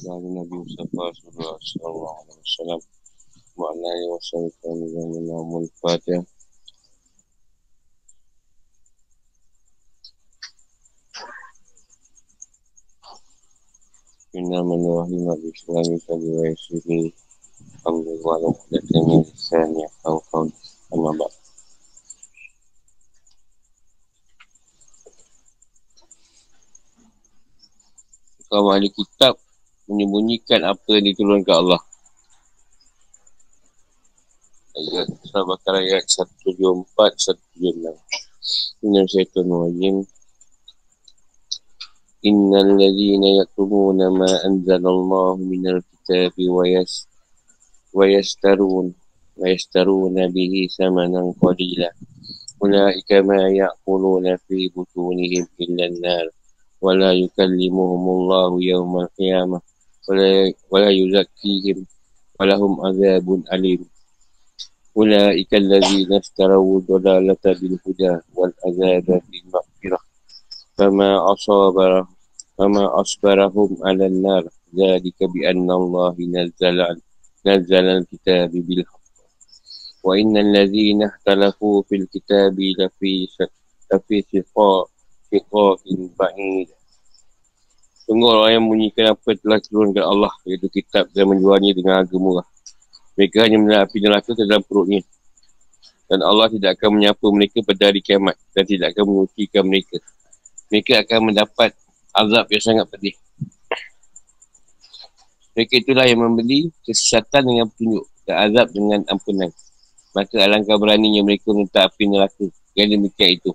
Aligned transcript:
dari 0.00 0.28
Nabi 0.32 0.54
Mustafa 0.64 1.04
sallallahu 1.12 2.18
alaihi 2.24 2.40
wasallam 2.40 2.80
wa 3.52 3.66
ala 3.68 3.88
alihi 3.92 4.08
wasallam 4.16 4.48
wa 5.52 5.60
Fatihah 5.84 6.24
Inna 14.30 14.62
man 14.64 14.80
wahim 14.80 15.26
al-islami 15.28 16.00
kali 16.06 16.28
wa 16.32 16.48
yasiri 16.48 17.12
Alhamdulillah 17.84 18.24
wa 18.24 18.54
lakatani 18.56 19.16
lisani 19.26 19.84
Kau 20.00 20.22
kau 20.32 20.48
sama 20.88 21.12
bak 21.12 21.32
Kau 28.48 28.64
ahli 28.72 28.88
kitab 28.88 29.36
menyembunyikan 29.90 30.62
apa 30.62 30.86
yang 30.94 31.10
diturunkan 31.10 31.56
Allah. 31.66 31.82
Ayat 34.70 35.10
Surah 35.26 35.44
Bakar 35.50 35.82
ayat 35.82 36.06
174 36.06 36.86
176. 37.58 38.86
Inna 38.86 39.02
syaitan 39.10 39.50
wajim. 39.50 40.06
Innal 42.22 42.78
ladhina 42.78 43.42
yakumuna 43.42 44.14
ma 44.14 44.30
anzalallahu 44.46 45.42
minal 45.42 45.82
kitabi 45.82 46.46
wa 46.46 46.62
yas 46.68 47.10
wa 47.90 48.06
yastarun 48.06 48.94
wa 49.34 49.44
yastaruna 49.50 50.30
bihi 50.30 50.70
samanan 50.70 51.34
qalila. 51.42 51.90
Ulaika 52.62 53.24
ma 53.26 53.48
ya'kuluna 53.48 54.38
fi 54.46 54.68
butunihim 54.70 55.48
illa 55.58 55.88
an-nar 55.88 56.28
wa 56.78 56.92
la 56.92 57.10
yukallimuhumullahu 57.16 58.60
yawmal 58.60 59.08
qiyamah 59.16 59.64
ولا 60.70 60.90
يزكيهم 60.90 61.86
ولهم 62.40 62.86
عذاب 62.86 63.42
أليم. 63.52 63.84
أولئك 64.96 65.54
الذين 65.54 66.12
اشتروا 66.12 66.78
الضلالة 66.78 67.44
بالهدى 67.44 68.18
والعذاب 68.34 69.22
بالمغفرة. 69.28 69.98
فما 70.78 71.32
أصاب 71.32 72.06
فما 72.58 73.00
أصبرهم 73.00 73.76
على 73.84 74.06
النار. 74.06 74.48
ذلك 74.76 75.18
بأن 75.20 75.70
الله 75.70 76.16
نزل 76.18 76.78
نزل 77.46 77.84
الكتاب 77.84 78.50
بالحق. 78.50 79.00
وإن 80.04 80.36
الذين 80.36 81.02
اختلفوا 81.02 81.82
في 81.82 81.96
الكتاب 81.96 82.60
لفي 82.60 83.28
لفي 83.92 84.24
شقاق 84.32 84.90
بعيد. 86.18 86.68
Sungguh 88.10 88.26
orang 88.26 88.58
yang 88.58 88.66
menyinkan 88.66 89.14
apa 89.14 89.38
telah 89.38 89.62
turunkan 89.62 90.02
Allah 90.02 90.34
iaitu 90.42 90.66
kitab 90.66 91.06
dan 91.14 91.30
menjualnya 91.30 91.70
dengan 91.78 92.02
harga 92.02 92.16
murah. 92.18 92.42
Mereka 93.14 93.46
hanya 93.46 93.62
menarik 93.62 93.86
api 93.86 94.02
neraka 94.02 94.34
ke 94.34 94.42
dalam 94.50 94.66
perutnya. 94.66 95.06
Dan 96.10 96.26
Allah 96.26 96.50
tidak 96.50 96.74
akan 96.74 96.98
menyapa 96.98 97.22
mereka 97.30 97.62
pada 97.62 97.86
hari 97.86 98.02
kiamat 98.02 98.34
dan 98.50 98.66
tidak 98.66 98.98
akan 98.98 99.14
mengucikan 99.14 99.62
mereka. 99.62 100.02
Mereka 100.74 101.06
akan 101.06 101.18
mendapat 101.30 101.70
azab 102.10 102.50
yang 102.50 102.64
sangat 102.66 102.86
pedih. 102.90 103.14
Mereka 105.54 105.74
itulah 105.78 106.02
yang 106.02 106.18
membeli 106.18 106.74
kesesatan 106.82 107.46
dengan 107.46 107.70
petunjuk 107.70 108.10
dan 108.26 108.50
azab 108.50 108.74
dengan 108.74 109.06
ampunan. 109.06 109.54
Maka 110.18 110.34
alangkah 110.42 110.74
beraninya 110.82 111.22
mereka 111.22 111.54
minta 111.54 111.86
api 111.86 112.10
neraka. 112.10 112.42
Yang 112.74 112.98
demikian 112.98 113.38
itu. 113.38 113.54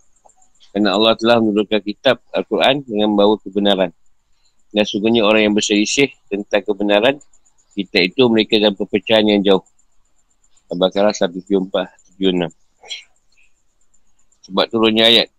Kerana 0.71 0.95
Allah 0.95 1.11
telah 1.19 1.43
menurunkan 1.43 1.83
kitab 1.83 2.23
Al-Quran 2.31 2.87
dengan 2.87 3.11
membawa 3.11 3.35
kebenaran. 3.43 3.91
Dan 4.75 4.83
sungguhnya 4.83 5.23
orang 5.23 5.47
yang 5.47 5.55
berselisih 5.55 6.11
tentang 6.27 6.59
kebenaran, 6.67 7.15
kita 7.79 8.03
itu 8.03 8.27
mereka 8.27 8.59
dalam 8.59 8.75
perpecahan 8.75 9.23
yang 9.23 9.39
jauh. 9.39 9.63
Al-Baqarah 10.65 11.13
174-76 11.13 12.49
Sebab 14.49 14.65
turunnya 14.69 15.05
ayat 15.05 15.29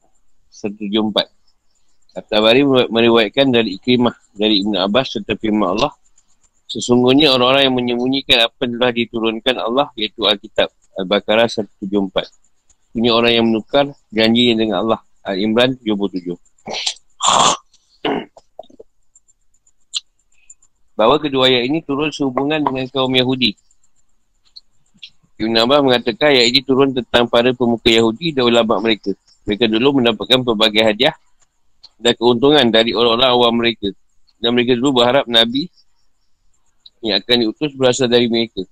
174 0.55 2.17
At-Tabari 2.17 2.65
meriwayatkan 2.89 3.53
dari 3.53 3.77
Ikrimah, 3.77 4.15
dari 4.33 4.63
Ibn 4.63 4.87
Abbas 4.87 5.19
serta 5.19 5.35
firman 5.35 5.75
Allah 5.75 5.93
Sesungguhnya 6.67 7.35
orang-orang 7.35 7.63
yang 7.71 7.77
menyembunyikan 7.77 8.39
apa 8.47 8.67
yang 8.67 8.79
telah 8.79 8.93
diturunkan 8.95 9.57
Allah 9.59 9.87
iaitu 9.99 10.27
Alkitab 10.27 10.71
Al-Baqarah 10.95 11.51
174 11.51 12.97
Ini 12.97 13.09
orang 13.11 13.33
yang 13.35 13.47
menukar 13.51 13.93
janji 14.15 14.55
dengan 14.57 14.83
Allah. 14.83 15.01
Al-Imran 15.27 15.75
77 15.83 16.33
bahawa 20.97 21.21
kedua 21.21 21.53
ayat 21.53 21.69
ini 21.69 21.85
turun 21.85 22.09
sehubungan 22.09 22.65
dengan 22.65 22.89
kaum 22.89 23.13
Yahudi. 23.13 23.53
Ibn 25.37 25.53
Abbas 25.69 25.81
mengatakan 25.85 26.33
ayat 26.33 26.49
ini 26.49 26.61
turun 26.65 26.97
tentang 26.97 27.29
para 27.29 27.53
pemuka 27.53 27.93
Yahudi 27.93 28.33
dan 28.33 28.49
ulama 28.49 28.81
mereka. 28.81 29.13
Mereka 29.45 29.69
dulu 29.69 30.01
mendapatkan 30.01 30.41
pelbagai 30.41 30.81
hadiah 30.81 31.13
dan 32.01 32.17
keuntungan 32.17 32.65
dari 32.73 32.97
orang-orang 32.97 33.31
awam 33.31 33.55
mereka. 33.61 33.93
Dan 34.41 34.57
mereka 34.57 34.73
dulu 34.81 35.05
berharap 35.05 35.29
Nabi 35.29 35.69
yang 37.05 37.21
akan 37.21 37.37
diutus 37.45 37.77
berasal 37.77 38.09
dari 38.09 38.33
mereka. 38.33 38.65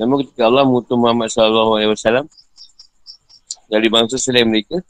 Namun 0.00 0.24
ketika 0.24 0.48
Allah 0.48 0.64
mengutus 0.64 0.96
Muhammad 0.96 1.28
SAW 1.28 2.24
dari 3.68 3.86
bangsa 3.92 4.16
selain 4.16 4.48
mereka, 4.48 4.80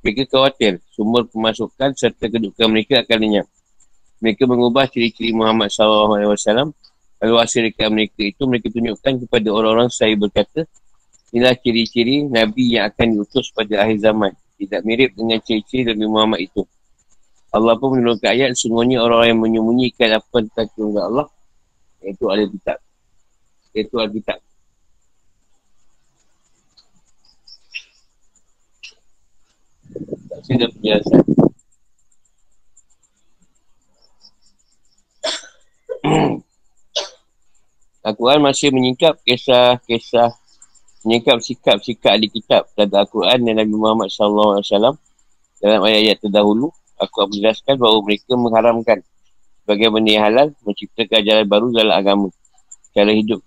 mereka 0.00 0.24
khawatir 0.32 0.80
sumber 0.96 1.28
pemasukan 1.28 1.92
serta 1.92 2.24
kedudukan 2.32 2.66
mereka 2.72 3.04
akan 3.04 3.18
lenyap 3.20 3.46
mereka 4.22 4.46
mengubah 4.46 4.86
ciri-ciri 4.86 5.34
Muhammad 5.34 5.74
SAW 5.74 6.14
lalu 7.22 7.34
hasil 7.38 7.60
dekat 7.66 7.90
mereka 7.90 8.22
itu 8.22 8.42
mereka 8.46 8.70
tunjukkan 8.70 9.26
kepada 9.26 9.48
orang-orang 9.50 9.90
saya 9.90 10.14
berkata 10.14 10.62
inilah 11.34 11.58
ciri-ciri 11.58 12.28
Nabi 12.30 12.78
yang 12.78 12.92
akan 12.92 13.18
diutus 13.18 13.50
pada 13.50 13.82
akhir 13.82 13.98
zaman. 13.98 14.32
Tidak 14.60 14.80
mirip 14.86 15.16
dengan 15.18 15.42
ciri-ciri 15.42 15.90
Nabi 15.90 16.06
Muhammad 16.06 16.40
itu. 16.44 16.62
Allah 17.52 17.76
pun 17.76 17.98
menurunkan 17.98 18.30
ayat 18.32 18.56
sungguhnya 18.56 19.02
orang-orang 19.02 19.36
yang 19.36 19.42
menyembunyikan 19.42 20.08
apa 20.16 20.36
tentang 20.40 20.68
kepada 20.72 21.00
Allah 21.04 21.26
iaitu 22.00 22.24
Al-Kitab 22.30 22.78
iaitu 23.76 23.96
Al-Kitab 24.00 24.38
Sudah 30.42 30.68
penjelasan. 30.74 31.51
Al-Quran 38.06 38.42
masih 38.42 38.74
menyingkap 38.74 39.22
kisah-kisah 39.22 40.34
menyingkap 41.06 41.38
sikap-sikap 41.42 42.14
di 42.18 42.26
kitab 42.30 42.66
tentang 42.74 43.06
Al-Quran 43.06 43.38
dan 43.46 43.54
Nabi 43.62 43.74
Muhammad 43.74 44.10
SAW 44.10 44.58
dalam 45.62 45.80
ayat-ayat 45.82 46.18
terdahulu 46.18 46.74
aku 46.98 47.30
menjelaskan 47.30 47.78
bahawa 47.78 47.98
mereka 48.02 48.32
mengharamkan 48.34 48.98
sebagai 49.62 49.94
benda 49.94 50.10
yang 50.10 50.24
halal 50.26 50.48
menciptakan 50.66 51.16
ajaran 51.22 51.46
baru 51.46 51.66
dalam 51.70 51.94
agama. 51.94 52.28
Cara 52.90 53.10
hidup 53.14 53.46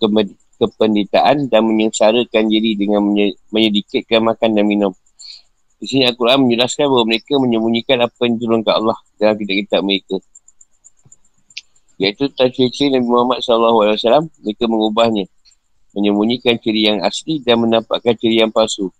kependitaan 0.56 1.52
dan 1.52 1.62
menyengsarakan 1.68 2.44
diri 2.48 2.72
dengan 2.76 3.04
menyedikitkan 3.52 4.24
makan 4.24 4.56
dan 4.56 4.64
minum. 4.64 4.92
Di 5.76 5.84
sini 5.84 6.08
Al-Quran 6.08 6.48
menjelaskan 6.48 6.88
bahawa 6.88 7.04
mereka 7.04 7.36
menyembunyikan 7.36 8.00
apa 8.00 8.16
yang 8.24 8.40
diturunkan 8.40 8.72
Allah 8.80 8.96
dalam 9.20 9.36
kitab-kitab 9.36 9.80
mereka 9.84 10.16
iaitu 11.96 12.28
ciri-ciri 12.32 12.96
Nabi 12.96 13.06
Muhammad 13.08 13.38
SAW 13.40 14.28
mereka 14.42 14.64
mengubahnya. 14.68 15.24
Menyembunyikan 15.96 16.60
ciri 16.60 16.92
yang 16.92 17.00
asli 17.00 17.40
dan 17.40 17.56
menampakkan 17.64 18.12
ciri 18.20 18.44
yang 18.44 18.52
palsu. 18.52 18.92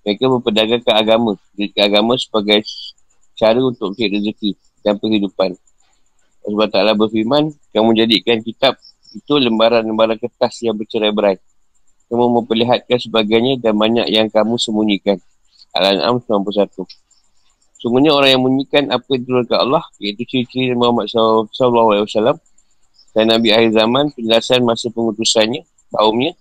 Mereka 0.00 0.24
memperdagangkan 0.32 0.94
agama 0.96 1.36
jadikan 1.52 1.92
agama 1.92 2.16
sebagai 2.16 2.64
cara 3.36 3.60
untuk 3.60 3.92
mencari 3.92 4.16
rezeki 4.16 4.50
dan 4.80 4.96
kehidupan 4.96 5.60
sebab 6.48 6.68
taklah 6.72 6.96
berfirman 6.96 7.52
kamu 7.76 7.84
menjadikan 7.92 8.40
kitab 8.40 8.80
itu 9.12 9.34
lembaran-lembaran 9.36 10.16
kertas 10.16 10.64
yang 10.64 10.76
bercerai-berai 10.76 11.36
kamu 12.08 12.40
memperlihatkan 12.40 12.98
sebagainya 13.04 13.60
dan 13.60 13.76
banyak 13.76 14.08
yang 14.08 14.32
kamu 14.32 14.56
sembunyikan. 14.56 15.20
Al-An'am 15.76 16.24
91 16.24 16.88
Sungguhnya 17.78 18.10
orang 18.10 18.34
yang 18.34 18.42
menyembunyikan 18.42 18.90
apa 18.90 19.06
yang 19.14 19.22
diturunkan 19.22 19.58
Allah 19.62 19.84
iaitu 20.02 20.26
ciri-ciri 20.26 20.74
Muhammad 20.74 21.06
SAW 21.06 22.38
dan 23.14 23.24
Nabi 23.30 23.54
akhir 23.54 23.70
zaman 23.74 24.10
penjelasan 24.14 24.66
masa 24.66 24.90
pengutusannya, 24.90 25.62
kaumnya 25.94 26.34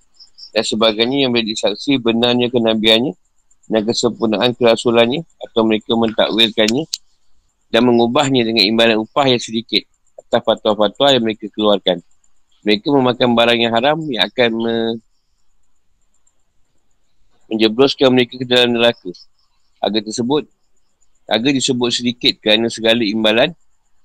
dan 0.52 0.64
sebagainya 0.66 1.26
yang 1.26 1.32
menjadi 1.34 1.70
saksi 1.70 2.02
benarnya 2.02 2.50
kenabiannya 2.50 3.14
dan 3.70 3.82
kesempurnaan 3.86 4.58
kerasulannya 4.58 5.22
atau 5.46 5.62
mereka 5.62 5.94
mentakwilkannya 5.94 6.90
dan 7.70 7.82
mengubahnya 7.84 8.48
dengan 8.48 8.64
imbalan 8.64 8.98
upah 9.04 9.28
yang 9.28 9.42
sedikit 9.42 9.84
atas 10.18 10.42
fatwa-fatwa 10.44 11.08
yang 11.14 11.24
mereka 11.24 11.46
keluarkan. 11.54 12.02
Mereka 12.66 12.88
memakan 12.92 13.30
barang 13.38 13.60
yang 13.62 13.74
haram 13.76 13.98
yang 14.10 14.28
akan 14.28 14.50
me- 14.58 15.00
menjebloskan 17.48 18.12
mereka 18.12 18.36
ke 18.36 18.46
dalam 18.48 18.76
neraka. 18.76 19.12
Agar 19.80 20.04
tersebut 20.04 20.50
Harga 21.28 21.50
disebut 21.52 21.92
sedikit 21.92 22.40
kerana 22.40 22.72
segala 22.72 23.04
imbalan 23.04 23.52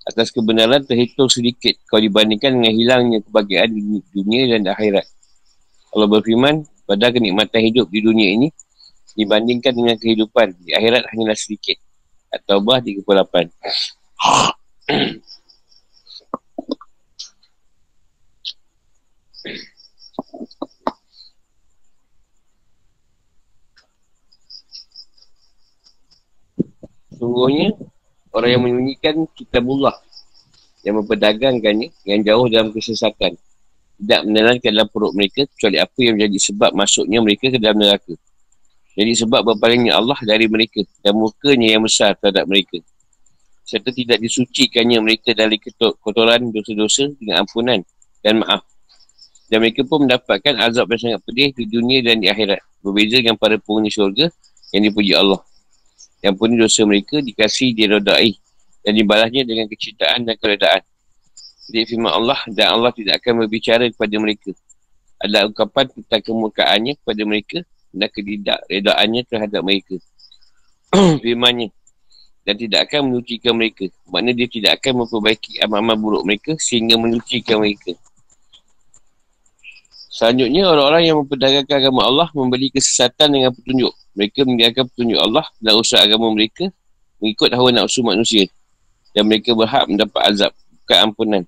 atas 0.03 0.35
kebenaran 0.35 0.83
terhitung 0.83 1.31
sedikit 1.31 1.79
kalau 1.87 2.03
dibandingkan 2.03 2.59
dengan 2.59 2.75
hilangnya 2.75 3.19
kebahagiaan 3.23 3.71
di 3.71 4.03
dunia 4.11 4.59
dan 4.59 4.67
akhirat. 4.67 5.07
Allah 5.95 6.09
berfirman, 6.11 6.67
pada 6.83 7.15
kenikmatan 7.15 7.63
hidup 7.63 7.87
di 7.87 8.03
dunia 8.03 8.35
ini 8.35 8.51
dibandingkan 9.15 9.71
dengan 9.71 9.95
kehidupan 9.95 10.59
di 10.67 10.75
akhirat 10.75 11.07
hanyalah 11.15 11.39
sedikit. 11.39 11.79
At-Taubah 12.33 12.83
38. 12.83 13.55
Sungguhnya 27.23 27.71
orang 28.35 28.51
yang 28.51 28.63
menyembunyikan 28.67 29.15
kitabullah 29.39 29.95
yang 30.83 30.99
memperdagangkannya 30.99 31.95
yang 32.03 32.19
jauh 32.27 32.51
dalam 32.51 32.75
kesesatan 32.75 33.39
tidak 34.03 34.21
menelankan 34.27 34.71
dalam 34.75 34.91
perut 34.91 35.15
mereka 35.15 35.47
kecuali 35.55 35.79
apa 35.79 35.99
yang 36.03 36.19
menjadi 36.19 36.51
sebab 36.51 36.75
masuknya 36.75 37.23
mereka 37.23 37.55
ke 37.55 37.63
dalam 37.63 37.79
neraka. 37.79 38.19
Jadi 38.99 39.13
sebab 39.15 39.55
berpalingnya 39.55 39.95
Allah 39.95 40.19
dari 40.27 40.51
mereka 40.51 40.83
dan 40.99 41.15
mukanya 41.15 41.79
yang 41.79 41.87
besar 41.87 42.19
terhadap 42.19 42.51
mereka. 42.51 42.83
Serta 43.63 43.95
tidak 43.95 44.19
disucikannya 44.19 44.99
mereka 44.99 45.31
dari 45.31 45.63
kotoran 46.03 46.51
dosa-dosa 46.51 47.07
dengan 47.23 47.47
ampunan 47.47 47.79
dan 48.27 48.43
maaf. 48.43 48.67
Dan 49.47 49.63
mereka 49.63 49.87
pun 49.87 50.11
mendapatkan 50.11 50.59
azab 50.59 50.91
yang 50.91 51.01
sangat 51.15 51.21
pedih 51.23 51.55
di 51.55 51.71
dunia 51.71 52.03
dan 52.03 52.19
di 52.19 52.27
akhirat. 52.27 52.59
Berbeza 52.83 53.23
dengan 53.23 53.39
para 53.39 53.55
penghuni 53.63 53.95
syurga 53.95 54.27
yang 54.75 54.91
dipuji 54.91 55.15
Allah 55.15 55.39
yang 56.23 56.39
pun 56.39 56.55
dosa 56.55 56.87
mereka 56.87 57.19
dikasih 57.19 57.75
dirodai 57.75 58.39
dan 58.87 58.95
dibalasnya 58.95 59.43
dengan 59.43 59.67
kecintaan 59.67 60.23
dan 60.23 60.39
keredaan. 60.39 60.83
Jadi 61.67 61.95
firman 61.95 62.11
Allah 62.15 62.41
dan 62.51 62.75
Allah 62.79 62.95
tidak 62.95 63.23
akan 63.23 63.47
berbicara 63.47 63.91
kepada 63.91 64.17
mereka. 64.23 64.51
Ada 65.23 65.47
ungkapan 65.47 65.87
tentang 65.91 66.23
kemurkaannya 66.23 66.99
kepada 66.99 67.23
mereka 67.27 67.59
dan 67.95 68.09
ketidakredaannya 68.11 69.23
terhadap 69.27 69.63
mereka. 69.63 69.97
Firmannya 71.23 71.71
dan 72.43 72.55
tidak 72.59 72.91
akan 72.91 73.11
menyucikan 73.11 73.55
mereka. 73.55 73.87
Maknanya 74.11 74.35
dia 74.35 74.49
tidak 74.51 74.73
akan 74.83 75.07
memperbaiki 75.07 75.63
amal-amal 75.63 75.97
buruk 75.99 76.23
mereka 76.27 76.53
sehingga 76.59 76.99
menyucikan 76.99 77.63
mereka. 77.63 77.95
Selanjutnya, 80.13 80.69
orang-orang 80.69 81.09
yang 81.09 81.17
memperdagangkan 81.25 81.89
agama 81.89 82.05
Allah 82.05 82.29
membeli 82.37 82.69
kesesatan 82.69 83.33
dengan 83.33 83.49
petunjuk. 83.57 83.97
Mereka 84.13 84.45
meninggalkan 84.45 84.85
petunjuk 84.93 85.17
Allah 85.17 85.49
dan 85.57 85.73
usaha 85.81 86.05
agama 86.05 86.29
mereka 86.29 86.69
mengikut 87.17 87.49
hawa 87.57 87.73
nafsu 87.73 88.05
manusia. 88.05 88.45
Dan 89.17 89.25
mereka 89.25 89.57
berhak 89.57 89.89
mendapat 89.89 90.21
azab, 90.29 90.53
bukan 90.85 90.99
ampunan. 91.01 91.43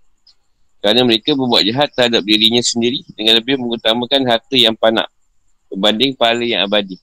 Kerana 0.81 1.05
mereka 1.05 1.37
berbuat 1.37 1.61
jahat 1.61 1.93
terhadap 1.93 2.25
dirinya 2.25 2.65
sendiri 2.65 3.05
dengan 3.13 3.37
lebih 3.37 3.61
mengutamakan 3.61 4.25
harta 4.25 4.57
yang 4.57 4.73
panak 4.73 5.13
berbanding 5.69 6.17
pahala 6.17 6.45
yang 6.45 6.65
abadi. 6.65 6.97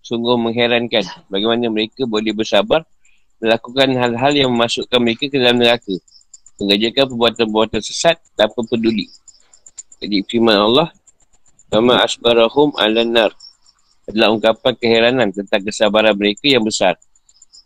Sungguh 0.00 0.40
mengherankan 0.40 1.04
bagaimana 1.28 1.68
mereka 1.68 2.08
boleh 2.08 2.32
bersabar 2.32 2.88
melakukan 3.36 3.92
hal-hal 4.00 4.32
yang 4.32 4.48
memasukkan 4.48 4.96
mereka 4.96 5.28
ke 5.28 5.36
dalam 5.36 5.60
neraka. 5.60 5.92
Mengajarkan 6.56 7.04
perbuatan-perbuatan 7.04 7.80
sesat 7.84 8.16
tanpa 8.32 8.64
peduli 8.64 9.08
jadi 10.00 10.24
firman 10.24 10.56
Allah 10.56 10.88
Kama 11.70 12.02
asbarahum 12.02 12.74
ala 12.74 13.06
nar 13.06 13.30
adalah 14.10 14.34
ungkapan 14.34 14.74
keheranan 14.74 15.30
tentang 15.30 15.62
kesabaran 15.62 16.18
mereka 16.18 16.50
yang 16.50 16.66
besar. 16.66 16.98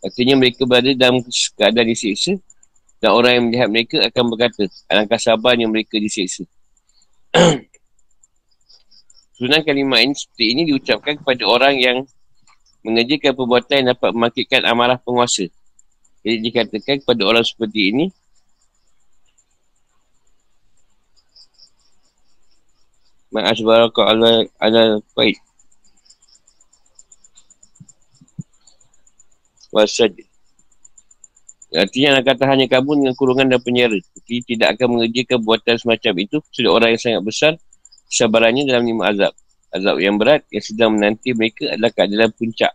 Artinya 0.05 0.37
mereka 0.37 0.61
berada 0.69 0.93
dalam 0.93 1.25
keadaan 1.57 1.89
disiksa 1.89 2.37
dan 3.01 3.17
orang 3.17 3.31
yang 3.33 3.45
melihat 3.49 3.67
mereka 3.73 3.97
akan 4.05 4.23
berkata, 4.29 4.69
alangkah 4.93 5.17
sabarnya 5.17 5.65
mereka 5.65 5.97
disiksa. 5.97 6.45
Sunan 9.41 9.65
kalimah 9.65 10.05
ini 10.05 10.13
seperti 10.13 10.45
ini 10.53 10.61
diucapkan 10.69 11.17
kepada 11.17 11.43
orang 11.49 11.81
yang 11.81 11.97
mengerjakan 12.85 13.33
perbuatan 13.33 13.73
yang 13.81 13.87
dapat 13.97 14.09
memakitkan 14.13 14.61
amarah 14.69 15.01
penguasa. 15.01 15.49
Jadi 16.21 16.37
dikatakan 16.45 17.01
kepada 17.01 17.25
orang 17.25 17.41
seperti 17.41 17.89
ini, 17.89 18.05
Ma'asbaraka 23.35 24.01
ala 24.07 24.47
ala 24.63 25.03
faid. 25.11 25.35
Wasad. 29.75 30.15
Artinya 31.75 32.15
nak 32.15 32.31
kata 32.31 32.47
hanya 32.47 32.71
kamu 32.71 33.03
dengan 33.03 33.13
kurungan 33.19 33.51
dan 33.51 33.59
penjara. 33.59 33.99
Jadi 33.99 34.55
tidak 34.55 34.79
akan 34.79 34.95
mengerjakan 34.95 35.43
buatan 35.43 35.75
semacam 35.75 36.13
itu 36.23 36.37
sudah 36.55 36.71
orang 36.71 36.95
yang 36.95 37.01
sangat 37.03 37.21
besar 37.27 37.53
kesabarannya 38.07 38.63
dalam 38.63 38.87
lima 38.87 39.11
azab. 39.11 39.35
Azab 39.75 39.99
yang 39.99 40.15
berat 40.15 40.47
yang 40.47 40.63
sedang 40.63 40.95
menanti 40.95 41.35
mereka 41.35 41.75
adalah 41.75 41.91
keadaan 41.91 42.31
puncak. 42.31 42.71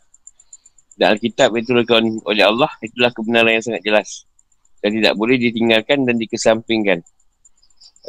Dan 1.00 1.16
Alkitab 1.16 1.56
itu 1.56 1.72
diturunkan 1.72 2.20
oleh 2.28 2.44
Allah 2.44 2.68
itulah 2.84 3.08
kebenaran 3.08 3.56
yang 3.56 3.64
sangat 3.64 3.80
jelas. 3.80 4.28
Dan 4.84 5.00
tidak 5.00 5.16
boleh 5.16 5.40
ditinggalkan 5.40 6.04
dan 6.04 6.20
dikesampingkan. 6.20 7.00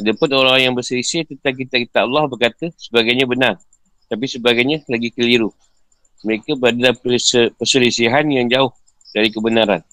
Ada 0.01 0.17
pun 0.17 0.33
orang 0.33 0.57
yang 0.65 0.73
berselisih 0.73 1.29
tentang 1.29 1.53
kita-kita 1.53 2.01
Allah 2.01 2.25
berkata 2.25 2.73
sebagainya 2.73 3.29
benar. 3.29 3.61
Tapi 4.09 4.25
sebagainya 4.25 4.81
lagi 4.89 5.13
keliru. 5.13 5.53
Mereka 6.25 6.57
berada 6.57 6.89
perselisihan 7.53 8.25
yang 8.25 8.49
jauh 8.49 8.73
dari 9.13 9.29
kebenaran. 9.29 9.85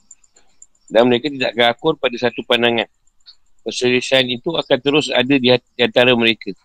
Dan 0.88 1.12
mereka 1.12 1.28
tidak 1.28 1.52
akur 1.60 2.00
pada 2.00 2.16
satu 2.16 2.40
pandangan. 2.49 2.88
Perselisihan 3.60 4.25
itu 4.25 4.56
akan 4.56 4.78
terus 4.81 5.12
ada 5.12 5.37
di, 5.37 5.52
antara 5.76 6.16
mereka. 6.16 6.56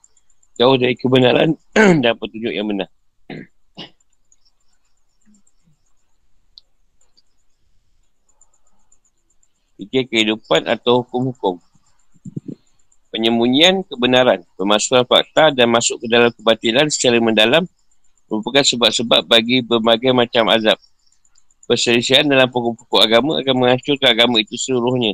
Jauh 0.56 0.80
dari 0.80 0.96
kebenaran 0.96 1.60
dan 2.04 2.16
petunjuk 2.16 2.56
yang 2.56 2.72
benar. 2.72 2.88
Fikir 9.76 10.08
kehidupan 10.08 10.64
atau 10.64 11.04
hukum-hukum 11.04 11.60
penyembunyian 13.14 13.86
kebenaran, 13.86 14.42
pemasukan 14.58 15.06
fakta 15.06 15.54
dan 15.54 15.70
masuk 15.70 16.02
ke 16.02 16.10
dalam 16.10 16.34
kebatilan 16.34 16.90
secara 16.90 17.22
mendalam 17.22 17.70
merupakan 18.26 18.66
sebab-sebab 18.66 19.30
bagi 19.30 19.62
berbagai 19.62 20.10
macam 20.10 20.50
azab. 20.50 20.82
Perselisihan 21.70 22.26
dalam 22.26 22.50
pokok-pokok 22.50 23.02
agama 23.06 23.38
akan 23.38 23.56
menghancurkan 23.56 24.10
agama 24.18 24.42
itu 24.42 24.58
seluruhnya. 24.58 25.14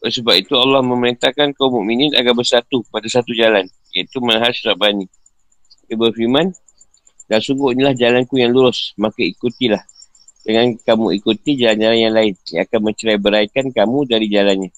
Oleh 0.00 0.14
sebab 0.14 0.34
itu 0.38 0.54
Allah 0.54 0.80
memerintahkan 0.86 1.58
kaum 1.58 1.82
mukminin 1.82 2.14
agar 2.14 2.38
bersatu 2.38 2.86
pada 2.88 3.10
satu 3.10 3.34
jalan, 3.34 3.66
iaitu 3.90 4.22
manhaj 4.22 4.54
Rabbani. 4.62 5.10
Dia 5.90 5.98
berfirman, 5.98 6.54
dan 7.26 7.38
sungguh 7.42 7.74
inilah 7.74 7.94
jalanku 7.98 8.38
yang 8.38 8.54
lurus, 8.54 8.94
maka 8.94 9.22
ikutilah. 9.22 9.82
Dengan 10.42 10.74
kamu 10.74 11.22
ikuti 11.22 11.54
jalan-jalan 11.54 11.98
yang 11.98 12.14
lain 12.14 12.34
yang 12.50 12.66
akan 12.66 12.80
mencerai 12.82 13.18
beraikan 13.18 13.70
kamu 13.70 13.98
dari 14.10 14.26
jalannya. 14.26 14.70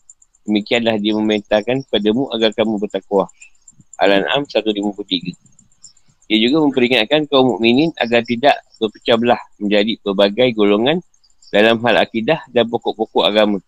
Demikianlah 0.44 1.00
dia 1.00 1.16
memerintahkan 1.16 1.88
kepadamu 1.88 2.28
agar 2.32 2.52
kamu 2.52 2.76
bertakwa. 2.76 3.28
Al-An'am 4.00 4.44
153. 4.44 5.32
Dia 6.24 6.38
juga 6.40 6.56
memperingatkan 6.64 7.28
kaum 7.28 7.56
mukminin 7.56 7.92
agar 8.00 8.24
tidak 8.24 8.56
berpecah 8.80 9.16
belah 9.20 9.40
menjadi 9.60 10.00
berbagai 10.00 10.56
golongan 10.56 11.04
dalam 11.52 11.80
hal 11.84 12.00
akidah 12.00 12.40
dan 12.52 12.68
pokok-pokok 12.68 13.24
agama. 13.28 13.58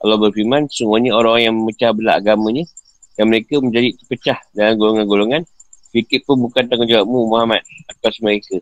Allah 0.00 0.20
berfirman, 0.20 0.68
semuanya 0.68 1.16
orang 1.16 1.40
yang 1.40 1.54
memecah 1.56 1.90
belah 1.96 2.20
agamanya 2.20 2.68
dan 3.16 3.32
mereka 3.32 3.58
menjadi 3.64 3.96
terpecah 3.96 4.38
dalam 4.52 4.76
golongan-golongan 4.76 5.48
fikir 5.96 6.28
pun 6.28 6.36
bukan 6.44 6.68
tanggungjawabmu 6.68 7.32
Muhammad 7.32 7.64
atas 7.88 8.20
mereka. 8.20 8.60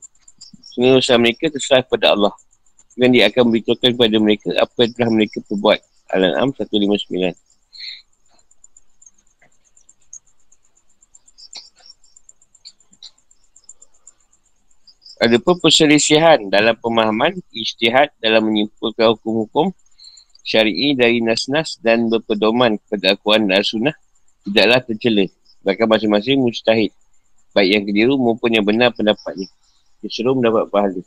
Semua 0.71 1.03
usaha 1.03 1.19
mereka 1.19 1.51
terserah 1.51 1.83
kepada 1.83 2.15
Allah. 2.15 2.35
Dan 2.95 3.11
dia 3.11 3.27
akan 3.27 3.51
beritahukan 3.51 3.99
kepada 3.99 4.17
mereka 4.23 4.55
apa 4.55 4.79
yang 4.87 4.93
telah 4.95 5.11
mereka 5.11 5.39
perbuat. 5.51 5.79
Al-An'am 6.15 6.55
159. 6.55 7.44
Ada 15.23 15.39
pun 15.39 15.55
perselisihan 15.63 16.51
dalam 16.51 16.75
pemahaman 16.75 17.39
istihad 17.55 18.11
dalam 18.19 18.51
menyimpulkan 18.51 19.15
hukum-hukum 19.15 19.71
syari'i 20.45 20.93
dari 20.99 21.23
nas-nas 21.23 21.81
dan 21.81 22.11
berpedoman 22.11 22.77
kepada 22.83 23.17
Al-Quran 23.17 23.49
dan 23.49 23.63
Sunnah 23.63 23.97
tidaklah 24.45 24.81
tercela. 24.85 25.25
Bahkan 25.65 25.87
masing-masing 25.89 26.45
mustahid. 26.45 26.93
Baik 27.57 27.81
yang 27.81 27.85
keliru 27.89 28.15
maupun 28.21 28.51
yang 28.53 28.67
benar 28.67 28.93
pendapatnya. 28.93 29.49
Disuruh 30.05 30.37
mendapat 30.37 30.69
pahala. 30.69 31.01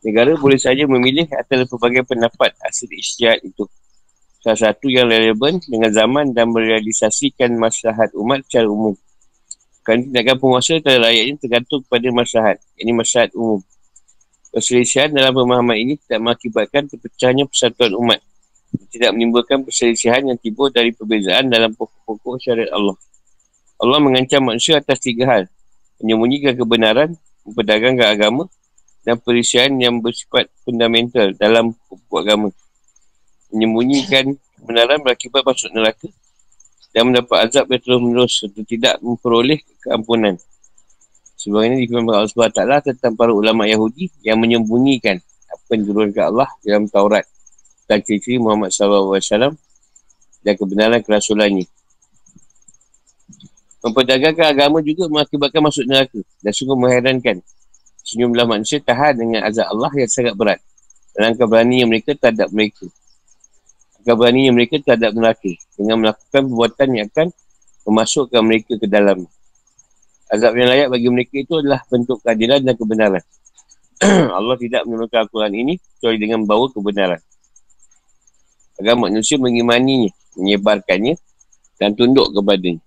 Negara 0.00 0.32
boleh 0.38 0.56
saja 0.56 0.86
memilih 0.86 1.28
antara 1.34 1.68
pelbagai 1.68 2.06
pendapat 2.08 2.54
hasil 2.62 2.88
istihad 2.94 3.42
itu. 3.42 3.68
Salah 4.40 4.70
satu 4.70 4.86
yang 4.86 5.10
relevan 5.10 5.58
dengan 5.66 5.90
zaman 5.90 6.30
dan 6.30 6.48
merealisasikan 6.54 7.50
masyarakat 7.58 8.14
umat 8.14 8.46
secara 8.46 8.70
umum. 8.70 8.94
Kerana 9.86 10.02
tindakan 10.02 10.36
penguasa 10.42 10.82
terhadap 10.82 11.06
rakyat 11.06 11.24
ini 11.30 11.36
tergantung 11.38 11.80
kepada 11.86 12.08
masyarakat. 12.10 12.58
Ini 12.74 12.90
masyarakat 12.90 13.32
umum. 13.38 13.62
Perselisihan 14.50 15.14
dalam 15.14 15.30
pemahaman 15.30 15.78
ini 15.78 15.94
tidak 16.02 16.26
mengakibatkan 16.26 16.90
terpecahnya 16.90 17.46
persatuan 17.46 17.94
umat. 17.94 18.18
Tidak 18.90 19.14
menimbulkan 19.14 19.62
perselisihan 19.62 20.26
yang 20.26 20.34
timbul 20.42 20.74
dari 20.74 20.90
perbezaan 20.90 21.46
dalam 21.46 21.70
pokok-pokok 21.78 22.34
syariat 22.42 22.74
Allah. 22.74 22.98
Allah 23.78 23.98
mengancam 24.02 24.42
manusia 24.42 24.82
atas 24.82 24.98
tiga 24.98 25.22
hal. 25.30 25.42
Menyembunyikan 26.02 26.58
kebenaran, 26.58 27.14
memperdagangkan 27.46 28.08
agama 28.10 28.42
dan 29.06 29.22
perisian 29.22 29.78
yang 29.78 30.02
bersifat 30.02 30.50
fundamental 30.66 31.30
dalam 31.38 31.78
pokok 31.86 32.26
agama. 32.26 32.48
Menyembunyikan 33.54 34.34
kebenaran 34.58 34.98
berakibat 34.98 35.46
masuk 35.46 35.70
neraka 35.70 36.10
dan 36.96 37.12
mendapat 37.12 37.44
azab 37.44 37.68
yang 37.68 37.80
terus 37.84 38.00
menerus 38.00 38.32
serta 38.40 38.64
tidak 38.64 38.96
memperoleh 39.04 39.60
keampunan. 39.84 40.40
Sebab 41.36 41.60
ini 41.68 41.84
difirman 41.84 42.16
Allah 42.16 42.32
SWT 42.32 42.88
tentang 42.88 43.12
para 43.12 43.36
ulama 43.36 43.68
Yahudi 43.68 44.08
yang 44.24 44.40
menyembunyikan 44.40 45.20
apa 45.52 45.76
yang 45.76 45.84
diturunkan 45.84 46.24
Allah 46.32 46.48
dalam 46.64 46.88
Taurat 46.88 47.28
dan 47.84 48.00
ciri 48.00 48.40
Muhammad 48.40 48.72
SAW 48.72 49.52
dan 50.40 50.54
kebenaran 50.56 51.04
kerasulannya. 51.04 51.68
Memperdagangkan 53.84 54.56
agama 54.56 54.80
juga 54.80 55.12
mengakibatkan 55.12 55.60
masuk 55.68 55.84
neraka 55.84 56.24
dan 56.40 56.52
sungguh 56.56 56.80
mengherankan. 56.80 57.44
Senyumlah 58.08 58.48
manusia 58.48 58.80
tahan 58.80 59.20
dengan 59.20 59.44
azab 59.44 59.68
Allah 59.68 59.92
yang 60.00 60.08
sangat 60.08 60.32
berat. 60.32 60.64
Dan 61.12 61.36
keberanian 61.36 61.92
mereka 61.92 62.16
terhadap 62.16 62.48
mereka. 62.48 62.88
Keberanian 64.06 64.54
mereka 64.54 64.78
terhadap 64.78 65.18
neraka 65.18 65.50
dengan 65.74 65.98
melakukan 65.98 66.46
perbuatan 66.46 66.88
yang 66.94 67.06
akan 67.10 67.28
memasukkan 67.90 68.42
mereka 68.46 68.78
ke 68.78 68.86
dalam 68.86 69.26
Azab 70.26 70.58
yang 70.58 70.66
layak 70.66 70.90
bagi 70.90 71.06
mereka 71.06 71.34
itu 71.38 71.54
adalah 71.54 71.86
bentuk 71.86 72.18
keadilan 72.18 72.58
dan 72.66 72.74
kebenaran. 72.74 73.22
Allah 74.38 74.56
tidak 74.58 74.82
menurunkan 74.82 75.22
Al-Quran 75.22 75.54
ini 75.54 75.74
kecuali 75.78 76.18
dengan 76.18 76.42
membawa 76.42 76.66
kebenaran. 76.66 77.22
Agar 78.82 78.94
manusia 78.98 79.38
mengimaninya, 79.38 80.10
menyebarkannya 80.34 81.14
dan 81.78 81.94
tunduk 81.94 82.34
kepadanya. 82.34 82.82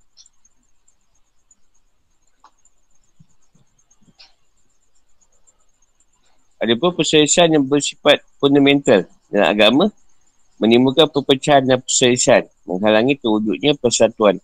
Ada 6.59 6.75
pun 6.75 6.91
perselisihan 6.91 7.47
yang 7.55 7.63
bersifat 7.63 8.19
fundamental 8.35 9.07
dalam 9.31 9.47
agama 9.47 9.85
menimbulkan 10.59 11.07
perpecahan 11.09 11.63
dan 11.65 11.79
perselisihan 11.79 12.43
menghalangi 12.67 13.15
terwujudnya 13.17 13.73
persatuan 13.79 14.37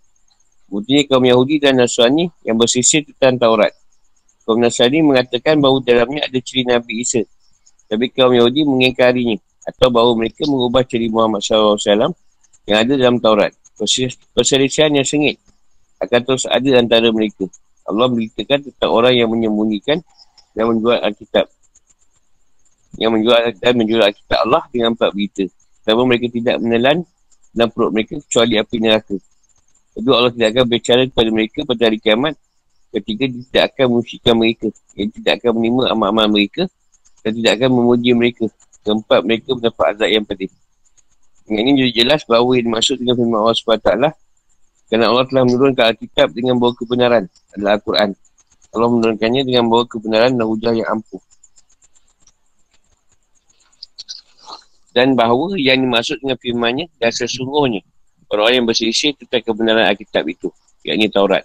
Buktinya 0.66 1.02
kaum 1.06 1.22
Yahudi 1.22 1.62
dan 1.62 1.78
Nasrani 1.78 2.26
yang 2.42 2.58
bersisir 2.58 3.06
tentang 3.06 3.38
Taurat. 3.38 3.70
Kaum 4.42 4.58
Nasrani 4.58 4.98
mengatakan 4.98 5.62
bahawa 5.62 5.78
dalamnya 5.78 6.26
ada 6.26 6.38
ciri 6.42 6.66
Nabi 6.66 7.06
Isa. 7.06 7.22
Tapi 7.86 8.10
kaum 8.10 8.34
Yahudi 8.34 8.66
mengingkarinya. 8.66 9.38
Atau 9.66 9.90
bahawa 9.90 10.14
mereka 10.18 10.46
mengubah 10.46 10.82
ciri 10.86 11.10
Muhammad 11.10 11.42
SAW 11.42 11.78
yang 12.66 12.78
ada 12.82 12.92
dalam 12.98 13.22
Taurat. 13.22 13.54
Perselisihan 14.34 14.90
yang 14.90 15.06
sengit 15.06 15.38
akan 16.02 16.20
terus 16.26 16.44
ada 16.50 16.82
antara 16.82 17.14
mereka. 17.14 17.46
Allah 17.86 18.10
beritakan 18.10 18.66
tentang 18.66 18.90
orang 18.90 19.14
yang 19.14 19.30
menyembunyikan 19.30 20.02
dan 20.50 20.64
menjual 20.66 20.98
Alkitab. 20.98 21.46
Yang 22.98 23.10
menjual 23.14 23.38
dan 23.62 23.72
menjual 23.78 24.02
Alkitab 24.02 24.38
Allah 24.42 24.62
dengan 24.74 24.98
empat 24.98 25.14
berita. 25.14 25.46
Namun 25.86 26.04
mereka 26.10 26.26
tidak 26.28 26.56
menelan 26.60 27.06
dalam 27.54 27.70
perut 27.72 27.90
mereka 27.94 28.18
kecuali 28.20 28.58
api 28.58 28.76
neraka. 28.82 29.16
Kedua 29.96 30.14
Allah 30.20 30.32
tidak 30.34 30.48
akan 30.52 30.62
berbicara 30.68 31.00
kepada 31.08 31.30
mereka 31.32 31.58
pada 31.64 31.82
hari 31.88 31.98
kiamat. 32.02 32.34
Ketiga, 32.92 33.24
dia 33.28 33.42
tidak 33.48 33.64
akan 33.72 33.86
mengusikan 33.96 34.34
mereka. 34.36 34.68
Dia 34.92 35.06
tidak 35.08 35.32
akan 35.40 35.50
menerima 35.56 35.82
amal-amal 35.94 36.26
mereka. 36.28 36.62
Dan 37.24 37.32
tidak 37.40 37.52
akan 37.60 37.70
memuji 37.72 38.10
mereka. 38.12 38.44
Keempat, 38.84 39.20
mereka 39.24 39.48
mendapat 39.56 39.84
azab 39.96 40.08
yang 40.12 40.24
pedih. 40.28 40.52
Dengan 41.46 41.62
ini 41.70 41.74
jadi 41.86 41.92
jelas 42.02 42.20
bahawa 42.26 42.58
yang 42.58 42.66
dimaksud 42.70 42.98
dengan 42.98 43.14
firman 43.14 43.38
Allah 43.38 43.54
SWT 43.54 43.90
kerana 44.86 45.10
Allah 45.10 45.26
telah 45.26 45.42
menurunkan 45.42 45.84
Alkitab 45.94 46.30
dengan 46.30 46.62
bawa 46.62 46.72
kebenaran 46.78 47.26
adalah 47.54 47.74
Al-Quran. 47.78 48.10
Allah 48.70 48.88
menurunkannya 48.94 49.42
dengan 49.42 49.64
bawa 49.66 49.82
kebenaran 49.90 50.38
dan 50.38 50.46
hujah 50.46 50.72
yang 50.78 50.86
ampuh. 50.86 51.18
Dan 54.96 55.12
bahawa 55.12 55.60
yang 55.60 55.84
dimaksud 55.84 56.24
dengan 56.24 56.40
firmannya 56.40 56.88
dan 56.96 57.12
sesungguhnya 57.12 57.84
orang 58.32 58.64
yang 58.64 58.64
bersisir 58.64 59.12
tentang 59.12 59.44
kebenaran 59.44 59.84
Alkitab 59.92 60.24
itu, 60.24 60.48
yakni 60.88 61.12
Taurat. 61.12 61.44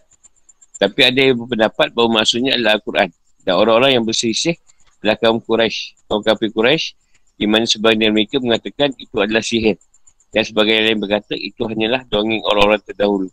Tapi 0.79 1.00
ada 1.03 1.20
yang 1.20 1.43
berpendapat 1.43 1.91
bahawa 1.91 2.24
maksudnya 2.24 2.55
adalah 2.55 2.79
Al-Quran. 2.79 3.12
Dan 3.43 3.53
orang-orang 3.60 3.91
yang 4.00 4.05
bersisir 4.08 4.55
adalah 5.03 5.20
kaum 5.20 5.43
Quraisy, 5.43 6.08
kaum 6.08 6.24
kafir 6.24 6.50
Quraisy, 6.50 6.96
di 7.36 7.46
mana 7.46 7.67
sebagian 7.67 8.15
mereka 8.15 8.39
mengatakan 8.39 8.96
itu 8.96 9.20
adalah 9.20 9.43
sihir. 9.43 9.77
Dan 10.31 10.48
sebagian 10.48 10.88
lain 10.88 10.98
berkata 11.03 11.36
itu 11.36 11.67
hanyalah 11.67 12.08
dongeng 12.08 12.39
orang-orang 12.48 12.81
terdahulu. 12.88 13.27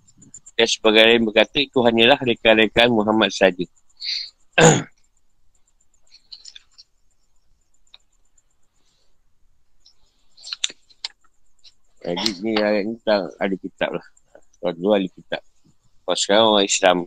Dan 0.58 0.66
sebagian 0.66 1.06
lain 1.14 1.22
berkata 1.30 1.62
itu 1.62 1.78
hanyalah 1.78 2.18
rekan-rekan 2.18 2.90
Muhammad 2.90 3.30
saja. 3.30 3.62
Jadi 11.98 12.28
ni 12.46 12.54
ayat 12.54 12.82
ni 12.86 12.94
tak 13.02 13.34
ada 13.42 13.54
kitab 13.58 13.90
lah. 13.98 14.06
Kalau 14.62 14.72
dulu 14.74 14.94
ada 14.94 15.08
kitab. 15.10 15.42
Kalau 16.06 16.18
sekarang 16.18 16.46
orang 16.54 16.66
Islam. 16.66 16.98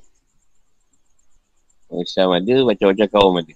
Orang 1.88 2.04
Islam 2.04 2.30
ada, 2.36 2.56
macam-macam 2.68 3.08
kaum 3.08 3.36
ada. 3.40 3.54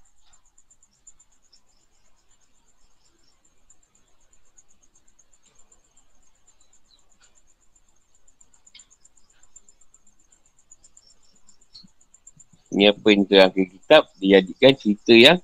Ini 12.76 12.92
apa 12.92 13.08
yang 13.08 13.24
terangkan 13.24 13.66
kitab, 13.72 14.04
dijadikan 14.20 14.74
cerita 14.76 15.16
yang 15.16 15.40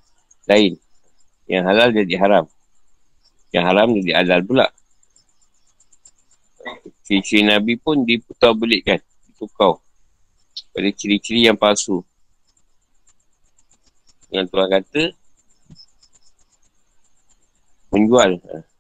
lain. 0.52 0.76
Yang 1.48 1.64
halal 1.64 1.88
jadi 1.96 2.16
haram. 2.20 2.46
Yang 3.56 3.64
haram 3.72 3.88
jadi 3.96 4.12
halal 4.20 4.42
pula. 4.44 4.68
Ciri-ciri 7.02 7.44
Nabi 7.48 7.76
pun 7.78 8.06
diputar 8.06 8.54
belikkan. 8.54 9.02
Ditukau. 9.28 9.82
Pada 10.72 10.90
ciri-ciri 10.94 11.50
yang 11.50 11.58
palsu. 11.58 12.06
Yang 14.32 14.48
Tuhan 14.54 14.68
kata. 14.70 15.04
Menjual. 17.92 18.40
Ha, 18.40 18.72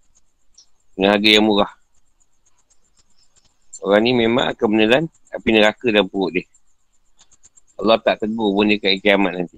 dengan 0.96 1.18
harga 1.18 1.30
yang 1.34 1.46
murah. 1.50 1.72
Orang 3.82 4.06
ni 4.06 4.14
memang 4.14 4.54
akan 4.54 4.68
menelan 4.70 5.04
api 5.34 5.50
neraka 5.50 5.90
dalam 5.90 6.06
perut 6.06 6.38
dia. 6.38 6.46
Allah 7.82 7.98
tak 7.98 8.22
tegur 8.22 8.54
pun 8.54 8.70
dia 8.70 8.78
kat 8.78 9.02
kiamat 9.02 9.34
nanti. 9.34 9.58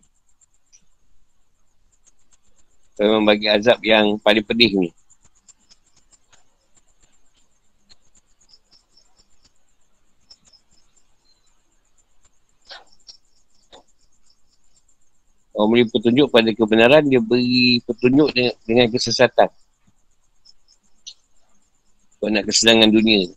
Memang 2.95 3.27
bagi 3.27 3.51
azab 3.51 3.83
yang 3.83 4.15
paling 4.23 4.47
pedih 4.47 4.71
ni. 4.79 4.89
Orang 15.53 15.69
beri 15.77 15.85
petunjuk 15.85 16.33
pada 16.33 16.49
kebenaran, 16.49 17.05
dia 17.05 17.21
beri 17.21 17.77
petunjuk 17.85 18.33
dengan, 18.33 18.53
dengan 18.65 18.87
kesesatan. 18.89 19.49
Kau 22.17 22.31
nak 22.33 22.49
kesenangan 22.49 22.89
dunia. 22.89 23.29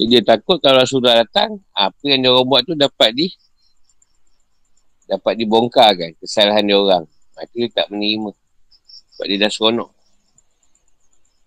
Jadi 0.00 0.16
dia 0.16 0.22
takut 0.24 0.56
kalau 0.62 0.80
Rasulullah 0.80 1.26
datang, 1.26 1.60
apa 1.76 2.00
yang 2.08 2.24
dia 2.24 2.30
orang 2.32 2.48
buat 2.48 2.62
tu 2.64 2.72
dapat 2.72 3.10
di 3.12 3.26
dapat 5.04 5.36
dibongkarkan 5.42 6.16
kesalahan 6.22 6.64
dia 6.64 6.78
orang. 6.78 7.04
Maka 7.36 7.52
dia 7.52 7.68
tak 7.68 7.92
menerima. 7.92 8.32
Sebab 9.12 9.26
dia 9.26 9.38
dah 9.42 9.50
seronok. 9.50 9.90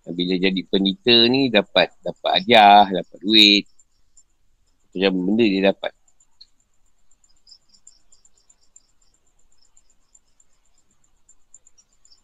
Bila 0.04 0.34
jadi 0.36 0.60
penita 0.68 1.16
ni 1.32 1.48
dapat 1.48 1.90
dapat 2.04 2.30
ajar, 2.44 2.92
dapat 2.92 3.18
duit, 3.24 3.64
macam 4.94 5.12
benda 5.26 5.44
dia 5.44 5.62
dapat. 5.74 5.92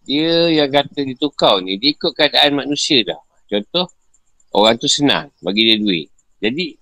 Dia 0.07 0.51
yang 0.51 0.71
kata 0.71 1.07
ditukar 1.07 1.63
ni, 1.63 1.79
dia 1.79 1.95
ikut 1.95 2.15
keadaan 2.15 2.63
manusia 2.63 3.03
dah. 3.07 3.21
Contoh, 3.47 3.91
orang 4.55 4.79
tu 4.79 4.87
senang 4.87 5.31
bagi 5.43 5.67
dia 5.67 5.77
duit. 5.79 6.07
Jadi, 6.43 6.79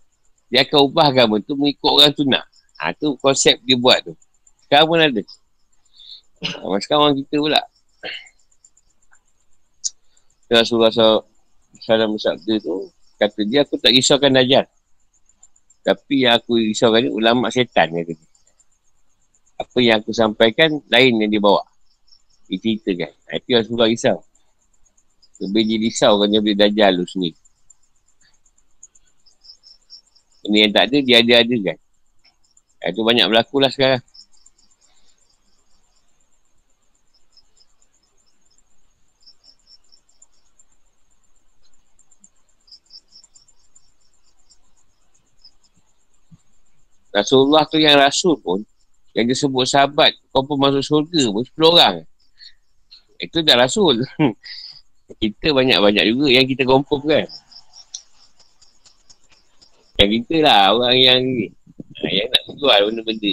dia 0.48 0.64
akan 0.64 0.78
ubah 0.88 1.12
agama 1.12 1.36
tu 1.44 1.52
mengikut 1.56 1.92
orang 1.92 2.12
tu 2.12 2.24
nak. 2.24 2.44
Ha, 2.80 2.96
tu 2.96 3.16
konsep 3.20 3.60
dia 3.64 3.76
buat 3.76 4.00
tu. 4.00 4.16
Sekarang 4.64 4.86
pun 4.88 5.00
ada. 5.00 5.22
Sekarang 6.80 7.02
orang 7.10 7.16
kita 7.20 7.36
pula. 7.36 7.60
Rasulullah 10.48 10.88
SAW 10.88 12.12
bersabda 12.16 12.54
tu, 12.64 12.88
kata 13.20 13.40
dia, 13.44 13.60
aku 13.68 13.76
tak 13.76 13.92
risaukan 13.92 14.32
Dajjal. 14.32 14.64
Tapi 15.88 16.28
yang 16.28 16.36
aku 16.36 16.60
risaukan 16.60 17.00
ni 17.00 17.08
ulama 17.08 17.48
setan 17.48 17.88
kata 17.88 18.12
dia. 18.12 18.28
Apa 19.56 19.78
yang 19.80 20.04
aku 20.04 20.12
sampaikan 20.12 20.84
lain 20.92 21.16
yang 21.24 21.32
dia 21.32 21.40
bawa. 21.40 21.64
Diceritakan. 22.44 23.08
Ha, 23.08 23.40
itu 23.40 23.48
yang 23.56 23.64
Rasulullah 23.64 23.88
risau. 23.88 24.20
Lebih 25.40 25.62
dia 25.64 25.78
risau 25.80 26.12
kan 26.20 26.28
dia 26.28 26.44
boleh 26.44 26.58
dajal 26.60 26.92
lu 26.92 27.08
sendiri. 27.08 27.40
Benda 30.44 30.58
yang 30.60 30.72
tak 30.76 30.84
ada, 30.92 30.96
dia 31.00 31.16
ada-ada 31.24 31.56
kan. 31.72 31.78
Itu 32.92 33.00
banyak 33.00 33.26
berlaku 33.32 33.56
lah 33.64 33.72
sekarang. 33.72 34.04
Rasulullah 47.12 47.64
tu 47.64 47.80
yang 47.80 47.96
rasul 47.96 48.36
pun 48.36 48.60
yang 49.16 49.24
dia 49.24 49.36
sebut 49.36 49.64
sahabat 49.64 50.12
kau 50.30 50.44
pun 50.44 50.60
masuk 50.60 50.84
surga 50.84 51.22
pun 51.32 51.42
10 51.42 51.74
orang. 51.74 51.94
Itu 53.18 53.42
dah 53.42 53.58
rasul. 53.58 54.04
Kita 55.20 55.56
banyak-banyak 55.56 56.04
juga 56.04 56.26
yang 56.28 56.44
kita 56.44 56.68
confirm 56.68 57.00
kan. 57.08 57.26
Yang 59.96 60.10
kita 60.20 60.44
lah 60.44 60.76
orang 60.76 60.96
yang 61.00 61.20
yang 62.12 62.28
nak 62.28 62.44
jual 62.54 62.80
benda-benda 62.92 63.32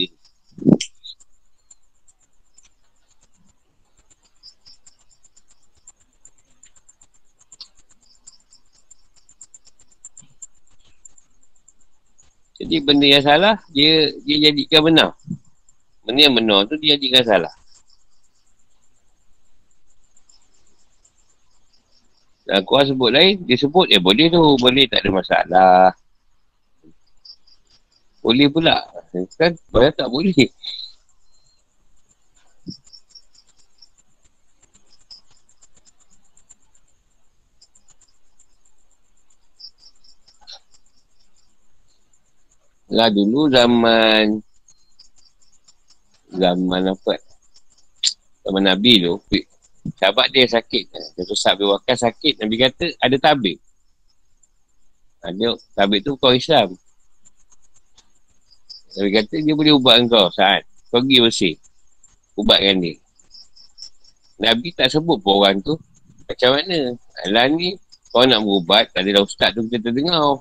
Jadi 12.65 12.81
benda 12.81 13.05
yang 13.05 13.21
salah, 13.21 13.61
dia 13.69 14.09
dia 14.25 14.49
jadikan 14.49 14.81
benar. 14.89 15.09
Benda 16.01 16.19
yang 16.25 16.33
benar 16.33 16.65
tu 16.65 16.81
dia 16.81 16.97
jadikan 16.97 17.21
salah. 17.21 17.53
Dan 22.45 22.65
kuah 22.65 22.81
sebut 22.89 23.13
lain, 23.13 23.41
dia 23.45 23.53
sebut, 23.53 23.85
eh 23.93 24.01
boleh 24.01 24.33
tu, 24.33 24.41
boleh 24.57 24.89
tak 24.89 25.05
ada 25.05 25.09
masalah. 25.13 25.85
Boleh 28.25 28.49
pula. 28.49 28.81
Kan, 29.37 29.53
banyak 29.69 29.93
tak 29.93 30.09
boleh. 30.09 30.49
Lah 42.95 43.11
dulu 43.11 43.51
zaman 43.51 44.39
zaman 46.31 46.81
apa? 46.95 47.19
Zaman 48.47 48.63
Nabi 48.63 49.03
tu 49.03 49.19
sahabat 49.99 50.31
dia 50.31 50.47
sakit. 50.47 50.83
Dia 51.19 51.27
tu 51.27 51.35
sahabat 51.35 51.75
wakil 51.75 51.97
sakit. 51.99 52.39
Nabi 52.39 52.55
kata 52.55 52.87
ada 53.03 53.17
tabik. 53.19 53.59
Ada 55.19 55.59
tabik 55.75 56.07
tu 56.07 56.15
kau 56.15 56.31
Islam. 56.31 56.71
Nabi 58.95 59.09
kata 59.11 59.35
dia 59.43 59.53
boleh 59.53 59.75
ubat 59.75 59.99
kau 60.07 60.31
saat 60.31 60.63
kau 60.87 61.03
pergi 61.03 61.19
bersih 61.19 61.55
ubatkan 62.39 62.79
dia. 62.79 62.95
Nabi 64.39 64.71
tak 64.71 64.87
sebut 64.87 65.19
pun 65.19 65.43
orang 65.43 65.59
tu 65.59 65.75
macam 66.31 66.55
mana? 66.55 66.95
Alah 67.27 67.51
ni 67.51 67.75
kau 68.15 68.23
nak 68.23 68.39
berubat 68.39 68.87
tak 68.95 69.03
ada 69.03 69.19
ustaz 69.19 69.51
tu 69.51 69.67
kita 69.67 69.91
dengar 69.91 70.39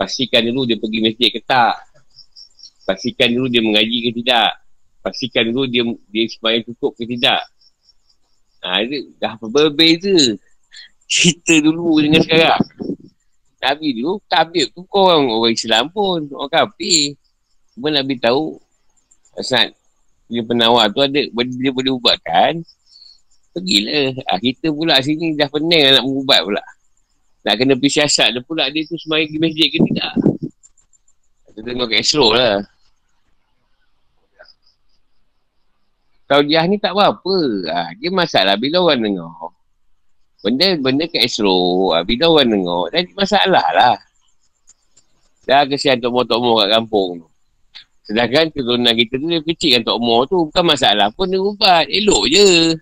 Pastikan 0.00 0.48
dulu 0.48 0.64
dia 0.64 0.80
pergi 0.80 1.04
masjid 1.04 1.28
ke 1.28 1.44
tak. 1.44 1.76
Pastikan 2.88 3.28
dulu 3.36 3.52
dia 3.52 3.60
mengaji 3.60 4.08
ke 4.08 4.10
tidak. 4.16 4.64
Pastikan 5.04 5.52
dulu 5.52 5.68
dia 5.68 5.84
dia 6.08 6.24
sembahyang 6.24 6.64
cukup 6.72 6.96
ke 6.96 7.04
tidak. 7.04 7.44
Ha, 8.64 8.80
dia 8.88 9.04
dah 9.20 9.36
berbeza. 9.44 10.40
Cerita 11.04 11.52
dulu 11.60 12.00
dengan 12.00 12.24
sekarang. 12.24 12.64
Nabi 13.60 13.92
dulu, 13.92 14.24
tabib 14.24 14.72
tu 14.72 14.88
kau 14.88 15.04
orang, 15.04 15.28
orang 15.36 15.52
Islam 15.52 15.92
pun. 15.92 16.24
Orang 16.32 16.48
kafir. 16.48 17.12
Cuma 17.76 17.92
Nabi 17.92 18.16
tahu. 18.16 18.56
Asal 19.36 19.76
dia 20.32 20.40
penawar 20.40 20.88
tu 20.88 21.04
ada, 21.04 21.20
dia 21.28 21.70
boleh 21.76 21.92
ubatkan. 21.92 22.64
Pergilah. 23.52 24.16
Ha, 24.32 24.40
kita 24.40 24.72
pula 24.72 24.96
sini 25.04 25.36
dah 25.36 25.52
pening 25.52 26.00
nak 26.00 26.08
mengubat 26.08 26.40
pula. 26.40 26.64
Nak 27.40 27.54
kena 27.56 27.72
pergi 27.72 28.04
siasat 28.04 28.36
dia 28.36 28.40
pula 28.44 28.68
dia 28.68 28.84
tu 28.84 29.00
semayang 29.00 29.32
di 29.32 29.38
masjid 29.40 29.68
ke 29.72 29.80
tidak. 29.80 30.14
Kita 31.48 31.58
tengok 31.64 31.88
kat 31.88 31.98
Esro 32.04 32.28
lah. 32.36 32.60
Taudiah 36.28 36.62
ni 36.68 36.76
tak 36.78 36.94
apa-apa. 36.94 37.36
Ha, 37.72 37.90
dia 37.98 38.12
masalah 38.12 38.54
bila 38.54 38.86
orang 38.86 39.02
dengar. 39.02 39.50
Benda 40.44 40.78
benda 40.78 41.04
kat 41.08 41.26
Esro. 41.26 41.90
Ha, 41.96 42.04
bila 42.04 42.30
orang 42.30 42.54
dengar. 42.54 42.82
Dan 42.92 43.08
masalah 43.16 43.66
lah. 43.72 43.96
Dah 45.48 45.66
kesian 45.66 45.98
Tok 45.98 46.12
Mo 46.12 46.22
Tok 46.22 46.38
Mo 46.38 46.60
kat 46.60 46.70
kampung 46.70 47.24
tu. 47.24 47.28
Sedangkan 48.04 48.52
keturunan 48.52 48.94
kita 48.94 49.18
tu 49.18 49.26
dia 49.26 49.40
kecil 49.42 49.70
kan 49.80 49.82
Tok 49.82 49.98
Mo 49.98 50.22
tu. 50.28 50.46
Bukan 50.52 50.64
masalah 50.64 51.08
pun 51.10 51.26
dia 51.26 51.40
ubat. 51.40 51.88
Elok 51.88 52.24
je. 52.30 52.76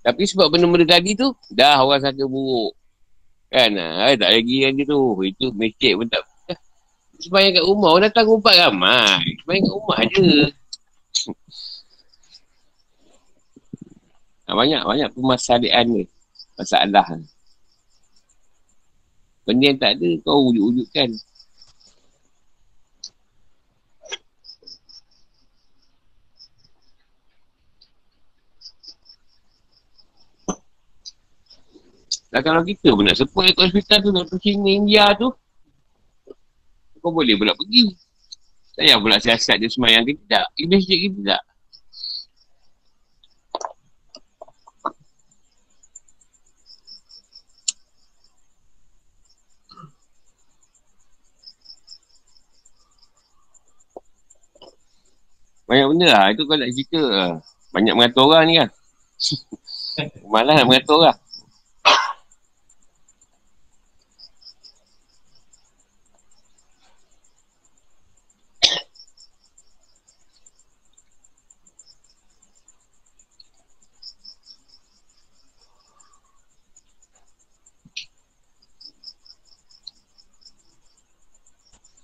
Tapi 0.00 0.22
sebab 0.24 0.48
benda-benda 0.48 0.96
tadi 0.96 1.12
tu. 1.12 1.34
Dah 1.52 1.84
orang 1.84 2.00
sangka 2.00 2.24
buruk. 2.24 2.72
Kan? 3.54 3.70
Ha, 3.78 4.18
tak 4.18 4.30
lagi 4.34 4.66
yang 4.66 4.74
dia 4.74 4.82
tu. 4.82 5.22
Itu 5.22 5.54
masjid 5.54 5.94
pun 5.94 6.10
tak. 6.10 6.26
Semayang 7.22 7.54
kat 7.54 7.64
rumah. 7.64 7.94
Orang 7.94 8.04
datang 8.10 8.26
umpat 8.26 8.58
ramai. 8.58 9.22
Semayang 9.46 9.62
kat 9.62 9.74
rumah 9.78 9.98
je. 10.10 10.26
Ha, 14.44 14.58
banyak, 14.58 14.82
banyak 14.82 15.08
permasalahan 15.14 15.86
ni. 15.86 16.02
Masalah. 16.58 17.06
Benda 19.46 19.64
yang 19.70 19.78
tak 19.78 20.00
ada, 20.00 20.10
kau 20.24 20.50
wujud-wujudkan. 20.50 21.14
Dan 32.34 32.42
kalau 32.42 32.66
kita 32.66 32.90
pun 32.90 33.06
nak 33.06 33.14
seput 33.14 33.46
dekat 33.46 33.70
hospital 33.70 33.98
tu, 34.02 34.10
nak 34.10 34.26
pergi 34.26 34.58
India 34.58 35.14
tu, 35.14 35.30
kau 36.98 37.14
boleh 37.14 37.38
pula 37.38 37.54
pergi. 37.54 37.94
Saya 38.74 38.98
pula 38.98 39.22
siasat 39.22 39.62
dia 39.62 39.70
semayang 39.70 40.02
ke 40.02 40.18
tidak. 40.18 40.50
Ini 40.58 40.74
sikit 40.82 40.98
ke 40.98 41.08
tidak. 41.22 41.42
Banyak 55.70 55.86
benda 55.86 56.08
lah. 56.10 56.26
Itu 56.34 56.50
kau 56.50 56.58
nak 56.58 56.70
cerita. 56.74 57.02
Banyak 57.70 57.94
mengatur 57.94 58.26
orang 58.26 58.44
ni 58.50 58.54
lah. 58.58 58.70
Malah 60.34 60.58
nak 60.58 60.66
mengatur 60.66 60.98
orang. 60.98 61.23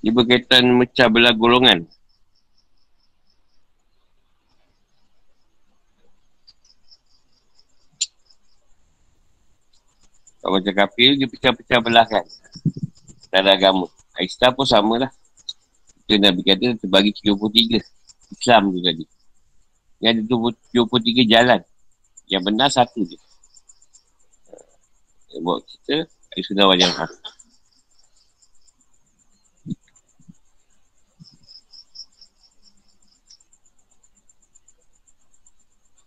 Dia 0.00 0.12
berkaitan 0.16 0.64
mecah 0.80 1.08
belah 1.12 1.36
golongan. 1.36 1.84
Kalau 10.40 10.56
macam 10.56 10.72
kafir, 10.72 11.20
dia 11.20 11.28
pecah-pecah 11.28 11.78
belah 11.84 12.08
kan. 12.08 12.24
Dalam 13.28 13.52
agama. 13.52 13.86
Islam 14.16 14.52
pun 14.56 14.66
sama 14.66 14.94
lah. 14.96 15.12
Itu 16.08 16.16
Nabi 16.16 16.40
kata 16.42 16.80
terbagi 16.80 17.12
73. 17.20 17.84
Islam 18.32 18.72
tu 18.72 18.80
tadi. 18.80 19.04
Yang 20.00 20.12
ada 20.16 20.22
23 20.72 21.28
jalan. 21.28 21.60
Yang 22.24 22.42
benar 22.48 22.68
satu 22.72 23.04
je. 23.04 23.20
Buat 25.44 25.62
kita, 25.68 26.08
Sunnah 26.40 26.66
wajah 26.66 26.88
hak. 26.88 27.10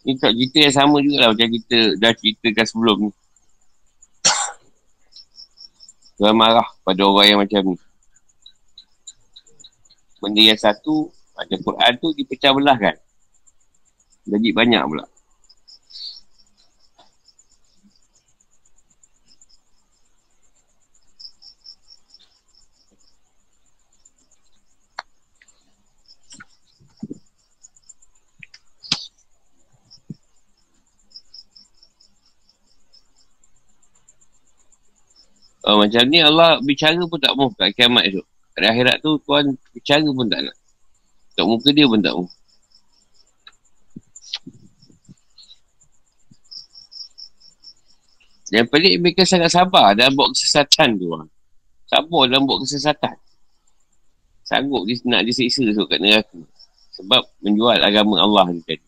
Ni 0.03 0.19
tak 0.19 0.35
cerita 0.35 0.57
yang 0.59 0.75
sama 0.75 0.97
juga 0.99 1.17
lah 1.23 1.29
macam 1.31 1.47
kita 1.47 1.95
dah 1.95 2.11
ceritakan 2.11 2.65
sebelum 2.67 2.97
ni. 3.07 3.11
Tuhan 6.19 6.35
marah 6.35 6.67
pada 6.83 7.01
orang 7.07 7.27
yang 7.27 7.39
macam 7.39 7.61
ni. 7.71 7.77
Benda 10.19 10.41
yang 10.43 10.59
satu, 10.59 11.11
macam 11.35 11.57
Quran 11.63 11.91
tu 11.99 12.07
dipecah 12.15 12.51
belah 12.51 12.77
kan. 12.79 12.95
Jadi 14.27 14.47
banyak 14.55 14.83
pula. 14.87 15.03
Oh, 35.63 35.79
macam 35.79 36.03
ni 36.11 36.19
Allah 36.19 36.59
bicara 36.59 36.99
pun 37.07 37.19
tak 37.23 37.33
mahu 37.39 37.55
kat 37.55 37.71
kiamat 37.71 38.11
tu. 38.11 38.19
Pada 38.51 38.75
akhirat 38.75 38.99
tu 38.99 39.15
Tuhan 39.23 39.55
bicara 39.71 40.07
pun 40.11 40.27
tak 40.27 40.43
nak. 40.43 40.55
Tak 41.33 41.45
muka 41.47 41.69
dia 41.71 41.87
pun 41.87 41.99
tak 42.03 42.13
mahu. 42.13 42.27
Yang 48.53 48.67
pelik 48.69 48.95
mereka 49.01 49.23
sangat 49.25 49.49
sabar 49.49 49.97
dalam 49.97 50.13
buat 50.13 50.29
kesesatan 50.35 50.99
tu. 50.99 51.09
Sabar 51.89 52.21
dalam 52.29 52.45
buat 52.45 52.61
kesesatan. 52.61 53.17
Sanggup 54.43 54.83
dia 54.85 54.99
nak 55.07 55.23
disiksa 55.23 55.63
tu 55.71 55.87
kat 55.87 55.97
neraka. 55.97 56.37
Sebab 56.99 57.23
menjual 57.41 57.79
agama 57.81 58.21
Allah 58.21 58.53
ni 58.53 58.61
tadi. 58.61 58.85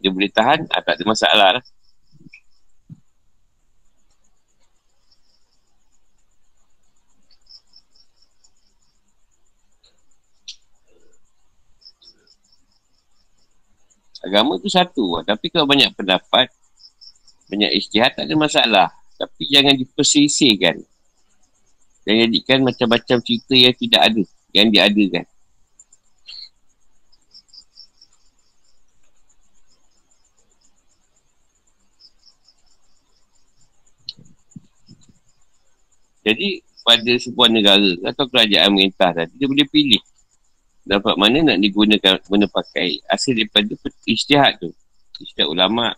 Dia 0.00 0.08
boleh 0.08 0.32
tahan, 0.32 0.64
ah, 0.72 0.80
tak 0.80 0.96
ada 0.96 1.04
masalah 1.04 1.48
lah. 1.60 1.64
Agama 14.20 14.60
tu 14.60 14.68
satu. 14.68 15.24
Tapi 15.24 15.48
kalau 15.48 15.64
banyak 15.64 15.92
pendapat, 15.96 16.52
banyak 17.48 17.72
istihad 17.76 18.12
tak 18.14 18.28
ada 18.28 18.34
masalah. 18.36 18.88
Tapi 19.16 19.48
jangan 19.48 19.76
dipersisihkan. 19.76 20.80
Dan 22.04 22.14
jadikan 22.28 22.64
macam-macam 22.64 23.16
cerita 23.20 23.54
yang 23.56 23.74
tidak 23.76 24.02
ada. 24.04 24.22
Yang 24.52 24.66
diadakan. 24.72 25.24
Jadi 36.20 36.60
pada 36.84 37.12
sebuah 37.16 37.48
negara 37.48 37.92
atau 38.12 38.24
kerajaan 38.28 38.70
merintah 38.72 39.12
tadi 39.12 39.32
dia 39.36 39.46
boleh 39.48 39.66
pilih 39.68 40.02
dapat 40.90 41.14
mana 41.14 41.54
nak 41.54 41.62
digunakan 41.62 42.18
guna 42.26 42.50
pakai 42.50 42.98
hasil 43.06 43.38
daripada 43.38 43.78
istihad 44.10 44.58
tu 44.58 44.74
istihad 45.22 45.46
ulama' 45.46 45.94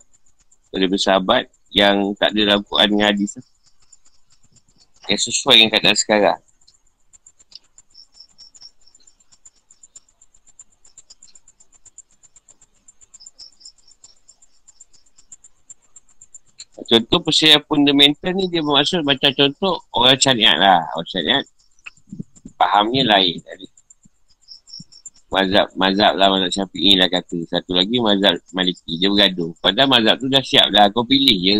pada 0.69 0.85
bersahabat 0.85 1.49
yang 1.73 2.13
tak 2.13 2.29
ada 2.37 2.53
dalam 2.53 2.61
Quran 2.61 2.93
dengan 2.93 3.09
hadis 3.09 3.41
yang 5.09 5.17
sesuai 5.17 5.57
dengan 5.57 5.71
keadaan 5.73 5.97
sekarang. 5.97 6.39
Contoh 16.83 17.19
persiapan 17.25 17.63
fundamental 17.65 18.31
ni 18.37 18.45
dia 18.51 18.61
bermaksud 18.61 19.01
macam 19.07 19.31
contoh 19.33 19.81
orang 19.97 20.19
syariat 20.19 20.57
lah. 20.59 20.81
Orang 20.93 21.09
syariat 21.09 21.43
fahamnya 22.59 23.01
lain. 23.07 23.39
Jadi, 23.39 23.72
mazhab, 25.33 25.67
mazhab 25.73 26.13
lah 26.13 26.29
mazhab 26.29 26.51
syafi'i 26.61 26.93
lah 26.93 27.09
kata. 27.09 27.41
Satu 27.49 27.73
lagi 27.73 27.97
mazhab 27.97 28.37
maliki. 28.53 29.01
Dia 29.01 29.09
bergaduh. 29.09 29.51
Padahal 29.57 29.89
mazhab 29.89 30.15
tu 30.21 30.29
dah 30.29 30.43
siap 30.45 30.69
dah. 30.69 30.85
Kau 30.93 31.01
pilih 31.01 31.37
je. 31.41 31.57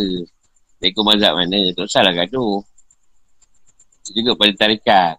Tak 0.77 0.87
ikut 0.93 1.03
mazhab 1.03 1.33
mana. 1.33 1.73
Tak 1.73 1.83
usah 1.89 2.05
lah 2.05 2.13
gaduh. 2.13 2.61
Juga 4.13 4.31
pada 4.37 4.53
tarikat. 4.53 5.15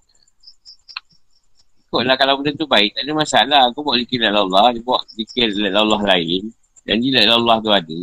Ikutlah 1.91 2.15
kalau 2.15 2.39
benda 2.39 2.55
tu 2.55 2.67
baik. 2.71 2.95
Tak 2.95 3.03
ada 3.03 3.13
masalah. 3.13 3.63
Kau 3.75 3.83
buat 3.83 3.99
zikir 3.99 4.23
Allah. 4.23 4.71
Dia 4.71 4.83
buat 4.87 5.03
zikir 5.11 5.51
Allah 5.75 6.01
lain. 6.15 6.55
Dan 6.87 7.03
jika 7.03 7.27
Allah 7.27 7.57
tu 7.59 7.71
ada. 7.75 8.01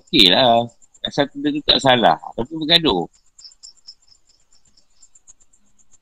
Okey 0.00 0.32
lah. 0.32 0.64
Asal 1.04 1.28
benda 1.28 1.48
tu 1.52 1.62
tak 1.68 1.78
salah. 1.84 2.16
Tapi 2.32 2.52
bergaduh. 2.56 3.04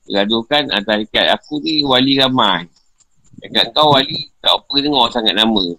Bergaduhkan 0.07 0.71
antara 0.71 1.03
tarikat 1.03 1.25
aku 1.35 1.59
ni 1.59 1.83
wali 1.83 2.15
ramai. 2.15 2.63
Dekat 3.37 3.69
kau 3.69 3.93
wali 3.93 4.33
tak 4.41 4.57
apa 4.57 4.75
dengar 4.81 5.05
sangat 5.13 5.33
nama. 5.37 5.63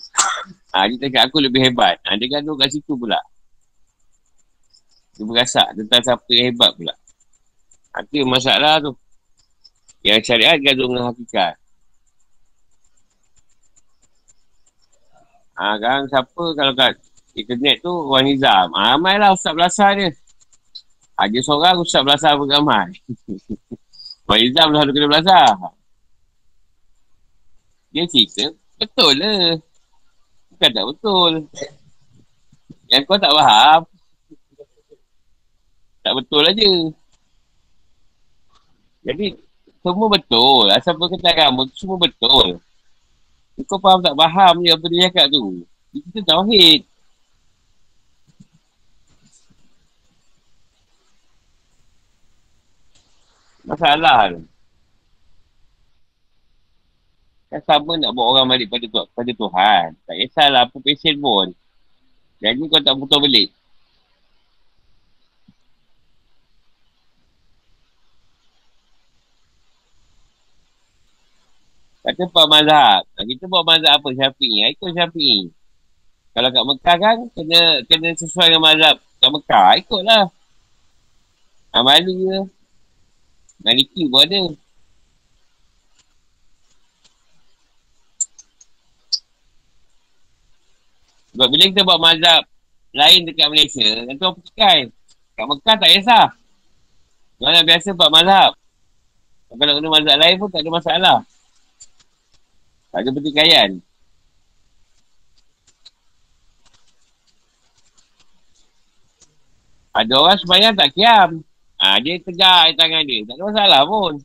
Ha, 0.69 0.85
dia 0.85 1.09
cakap 1.09 1.33
aku 1.33 1.41
lebih 1.41 1.65
hebat. 1.65 1.97
Ha, 2.05 2.13
dia 2.21 2.29
gaduh 2.29 2.53
kat 2.53 2.69
situ 2.69 2.93
pula. 2.93 3.17
Dia 5.17 5.25
berasak 5.25 5.73
tentang 5.73 6.05
siapa 6.05 6.29
yang 6.29 6.53
hebat 6.53 6.77
pula. 6.77 6.93
Ha, 7.97 8.05
itu 8.05 8.21
masalah 8.29 8.77
tu. 8.77 8.93
Yang 10.05 10.29
syariat 10.29 10.61
gaduh 10.61 10.93
dengan 10.93 11.09
hakikat. 11.09 11.57
Ha, 15.57 15.81
kan 15.81 16.05
siapa 16.13 16.45
kalau 16.53 16.73
kat 16.77 17.01
internet 17.33 17.81
tu 17.81 17.91
orang 17.91 18.29
nizam. 18.29 18.69
Ha, 18.77 18.93
ramai 18.95 19.17
lah 19.17 19.33
Ustaz 19.33 19.57
Belasar 19.57 19.97
dia. 19.97 20.13
Ha, 21.17 21.33
dia 21.33 21.41
seorang 21.41 21.81
Ustaz 21.81 22.05
Belasar 22.05 22.37
pun 22.37 22.45
ramai. 22.45 22.93
orang 24.29 24.41
nizam 24.45 24.69
lah 24.69 24.85
kena 24.85 25.09
Belasar. 25.09 25.78
Dia 27.89 28.05
cerita, 28.05 28.53
betul 28.77 29.13
lah. 29.17 29.57
Bukan 30.53 30.71
tak 30.75 30.85
betul. 30.85 31.33
Yang 32.89 33.03
kau 33.09 33.19
tak 33.21 33.33
faham, 33.33 33.81
tak 36.05 36.13
betul 36.17 36.43
aja. 36.45 36.71
Jadi, 39.09 39.27
semua 39.81 40.09
betul. 40.13 40.65
Asal 40.73 40.97
berkata 40.97 41.33
kamu, 41.33 41.69
semua 41.73 41.97
betul. 41.97 42.61
Kau 43.67 43.81
faham 43.83 44.01
tak 44.05 44.15
faham 44.15 44.55
je 44.63 44.71
apa 44.71 44.87
dia 44.87 45.09
cakap 45.09 45.27
tu. 45.33 45.67
Kita 45.93 46.21
tauhid. 46.29 46.85
Masalah 53.69 54.33
tu. 54.33 54.58
Kan 57.49 57.61
sama 57.65 57.97
nak 57.97 58.13
bawa 58.13 58.45
orang 58.45 58.47
balik 58.53 58.69
pada, 58.69 58.87
pada 59.09 59.33
Tuhan. 59.33 59.87
Tak 60.05 60.17
kisahlah 60.21 60.63
apa 60.69 60.77
pesen 60.85 61.17
pun. 61.17 61.49
Jadi 62.45 62.61
kau 62.69 62.81
tak 62.85 62.95
putar 63.01 63.19
balik. 63.25 63.49
Kata 72.09 72.25
Pak 72.25 72.47
Mazhab. 72.49 73.03
Kita 73.21 73.45
buat 73.53 73.65
mazhab 73.69 74.01
apa 74.01 74.09
Syafi'i? 74.17 74.65
Ikut 74.73 74.97
Syafi'i. 74.97 75.53
Kalau 76.33 76.49
kat 76.49 76.65
Mekah 76.65 76.97
kan, 76.97 77.17
kena 77.37 77.61
kena 77.85 78.09
sesuai 78.17 78.49
dengan 78.49 78.65
mazhab 78.65 78.97
kat 78.97 79.29
Mekah. 79.29 79.69
Ikutlah. 79.77 80.25
Amali 81.69 82.15
ke. 82.17 82.39
Maliki 83.61 84.03
pun 84.09 84.25
ada. 84.25 84.41
Sebab 91.39 91.55
bila 91.55 91.71
kita 91.71 91.87
buat 91.87 92.03
mazhab 92.03 92.43
lain 92.91 93.23
dekat 93.31 93.47
Malaysia, 93.47 93.87
nanti 94.03 94.19
orang 94.27 94.43
percikai. 94.43 94.91
Kat 95.39 95.47
Mekah 95.47 95.77
tak 95.79 95.91
kisah. 95.95 96.27
Mana 97.39 97.63
biasa 97.63 97.95
buat 97.95 98.11
mazhab. 98.11 98.59
Kalau 99.47 99.73
kena 99.79 99.87
mazhab 99.87 100.19
lain 100.19 100.35
pun 100.43 100.51
tak 100.51 100.67
ada 100.67 100.71
masalah. 100.75 101.19
Tak 102.91 103.07
ada 103.07 103.11
pertikaian. 103.15 103.71
Ada 109.95 110.15
orang 110.19 110.39
semayang 110.43 110.75
tak 110.75 110.91
kiam. 110.91 111.47
Ha, 111.79 112.03
dia 112.03 112.19
tegak 112.19 112.75
tangan 112.75 113.07
dia. 113.07 113.23
Tak 113.31 113.39
ada 113.39 113.45
masalah 113.47 113.81
pun. 113.87 114.19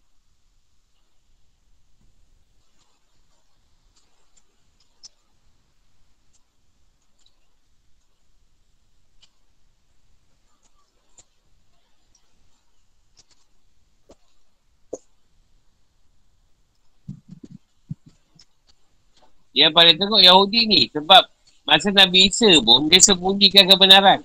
Yang 19.54 19.72
paling 19.72 19.96
tengok 20.02 20.22
Yahudi 20.26 20.62
ni 20.66 20.82
sebab 20.90 21.30
masa 21.64 21.94
Nabi 21.94 22.28
Isa 22.28 22.50
pun 22.60 22.90
dia 22.90 23.00
sembunyikan 23.00 23.70
kebenaran. 23.70 24.20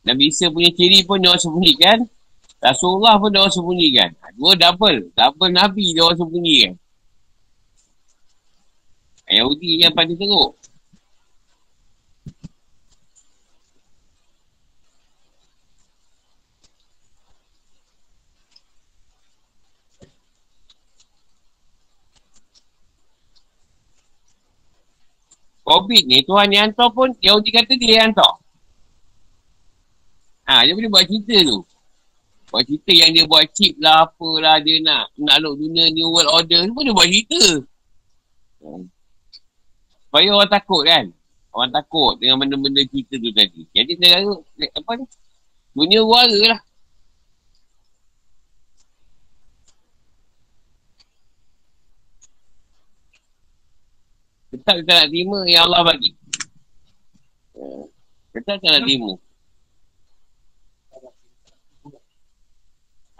Nabi 0.00 0.32
Isa 0.32 0.48
punya 0.48 0.72
ciri 0.72 1.04
pun 1.04 1.20
dia 1.20 1.28
orang 1.28 1.44
sembunyikan. 1.44 1.98
Rasulullah 2.60 3.20
pun 3.20 3.28
dia 3.28 3.44
orang 3.44 3.52
sembunyikan. 3.52 4.08
Dua 4.34 4.56
double. 4.56 5.12
Double 5.12 5.52
Nabi 5.52 5.92
dia 5.92 6.02
orang 6.02 6.18
sembunyikan. 6.18 6.72
Yahudi 9.30 9.84
yang 9.84 9.94
paling 9.94 10.16
teruk. 10.16 10.56
COVID 25.70 26.02
ni 26.10 26.26
Tuhan 26.26 26.50
yang 26.50 26.74
hantar 26.74 26.90
pun 26.90 27.14
Yahudi 27.22 27.54
kata 27.54 27.78
dia 27.78 28.02
yang 28.02 28.10
hantar. 28.10 28.42
Ha, 30.50 30.66
dia 30.66 30.74
boleh 30.74 30.90
buat 30.90 31.06
cerita 31.06 31.46
tu. 31.46 31.62
Buat 32.50 32.66
cerita 32.66 32.90
yang 32.90 33.10
dia 33.14 33.24
buat 33.30 33.46
chip 33.54 33.78
lah, 33.78 34.02
apalah 34.10 34.58
dia 34.58 34.82
nak 34.82 35.14
nak 35.14 35.38
look 35.38 35.54
dunia 35.62 35.86
new 35.94 36.10
world 36.10 36.26
order. 36.34 36.66
Dia 36.66 36.90
buat 36.90 37.06
cerita. 37.06 37.42
Supaya 40.10 40.28
orang 40.34 40.50
takut 40.50 40.82
kan. 40.82 41.04
Orang 41.54 41.70
takut 41.70 42.18
dengan 42.18 42.42
benda-benda 42.42 42.82
cerita 42.90 43.14
tu 43.14 43.30
tadi. 43.30 43.62
Jadi 43.70 43.94
negara, 43.94 44.26
apa 44.74 44.90
ni? 44.98 45.06
Dunia 45.70 46.02
wara 46.02 46.40
lah. 46.50 46.60
Kita 54.50 54.82
nak 54.82 55.06
terima 55.06 55.38
yang 55.46 55.70
Allah 55.70 55.82
bagi. 55.86 56.10
Tetap 58.34 58.58
kita 58.58 58.68
nak 58.74 58.82
terima. 58.82 59.12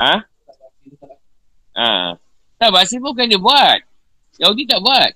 Ha? 0.01 0.15
Ha. 1.77 1.89
Tak, 2.59 2.71
Basir 2.75 2.99
bukan 2.99 3.31
dia 3.31 3.39
buat. 3.39 3.79
Yahudi 4.43 4.67
tak 4.67 4.83
buat. 4.83 5.11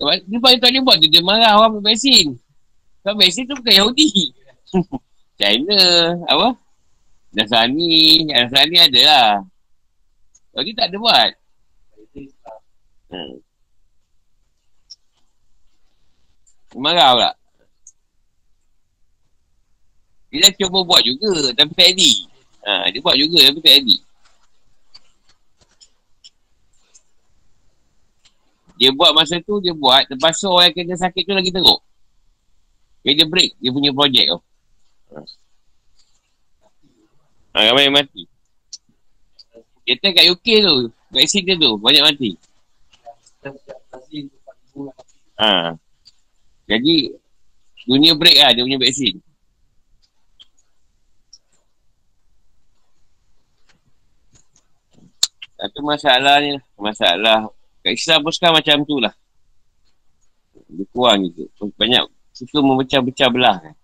Dia 0.00 0.38
paling 0.40 0.60
tak 0.60 0.72
boleh 0.72 0.82
buat 0.84 0.96
tu. 1.00 1.08
Dia 1.08 1.22
marah 1.24 1.56
orang 1.60 1.80
vaksin. 1.84 2.36
Sebab 3.04 3.14
vaksin 3.20 3.48
tu 3.48 3.56
bukan 3.56 3.74
Yahudi. 3.76 4.08
China. 5.40 5.80
Apa? 6.28 6.48
Nasrani. 7.36 8.26
Nasrani 8.28 8.76
ada 8.80 9.00
lah. 9.00 9.30
Yahudi 10.56 10.72
tak 10.76 10.92
ada 10.92 10.96
buat. 10.96 11.30
Hmm. 13.10 13.42
Marah 16.78 17.10
pula. 17.14 17.30
Dia 20.30 20.46
dah 20.46 20.52
cuba 20.54 20.78
buat 20.86 21.02
juga 21.02 21.50
tapi 21.58 21.74
tak 21.74 21.90
edit. 21.90 22.16
Ha, 22.62 22.86
dia 22.94 23.02
buat 23.02 23.18
juga 23.18 23.38
tapi 23.50 23.58
tak 23.58 23.74
edit. 23.82 24.00
Dia 28.80 28.88
buat 28.96 29.12
masa 29.12 29.36
tu, 29.44 29.60
dia 29.60 29.74
buat. 29.76 30.08
Lepas 30.08 30.40
tu 30.40 30.48
orang 30.48 30.70
yang 30.70 30.74
kena 30.86 30.96
sakit 30.96 31.22
tu 31.26 31.34
lagi 31.34 31.50
teruk. 31.52 31.80
Dia, 33.02 33.12
dia 33.12 33.26
break 33.26 33.58
dia 33.58 33.70
punya 33.74 33.90
projek 33.90 34.24
tu. 34.30 34.38
Ha, 37.50 37.66
ramai 37.66 37.90
yang 37.90 37.98
mati. 37.98 38.22
Dia 39.82 39.98
tak 39.98 40.14
kat 40.14 40.30
UK 40.30 40.46
tu. 40.62 40.74
Vaksin 41.10 41.42
dia 41.42 41.58
tu. 41.58 41.74
Banyak 41.82 42.06
mati. 42.06 42.30
Ha. 45.34 45.74
Jadi 46.70 47.10
dunia 47.82 48.14
break 48.14 48.38
lah 48.38 48.54
dia 48.54 48.62
punya 48.62 48.78
vaksin. 48.78 49.18
Satu 55.58 55.82
masalah 55.82 56.38
ni 56.38 56.54
lah. 56.54 56.62
Masalah 56.78 57.38
kat 57.82 57.92
Islam 57.98 58.22
pun 58.22 58.32
sekarang 58.32 58.62
macam 58.62 58.76
tu 58.86 58.96
lah. 59.02 59.14
Dia 60.70 60.86
kurang 60.94 61.26
gitu. 61.26 61.50
Banyak 61.74 62.06
suka 62.30 62.62
memecah-becah 62.62 63.28
belah 63.34 63.58
kan. 63.58 63.74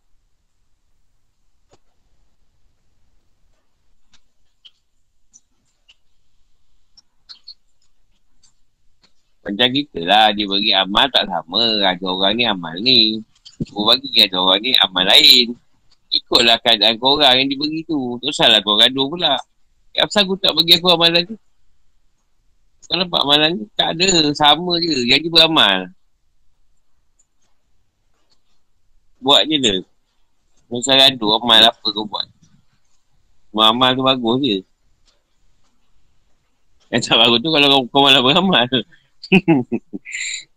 Macam 9.47 9.69
kita 9.71 10.03
lah, 10.03 10.35
dia 10.35 10.43
bagi 10.43 10.75
amal 10.75 11.07
tak 11.15 11.31
sama. 11.31 11.63
Ada 11.87 12.03
orang 12.03 12.35
ni 12.35 12.45
amal 12.51 12.75
ni. 12.83 13.23
Kau 13.71 13.87
bagi 13.87 14.11
ada 14.19 14.43
orang 14.43 14.59
ni 14.59 14.75
amal 14.75 15.07
lain. 15.07 15.55
Ikutlah 16.11 16.59
keadaan 16.59 16.99
korang 16.99 17.39
yang 17.39 17.47
diberi 17.47 17.87
tu. 17.87 18.19
Tak 18.27 18.35
salah 18.35 18.59
kau 18.67 18.75
gaduh 18.75 19.07
pula. 19.07 19.39
Asal 19.95 20.27
aku 20.27 20.35
tak 20.43 20.51
bagi 20.51 20.75
aku 20.75 20.91
amalan 20.91 21.23
tu? 21.31 21.39
Kau 22.91 22.99
nampak 22.99 23.23
amalan 23.23 23.51
ni? 23.55 23.65
Tak 23.79 23.95
ada. 23.95 24.35
Sama 24.35 24.83
je. 24.83 25.07
Yang 25.07 25.31
dia 25.31 25.33
beramal. 25.33 25.79
Buat 29.23 29.47
je 29.47 29.57
dia. 29.63 29.75
Masa 30.67 30.99
gaduh 30.99 31.39
amal 31.39 31.63
apa 31.63 31.87
kau 31.87 32.03
buat. 32.03 32.27
Amal 33.55 33.95
tu 33.95 34.03
bagus 34.03 34.37
je. 34.43 34.59
Yang 36.91 37.03
tak 37.09 37.17
bagus 37.23 37.39
tu 37.41 37.51
kalau 37.55 37.69
kau, 37.71 37.83
kau 37.95 38.03
malah 38.03 38.21
beramal. 38.21 38.67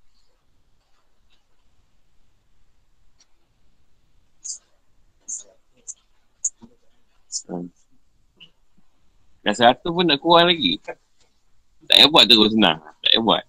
Dah 9.40 9.56
satu 9.56 9.90
pun 9.90 10.06
nak 10.06 10.22
kurang 10.22 10.52
lagi. 10.52 10.78
Tak 10.84 10.98
payah 11.90 12.06
buat 12.12 12.26
terus 12.30 12.54
senang. 12.54 12.78
Tak 12.78 12.96
payah 13.02 13.22
buat. 13.24 13.44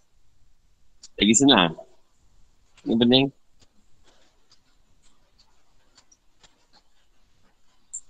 Lagi 1.21 1.35
senang. 1.37 1.77
Ini 2.89 2.95
penting. 2.97 3.27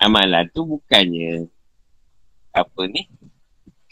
Amalan 0.01 0.47
tu 0.55 0.65
bukannya 0.65 1.45
apa 2.57 2.83
ni 2.89 3.05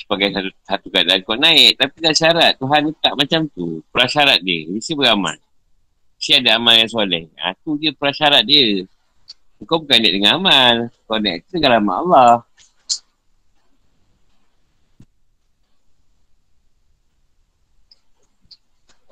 sebagai 0.08 0.32
satu, 0.32 0.50
satu 0.64 0.86
keadaan 0.88 1.20
kau 1.20 1.36
naik. 1.36 1.76
Tapi 1.76 1.96
dah 2.00 2.16
syarat. 2.16 2.56
Tuhan 2.56 2.96
tak 2.96 3.12
macam 3.12 3.44
tu. 3.52 3.84
Prasyarat 3.92 4.40
dia. 4.40 4.64
Mesti 4.64 4.96
beramal. 4.96 5.36
Mesti 6.16 6.40
ada 6.40 6.56
amal 6.56 6.80
yang 6.80 6.88
soleh. 6.88 7.28
Ha, 7.36 7.52
tu 7.60 7.76
dia 7.76 7.92
prasyarat 7.92 8.40
dia. 8.48 8.88
Kau 9.68 9.84
bukan 9.84 10.00
naik 10.00 10.16
dengan 10.16 10.40
amal. 10.40 10.88
Kau 11.04 11.20
naik 11.20 11.44
dengan 11.52 11.76
amal 11.76 11.96
Allah. 12.08 12.32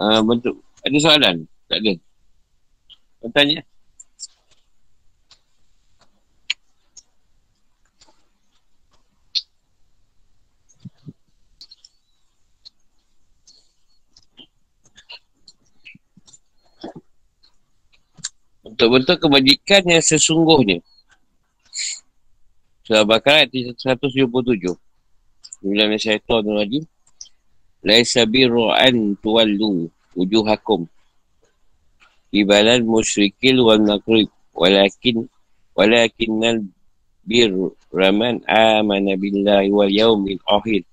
Uh, 0.00 0.20
bentuk. 0.24 0.56
Ada 0.80 0.96
soalan? 0.96 1.36
Tak 1.68 1.76
ada. 1.84 1.92
Kau 3.20 3.28
tanya. 3.36 3.60
Untuk 18.76 19.00
bentuk 19.00 19.16
kebajikan 19.24 19.88
yang 19.88 20.04
sesungguhnya. 20.04 20.84
Surah 22.84 23.08
Bakar 23.08 23.48
ayat 23.48 23.72
177. 23.80 24.76
Bila 25.64 25.96
syaitan 25.96 26.44
lagi. 26.44 26.84
Laisa 27.80 28.28
birru 28.28 28.68
an 28.68 29.16
tuwallu 29.24 29.88
wujuhakum. 30.12 30.84
Ibalan 32.36 32.84
musyrikil 32.84 33.64
wal 33.64 33.80
nakrib. 33.80 34.28
Walakin 34.52 35.24
walakinnal 35.72 36.60
bir 37.24 37.48
raman 37.96 38.44
amana 38.44 39.16
billahi 39.16 39.72
wal 39.72 39.88
yaumil 39.88 40.40
akhir. 40.44 40.84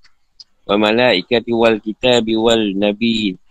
Wa 0.63 0.79
malaikati 0.79 1.51
wal 1.51 1.83
kitabi 1.83 2.39
wal 2.39 2.63
nabiyyin 2.79 3.42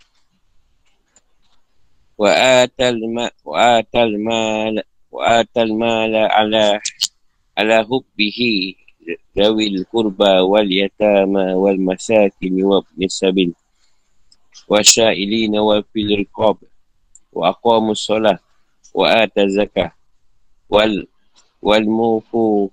وآتى 2.23 2.89
المال 2.89 3.31
وآتى 3.45 4.03
المال 4.03 4.83
وآتى 5.11 5.61
المال 5.61 6.15
على 6.15 6.79
على 7.57 7.75
حبه 7.89 8.39
ذوي 9.37 9.67
القربى 9.67 10.33
واليتامى 10.39 11.53
والمساكين 11.53 12.63
وابن 12.63 13.03
السبيل 13.03 13.53
والسائلين 14.67 15.59
وفي 15.59 16.01
الرقاب 16.13 16.57
وأقاموا 17.33 17.91
الصلاة 17.91 18.39
وآتى 18.93 19.41
الزكاة 19.43 19.91
وال 20.69 21.07
والموفو 21.61 22.69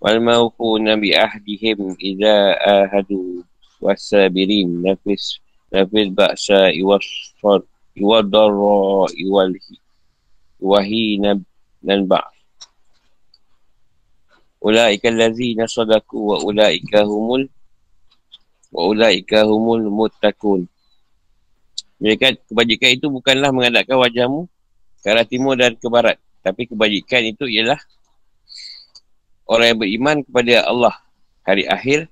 والموفون 0.00 1.00
بأهدهم 1.00 1.96
إذا 2.04 2.36
آهدوا 2.66 3.42
والسابرين 3.80 4.82
نفس 4.82 5.40
نفس 5.74 5.94
البأساء 5.94 6.82
wadara'i 8.00 9.24
walhi 9.28 9.76
wahi 10.58 11.22
nab, 11.22 11.42
dan 11.82 12.04
ba'af. 12.06 12.34
Ula'ika 14.58 15.14
allazina 15.14 15.70
sadaku 15.70 16.34
wa 16.34 16.36
ula'ika 16.42 17.06
humul 17.06 17.46
wa 18.74 18.90
ula'ika 18.90 19.46
humul 19.46 19.86
muttaqun 19.86 20.66
Mereka 22.02 22.42
kebajikan 22.50 22.90
itu 22.98 23.06
bukanlah 23.06 23.54
mengadakan 23.54 24.02
wajahmu 24.02 24.50
ke 25.02 25.06
arah 25.10 25.26
timur 25.26 25.54
dan 25.54 25.78
ke 25.78 25.86
barat. 25.86 26.18
Tapi 26.42 26.66
kebajikan 26.70 27.22
itu 27.26 27.46
ialah 27.46 27.78
orang 29.50 29.74
yang 29.74 29.78
beriman 29.78 30.16
kepada 30.26 30.66
Allah 30.66 30.94
hari 31.46 31.66
akhir 31.66 32.10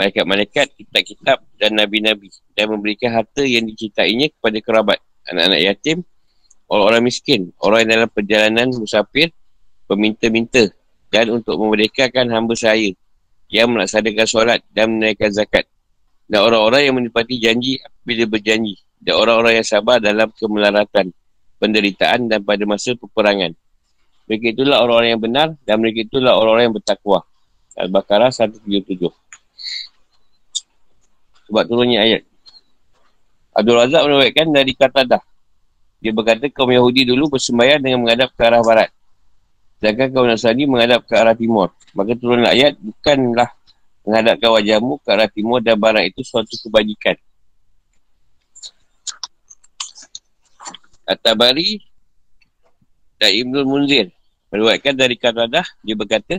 malaikat-malaikat, 0.00 0.72
kitab-kitab 0.80 1.44
dan 1.60 1.76
nabi-nabi 1.76 2.32
dan 2.56 2.72
memberikan 2.72 3.12
harta 3.12 3.44
yang 3.44 3.68
dicintainya 3.68 4.32
kepada 4.32 4.56
kerabat 4.64 4.98
anak-anak 5.28 5.60
yatim, 5.60 6.00
orang-orang 6.72 7.02
miskin, 7.04 7.52
orang 7.60 7.84
yang 7.84 7.90
dalam 8.00 8.08
perjalanan 8.08 8.72
musafir, 8.72 9.28
peminta-minta 9.84 10.72
dan 11.12 11.28
untuk 11.28 11.60
memerdekakan 11.60 12.32
hamba 12.32 12.56
saya 12.56 12.96
yang 13.52 13.68
melaksanakan 13.76 14.24
solat 14.24 14.64
dan 14.72 14.96
menaikkan 14.96 15.28
zakat. 15.28 15.68
Dan 16.30 16.46
orang-orang 16.46 16.80
yang 16.86 16.94
menepati 16.96 17.36
janji 17.42 17.82
bila 18.06 18.24
berjanji. 18.24 18.78
Dan 19.02 19.18
orang-orang 19.18 19.60
yang 19.60 19.66
sabar 19.66 19.98
dalam 19.98 20.30
kemelaratan, 20.30 21.10
penderitaan 21.58 22.30
dan 22.30 22.40
pada 22.46 22.62
masa 22.64 22.94
peperangan. 22.94 23.52
Mereka 24.30 24.54
itulah 24.54 24.78
orang-orang 24.78 25.10
yang 25.18 25.22
benar 25.22 25.48
dan 25.66 25.82
mereka 25.82 26.06
itulah 26.06 26.38
orang-orang 26.38 26.70
yang 26.70 26.76
bertakwa. 26.78 27.26
Al-Baqarah 27.74 28.30
177. 28.30 29.19
Sebab 31.50 31.66
turunnya 31.66 32.06
ayat. 32.06 32.22
Abdul 33.50 33.74
Razak 33.74 34.06
menawarkan 34.06 34.46
dari 34.54 34.72
kata 34.78 35.02
dah. 35.02 35.22
Dia 35.98 36.14
berkata 36.14 36.46
kaum 36.48 36.70
Yahudi 36.70 37.10
dulu 37.10 37.34
bersembahyang 37.34 37.82
dengan 37.82 38.06
menghadap 38.06 38.30
ke 38.32 38.42
arah 38.46 38.62
barat. 38.62 38.88
Sedangkan 39.82 40.14
kaum 40.14 40.26
Nasrani 40.30 40.64
menghadap 40.70 41.02
ke 41.04 41.12
arah 41.18 41.34
timur. 41.34 41.74
Maka 41.92 42.14
turunlah 42.14 42.54
ayat 42.54 42.78
bukanlah 42.78 43.50
menghadapkan 44.06 44.48
wajahmu 44.54 45.02
ke 45.02 45.08
arah 45.10 45.28
timur 45.28 45.58
dan 45.58 45.76
barat 45.76 46.08
itu 46.08 46.22
suatu 46.22 46.54
kebajikan. 46.54 47.18
At-Tabari 51.10 51.82
dan 53.18 53.30
Ibn 53.34 53.54
Munzir 53.66 54.14
meruatkan 54.54 54.94
dari 54.94 55.18
Qatadah 55.18 55.66
dia 55.82 55.98
berkata 55.98 56.38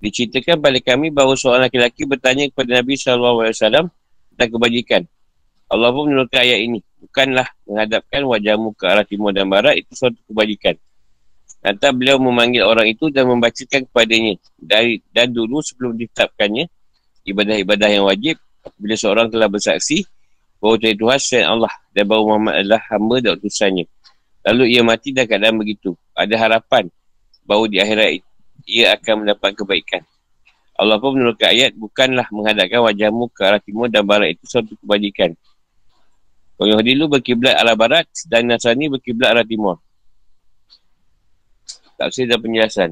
diceritakan 0.00 0.56
pada 0.60 0.80
kami 0.80 1.12
bahawa 1.12 1.36
seorang 1.36 1.68
lelaki 1.68 2.08
bertanya 2.08 2.48
kepada 2.48 2.80
Nabi 2.80 2.96
SAW 2.96 3.92
tentang 4.36 4.60
kebajikan. 4.60 5.02
Allah 5.66 5.90
pun 5.90 6.12
menurutkan 6.12 6.44
ayat 6.44 6.60
ini 6.62 6.78
bukanlah 7.00 7.48
menghadapkan 7.66 8.20
wajahmu 8.22 8.76
ke 8.76 8.84
arah 8.86 9.02
timur 9.02 9.32
dan 9.32 9.48
barat 9.48 9.80
itu 9.80 9.90
suatu 9.96 10.20
kebajikan. 10.28 10.76
Nanti 11.64 11.88
beliau 11.90 12.22
memanggil 12.22 12.62
orang 12.62 12.86
itu 12.86 13.10
dan 13.10 13.26
membacakan 13.26 13.88
kepadanya 13.90 14.38
dari 14.54 15.02
dan 15.10 15.34
dulu 15.34 15.58
sebelum 15.64 15.98
ditetapkannya 15.98 16.70
ibadah-ibadah 17.26 17.88
yang 17.90 18.06
wajib 18.06 18.38
bila 18.78 18.94
seorang 18.94 19.26
telah 19.26 19.50
bersaksi 19.50 20.06
bahawa 20.62 20.78
Tuhan 20.78 20.96
Tuhan 21.00 21.18
selain 21.18 21.48
Allah 21.50 21.74
dan 21.90 22.04
bahawa 22.06 22.22
Muhammad 22.30 22.54
adalah 22.62 22.82
hamba 22.92 23.16
dan 23.18 23.30
utusannya. 23.40 23.84
Lalu 24.46 24.64
ia 24.78 24.82
mati 24.86 25.10
dan 25.10 25.26
keadaan 25.26 25.58
begitu. 25.58 25.98
Ada 26.14 26.38
harapan 26.38 26.86
bahawa 27.42 27.66
di 27.66 27.82
akhirat 27.82 28.22
ia 28.66 28.94
akan 28.94 29.26
mendapat 29.26 29.58
kebaikan. 29.58 30.02
Allah 30.76 31.00
pun 31.00 31.16
menurutkan 31.16 31.56
ayat 31.56 31.72
bukanlah 31.72 32.28
menghadapkan 32.28 32.84
wajahmu 32.84 33.32
ke 33.32 33.40
arah 33.40 33.60
timur 33.64 33.88
dan 33.88 34.04
barat 34.04 34.36
itu 34.36 34.44
suatu 34.44 34.76
kebajikan. 34.84 35.32
Orang 36.60 36.76
Yahudi 36.76 36.92
dulu 36.96 37.16
berkiblat 37.16 37.56
arah 37.56 37.76
barat 37.76 38.04
dan 38.28 38.44
Nasrani 38.48 38.92
berkiblat 38.92 39.32
arah 39.32 39.46
timur. 39.48 39.80
Tak 41.96 42.12
usah 42.12 42.28
dan 42.28 42.38
penjelasan. 42.40 42.90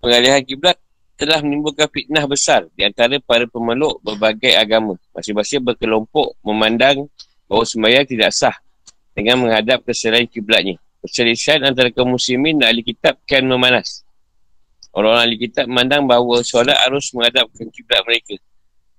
Pengalihan 0.00 0.40
kiblat 0.40 0.80
telah 1.20 1.44
menimbulkan 1.44 1.92
fitnah 1.92 2.24
besar 2.24 2.64
di 2.72 2.88
antara 2.88 3.20
para 3.20 3.44
pemeluk 3.44 4.00
berbagai 4.00 4.56
agama. 4.56 4.96
Masing-masing 5.12 5.60
berkelompok 5.60 6.40
memandang 6.40 7.04
bahawa 7.44 7.68
sembahyang 7.68 8.06
tidak 8.08 8.32
sah 8.32 8.56
dengan 9.12 9.44
menghadap 9.44 9.84
ke 9.84 9.92
selain 9.92 10.24
kiblatnya. 10.24 10.80
Perselisihan 11.04 11.68
antara 11.68 11.92
kaum 11.92 12.16
muslimin 12.16 12.62
dan 12.62 12.72
ahli 12.72 12.80
kitab 12.80 13.20
kan 13.28 13.44
memanas. 13.44 14.07
Orang-orang 14.92 15.22
ahli 15.28 15.36
kitab 15.36 15.64
memandang 15.68 16.08
bahawa 16.08 16.40
solat 16.42 16.74
harus 16.80 17.12
menghadapkan 17.12 17.68
kiblat 17.70 18.02
mereka 18.08 18.36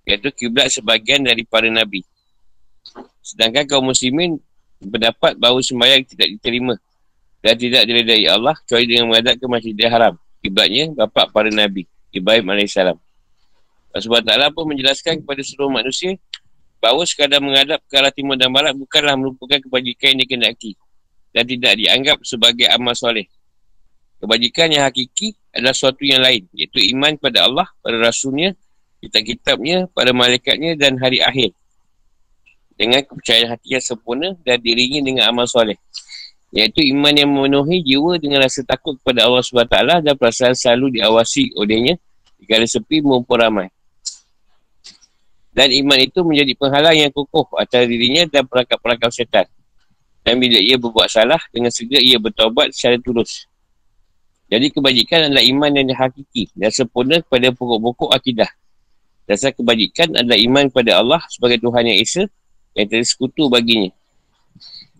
iaitu 0.09 0.29
kiblat 0.33 0.73
sebagian 0.73 1.21
daripada 1.21 1.69
Nabi. 1.69 2.01
Sedangkan 3.21 3.69
kaum 3.69 3.85
muslimin 3.85 4.41
berdapat 4.81 5.37
bahawa 5.37 5.61
sembahyang 5.61 6.01
tidak 6.07 6.33
diterima 6.39 6.73
dan 7.43 7.53
tidak 7.55 7.83
diredai 7.85 8.25
Allah 8.25 8.55
kecuali 8.63 8.85
dengan 8.89 9.05
menghadap 9.13 9.35
ke 9.37 9.45
Masjidil 9.45 9.89
Haram. 9.91 10.13
Kiblatnya 10.39 10.95
bapak 10.95 11.35
para 11.35 11.51
Nabi, 11.51 11.85
Ibrahim 12.15 12.47
AS. 12.55 12.73
Sebab 13.89 14.21
taklah 14.21 14.49
pun 14.53 14.69
menjelaskan 14.69 15.21
kepada 15.25 15.41
seluruh 15.43 15.73
manusia 15.73 16.15
bahawa 16.79 17.03
sekadar 17.03 17.43
menghadap 17.43 17.83
ke 17.85 17.95
arah 17.99 18.13
timur 18.13 18.39
dan 18.39 18.49
barat 18.53 18.71
bukanlah 18.71 19.19
merupakan 19.19 19.59
kebajikan 19.59 20.15
yang 20.15 20.19
dikenaki 20.23 20.71
dan 21.35 21.43
tidak 21.43 21.73
dianggap 21.75 22.17
sebagai 22.23 22.65
amal 22.71 22.95
soleh. 22.95 23.27
Kebajikan 24.19 24.67
yang 24.67 24.83
hakiki 24.83 25.31
adalah 25.55 25.71
sesuatu 25.71 26.03
yang 26.03 26.19
lain, 26.19 26.43
iaitu 26.51 26.83
iman 26.91 27.15
pada 27.15 27.47
Allah, 27.47 27.67
pada 27.79 27.97
Rasulnya, 28.03 28.51
kitab-kitabnya, 28.99 29.87
pada 29.95 30.11
malaikatnya 30.11 30.75
dan 30.75 30.99
hari 30.99 31.23
akhir. 31.23 31.55
Dengan 32.75 33.03
kepercayaan 33.03 33.55
hati 33.55 33.75
yang 33.75 33.83
sempurna 33.83 34.35
dan 34.43 34.59
dirinya 34.59 34.99
dengan 35.03 35.23
amal 35.31 35.47
soleh. 35.47 35.75
Iaitu 36.51 36.83
iman 36.95 37.13
yang 37.15 37.29
memenuhi 37.31 37.83
jiwa 37.83 38.19
dengan 38.19 38.43
rasa 38.43 38.63
takut 38.63 38.99
kepada 38.99 39.27
Allah 39.27 39.43
SWT 39.43 40.03
dan 40.03 40.13
perasaan 40.15 40.55
selalu 40.55 40.99
diawasi 40.99 41.55
olehnya 41.55 41.95
jika 42.39 42.59
sepi 42.63 43.03
maupun 43.03 43.37
ramai. 43.39 43.67
Dan 45.51 45.75
iman 45.75 45.99
itu 45.99 46.23
menjadi 46.23 46.55
penghalang 46.55 46.95
yang 46.95 47.11
kukuh 47.11 47.51
atas 47.59 47.83
dirinya 47.83 48.23
dan 48.31 48.47
perangkap-perangkap 48.47 49.11
syaitan. 49.11 49.45
Dan 50.23 50.39
bila 50.39 50.55
ia 50.61 50.77
berbuat 50.79 51.09
salah, 51.09 51.41
dengan 51.51 51.73
segera 51.73 51.99
ia 51.99 52.15
bertaubat 52.21 52.71
secara 52.71 53.01
tulus. 53.01 53.48
Jadi 54.49 54.73
kebajikan 54.73 55.29
adalah 55.29 55.45
iman 55.45 55.71
yang 55.77 55.93
hakiki 55.93 56.49
dan 56.57 56.73
sempurna 56.73 57.21
kepada 57.21 57.53
pokok-pokok 57.53 58.09
akidah. 58.09 58.49
Dasar 59.29 59.53
kebajikan 59.53 60.09
adalah 60.17 60.41
iman 60.41 60.73
kepada 60.73 60.97
Allah 60.97 61.21
sebagai 61.29 61.61
Tuhan 61.61 61.85
yang 61.85 61.97
Esa 62.01 62.25
yang 62.73 62.89
tidak 62.89 63.05
sekutu 63.05 63.45
baginya. 63.45 63.93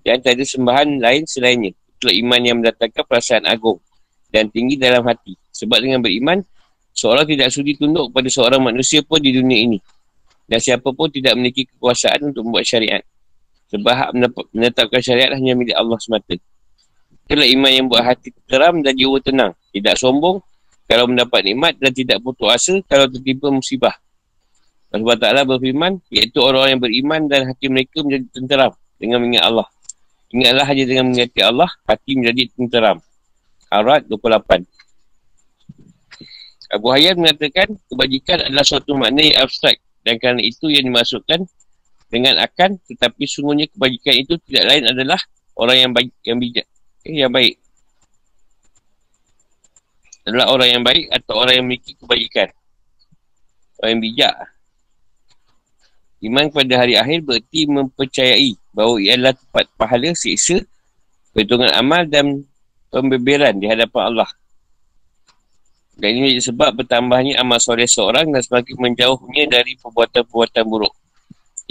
Dan 0.06 0.22
tak 0.22 0.38
ada 0.38 0.46
sembahan 0.46 1.02
lain 1.02 1.26
selainnya. 1.26 1.74
Itulah 1.98 2.16
iman 2.22 2.42
yang 2.46 2.56
mendatangkan 2.62 3.04
perasaan 3.10 3.50
agung 3.50 3.82
dan 4.30 4.54
tinggi 4.54 4.78
dalam 4.78 5.02
hati. 5.10 5.34
Sebab 5.50 5.82
dengan 5.82 6.06
beriman, 6.06 6.46
seorang 6.94 7.26
tidak 7.26 7.50
sudi 7.50 7.74
tunduk 7.74 8.14
kepada 8.14 8.30
seorang 8.30 8.62
manusia 8.62 9.02
pun 9.02 9.18
di 9.18 9.34
dunia 9.34 9.66
ini. 9.66 9.82
Dan 10.46 10.62
siapa 10.62 10.94
pun 10.94 11.10
tidak 11.10 11.34
memiliki 11.34 11.66
kekuasaan 11.66 12.30
untuk 12.30 12.46
membuat 12.46 12.70
syariat. 12.70 13.02
Sebab 13.70 13.94
hak 13.94 14.10
menetapkan 14.54 15.02
syariat 15.02 15.34
hanya 15.34 15.58
milik 15.58 15.74
Allah 15.74 15.98
semata. 15.98 16.38
Itulah 17.30 17.46
iman 17.46 17.70
yang 17.70 17.86
buat 17.86 18.02
hati 18.02 18.34
teram 18.50 18.82
dan 18.82 18.98
jiwa 18.98 19.22
tenang. 19.22 19.54
Tidak 19.70 19.94
sombong 20.02 20.42
kalau 20.90 21.06
mendapat 21.06 21.46
nikmat 21.46 21.78
dan 21.78 21.94
tidak 21.94 22.18
putus 22.26 22.50
asa 22.50 22.82
kalau 22.90 23.06
tertimpa 23.06 23.54
musibah. 23.54 23.94
Allah 24.90 25.14
Ta'ala 25.22 25.46
berfirman, 25.46 26.02
iaitu 26.10 26.42
orang-orang 26.42 26.74
yang 26.74 26.82
beriman 26.82 27.22
dan 27.30 27.54
hati 27.54 27.70
mereka 27.70 28.02
menjadi 28.02 28.26
tenteram 28.34 28.72
dengan 28.98 29.22
mengingat 29.22 29.46
Allah. 29.46 29.68
Ingatlah 30.34 30.66
hanya 30.66 30.84
dengan 30.90 31.06
mengingati 31.14 31.42
Allah, 31.46 31.70
hati 31.86 32.18
menjadi 32.18 32.50
tenteram. 32.58 32.98
Arat 33.70 34.10
28. 34.10 34.66
Abu 36.74 36.88
Hayyan 36.90 37.22
mengatakan, 37.22 37.78
kebajikan 37.86 38.50
adalah 38.50 38.66
suatu 38.66 38.98
makna 38.98 39.22
yang 39.22 39.38
abstrak 39.46 39.78
dan 40.02 40.18
kerana 40.18 40.42
itu 40.42 40.70
yang 40.74 40.90
dimasukkan 40.90 41.46
dengan 42.10 42.42
akan, 42.42 42.82
tetapi 42.90 43.30
sungguhnya 43.30 43.70
kebajikan 43.70 44.18
itu 44.18 44.42
tidak 44.50 44.74
lain 44.74 44.84
adalah 44.90 45.22
orang 45.54 45.78
yang 45.78 45.92
baik, 45.94 46.14
yang 46.26 46.38
bijak. 46.42 46.69
Yang 47.14 47.34
baik. 47.34 47.56
Adalah 50.30 50.48
orang 50.54 50.70
yang 50.70 50.84
baik 50.86 51.06
atau 51.10 51.34
orang 51.42 51.54
yang 51.58 51.66
memiliki 51.66 51.98
kebajikan. 51.98 52.48
Orang 53.82 53.90
yang 53.98 54.02
bijak. 54.04 54.36
Iman 56.20 56.52
kepada 56.52 56.84
hari 56.84 57.00
akhir 57.00 57.24
berarti 57.24 57.62
mempercayai 57.66 58.52
bahawa 58.76 58.96
ia 59.00 59.16
adalah 59.16 59.34
tempat 59.40 59.66
pahala, 59.80 60.12
siksa, 60.12 60.60
perhitungan 61.32 61.72
amal 61.72 62.04
dan 62.04 62.44
pembeberan 62.92 63.56
di 63.56 63.72
hadapan 63.72 64.04
Allah. 64.14 64.30
Dan 66.00 66.16
ini 66.16 66.40
sebab 66.40 66.80
bertambahnya 66.80 67.40
amal 67.40 67.60
soleh 67.60 67.88
seorang 67.88 68.32
dan 68.32 68.40
semakin 68.40 68.76
menjauhnya 68.80 69.52
dari 69.52 69.76
perbuatan-perbuatan 69.80 70.64
buruk. 70.68 70.96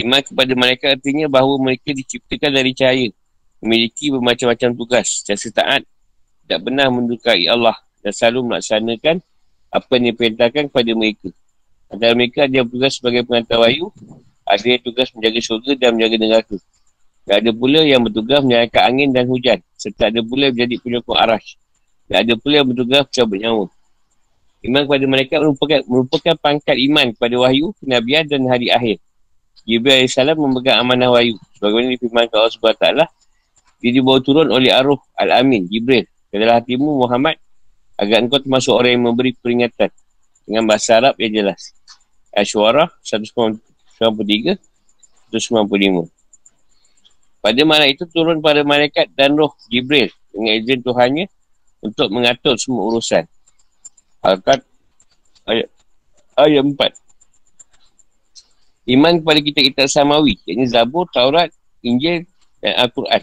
Iman 0.01 0.21
kepada 0.21 0.53
mereka 0.53 0.95
artinya 0.95 1.27
bahawa 1.27 1.57
mereka 1.59 1.91
diciptakan 1.97 2.51
dari 2.55 2.71
cahaya, 2.77 3.09
memiliki 3.59 4.15
bermacam-macam 4.15 4.71
tugas, 4.75 5.23
jasa 5.27 5.49
taat, 5.51 5.83
tidak 6.47 6.61
benar 6.65 6.89
mendukai 6.89 7.45
Allah 7.51 7.77
dan 8.01 8.13
selalu 8.15 8.55
melaksanakan 8.55 9.21
apa 9.69 9.91
yang 10.01 10.05
diperintahkan 10.15 10.63
kepada 10.73 10.91
mereka. 10.97 11.29
Antara 11.89 12.13
mereka 12.17 12.45
ada 12.45 12.65
tugas 12.65 13.01
sebagai 13.01 13.25
pengantar 13.25 13.61
wayu, 13.61 13.93
ada 14.49 14.65
yang 14.65 14.81
tugas 14.81 15.13
menjaga 15.13 15.41
syurga 15.45 15.73
dan 15.77 15.97
menjaga 15.97 16.17
neraka. 16.17 16.57
Dan 17.29 17.45
ada 17.45 17.51
pula 17.53 17.85
yang 17.85 18.01
bertugas 18.01 18.41
menyalakan 18.41 18.83
angin 18.89 19.09
dan 19.13 19.25
hujan. 19.29 19.59
Serta 19.77 20.09
ada 20.09 20.25
pula 20.25 20.49
menjadi 20.49 20.81
penyokong 20.81 21.19
arash. 21.21 21.61
Dan 22.09 22.25
ada 22.25 22.35
pula 22.41 22.65
yang 22.65 22.69
bertugas 22.73 23.05
mencabut 23.05 23.39
nyawa. 23.45 23.67
Iman 24.65 24.83
kepada 24.89 25.05
mereka 25.05 25.35
merupakan, 25.39 25.81
merupakan 25.85 26.35
pangkat 26.41 26.77
iman 26.89 27.07
kepada 27.13 27.37
wahyu, 27.37 27.77
kenabian 27.79 28.25
dan 28.25 28.49
hari 28.49 28.73
akhir. 28.73 28.97
Jibril 29.69 30.09
AS 30.09 30.17
memegang 30.17 30.81
amanah 30.81 31.13
wahyu. 31.13 31.37
Sebagaimana 31.61 31.93
difirmankan 31.93 32.37
Allah 32.41 32.53
SWT. 32.57 32.87
Dia 33.79 33.91
dibawa 33.95 34.19
turun 34.19 34.51
oleh 34.51 34.75
aruf 34.75 34.99
Al-Amin, 35.15 35.71
Jibril. 35.71 36.07
Ke 36.29 36.37
dalam 36.37 36.59
hatimu 36.59 37.07
Muhammad. 37.07 37.39
Agar 37.99 38.23
engkau 38.23 38.43
termasuk 38.43 38.75
orang 38.75 38.99
yang 38.99 39.05
memberi 39.11 39.35
peringatan. 39.39 39.91
Dengan 40.47 40.67
bahasa 40.67 40.99
Arab 40.99 41.15
yang 41.19 41.33
jelas. 41.35 41.75
Ashwara 42.35 42.91
193 43.03 43.59
93 43.99 44.59
195 45.35 46.09
Pada 47.39 47.63
malam 47.63 47.89
itu 47.91 48.05
turun 48.11 48.43
pada 48.43 48.63
malaikat 48.67 49.11
dan 49.15 49.35
roh 49.39 49.55
Jibril 49.71 50.11
dengan 50.35 50.53
izin 50.59 50.83
Tuhannya 50.83 51.27
untuk 51.83 52.11
mengatur 52.11 52.59
semua 52.59 52.91
urusan. 52.91 53.25
Al-Qad 54.23 54.61
ayat, 55.47 55.71
ayat 56.35 56.63
4. 56.67 56.95
Iman 58.89 59.21
kepada 59.21 59.41
kita 59.45 59.61
kita 59.63 59.83
samawi, 59.87 60.41
iaitu 60.49 60.65
Zabur, 60.67 61.07
Taurat, 61.13 61.53
Injil 61.85 62.25
dan 62.59 62.89
Al-Quran. 62.89 63.23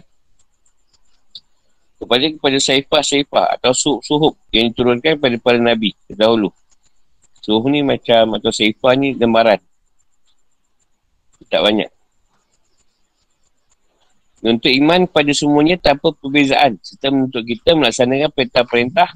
Kepada 1.96 2.28
kepada 2.28 2.58
saifah-saifah 2.60 3.56
atau 3.56 3.72
suhub 4.04 4.36
yang 4.52 4.68
diturunkan 4.68 5.16
pada 5.16 5.36
para 5.40 5.56
Nabi 5.56 5.96
terdahulu. 6.04 6.52
Suhub 7.40 7.72
ni 7.72 7.80
macam, 7.80 8.36
atau 8.36 8.52
saifah 8.52 8.92
ni 8.98 9.16
lembaran. 9.16 9.56
Tak 11.46 11.62
banyak. 11.62 11.90
Untuk 14.44 14.68
iman 14.68 15.08
pada 15.08 15.32
semuanya 15.32 15.80
tanpa 15.80 16.12
perbezaan 16.12 16.76
serta 16.84 17.08
untuk 17.08 17.42
kita 17.42 17.72
melaksanakan 17.72 18.30
perintah-perintah 18.30 19.08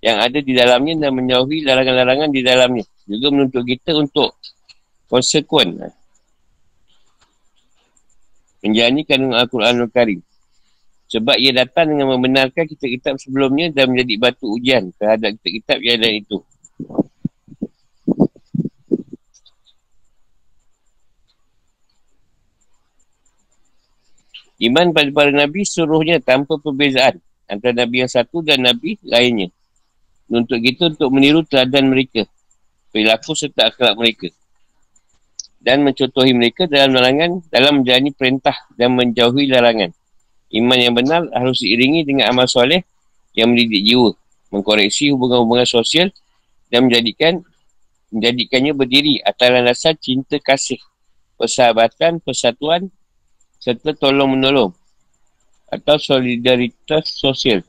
yang 0.00 0.18
ada 0.20 0.38
di 0.40 0.52
dalamnya 0.56 1.06
dan 1.06 1.12
menjauhi 1.12 1.62
larangan-larangan 1.62 2.30
di 2.32 2.40
dalamnya. 2.40 2.84
Juga 3.04 3.28
menuntut 3.30 3.64
kita 3.68 3.92
untuk 3.92 4.32
konsekuen 5.06 5.92
menjalani 8.64 9.04
kandung 9.04 9.36
Al-Quranul 9.36 9.92
Karim. 9.92 10.24
Sebab 11.14 11.38
ia 11.38 11.54
datang 11.54 11.94
dengan 11.94 12.10
membenarkan 12.18 12.66
kitab-kitab 12.66 13.22
sebelumnya 13.22 13.70
dan 13.70 13.94
menjadi 13.94 14.18
batu 14.18 14.50
ujian 14.50 14.90
terhadap 14.98 15.38
kitab-kitab 15.38 15.78
yang 15.78 16.02
lain 16.02 16.26
itu. 16.26 16.38
Iman 24.58 24.90
pada 24.90 25.10
para 25.14 25.30
Nabi 25.30 25.62
seluruhnya 25.62 26.18
tanpa 26.18 26.58
perbezaan 26.58 27.22
antara 27.46 27.86
Nabi 27.86 28.02
yang 28.02 28.10
satu 28.10 28.42
dan 28.42 28.66
Nabi 28.66 28.98
lainnya. 29.06 29.54
Untuk 30.26 30.58
kita 30.58 30.98
untuk 30.98 31.14
meniru 31.14 31.46
teladan 31.46 31.94
mereka. 31.94 32.26
Perilaku 32.90 33.38
serta 33.38 33.70
akhlak 33.70 33.94
mereka. 33.94 34.34
Dan 35.62 35.86
mencontohi 35.86 36.34
mereka 36.34 36.66
dalam 36.66 36.90
larangan, 36.98 37.38
dalam 37.54 37.86
menjalani 37.86 38.10
perintah 38.10 38.66
dan 38.74 38.98
menjauhi 38.98 39.46
larangan. 39.46 39.94
Iman 40.54 40.78
yang 40.78 40.94
benar 40.94 41.26
harus 41.34 41.58
diiringi 41.58 42.06
dengan 42.06 42.30
amal 42.30 42.46
soleh 42.46 42.86
yang 43.34 43.50
mendidik 43.50 43.82
jiwa. 43.82 44.14
Mengkoreksi 44.54 45.10
hubungan-hubungan 45.10 45.66
sosial 45.66 46.14
dan 46.70 46.86
menjadikan 46.86 47.42
menjadikannya 48.14 48.72
berdiri 48.78 49.18
atas 49.26 49.50
landasan 49.50 49.98
cinta 49.98 50.38
kasih, 50.38 50.78
persahabatan, 51.34 52.22
persatuan 52.22 52.86
serta 53.58 53.90
tolong-menolong 53.98 54.70
atau 55.74 55.96
solidaritas 55.98 57.10
sosial. 57.10 57.66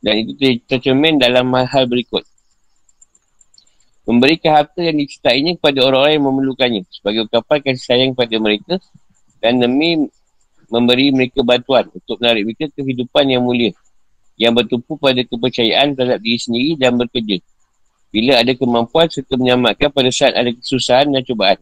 Dan 0.00 0.24
itu 0.24 0.56
tercermin 0.64 1.20
dalam 1.20 1.52
hal 1.52 1.84
berikut. 1.84 2.24
Memberikan 4.08 4.62
harta 4.62 4.80
yang 4.80 4.96
dicintainya 5.02 5.58
kepada 5.58 5.82
orang-orang 5.82 6.14
yang 6.14 6.26
memerlukannya 6.30 6.82
sebagai 6.88 7.26
ungkapan 7.26 7.58
kasih 7.60 7.84
sayang 7.84 8.10
kepada 8.14 8.36
mereka 8.38 8.74
dan 9.42 9.58
demi 9.58 10.06
memberi 10.68 11.14
mereka 11.14 11.40
bantuan 11.42 11.86
untuk 11.92 12.16
menarik 12.18 12.42
mereka 12.46 12.66
ke 12.72 12.82
kehidupan 12.82 13.24
yang 13.30 13.42
mulia 13.42 13.70
yang 14.36 14.52
bertumpu 14.52 15.00
pada 15.00 15.24
kepercayaan 15.24 15.96
terhadap 15.96 16.20
diri 16.20 16.36
sendiri 16.36 16.70
dan 16.76 17.00
bekerja. 17.00 17.40
Bila 18.12 18.40
ada 18.40 18.52
kemampuan 18.52 19.08
serta 19.08 19.34
menyelamatkan 19.34 19.88
pada 19.88 20.10
saat 20.12 20.36
ada 20.36 20.52
kesusahan 20.52 21.08
dan 21.08 21.24
cubaan. 21.24 21.58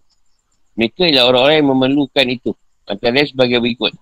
Mereka 0.74 1.06
ialah 1.06 1.30
orang-orang 1.30 1.56
yang 1.62 1.70
memerlukan 1.70 2.26
itu 2.26 2.50
Antara 2.84 3.24
sebagai 3.24 3.64
berikut. 3.64 3.96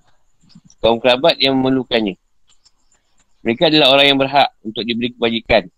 Kaum 0.83 0.99
kerabat 0.99 1.39
yang 1.39 1.55
memerlukannya. 1.55 2.19
Mereka 3.47 3.71
adalah 3.71 3.95
orang 3.95 4.07
yang 4.11 4.19
berhak 4.19 4.51
untuk 4.67 4.83
diberi 4.83 5.15
kebajikan. 5.15 5.71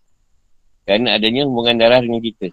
Kerana 0.89 1.17
adanya 1.17 1.45
hubungan 1.45 1.77
darah 1.77 2.01
dengan 2.01 2.21
kita. 2.25 2.49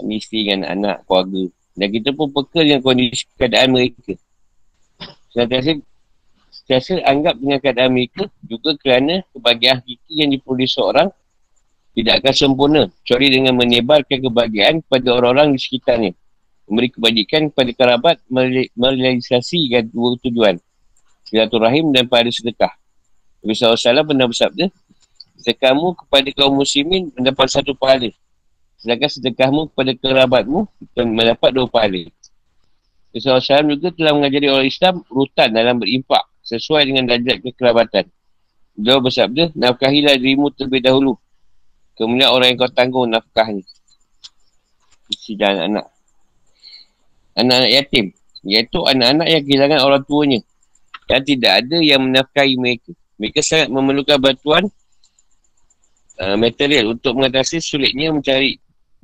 Isteri 0.00 0.48
dengan 0.48 0.60
anak, 0.64 1.04
keluarga. 1.04 1.44
Dan 1.76 1.88
kita 1.92 2.10
pun 2.16 2.32
peka 2.32 2.60
dengan 2.64 2.80
kondisi 2.80 3.28
keadaan 3.36 3.68
mereka. 3.76 4.16
Sentiasa, 5.34 5.74
sentiasa 6.54 7.02
anggap 7.02 7.34
dengan 7.42 7.58
keadaan 7.58 7.90
mereka 7.90 8.30
juga 8.46 8.78
kerana 8.78 9.26
kebahagiaan 9.34 9.82
hakiki 9.82 10.14
yang 10.22 10.30
diperoleh 10.30 10.70
seorang 10.70 11.08
tidak 11.98 12.22
akan 12.22 12.34
sempurna. 12.34 12.82
Kecuali 13.02 13.26
dengan 13.34 13.58
menebarkan 13.58 14.18
kebahagiaan 14.22 14.74
kepada 14.86 15.08
orang-orang 15.18 15.58
di 15.58 15.60
sekitarnya 15.60 16.14
memberi 16.64 16.88
kebajikan 16.88 17.52
kepada 17.52 17.70
kerabat 17.76 18.16
merealisasikan 18.76 19.84
dua 19.92 20.16
tujuan 20.24 20.56
silaturahim 21.28 21.92
dan 21.92 22.08
pada 22.08 22.28
sedekah 22.32 22.72
Nabi 23.44 23.52
SAW 23.52 24.08
pernah 24.08 24.26
bersabda 24.28 24.64
sedekahmu 25.44 25.92
kepada 26.04 26.28
kaum 26.32 26.56
muslimin 26.56 27.12
mendapat 27.12 27.52
satu 27.52 27.76
pahala 27.76 28.08
sedangkan 28.80 29.10
sedekahmu 29.12 29.68
kepada 29.72 29.92
kerabatmu 29.92 30.64
mendapat 30.96 31.50
dua 31.52 31.68
pahala 31.68 32.08
SAW 33.14 33.70
juga 33.78 33.94
telah 33.94 34.12
mengajari 34.16 34.46
orang 34.50 34.66
Islam 34.66 35.02
urutan 35.10 35.54
dalam 35.54 35.78
berimpak 35.78 36.24
sesuai 36.42 36.88
dengan 36.90 37.10
darjat 37.10 37.40
kekerabatan 37.40 38.04
dia 38.74 38.96
bersabda 38.98 39.54
nafkahilah 39.54 40.18
dirimu 40.18 40.50
terlebih 40.50 40.82
dahulu 40.82 41.14
kemudian 41.94 42.30
orang 42.30 42.54
yang 42.54 42.58
kau 42.58 42.72
tanggung 42.74 43.06
nafkahnya 43.06 43.62
isi 45.12 45.38
dan 45.38 45.70
anak 45.70 45.94
anak-anak 47.38 47.70
yatim. 47.70 48.06
Iaitu 48.44 48.78
anak-anak 48.84 49.26
yang 49.28 49.42
kehilangan 49.42 49.80
orang 49.82 50.02
tuanya. 50.06 50.40
Dan 51.04 51.20
tidak 51.24 51.52
ada 51.64 51.76
yang 51.80 52.00
menafkahi 52.00 52.54
mereka. 52.56 52.92
Mereka 53.20 53.40
sangat 53.44 53.68
memerlukan 53.70 54.18
bantuan 54.18 54.64
uh, 56.18 56.36
material 56.36 56.96
untuk 56.96 57.14
mengatasi 57.16 57.60
sulitnya 57.60 58.10
mencari 58.10 58.58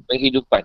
penghidupan. 0.08 0.64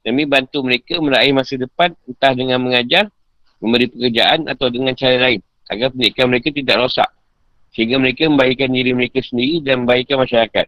Demi 0.00 0.24
bantu 0.24 0.64
mereka 0.64 0.96
meraih 0.98 1.32
masa 1.36 1.60
depan 1.60 1.92
entah 2.08 2.32
dengan 2.32 2.60
mengajar, 2.60 3.12
memberi 3.60 3.92
pekerjaan 3.92 4.48
atau 4.48 4.72
dengan 4.72 4.96
cara 4.96 5.16
lain. 5.20 5.40
Agar 5.68 5.92
pendidikan 5.92 6.26
mereka 6.32 6.48
tidak 6.50 6.76
rosak. 6.80 7.10
Sehingga 7.70 8.00
mereka 8.00 8.26
membaikkan 8.26 8.72
diri 8.72 8.90
mereka 8.96 9.22
sendiri 9.22 9.62
dan 9.62 9.84
membaikkan 9.84 10.18
masyarakat. 10.18 10.66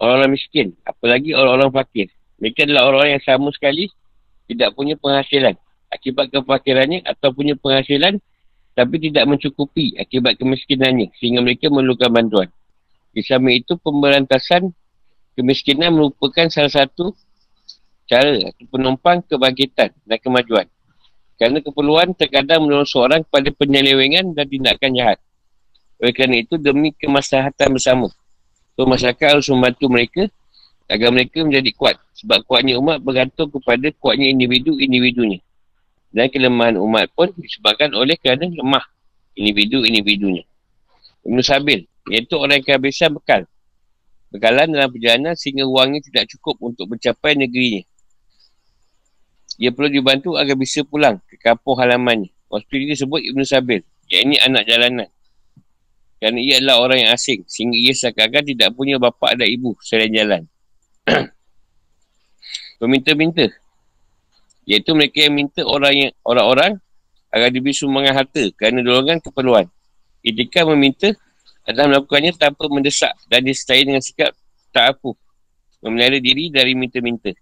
Orang-orang 0.00 0.32
miskin, 0.32 0.66
apalagi 0.86 1.36
orang-orang 1.36 1.70
fakir. 1.74 2.08
Mereka 2.40 2.66
adalah 2.66 2.88
orang-orang 2.88 3.20
yang 3.20 3.24
sama 3.26 3.48
sekali 3.52 3.90
tidak 4.48 4.72
punya 4.76 4.96
penghasilan 5.00 5.54
akibat 5.94 6.26
kefakirannya 6.34 7.06
atau 7.06 7.30
punya 7.30 7.54
penghasilan 7.54 8.18
tapi 8.74 8.98
tidak 8.98 9.24
mencukupi 9.30 9.94
akibat 9.94 10.34
kemiskinannya 10.34 11.14
sehingga 11.22 11.40
mereka 11.40 11.70
memerlukan 11.70 12.10
bantuan. 12.10 12.48
Di 13.14 13.22
samping 13.22 13.62
itu 13.62 13.78
pemberantasan 13.78 14.74
kemiskinan 15.38 15.94
merupakan 15.94 16.50
salah 16.50 16.74
satu 16.82 17.14
cara 18.04 18.52
atau 18.52 18.64
penumpang 18.68 19.24
kebangkitan 19.24 19.90
dan 20.04 20.18
kemajuan. 20.20 20.66
Kerana 21.34 21.58
keperluan 21.58 22.14
terkadang 22.14 22.62
menolong 22.62 22.86
seorang 22.86 23.20
kepada 23.26 23.50
penyelewengan 23.50 24.32
dan 24.38 24.46
tindakan 24.46 24.90
jahat. 24.94 25.18
Oleh 25.98 26.12
kerana 26.14 26.38
itu 26.38 26.54
demi 26.60 26.94
kemaslahatan 26.94 27.74
bersama. 27.74 28.08
So, 28.74 28.86
masyarakat 28.86 29.38
harus 29.38 29.46
membantu 29.50 29.86
mereka 29.90 30.22
agar 30.86 31.10
mereka 31.10 31.42
menjadi 31.42 31.70
kuat. 31.74 31.96
Sebab 32.14 32.46
kuatnya 32.46 32.78
umat 32.78 33.02
bergantung 33.02 33.50
kepada 33.50 33.90
kuatnya 33.98 34.30
individu-individunya. 34.30 35.42
Dan 36.14 36.30
kelemahan 36.30 36.78
umat 36.78 37.10
pun 37.10 37.34
disebabkan 37.34 37.90
oleh 37.90 38.14
kerana 38.14 38.46
lemah 38.46 38.86
individu-individunya. 39.34 40.46
Ibn 41.26 41.38
Sabil, 41.42 41.82
iaitu 42.12 42.38
orang 42.38 42.62
yang 42.62 42.66
kehabisan 42.66 43.10
bekal. 43.16 43.42
Bekalan 44.30 44.70
dalam 44.70 44.90
perjalanan 44.90 45.34
sehingga 45.38 45.66
wangnya 45.66 46.02
tidak 46.02 46.30
cukup 46.36 46.58
untuk 46.62 46.90
mencapai 46.90 47.38
negerinya. 47.38 47.82
Ia 49.58 49.70
perlu 49.70 49.90
dibantu 49.90 50.34
agar 50.34 50.58
bisa 50.58 50.82
pulang 50.82 51.22
ke 51.30 51.38
kampung 51.38 51.78
halamannya. 51.78 52.30
Waktu 52.50 52.72
ini 52.82 52.94
disebut 52.94 53.20
Ibn 53.34 53.40
Sabil, 53.46 53.82
iaitu 54.10 54.38
anak 54.42 54.66
jalanan. 54.66 55.08
Kerana 56.18 56.38
ia 56.40 56.56
adalah 56.56 56.80
orang 56.80 56.98
yang 57.04 57.10
asing 57.12 57.44
sehingga 57.44 57.76
ia 57.76 57.92
seakan-akan 57.92 58.42
tidak 58.48 58.68
punya 58.72 58.96
bapa 58.96 59.36
dan 59.36 59.44
ibu 59.44 59.76
selain 59.84 60.08
jalan. 60.08 60.42
Peminta-minta. 62.80 63.46
Iaitu 64.64 64.96
mereka 64.96 65.28
yang 65.28 65.36
minta 65.36 65.60
orang 65.68 65.92
yang 65.92 66.12
orang-orang 66.24 66.80
agar 67.28 67.48
diberi 67.52 67.76
sumbangan 67.76 68.24
harta 68.24 68.44
kerana 68.56 68.80
dorongan 68.80 69.20
keperluan. 69.20 69.66
Ketika 70.24 70.64
meminta 70.64 71.12
adalah 71.68 71.92
melakukannya 71.92 72.32
tanpa 72.40 72.72
mendesak 72.72 73.12
dan 73.28 73.44
disertai 73.44 73.84
dengan 73.84 74.00
sikap 74.00 74.32
tak 74.72 74.96
apu. 74.96 75.12
Memelihara 75.84 76.16
diri 76.16 76.48
dari 76.48 76.72
minta-minta. 76.72 77.36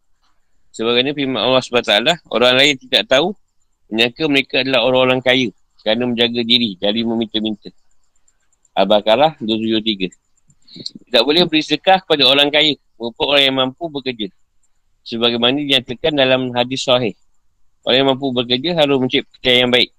Sebagainya 0.72 1.12
firman 1.12 1.36
Allah 1.36 1.60
SWT, 1.60 2.32
orang 2.32 2.52
lain 2.56 2.74
tidak 2.80 3.04
tahu 3.04 3.36
menyangka 3.92 4.24
mereka 4.24 4.64
adalah 4.64 4.80
orang-orang 4.88 5.20
kaya 5.20 5.52
kerana 5.84 6.08
menjaga 6.08 6.40
diri 6.40 6.80
dari 6.80 7.04
meminta-minta. 7.04 7.68
Al-Baqarah 8.72 9.36
273. 9.36 10.08
Tidak 11.12 11.22
boleh 11.28 11.44
beri 11.44 11.60
sedekah 11.60 12.00
kepada 12.00 12.24
orang 12.24 12.48
kaya 12.48 12.72
merupakan 12.96 13.36
orang 13.36 13.44
yang 13.44 13.56
mampu 13.60 13.84
bekerja. 13.92 14.32
Sebagaimana 15.04 15.60
dinyatakan 15.60 16.16
dalam 16.16 16.56
hadis 16.56 16.88
sahih. 16.88 17.12
Orang 17.84 17.96
yang 18.00 18.08
mampu 18.16 18.32
bekerja 18.32 18.72
harus 18.78 18.96
mencari 18.96 19.28
pekerjaan 19.28 19.58
yang 19.68 19.72
baik. 19.74 19.90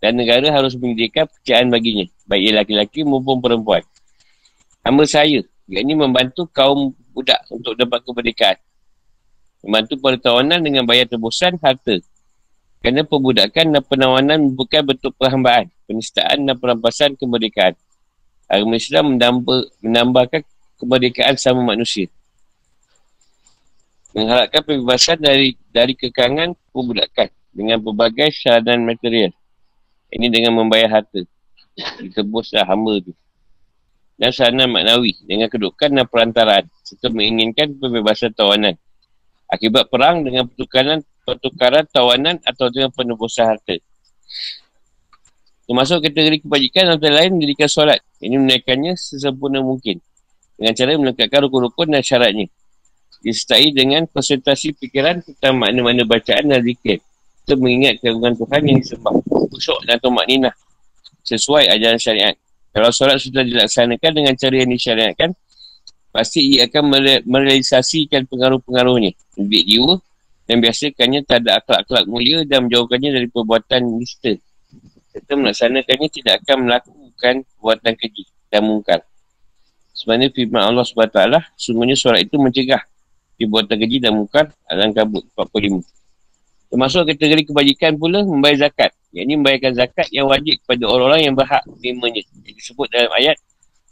Dan 0.00 0.12
negara 0.16 0.48
harus 0.48 0.72
menyediakan 0.80 1.28
pekerjaan 1.28 1.68
baginya. 1.68 2.06
Baik 2.24 2.40
ia 2.40 2.52
laki-laki 2.56 3.04
maupun 3.04 3.44
perempuan. 3.44 3.84
hamba 4.80 5.04
saya. 5.04 5.44
Yang 5.66 5.82
ini 5.82 5.94
membantu 5.98 6.46
kaum 6.54 6.94
budak 7.10 7.42
untuk 7.50 7.74
dapat 7.74 8.00
kemerdekaan. 8.06 8.56
Membantu 9.66 9.98
para 9.98 10.14
tawanan 10.14 10.62
dengan 10.62 10.86
bayar 10.86 11.10
tebusan 11.10 11.58
harta. 11.58 11.98
Kerana 12.78 13.02
perbudakan 13.02 13.74
dan 13.74 13.82
penawanan 13.82 14.54
bukan 14.54 14.94
bentuk 14.94 15.10
perhambaan, 15.18 15.66
penistaan 15.90 16.46
dan 16.46 16.54
perampasan 16.54 17.18
kemerdekaan. 17.18 17.74
Agama 18.46 18.78
Islam 18.78 19.18
menambah, 19.18 19.66
menambahkan 19.82 20.46
kemerdekaan 20.78 21.34
sama 21.34 21.66
manusia. 21.66 22.06
Mengharapkan 24.14 24.62
pembebasan 24.62 25.18
dari 25.18 25.58
dari 25.74 25.98
kekangan 25.98 26.54
perbudakan 26.70 27.26
dengan 27.50 27.82
berbagai 27.82 28.30
syaradan 28.30 28.86
material. 28.86 29.34
Ini 30.14 30.30
dengan 30.30 30.62
membayar 30.62 31.02
harta. 31.02 31.26
Ditebuslah 31.98 32.70
hamba 32.70 33.02
tu. 33.02 33.10
Dan 34.14 34.30
saranan 34.30 34.70
maknawi 34.70 35.18
dengan 35.26 35.50
kedudukan 35.50 35.90
dan 35.90 36.06
perantaraan 36.06 36.70
serta 36.86 37.10
menginginkan 37.10 37.74
pembebasan 37.82 38.30
tawanan. 38.30 38.78
Akibat 39.46 39.86
perang 39.86 40.26
dengan 40.26 40.50
pertukaran 40.50 41.06
pertukaran 41.26 41.86
tawanan 41.90 42.38
atau 42.46 42.70
dengan 42.70 42.90
penebusan 42.94 43.46
harta. 43.50 43.78
Termasuk 45.66 45.98
kategori 46.06 46.46
kebajikan 46.46 46.94
antara 46.94 47.22
lain 47.22 47.34
mendirikan 47.34 47.66
solat. 47.66 47.98
Ini 48.22 48.38
menaikkannya 48.38 48.94
sesempurna 48.94 49.58
mungkin. 49.58 49.98
Dengan 50.54 50.72
cara 50.78 50.94
melengkapkan 50.94 51.42
rukun-rukun 51.50 51.90
dan 51.90 52.06
syaratnya. 52.06 52.46
Disertai 53.26 53.74
dengan 53.74 54.06
konsentrasi 54.06 54.78
fikiran 54.78 55.26
tentang 55.26 55.58
makna-makna 55.58 56.06
bacaan 56.06 56.46
dan 56.54 56.62
zikir. 56.62 57.02
Kita 57.42 57.58
mengingat 57.58 57.98
keagungan 57.98 58.38
Tuhan 58.38 58.60
yang 58.62 58.78
disembah. 58.78 59.14
Khusyuk 59.26 59.78
dan 59.90 59.98
tomak. 59.98 60.30
Sesuai 61.26 61.66
ajaran 61.74 61.98
syariat. 61.98 62.34
Kalau 62.70 62.94
solat 62.94 63.18
sudah 63.18 63.42
dilaksanakan 63.42 64.10
dengan 64.14 64.34
cara 64.38 64.54
yang 64.54 64.70
disyariatkan, 64.70 65.34
pasti 66.16 66.56
ia 66.56 66.64
akan 66.64 66.96
merealisasikan 67.28 68.24
pengaruh-pengaruhnya. 68.24 69.12
Lebih 69.36 69.62
jiwa 69.68 69.94
dan 70.48 70.64
biasakannya 70.64 71.20
tak 71.28 71.44
ada 71.44 71.60
akhlak-akhlak 71.60 72.04
mulia 72.08 72.48
dan 72.48 72.64
menjauhkannya 72.64 73.10
dari 73.12 73.28
perbuatan 73.28 74.00
nista. 74.00 74.32
Serta 75.12 75.32
melaksanakannya 75.36 76.08
tidak 76.08 76.40
akan 76.40 76.56
melakukan 76.64 77.34
perbuatan 77.44 77.92
keji 78.00 78.24
dan 78.48 78.64
mungkar. 78.64 79.04
Sebenarnya 79.92 80.32
firman 80.32 80.64
Allah 80.64 80.84
SWT, 80.84 81.20
sungguhnya 81.60 81.96
suara 81.96 82.16
itu 82.20 82.40
mencegah 82.40 82.80
perbuatan 83.36 83.76
keji 83.76 83.98
dan 84.00 84.16
mungkar 84.16 84.48
dalam 84.64 84.96
kabut 84.96 85.28
45. 85.36 85.84
Termasuk 86.72 87.02
kategori 87.12 87.42
kebajikan 87.52 87.92
pula 88.00 88.24
membayar 88.24 88.68
zakat. 88.68 88.90
Yang 89.14 89.24
ini 89.28 89.34
membayarkan 89.40 89.72
zakat 89.76 90.08
yang 90.12 90.26
wajib 90.28 90.60
kepada 90.64 90.84
orang-orang 90.88 91.20
yang 91.30 91.34
berhak 91.36 91.62
menerimanya. 91.68 92.22
Yang 92.44 92.54
disebut 92.60 92.86
dalam 92.90 93.10
ayat, 93.14 93.36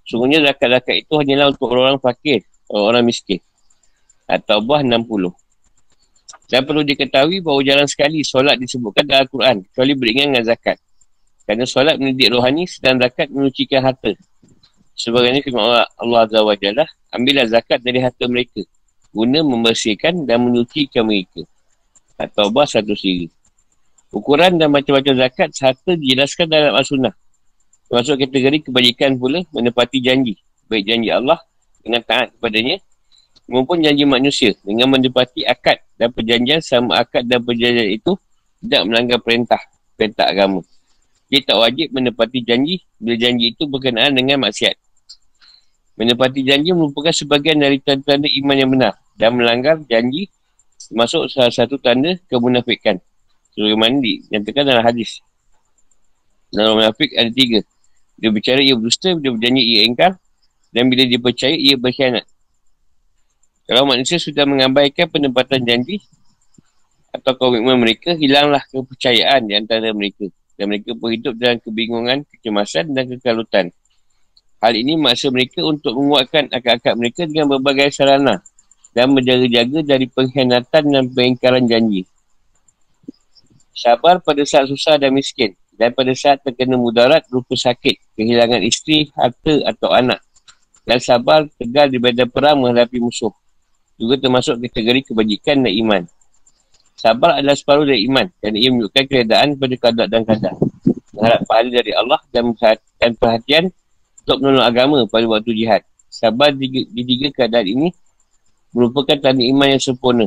sungguhnya 0.05 0.45
zakat-zakat 0.45 1.05
itu 1.05 1.13
hanyalah 1.17 1.53
untuk 1.53 1.69
orang-orang 1.73 2.01
fakir, 2.01 2.45
orang-orang 2.71 3.05
miskin. 3.09 3.41
Atau 4.25 4.61
buah 4.65 4.81
60. 4.81 5.33
Dan 6.49 6.61
perlu 6.69 6.85
diketahui 6.85 7.41
bahawa 7.41 7.61
jarang 7.65 7.89
sekali 7.89 8.21
solat 8.21 8.61
disebutkan 8.61 9.05
dalam 9.09 9.27
Al-Quran 9.27 9.57
kecuali 9.69 9.93
beringat 9.97 10.25
dengan 10.31 10.45
zakat. 10.45 10.77
Kerana 11.45 11.65
solat 11.69 11.97
mendidik 12.01 12.33
rohani 12.33 12.65
sedang 12.69 13.01
zakat 13.01 13.29
menyucikan 13.33 13.85
harta. 13.85 14.13
Sebagainya 14.95 15.43
firman 15.43 15.89
Allah, 15.99 16.21
Azza 16.25 16.41
wa 16.41 16.55
Jalla, 16.55 16.87
ambillah 17.11 17.49
zakat 17.51 17.83
dari 17.83 17.99
harta 17.99 18.25
mereka 18.31 18.63
guna 19.15 19.47
membersihkan 19.47 20.27
dan 20.27 20.43
menyucikan 20.43 21.07
mereka. 21.07 21.47
Atau 22.19 22.51
bah 22.51 22.67
satu 22.67 22.99
siri. 22.99 23.31
Ukuran 24.11 24.59
dan 24.59 24.75
macam-macam 24.75 25.15
zakat 25.15 25.51
harta 25.55 25.93
dijelaskan 25.95 26.47
dalam 26.51 26.75
As-Sunnah. 26.75 27.15
Termasuk 27.95 28.27
kategori 28.27 28.59
kebajikan 28.67 29.15
pula 29.23 29.47
menepati 29.55 30.03
janji. 30.03 30.35
Baik 30.67 30.83
janji 30.83 31.15
Allah 31.15 31.39
dengan 31.79 32.03
taat 32.03 32.35
kepadanya 32.35 32.83
maupun 33.47 33.87
janji 33.87 34.03
manusia 34.03 34.51
dengan 34.67 34.91
mendapati 34.91 35.47
akad 35.47 35.79
dan 35.95 36.11
perjanjian 36.11 36.59
sama 36.59 37.07
akad 37.07 37.23
dan 37.23 37.39
perjanjian 37.47 37.95
itu 37.95 38.19
tidak 38.67 38.83
melanggar 38.91 39.23
perintah 39.23 39.63
perintah 39.95 40.27
agama. 40.27 40.67
Dia 41.31 41.47
tak 41.47 41.55
wajib 41.55 41.95
menepati 41.95 42.43
janji 42.43 42.83
bila 42.99 43.15
janji 43.15 43.55
itu 43.55 43.63
berkenaan 43.71 44.11
dengan 44.11 44.43
maksiat. 44.43 44.75
Menepati 45.95 46.43
janji 46.43 46.75
merupakan 46.75 47.15
sebagian 47.15 47.63
dari 47.63 47.79
tanda-tanda 47.79 48.27
iman 48.27 48.57
yang 48.59 48.71
benar 48.75 48.99
dan 49.15 49.39
melanggar 49.39 49.79
janji 49.87 50.27
termasuk 50.91 51.31
salah 51.31 51.55
satu 51.55 51.79
tanda 51.79 52.19
kemunafikan. 52.27 52.99
Sebagaimana 53.55 54.03
dinyatakan 54.03 54.67
dalam 54.67 54.83
hadis. 54.83 55.23
Dalam 56.51 56.75
munafik 56.75 57.15
ada 57.15 57.31
tiga. 57.31 57.63
Dia 58.15 58.31
bercara, 58.31 58.63
ia 58.63 58.75
berdusta, 58.79 59.15
dia 59.19 59.31
berjanji, 59.31 59.63
ia 59.63 59.81
engkar. 59.87 60.19
Dan 60.71 60.91
bila 60.91 61.07
dia 61.07 61.19
percaya, 61.19 61.55
ia 61.55 61.75
berkhianat. 61.75 62.27
Kalau 63.65 63.89
manusia 63.89 64.21
sudah 64.21 64.45
mengabaikan 64.45 65.09
penempatan 65.09 65.65
janji 65.65 66.05
atau 67.15 67.33
komitmen 67.39 67.81
mereka, 67.81 68.13
hilanglah 68.13 68.61
kepercayaan 68.69 69.49
di 69.49 69.55
antara 69.57 69.91
mereka. 69.95 70.29
Dan 70.55 70.71
mereka 70.71 70.95
berhidup 70.95 71.35
dalam 71.35 71.59
kebingungan, 71.59 72.23
kecemasan 72.31 72.95
dan 72.95 73.11
kekalutan. 73.11 73.75
Hal 74.63 74.73
ini 74.79 74.95
maksa 74.95 75.29
mereka 75.29 75.61
untuk 75.67 75.99
menguatkan 75.99 76.49
akal-akal 76.49 76.95
mereka 76.97 77.27
dengan 77.27 77.51
berbagai 77.51 77.91
sarana 77.93 78.41
dan 78.95 79.11
menjaga-jaga 79.11 79.83
dari 79.83 80.07
pengkhianatan 80.07 80.83
dan 80.89 81.05
pengingkaran 81.11 81.67
janji. 81.67 82.07
Sabar 83.75 84.23
pada 84.23 84.47
saat 84.47 84.71
susah 84.71 84.97
dan 84.97 85.11
miskin 85.11 85.59
dan 85.75 85.91
pada 85.91 86.15
saat 86.15 86.41
terkena 86.43 86.79
mudarat 86.79 87.27
rupa 87.31 87.55
sakit, 87.59 88.15
kehilangan 88.15 88.63
isteri, 88.63 89.11
harta 89.15 89.55
atau 89.67 89.91
anak. 89.91 90.23
Dan 90.85 91.01
sabar 91.01 91.49
tegal 91.57 91.89
di 91.89 91.99
badan 91.99 92.29
perang 92.29 92.61
menghadapi 92.61 93.01
musuh 93.01 93.33
juga 93.95 94.19
termasuk 94.19 94.59
kategori 94.59 95.11
kebajikan 95.11 95.63
dan 95.63 95.73
iman. 95.73 96.03
Sabar 96.95 97.39
adalah 97.39 97.57
separuh 97.59 97.87
dari 97.87 98.07
iman 98.09 98.27
dan 98.41 98.53
ia 98.57 98.71
menunjukkan 98.71 99.05
keadaan 99.07 99.49
pada 99.59 99.75
kadar 99.77 100.07
dan 100.09 100.23
kadar. 100.25 100.55
Mengharap 101.15 101.41
pahala 101.47 101.71
dari 101.71 101.93
Allah 101.95 102.21
dan 102.33 103.13
perhatian 103.15 103.65
untuk 104.25 104.37
menolong 104.41 104.67
agama 104.67 104.97
pada 105.07 105.27
waktu 105.29 105.53
jihad. 105.53 105.83
Sabar 106.11 106.55
di, 106.55 106.87
di 106.87 107.03
tiga 107.03 107.29
keadaan 107.35 107.67
ini 107.67 107.89
merupakan 108.75 109.15
tanda 109.19 109.43
iman 109.43 109.69
yang 109.79 109.83
sempurna. 109.83 110.27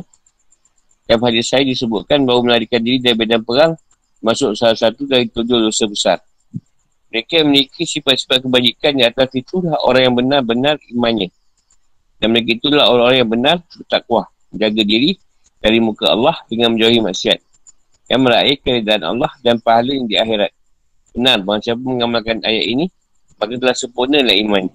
Yang 1.08 1.20
hadis 1.24 1.44
saya 1.48 1.64
disebutkan 1.64 2.24
bahawa 2.28 2.52
melarikan 2.52 2.84
diri 2.84 3.00
dari 3.00 3.16
medan 3.16 3.40
perang 3.44 3.76
masuk 4.18 4.54
salah 4.58 4.78
satu 4.78 5.06
dari 5.06 5.30
tujuh 5.30 5.68
dosa 5.68 5.84
besar. 5.86 6.18
Mereka 7.08 7.40
memiliki 7.40 7.88
sifat-sifat 7.88 8.44
kebajikan 8.44 8.92
di 8.92 9.04
atas 9.06 9.32
itulah 9.32 9.80
orang 9.80 10.12
yang 10.12 10.16
benar-benar 10.16 10.76
imannya. 10.92 11.32
Dan 12.20 12.34
mereka 12.34 12.58
itulah 12.58 12.84
orang-orang 12.90 13.18
yang 13.24 13.30
benar 13.30 13.56
bertakwa. 13.64 14.28
Jaga 14.52 14.82
diri 14.84 15.16
dari 15.62 15.78
muka 15.80 16.12
Allah 16.12 16.36
dengan 16.50 16.76
menjauhi 16.76 17.00
maksiat. 17.00 17.38
Yang 18.08 18.20
meraih 18.20 18.56
keredaan 18.60 19.02
Allah 19.04 19.32
dan 19.40 19.56
pahala 19.62 19.92
yang 19.94 20.08
di 20.08 20.16
akhirat. 20.20 20.52
Benar, 21.16 21.40
bahawa 21.44 21.60
siapa 21.64 21.80
mengamalkan 21.80 22.44
ayat 22.44 22.64
ini, 22.68 22.86
maka 23.40 23.52
telah 23.56 23.76
sempurna 23.76 24.20
lah 24.20 24.36
iman. 24.36 24.68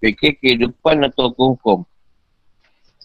Fikir 0.00 0.40
kehidupan 0.40 1.04
atau 1.04 1.28
hukum 1.28 1.84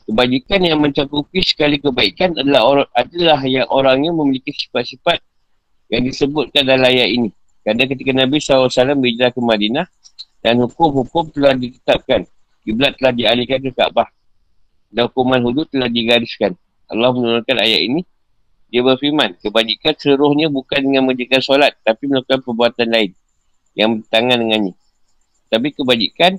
Kebajikan 0.06 0.62
yang 0.62 0.80
mencakupi 0.86 1.42
sekali 1.42 1.82
kebaikan 1.82 2.38
adalah 2.38 2.62
orang, 2.62 2.90
adalah 2.94 3.42
yang 3.42 3.66
orangnya 3.74 4.14
memiliki 4.14 4.54
sifat-sifat 4.54 5.18
yang 5.90 6.06
disebutkan 6.06 6.62
dalam 6.62 6.86
ayat 6.86 7.10
ini. 7.10 7.30
Kerana 7.66 7.90
ketika 7.90 8.14
Nabi 8.14 8.38
SAW 8.38 8.70
berhijrah 9.02 9.34
ke 9.34 9.42
Madinah 9.42 9.90
dan 10.46 10.62
hukum-hukum 10.62 11.34
telah 11.34 11.58
ditetapkan. 11.58 12.30
Kiblat 12.62 13.02
telah 13.02 13.18
dialihkan 13.18 13.66
ke 13.66 13.74
Kaabah. 13.74 14.06
Dan 14.94 15.10
hukuman 15.10 15.42
hudud 15.42 15.66
telah 15.74 15.90
digariskan. 15.90 16.54
Allah 16.86 17.10
menurunkan 17.10 17.58
ayat 17.58 17.82
ini. 17.82 18.06
Dia 18.70 18.86
berfirman, 18.86 19.42
kebajikan 19.42 19.98
seluruhnya 19.98 20.54
bukan 20.54 20.86
dengan 20.86 21.10
menjaga 21.10 21.42
solat 21.42 21.74
tapi 21.82 22.06
melakukan 22.06 22.46
perbuatan 22.46 22.94
lain 22.94 23.12
yang 23.74 24.02
bertangan 24.02 24.38
dengannya. 24.38 24.74
Tapi 25.50 25.68
kebajikan 25.74 26.38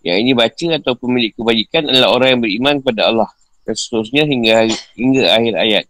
yang 0.00 0.16
ini 0.20 0.32
baca 0.32 0.66
atau 0.80 0.92
pemilik 0.96 1.32
kebajikan 1.36 1.88
adalah 1.88 2.16
orang 2.16 2.28
yang 2.36 2.42
beriman 2.42 2.74
kepada 2.80 3.02
Allah. 3.12 3.30
Dan 3.64 3.74
seterusnya 3.76 4.24
hingga, 4.24 4.68
hingga 4.96 5.24
akhir 5.36 5.54
ayat. 5.56 5.84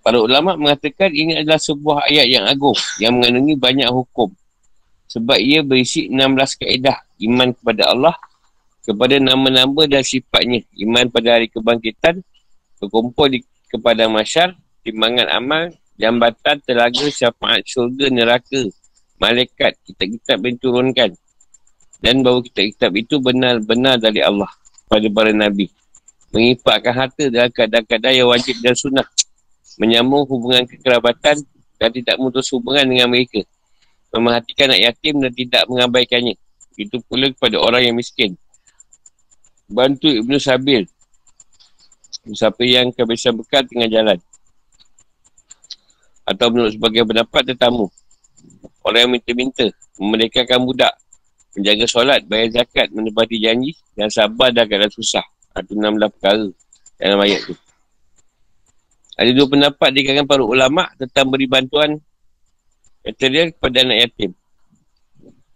Para 0.00 0.16
ulama 0.16 0.56
mengatakan 0.56 1.12
ini 1.12 1.44
adalah 1.44 1.60
sebuah 1.60 2.08
ayat 2.08 2.26
yang 2.30 2.44
agung 2.48 2.78
yang 3.02 3.20
mengandungi 3.20 3.54
banyak 3.58 3.90
hukum. 3.92 4.32
Sebab 5.10 5.36
ia 5.42 5.60
berisi 5.60 6.06
16 6.06 6.62
kaedah 6.62 6.96
iman 7.26 7.50
kepada 7.52 7.90
Allah 7.90 8.14
kepada 8.84 9.20
nama-nama 9.20 9.86
dan 9.86 10.02
sifatnya. 10.02 10.64
Iman 10.74 11.12
pada 11.12 11.36
hari 11.36 11.46
kebangkitan, 11.52 12.24
berkumpul 12.80 13.28
di, 13.30 13.38
kepada 13.68 14.08
masyar, 14.08 14.56
timbangan 14.82 15.28
amal, 15.30 15.62
jambatan, 16.00 16.58
telaga, 16.64 17.06
syafaat, 17.12 17.62
syurga, 17.68 18.08
neraka, 18.08 18.66
malaikat 19.20 19.76
kita 19.84 20.04
kita 20.08 20.32
diturunkan 20.40 21.12
Dan 22.00 22.24
bahawa 22.24 22.40
kitab-kitab 22.40 22.90
itu 22.96 23.20
benar-benar 23.20 24.00
dari 24.00 24.24
Allah 24.24 24.48
pada 24.88 25.04
para 25.12 25.30
Nabi. 25.36 25.68
Mengipatkan 26.32 26.96
harta 26.96 27.28
dalam 27.28 27.52
keadaan-keadaan 27.52 28.14
yang 28.16 28.28
wajib 28.32 28.56
dan 28.64 28.72
sunnah. 28.72 29.04
Menyambung 29.76 30.24
hubungan 30.24 30.64
kekerabatan 30.64 31.44
dan 31.76 31.90
tidak 31.92 32.16
memutus 32.16 32.48
hubungan 32.56 32.88
dengan 32.88 33.12
mereka. 33.12 33.44
Memerhatikan 34.16 34.72
anak 34.72 34.80
yatim 34.90 35.20
dan 35.20 35.32
tidak 35.36 35.62
mengabaikannya. 35.68 36.34
Itu 36.80 37.04
pula 37.04 37.28
kepada 37.36 37.60
orang 37.60 37.92
yang 37.92 37.96
miskin. 38.00 38.32
Bantu 39.68 40.08
Ibnu 40.08 40.40
Sabil. 40.40 40.88
Siapa 42.32 42.64
yang 42.64 42.96
kebiasaan 42.96 43.36
bekal 43.36 43.68
tengah 43.68 43.92
jalan. 43.92 44.18
Atau 46.24 46.48
menurut 46.48 46.72
sebagai 46.72 47.04
pendapat 47.04 47.42
tetamu. 47.52 47.92
Orang 48.80 49.00
yang 49.08 49.12
minta-minta. 49.18 49.66
Memerdekakan 50.00 50.64
budak. 50.64 50.94
Menjaga 51.56 51.84
solat, 51.90 52.20
bayar 52.24 52.62
zakat, 52.62 52.88
menepati 52.94 53.36
janji. 53.40 53.76
Dan 53.92 54.08
sabar 54.08 54.54
dan 54.54 54.64
keadaan 54.68 54.92
susah. 54.92 55.24
Itu 55.58 55.74
16 55.76 56.14
perkara 56.14 56.46
dalam 57.00 57.20
ayat 57.20 57.40
tu. 57.48 57.54
Ada 59.20 59.30
dua 59.36 59.46
pendapat 59.52 59.88
di 59.92 60.00
kalangan 60.00 60.28
para 60.28 60.44
ulama 60.44 60.88
tentang 60.96 61.28
beri 61.28 61.44
bantuan 61.44 62.00
material 63.04 63.52
kepada 63.52 63.84
anak 63.84 63.98
yatim. 64.08 64.30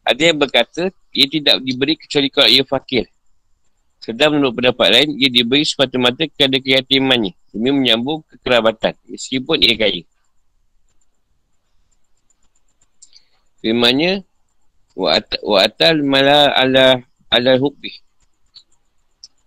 Ada 0.04 0.20
yang 0.20 0.36
berkata, 0.36 0.82
ia 1.16 1.26
tidak 1.32 1.64
diberi 1.64 1.96
kecuali 1.96 2.28
kalau 2.28 2.48
ia 2.52 2.64
fakir. 2.68 3.08
Sedang 4.04 4.36
menurut 4.36 4.60
pendapat 4.60 4.88
lain, 4.92 5.08
ia 5.16 5.32
diberi 5.32 5.64
semata-mata 5.64 6.28
kepada 6.28 6.60
keyatimannya 6.60 7.32
demi 7.56 7.70
menyambung 7.72 8.20
kekerabatan 8.28 8.92
meskipun 9.08 9.56
ia 9.64 9.74
kaya. 9.80 10.04
Firmannya, 13.64 14.20
wa 14.92 15.56
atal 15.64 16.04
mala 16.04 16.52
ala 16.52 17.00
ala 17.32 17.52
hukbi. 17.56 17.88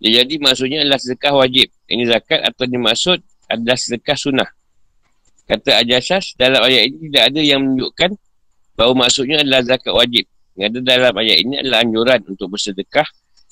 Jadi 0.01 0.41
maksudnya 0.41 0.81
adalah 0.81 0.97
sedekah 0.97 1.37
wajib. 1.37 1.69
Ini 1.85 2.09
zakat 2.09 2.41
atau 2.41 2.65
dimaksud 2.65 3.21
adalah 3.45 3.77
sedekah 3.77 4.17
sunnah. 4.17 4.49
Kata 5.45 5.85
Ajasas, 5.85 6.33
dalam 6.33 6.65
ayat 6.65 6.89
ini 6.89 7.13
tidak 7.13 7.23
ada 7.29 7.41
yang 7.45 7.61
menunjukkan 7.61 8.11
bahawa 8.73 9.07
maksudnya 9.07 9.45
adalah 9.45 9.61
zakat 9.61 9.93
wajib. 9.93 10.25
Yang 10.57 10.67
ada 10.73 10.79
dalam 10.81 11.13
ayat 11.13 11.37
ini 11.37 11.53
adalah 11.61 11.85
anjuran 11.85 12.19
untuk 12.25 12.47
bersedekah 12.57 13.07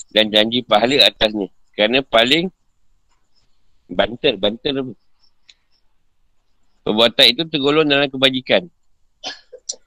dan 0.10 0.34
janji 0.34 0.66
pahala 0.66 1.06
atasnya. 1.06 1.48
Kerana 1.78 2.02
paling 2.02 2.50
banter, 3.90 4.34
banter 4.42 4.74
apa? 4.74 4.94
Perbuatan 6.86 7.26
itu 7.30 7.44
tergolong 7.50 7.86
dalam 7.86 8.10
kebajikan. 8.10 8.70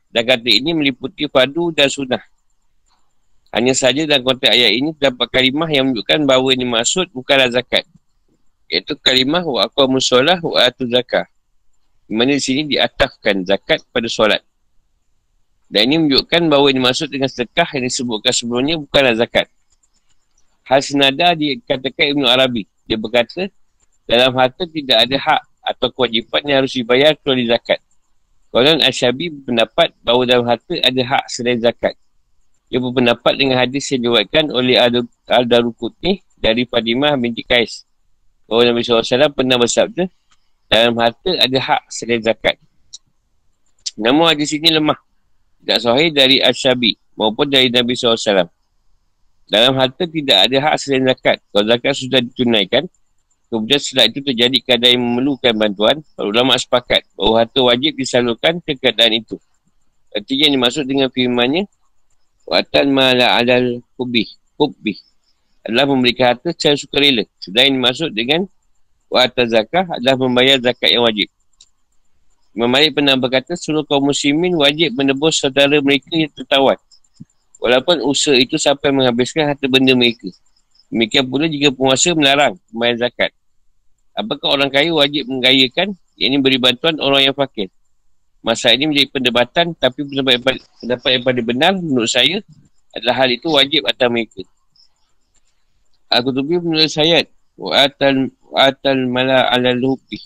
Dan 0.09 0.23
kata 0.25 0.49
ini 0.49 0.73
meliputi 0.73 1.29
padu 1.29 1.69
dan 1.73 1.93
sunnah. 1.93 2.21
Hanya 3.53 3.73
saja 3.73 4.05
dalam 4.05 4.25
konteks 4.25 4.53
ayat 4.53 4.73
ini 4.77 4.93
terdapat 4.97 5.29
kalimah 5.33 5.69
yang 5.73 5.89
menunjukkan 5.89 6.21
bahawa 6.29 6.49
ini 6.53 6.67
maksud 6.69 7.09
bukanlah 7.17 7.49
zakat. 7.49 7.85
Iaitu 8.69 8.97
kalimah 9.01 9.41
wa 9.45 9.65
aqwa 9.65 9.97
musolah 9.97 10.37
wa 10.41 10.61
atu 10.65 10.85
zakah. 10.85 11.25
Di 12.09 12.13
mana 12.13 12.37
di 12.37 12.43
sini 12.45 12.69
diatafkan 12.69 13.45
zakat 13.49 13.85
pada 13.89 14.09
solat. 14.09 14.45
Dan 15.69 15.89
ini 15.89 15.97
menunjukkan 16.09 16.49
bahawa 16.49 16.73
ini 16.73 16.81
maksud 16.81 17.13
dengan 17.13 17.29
sedekah 17.29 17.69
yang 17.77 17.85
disebutkan 17.89 18.33
sebelumnya 18.33 18.81
bukanlah 18.81 19.13
zakat. 19.17 19.49
Hal 20.65 20.81
senada 20.85 21.33
dikatakan 21.37 22.17
Ibn 22.17 22.25
Arabi. 22.29 22.65
Dia 22.89 22.97
berkata, 22.97 23.49
dalam 24.09 24.33
harta 24.37 24.65
tidak 24.65 25.05
ada 25.05 25.17
hak 25.21 25.41
atau 25.61 25.89
kewajipan 25.93 26.41
yang 26.49 26.65
harus 26.65 26.73
dibayar 26.73 27.13
kecuali 27.13 27.45
zakat. 27.45 27.81
Konon 28.49 28.81
Asyabi 28.81 29.29
berpendapat 29.29 29.93
bahawa 30.01 30.23
dalam 30.25 30.45
harta 30.49 30.75
ada 30.81 31.03
hak 31.05 31.25
selain 31.29 31.61
zakat. 31.61 31.95
Ia 32.73 32.81
berpendapat 32.81 33.33
dengan 33.37 33.61
hadis 33.61 33.89
yang 33.93 34.09
diwakilkan 34.09 34.53
oleh 34.53 34.77
Al-Darukutni 35.29 36.21
dari 36.37 36.65
Fadimah 36.65 37.17
binti 37.21 37.45
Kais. 37.45 37.85
Bahawa 38.49 38.73
Nabi 38.73 38.81
SAW 38.81 39.33
pernah 39.33 39.61
bersabda, 39.61 40.09
dalam 40.69 40.97
harta 41.01 41.31
ada 41.37 41.59
hak 41.61 41.83
selain 41.93 42.21
zakat. 42.25 42.57
Namun 44.01 44.33
hadis 44.33 44.53
ini 44.57 44.73
lemah. 44.73 44.97
Tidak 45.65 45.79
sahih 45.85 46.09
dari 46.13 46.41
Asyabi 46.41 46.97
maupun 47.17 47.49
dari 47.49 47.69
Nabi 47.69 47.93
SAW. 47.93 48.49
Dalam 49.49 49.77
harta 49.77 50.05
tidak 50.05 50.49
ada 50.49 50.57
hak 50.61 50.75
selain 50.81 51.05
zakat. 51.09 51.41
Kalau 51.53 51.65
zakat 51.69 51.93
sudah 51.97 52.21
ditunaikan, 52.21 52.85
Kemudian 53.49 53.81
setelah 53.81 54.13
itu 54.13 54.21
terjadi 54.21 54.59
keadaan 54.61 54.93
yang 55.01 55.05
memerlukan 55.09 55.53
bantuan, 55.57 55.97
para 56.13 56.29
ulama 56.29 56.53
sepakat 56.61 57.09
bahawa 57.17 57.45
harta 57.45 57.61
wajib 57.65 57.97
disalurkan 57.97 58.61
ke 58.61 58.77
keadaan 58.77 59.25
itu. 59.25 59.41
Artinya 60.13 60.53
yang 60.53 60.55
dimaksud 60.61 60.85
dengan 60.85 61.09
firmannya, 61.09 61.65
Watan 62.49 62.93
ma'ala 62.93 63.37
alal 63.37 63.85
hubbi, 64.01 64.25
hubbi 64.57 64.97
adalah 65.65 65.85
memberikan 65.85 66.33
harta 66.33 66.53
secara 66.57 66.77
sukarela. 66.81 67.25
Sedang 67.41 67.65
yang 67.69 67.77
dimaksud 67.81 68.13
dengan 68.13 68.49
Watan 69.09 69.49
zakah 69.49 69.85
adalah 69.97 70.17
membayar 70.21 70.61
zakat 70.61 70.93
yang 70.93 71.05
wajib. 71.05 71.29
Imam 72.53 72.69
Malik 72.69 72.97
pernah 72.97 73.17
berkata, 73.17 73.57
seluruh 73.57 73.85
kaum 73.85 74.09
muslimin 74.09 74.57
wajib 74.57 74.93
menebus 74.93 75.41
saudara 75.41 75.81
mereka 75.81 76.09
yang 76.13 76.33
tertawan. 76.33 76.77
Walaupun 77.61 78.05
usaha 78.05 78.37
itu 78.37 78.61
sampai 78.61 78.93
menghabiskan 78.93 79.53
harta 79.53 79.65
benda 79.69 79.97
mereka. 79.97 80.29
Demikian 80.89 81.29
pula 81.29 81.47
jika 81.47 81.69
penguasa 81.69 82.17
melarang 82.17 82.57
membayar 82.73 83.09
zakat. 83.09 83.31
Apakah 84.19 84.59
orang 84.59 84.71
kaya 84.75 84.91
wajib 84.91 85.31
menggayakan 85.31 85.95
yang 86.19 86.35
ini 86.35 86.43
beri 86.43 86.59
bantuan 86.59 86.99
orang 86.99 87.31
yang 87.31 87.37
fakir? 87.39 87.71
Masa 88.43 88.75
ini 88.75 88.91
menjadi 88.91 89.15
perdebatan 89.15 89.79
tapi 89.79 90.03
pendapat 90.03 90.33
yang, 90.35 90.45
pendapat 90.83 91.09
yang 91.15 91.23
paling 91.23 91.47
benar 91.47 91.73
menurut 91.79 92.11
saya 92.11 92.43
adalah 92.99 93.15
hal 93.23 93.31
itu 93.31 93.47
wajib 93.47 93.87
atas 93.87 94.09
mereka. 94.11 94.43
Aku 96.11 96.35
tubi 96.35 96.59
menulis 96.59 96.99
ayat 96.99 97.31
wa'atal 97.55 98.35
wa'atal 98.51 99.07
mala 99.07 99.47
ala 99.55 99.71
lupi 99.71 100.19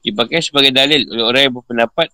dipakai 0.00 0.40
sebagai 0.40 0.72
dalil 0.72 1.04
oleh 1.12 1.24
orang 1.24 1.42
yang 1.44 1.54
berpendapat 1.60 2.08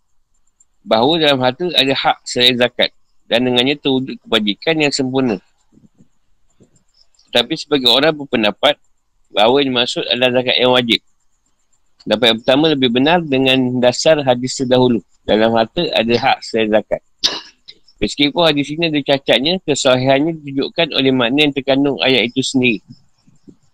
bahawa 0.83 1.13
dalam 1.23 1.39
harta 1.39 1.71
ada 1.71 1.95
hak 1.95 2.19
selain 2.27 2.59
zakat 2.59 2.91
dan 3.31 3.47
dengannya 3.47 3.79
terwujud 3.79 4.19
kebajikan 4.27 4.75
yang 4.83 4.91
sempurna. 4.91 5.39
Tapi 7.31 7.55
sebagai 7.59 7.91
orang 7.91 8.15
berpendapat 8.15 8.79
bahawa 9.31 9.63
yang 9.63 9.75
dimaksud 9.75 10.05
adalah 10.07 10.41
zakat 10.41 10.57
yang 10.59 10.73
wajib. 10.73 11.01
Dapat 12.07 12.27
yang 12.31 12.39
pertama 12.39 12.65
lebih 12.71 12.91
benar 12.95 13.19
dengan 13.19 13.59
dasar 13.83 14.23
hadis 14.23 14.55
terdahulu. 14.55 15.03
Dalam 15.27 15.51
harta 15.59 15.83
ada 15.91 16.15
hak 16.15 16.39
selain 16.47 16.71
zakat. 16.71 17.03
Meskipun 17.97 18.43
hadis 18.47 18.69
ini 18.71 18.93
ada 18.93 19.01
cacatnya, 19.03 19.59
kesahihannya 19.65 20.39
ditunjukkan 20.39 20.93
oleh 20.95 21.11
makna 21.11 21.49
yang 21.49 21.55
terkandung 21.57 21.97
ayat 22.05 22.29
itu 22.29 22.45
sendiri. 22.45 22.85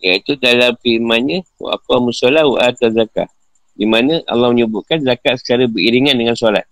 Iaitu 0.01 0.39
dalam 0.39 0.79
firmannya, 0.81 1.45
wa 1.59 1.77
apa 1.77 1.95
musolah 2.01 2.47
wa 2.47 2.59
atas 2.63 2.95
zakat. 2.95 3.29
Di 3.77 3.85
mana 3.85 4.23
Allah 4.31 4.55
menyebutkan 4.55 5.03
zakat 5.03 5.43
secara 5.43 5.67
beriringan 5.67 6.15
dengan 6.15 6.39
solat. 6.39 6.65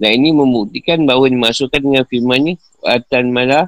Dan 0.00 0.18
ini 0.18 0.34
membuktikan 0.34 1.04
bahawa 1.06 1.30
dimasukkan 1.30 1.78
dengan 1.78 2.04
firmannya, 2.08 2.58
wa 2.82 2.88
atas 2.90 3.22
malah 3.28 3.66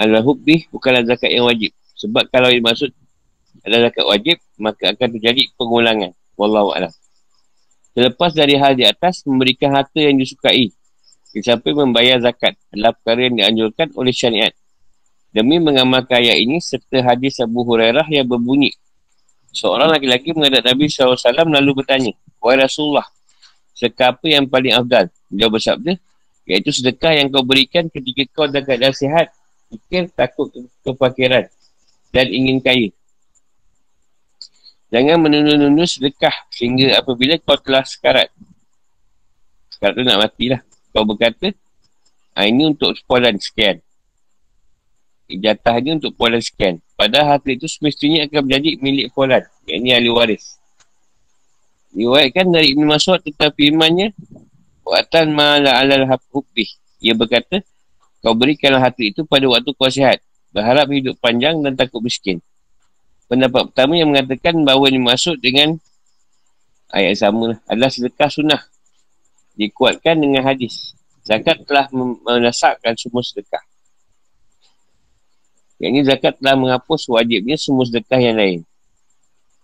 Allah 0.00 0.22
hubbi 0.24 0.70
bukanlah 0.70 1.02
zakat 1.02 1.32
yang 1.32 1.48
wajib. 1.48 1.72
Sebab 2.00 2.32
kalau 2.32 2.48
yang 2.48 2.64
maksud 2.64 2.96
adalah 3.60 3.92
zakat 3.92 4.04
wajib, 4.08 4.36
maka 4.56 4.96
akan 4.96 5.08
terjadi 5.20 5.42
pengulangan. 5.60 6.16
Wallahu 6.40 6.72
a'lam. 6.72 6.92
Selepas 7.92 8.32
dari 8.32 8.56
hal 8.56 8.72
di 8.72 8.88
atas, 8.88 9.20
memberikan 9.28 9.76
harta 9.76 10.00
yang 10.00 10.16
disukai. 10.16 10.72
Sampai 11.30 11.76
membayar 11.76 12.18
zakat 12.18 12.56
adalah 12.72 12.96
perkara 12.96 13.28
yang 13.28 13.36
dianjurkan 13.36 13.92
oleh 13.94 14.10
syariat. 14.10 14.50
Demi 15.30 15.62
mengamalkan 15.62 16.18
ayat 16.18 16.42
ini 16.42 16.58
serta 16.58 17.04
hadis 17.06 17.38
Abu 17.38 17.62
Hurairah 17.62 18.08
yang 18.10 18.26
berbunyi. 18.26 18.74
Seorang 19.54 19.92
laki-laki 19.92 20.34
menghadap 20.34 20.74
Nabi 20.74 20.90
SAW 20.90 21.14
lalu 21.46 21.84
bertanya, 21.84 22.10
Wahai 22.42 22.64
Rasulullah, 22.64 23.06
sedekah 23.76 24.16
apa 24.16 24.26
yang 24.26 24.48
paling 24.48 24.74
afdal? 24.74 25.06
Dia 25.30 25.46
bersabda, 25.46 25.92
iaitu 26.48 26.70
sedekah 26.74 27.14
yang 27.14 27.30
kau 27.30 27.46
berikan 27.46 27.86
ketika 27.92 28.22
kau 28.34 28.46
dalam 28.50 28.66
keadaan 28.66 28.94
sihat, 28.94 29.30
fikir 29.70 30.10
takut 30.14 30.50
kefakiran 30.82 31.46
dan 32.10 32.26
ingin 32.30 32.58
kaya. 32.58 32.90
Jangan 34.90 35.22
menundur-nundur 35.22 35.86
sedekah 35.86 36.34
sehingga 36.50 36.98
apabila 36.98 37.38
kau 37.38 37.54
telah 37.62 37.86
sekarat. 37.86 38.28
Sekarat 39.70 39.94
tu 39.94 40.02
nak 40.02 40.18
matilah. 40.26 40.60
Kau 40.90 41.06
berkata, 41.06 41.54
ah, 42.34 42.44
ini 42.50 42.74
untuk 42.74 42.98
sepualan 42.98 43.38
sekian. 43.38 43.78
Jatahnya 45.30 46.02
untuk 46.02 46.18
pualan 46.18 46.42
sekian. 46.42 46.82
Padahal 46.98 47.38
harta 47.38 47.54
itu 47.54 47.70
semestinya 47.70 48.26
akan 48.26 48.50
menjadi 48.50 48.70
milik 48.82 49.06
pualan. 49.14 49.46
Yang 49.62 49.78
ini 49.78 49.90
ahli 49.94 50.10
waris. 50.10 50.44
Diwayatkan 51.94 52.50
dari 52.50 52.74
Ibn 52.74 52.82
Masud 52.90 53.22
tentang 53.22 53.54
firmannya, 53.54 54.10
Wa'atan 54.82 55.30
ma'ala 55.30 55.78
alal 55.78 56.02
hubbi. 56.34 56.66
Ia 56.98 57.14
berkata, 57.14 57.62
kau 58.26 58.34
berikanlah 58.34 58.82
harta 58.82 59.06
itu 59.06 59.22
pada 59.22 59.46
waktu 59.46 59.70
kau 59.70 59.86
sihat 59.86 60.18
berharap 60.50 60.86
hidup 60.90 61.16
panjang 61.22 61.62
dan 61.62 61.78
takut 61.78 62.02
miskin. 62.02 62.42
Pendapat 63.30 63.70
pertama 63.70 63.94
yang 63.94 64.10
mengatakan 64.10 64.58
bahawa 64.66 64.90
ini 64.90 64.98
masuk 64.98 65.38
dengan 65.38 65.78
ayat 66.90 67.14
sama 67.22 67.54
lah, 67.54 67.58
adalah 67.70 67.90
sedekah 67.90 68.30
sunnah. 68.30 68.62
Dikuatkan 69.54 70.18
dengan 70.18 70.42
hadis. 70.42 70.98
Zakat 71.22 71.62
telah 71.62 71.86
menasakkan 71.94 72.98
semua 72.98 73.22
sedekah. 73.22 73.62
Yang 75.78 75.90
ini 75.94 76.00
zakat 76.04 76.36
telah 76.42 76.58
menghapus 76.58 77.08
wajibnya 77.08 77.56
semua 77.56 77.86
sedekah 77.86 78.20
yang 78.20 78.36
lain. 78.36 78.60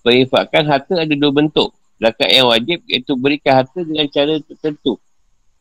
Perinfakan 0.06 0.64
harta 0.70 0.94
ada 1.02 1.14
dua 1.18 1.32
bentuk. 1.34 1.74
Zakat 1.98 2.30
yang 2.30 2.46
wajib 2.48 2.78
iaitu 2.86 3.12
berikan 3.18 3.64
harta 3.64 3.82
dengan 3.82 4.06
cara 4.08 4.38
tertentu. 4.40 4.96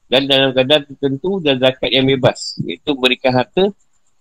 Dan 0.06 0.30
dalam 0.30 0.54
kadar 0.54 0.86
tertentu 0.86 1.42
dan 1.42 1.58
zakat 1.58 1.90
yang 1.90 2.06
bebas. 2.06 2.54
Iaitu 2.62 2.94
berikan 2.94 3.34
harta 3.34 3.74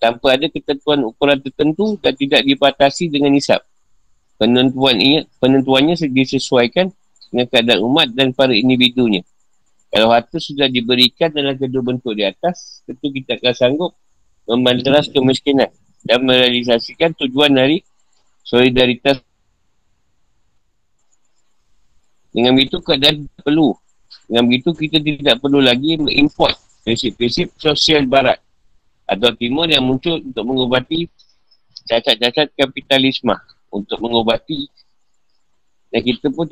tanpa 0.05 0.37
ada 0.37 0.53
ketentuan 0.53 1.01
ukuran 1.09 1.41
tertentu 1.41 1.97
dan 1.97 2.13
tidak 2.13 2.45
dibatasi 2.45 3.09
dengan 3.09 3.33
nisab. 3.33 3.65
Penentuan 4.37 5.01
ini, 5.01 5.25
penentuannya 5.41 5.97
disesuaikan 6.13 6.93
dengan 7.33 7.49
keadaan 7.49 7.81
umat 7.89 8.13
dan 8.13 8.37
para 8.37 8.53
individunya. 8.53 9.25
Kalau 9.89 10.13
harta 10.13 10.37
sudah 10.37 10.69
diberikan 10.69 11.33
dalam 11.33 11.57
kedua 11.57 11.81
bentuk 11.81 12.13
di 12.13 12.29
atas, 12.29 12.85
tentu 12.85 13.09
kita 13.17 13.41
akan 13.41 13.55
sanggup 13.57 13.97
membanteras 14.45 15.09
kemiskinan 15.09 15.73
dan 16.05 16.21
merealisasikan 16.21 17.17
tujuan 17.25 17.57
dari 17.57 17.81
solidaritas. 18.45 19.25
Dengan 22.29 22.53
begitu 22.61 22.77
keadaan 22.85 23.25
perlu. 23.41 23.73
Dengan 24.29 24.53
begitu 24.53 24.77
kita 24.77 25.01
tidak 25.01 25.41
perlu 25.41 25.65
lagi 25.65 25.97
mengimport 25.97 26.61
prinsip-prinsip 26.85 27.57
sosial 27.57 28.05
barat 28.05 28.44
atau 29.05 29.31
timur 29.37 29.69
yang 29.69 29.85
muncul 29.85 30.17
untuk 30.21 30.45
mengubati 30.45 31.09
cacat-cacat 31.85 32.57
kapitalisme 32.57 33.37
untuk 33.69 34.01
mengubati 34.01 34.71
dan 35.93 36.01
kita 36.01 36.33
pun 36.33 36.49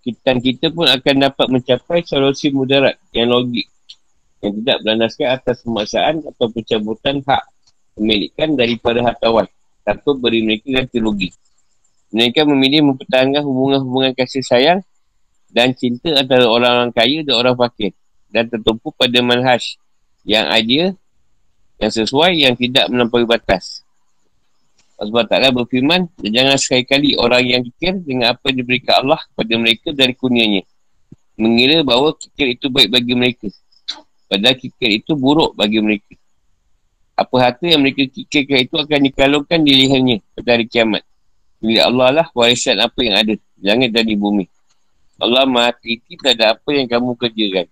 kita, 0.00 0.30
kita 0.40 0.66
pun 0.72 0.86
akan 0.88 1.14
dapat 1.28 1.46
mencapai 1.48 2.04
solusi 2.04 2.52
mudarat 2.52 2.96
yang 3.12 3.32
logik 3.32 3.68
yang 4.40 4.56
tidak 4.60 4.76
berlandaskan 4.80 5.26
atas 5.36 5.56
pemaksaan 5.64 6.14
atau 6.24 6.46
pencabutan 6.48 7.20
hak 7.24 7.44
memilikan 8.00 8.56
daripada 8.56 9.04
hartawan 9.04 9.44
tanpa 9.84 10.10
beri 10.16 10.40
mereka 10.40 10.66
ganti 10.72 10.96
rugi. 10.96 11.28
Mereka 12.10 12.48
memilih 12.48 12.90
mempertahankan 12.90 13.44
hubungan-hubungan 13.44 14.16
kasih 14.16 14.42
sayang 14.42 14.80
dan 15.52 15.76
cinta 15.76 16.16
antara 16.16 16.48
orang-orang 16.48 16.90
kaya 16.94 17.20
dan 17.22 17.34
orang 17.36 17.54
fakir 17.54 17.92
dan 18.30 18.46
tertumpu 18.48 18.94
pada 18.94 19.18
manhaj 19.20 19.76
yang 20.24 20.48
ideal, 20.54 20.96
yang 21.80 21.92
sesuai, 21.92 22.32
yang 22.36 22.54
tidak 22.54 22.86
melampaui 22.92 23.24
batas. 23.24 23.80
Allah 25.00 25.24
Ta'ala 25.24 25.48
berfirman, 25.48 26.12
jangan 26.20 26.60
sekali-kali 26.60 27.16
orang 27.16 27.40
yang 27.40 27.62
kikir 27.64 28.04
dengan 28.04 28.36
apa 28.36 28.52
yang 28.52 28.60
diberikan 28.60 29.00
Allah 29.00 29.20
kepada 29.32 29.54
mereka 29.56 29.88
dari 29.96 30.12
kurnianya. 30.12 30.68
Mengira 31.40 31.80
bahawa 31.80 32.12
kikir 32.20 32.52
itu 32.52 32.68
baik 32.68 32.92
bagi 32.92 33.16
mereka. 33.16 33.48
Padahal 34.28 34.60
kikir 34.60 35.00
itu 35.00 35.16
buruk 35.16 35.56
bagi 35.56 35.80
mereka 35.80 36.20
apa 37.20 37.36
harta 37.36 37.68
yang 37.68 37.84
mereka 37.84 38.08
kikirkan 38.08 38.64
itu 38.64 38.74
akan 38.80 39.00
dikalungkan 39.12 39.60
di 39.60 39.72
lehernya 39.76 40.16
pada 40.32 40.56
hari 40.56 40.64
kiamat. 40.64 41.04
Bila 41.60 41.80
Allah 41.92 42.08
lah 42.08 42.26
warisan 42.32 42.80
apa 42.80 42.96
yang 43.04 43.20
ada 43.20 43.36
dan 43.60 44.04
di 44.08 44.16
bumi. 44.16 44.48
Allah 45.20 45.44
maha 45.44 45.76
teliti 45.76 46.16
terhadap 46.16 46.56
apa 46.56 46.70
yang 46.72 46.88
kamu 46.88 47.12
kerjakan. 47.20 47.68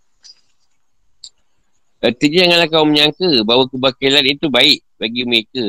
Artinya 1.98 2.46
janganlah 2.46 2.68
kamu 2.70 2.86
menyangka 2.94 3.30
bahawa 3.42 3.64
kebakilan 3.66 4.24
itu 4.30 4.46
baik 4.46 4.78
bagi 5.02 5.22
mereka. 5.26 5.64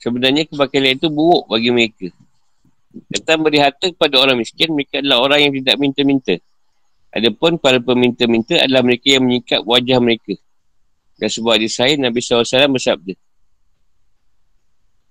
Sebenarnya 0.00 0.48
kebakilan 0.48 0.96
itu 0.96 1.06
buruk 1.12 1.46
bagi 1.46 1.70
mereka. 1.70 2.08
Datang 3.06 3.46
beri 3.46 3.62
harta 3.62 3.92
kepada 3.92 4.18
orang 4.18 4.42
miskin, 4.42 4.74
mereka 4.74 4.98
adalah 4.98 5.22
orang 5.22 5.38
yang 5.46 5.52
tidak 5.62 5.76
minta-minta. 5.78 6.34
Adapun 7.14 7.60
para 7.60 7.78
peminta-minta 7.78 8.58
adalah 8.58 8.82
mereka 8.82 9.14
yang 9.14 9.28
menyikat 9.28 9.62
wajah 9.62 9.98
mereka. 10.02 10.34
Dan 11.20 11.28
sebuah 11.28 11.60
hadis 11.60 11.76
lain 11.78 12.00
Nabi 12.02 12.18
SAW 12.18 12.74
bersabda. 12.74 13.14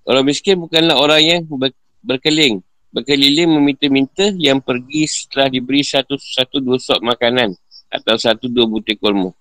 Orang 0.10 0.26
miskin 0.26 0.58
bukanlah 0.58 0.98
orang 0.98 1.22
yang 1.22 1.42
ber- 1.46 1.78
berkeling, 2.02 2.66
berkeliling 2.90 3.50
meminta-minta 3.60 4.34
yang 4.36 4.60
pergi 4.60 5.06
setelah 5.06 5.48
diberi 5.50 5.86
satu 5.86 6.18
satu 6.18 6.58
dua 6.58 6.82
sok 6.82 7.06
makanan 7.06 7.54
atau 7.90 8.16
satu 8.18 8.50
dua 8.50 8.66
butir 8.66 8.98
kurma. 8.98 9.34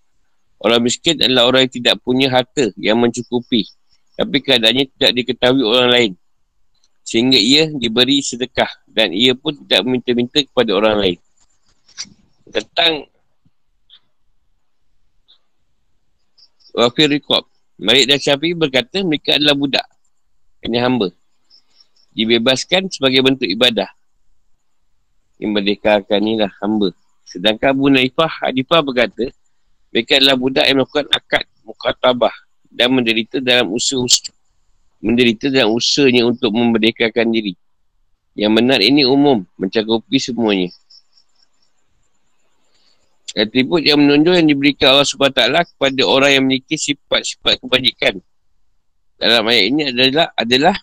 Orang 0.59 0.85
miskin 0.85 1.17
adalah 1.23 1.49
orang 1.49 1.69
yang 1.69 1.75
tidak 1.81 1.95
punya 2.03 2.27
harta 2.29 2.75
yang 2.75 2.99
mencukupi. 2.99 3.65
Tapi 4.19 4.37
keadaannya 4.43 4.91
tidak 4.99 5.13
diketahui 5.23 5.63
orang 5.63 5.91
lain. 5.95 6.13
Sehingga 7.07 7.39
ia 7.39 7.71
diberi 7.71 8.21
sedekah 8.21 8.69
dan 8.91 9.15
ia 9.15 9.33
pun 9.39 9.55
tidak 9.55 9.87
meminta-minta 9.87 10.43
kepada 10.43 10.75
orang 10.75 10.99
lain 10.99 11.19
tentang 12.51 13.07
Wafir 16.73 17.11
Rikob. 17.11 17.45
Malik 17.79 18.11
dan 18.11 18.19
Syafi'i 18.19 18.55
berkata 18.59 19.03
mereka 19.07 19.39
adalah 19.39 19.55
budak. 19.55 19.87
Hanya 20.63 20.83
hamba. 20.87 21.15
Dibebaskan 22.19 22.91
sebagai 22.91 23.23
bentuk 23.23 23.47
ibadah. 23.47 23.87
Yang 25.39 25.51
merdekakan 25.55 26.19
ni 26.19 26.35
lah 26.35 26.51
hamba. 26.59 26.91
Sedangkan 27.23 27.79
Abu 27.79 27.87
Naifah 27.95 28.27
Hadifah 28.43 28.83
berkata 28.83 29.31
mereka 29.95 30.19
adalah 30.19 30.35
budak 30.35 30.67
yang 30.67 30.83
melakukan 30.83 31.07
akad 31.15 31.45
mukatabah 31.63 32.35
dan 32.69 32.91
menderita 32.91 33.39
dalam 33.39 33.71
usaha 33.71 34.03
menderita 34.99 35.47
dalam 35.49 35.75
usahanya 35.75 36.27
untuk 36.27 36.51
memerdekakan 36.51 37.31
diri. 37.31 37.55
Yang 38.39 38.53
benar 38.55 38.79
ini 38.83 39.03
umum, 39.07 39.43
mencakupi 39.59 40.19
semuanya. 40.19 40.71
Atribut 43.35 43.87
yang 43.87 44.03
menunjuk 44.03 44.35
yang 44.35 44.49
diberikan 44.51 44.95
Allah 44.95 45.07
SWT 45.07 45.43
kepada 45.75 46.03
orang 46.03 46.31
yang 46.35 46.43
memiliki 46.47 46.75
sifat-sifat 46.75 47.63
kebajikan. 47.63 48.19
Dalam 49.19 49.47
ayat 49.47 49.65
ini 49.71 49.83
adalah 49.91 50.27
adalah 50.35 50.75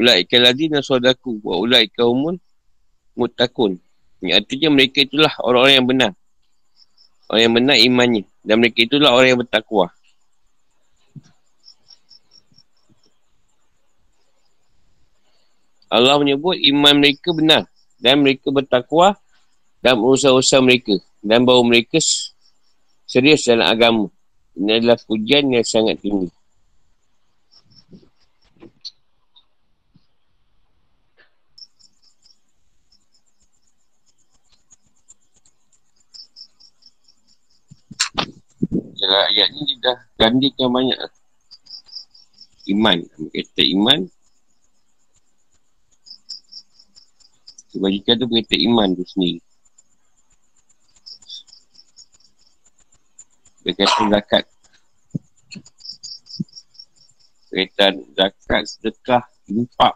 ulaika 0.00 0.40
ladina 0.40 0.80
sadaku 0.80 1.44
wa 1.44 1.60
ulaika 1.60 2.08
humul 2.08 2.40
muttaqun. 3.12 3.76
Yang 4.24 4.32
artinya 4.40 4.68
mereka 4.72 5.04
itulah 5.04 5.32
orang-orang 5.44 5.74
yang 5.76 5.88
benar. 5.88 6.12
Orang 7.28 7.42
yang 7.44 7.54
benar 7.56 7.76
imannya. 7.76 8.24
Dan 8.40 8.64
mereka 8.64 8.78
itulah 8.88 9.12
orang 9.12 9.28
yang 9.36 9.40
bertakwa. 9.44 9.92
Allah 15.90 16.16
menyebut 16.16 16.56
iman 16.56 16.94
mereka 16.96 17.28
benar. 17.36 17.62
Dan 18.00 18.24
mereka 18.24 18.48
bertakwa 18.48 19.20
dalam 19.84 20.04
usaha-usaha 20.04 20.60
mereka 20.64 20.96
dan 21.20 21.44
bahawa 21.44 21.64
mereka 21.68 22.00
serius 23.04 23.44
dalam 23.44 23.68
agama. 23.68 24.06
Ini 24.56 24.80
adalah 24.80 24.96
pujian 25.04 25.52
yang 25.52 25.64
sangat 25.64 26.00
tinggi. 26.00 26.28
Dalam 39.10 39.26
ayat 39.34 39.48
ni 39.50 39.66
dia 39.66 39.78
dah 39.82 39.98
gandikan 40.14 40.70
banyak 40.70 40.98
iman. 42.70 42.98
Kata 43.34 43.62
iman. 43.74 44.00
Kebajikan 47.74 48.14
tu 48.22 48.26
berkata 48.30 48.54
iman 48.54 48.88
tu 48.94 49.02
sendiri. 49.02 49.42
berkaitan 53.60 54.08
zakat. 54.10 54.44
Berkaitan 57.50 57.94
zakat, 58.16 58.62
sedekah, 58.66 59.24
impak. 59.50 59.94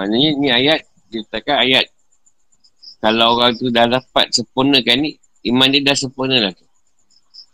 Maknanya 0.00 0.28
ni 0.40 0.48
ayat, 0.48 0.80
dia 1.12 1.20
katakan 1.28 1.60
ayat. 1.60 1.84
Kalau 3.04 3.36
orang 3.36 3.52
tu 3.52 3.68
dah 3.68 3.84
dapat 3.84 4.32
sempurnakan 4.32 4.96
ni, 5.04 5.20
iman 5.52 5.68
dia 5.68 5.84
dah 5.84 5.92
sempurna 5.92 6.40
lah 6.40 6.56
tu. 6.56 6.64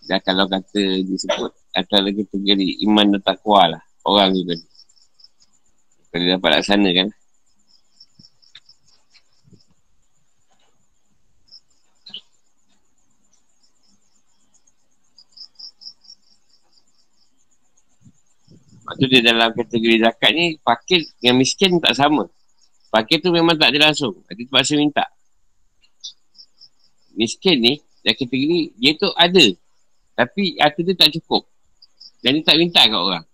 Dan 0.07 0.23
kalau 0.23 0.47
kata 0.47 1.03
disebut 1.03 1.51
antara 1.75 2.07
kategori 2.07 2.87
iman 2.87 3.19
dan 3.19 3.23
takwa 3.27 3.75
lah 3.75 3.83
orang 4.07 4.31
tu 4.31 4.47
tadi. 4.47 4.67
Kalau 6.15 6.23
dia 6.23 6.39
dapat 6.39 6.51
laksana 6.63 6.91
kan. 6.95 7.09
Maksud 18.87 19.07
dia 19.11 19.19
dalam 19.19 19.51
kategori 19.51 19.99
zakat 19.99 20.31
ni, 20.31 20.63
fakir 20.63 21.03
dengan 21.19 21.43
miskin 21.43 21.83
tak 21.83 21.99
sama. 21.99 22.31
Fakir 22.95 23.19
tu 23.19 23.35
memang 23.35 23.59
tak 23.59 23.75
ada 23.75 23.91
langsung. 23.91 24.15
Dia 24.31 24.47
terpaksa 24.47 24.79
minta. 24.79 25.03
Miskin 27.19 27.59
ni, 27.59 27.75
dan 28.07 28.15
kategori 28.15 28.79
dia 28.79 28.95
tu 28.95 29.11
ada. 29.19 29.47
Tapi 30.15 30.55
harta 30.63 30.81
dia 30.87 30.95
tak 30.95 31.11
cukup. 31.19 31.51
Dan 32.23 32.39
dia 32.39 32.47
tak 32.47 32.57
minta 32.63 32.87
kat 32.87 32.95
orang. 32.95 33.27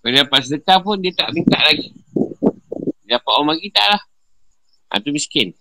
Kalau 0.00 0.10
dia 0.12 0.22
dapat 0.24 0.40
sedekah 0.44 0.78
pun 0.84 0.96
dia 1.00 1.12
tak 1.16 1.32
minta 1.32 1.56
lagi. 1.56 1.88
Dia 3.08 3.16
dapat 3.16 3.32
orang 3.32 3.56
bagi 3.56 3.72
tak 3.72 3.86
lah. 3.88 4.02
Ha, 4.92 5.00
tu 5.00 5.10
miskin. 5.16 5.56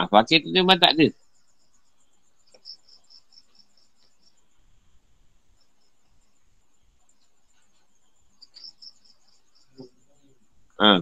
Ha, 0.00 0.08
fakir 0.08 0.40
tu 0.40 0.48
memang 0.48 0.80
tak 0.80 0.96
ada. 0.96 1.06
Ha. 10.82 10.98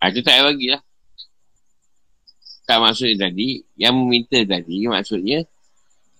Ha, 0.00 0.08
tu 0.16 0.24
tak 0.24 0.32
payah 0.32 0.44
bagi 0.48 0.72
lah. 0.72 0.80
Tak 2.64 2.78
maksudnya 2.80 3.28
tadi, 3.28 3.60
yang 3.76 4.00
meminta 4.00 4.40
tadi, 4.48 4.88
maksudnya, 4.88 5.44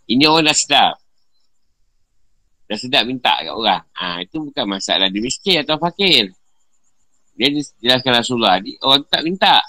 ini 0.04 0.28
orang 0.28 0.52
dah 0.52 0.56
sedap. 0.58 1.00
Dah 2.68 2.76
sedap 2.76 3.08
minta 3.08 3.40
kat 3.40 3.56
orang. 3.56 3.80
Ha, 3.96 4.20
itu 4.20 4.36
bukan 4.36 4.68
masalah 4.68 5.08
dia 5.08 5.24
miskin 5.24 5.64
atau 5.64 5.80
fakir. 5.80 6.28
Dia 7.40 7.48
jelaskan 7.80 8.20
Rasulullah, 8.20 8.60
dia, 8.60 8.76
orang 8.84 9.08
tak 9.08 9.24
minta. 9.24 9.64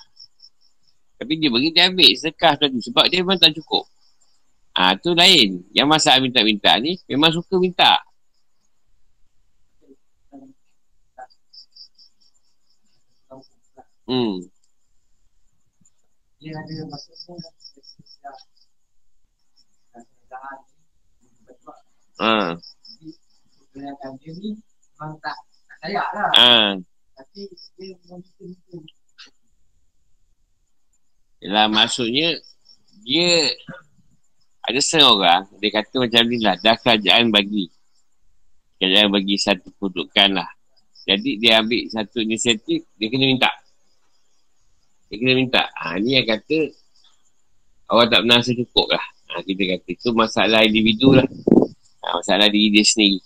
Tapi 1.16 1.40
dia 1.40 1.48
bagi, 1.48 1.72
dia 1.72 1.88
ambil 1.88 2.12
sedekah 2.20 2.60
tadi. 2.60 2.84
Sebab 2.84 3.08
dia 3.08 3.24
memang 3.24 3.40
tak 3.40 3.56
cukup. 3.56 3.88
Ah 4.72 4.96
ha, 4.96 5.00
tu 5.00 5.12
lain. 5.12 5.68
Yang 5.76 5.88
masalah 5.92 6.20
minta-minta 6.24 6.72
ni 6.80 6.96
memang 7.12 7.32
suka 7.36 7.60
minta. 7.60 8.00
Hmm. 14.08 14.48
Ha. 22.20 22.58
Ha. 26.36 26.78
Yalah 31.42 31.66
maksudnya 31.74 32.38
dia 33.02 33.50
ada 34.62 34.78
setengah 34.78 35.10
orang, 35.10 35.42
dia 35.58 35.70
kata 35.74 35.96
macam 35.98 36.22
ni 36.30 36.38
lah, 36.38 36.56
dah 36.62 36.78
kerajaan 36.78 37.34
bagi. 37.34 37.66
Kerajaan 38.78 39.10
bagi 39.10 39.36
satu 39.42 39.74
kedudukan 39.78 40.38
lah. 40.38 40.50
Jadi 41.02 41.42
dia 41.42 41.66
ambil 41.66 41.82
satu 41.90 42.22
inisiatif, 42.22 42.86
dia 42.94 43.08
kena 43.10 43.26
minta. 43.26 43.50
Dia 45.10 45.18
kena 45.18 45.34
minta. 45.34 45.66
Ha, 45.82 45.98
ni 45.98 46.14
yang 46.14 46.30
kata, 46.30 46.70
orang 47.90 48.08
tak 48.14 48.20
pernah 48.22 48.38
rasa 48.38 48.54
cukup 48.54 48.88
lah. 48.94 49.06
Ha, 49.34 49.42
kita 49.42 49.64
kata, 49.66 49.88
itu 49.98 50.10
masalah 50.14 50.62
individu 50.62 51.10
lah. 51.18 51.26
Ha, 52.06 52.22
masalah 52.22 52.46
diri 52.54 52.70
dia 52.70 52.86
sendiri. 52.86 53.18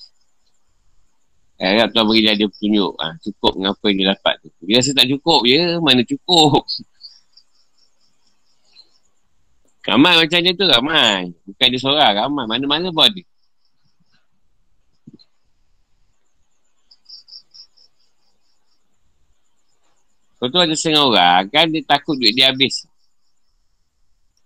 Harap 1.56 1.92
Tuhan 1.96 2.04
beri 2.08 2.32
dia 2.36 2.48
petunjuk. 2.48 2.94
Ha, 3.00 3.16
cukup 3.24 3.52
dengan 3.60 3.72
apa 3.76 3.86
yang 3.92 3.98
dia 4.00 4.08
dapat 4.16 4.34
tu. 4.44 4.48
Dia 4.64 4.80
rasa 4.80 4.92
tak 4.92 5.08
cukup 5.12 5.42
je, 5.48 5.62
mana 5.84 6.02
cukup. 6.04 6.64
Ramai 9.86 10.18
macam 10.18 10.40
dia 10.42 10.54
tu 10.58 10.66
ramai. 10.66 11.30
Bukan 11.46 11.68
dia 11.70 11.78
seorang 11.78 12.14
ramai. 12.18 12.46
Mana-mana 12.50 12.90
pun 12.90 13.06
ada. 13.06 13.22
Kau 20.42 20.50
tu 20.50 20.58
ada 20.58 20.74
setengah 20.74 21.06
orang 21.06 21.48
kan 21.54 21.70
dia 21.70 21.86
takut 21.86 22.18
duit 22.18 22.34
dia 22.34 22.50
habis. 22.50 22.90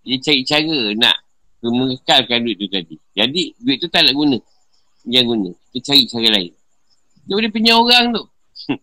Dia 0.04 0.20
cari 0.20 0.44
cara 0.44 0.78
nak 0.92 1.16
mengekalkan 1.64 2.44
duit 2.44 2.60
tu 2.60 2.68
tadi. 2.68 2.96
Jadi 3.16 3.56
duit 3.56 3.80
tu 3.80 3.88
tak 3.88 4.04
nak 4.04 4.12
guna. 4.12 4.36
Jangan 5.08 5.24
guna. 5.24 5.50
Dia 5.72 5.80
cari 5.80 6.04
cara 6.04 6.28
lain. 6.36 6.52
Dia 7.24 7.32
boleh 7.32 7.52
pinjam 7.52 7.80
orang 7.80 8.12
tu. 8.12 8.24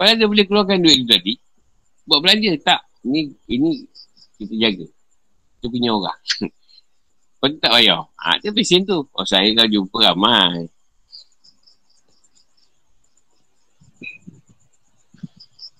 Padahal 0.00 0.16
dia 0.16 0.28
boleh 0.28 0.44
keluarkan 0.48 0.80
duit 0.80 0.96
tu 1.04 1.08
tadi. 1.12 1.36
Buat 2.08 2.24
belanja. 2.24 2.50
Tak. 2.64 2.80
Ini, 3.04 3.20
ini 3.52 3.84
kita 4.40 4.54
jaga 4.56 4.95
kita 5.66 5.74
punya 5.74 5.90
orang. 5.98 6.20
Kau 7.42 7.50
tak 7.58 7.72
payah. 7.74 8.06
Ha, 8.22 8.38
dia 8.38 8.54
pesen 8.54 8.86
tu. 8.86 9.02
Oh, 9.02 9.26
saya 9.26 9.50
kau 9.52 9.68
jumpa 9.68 10.08
ramai. 10.08 10.70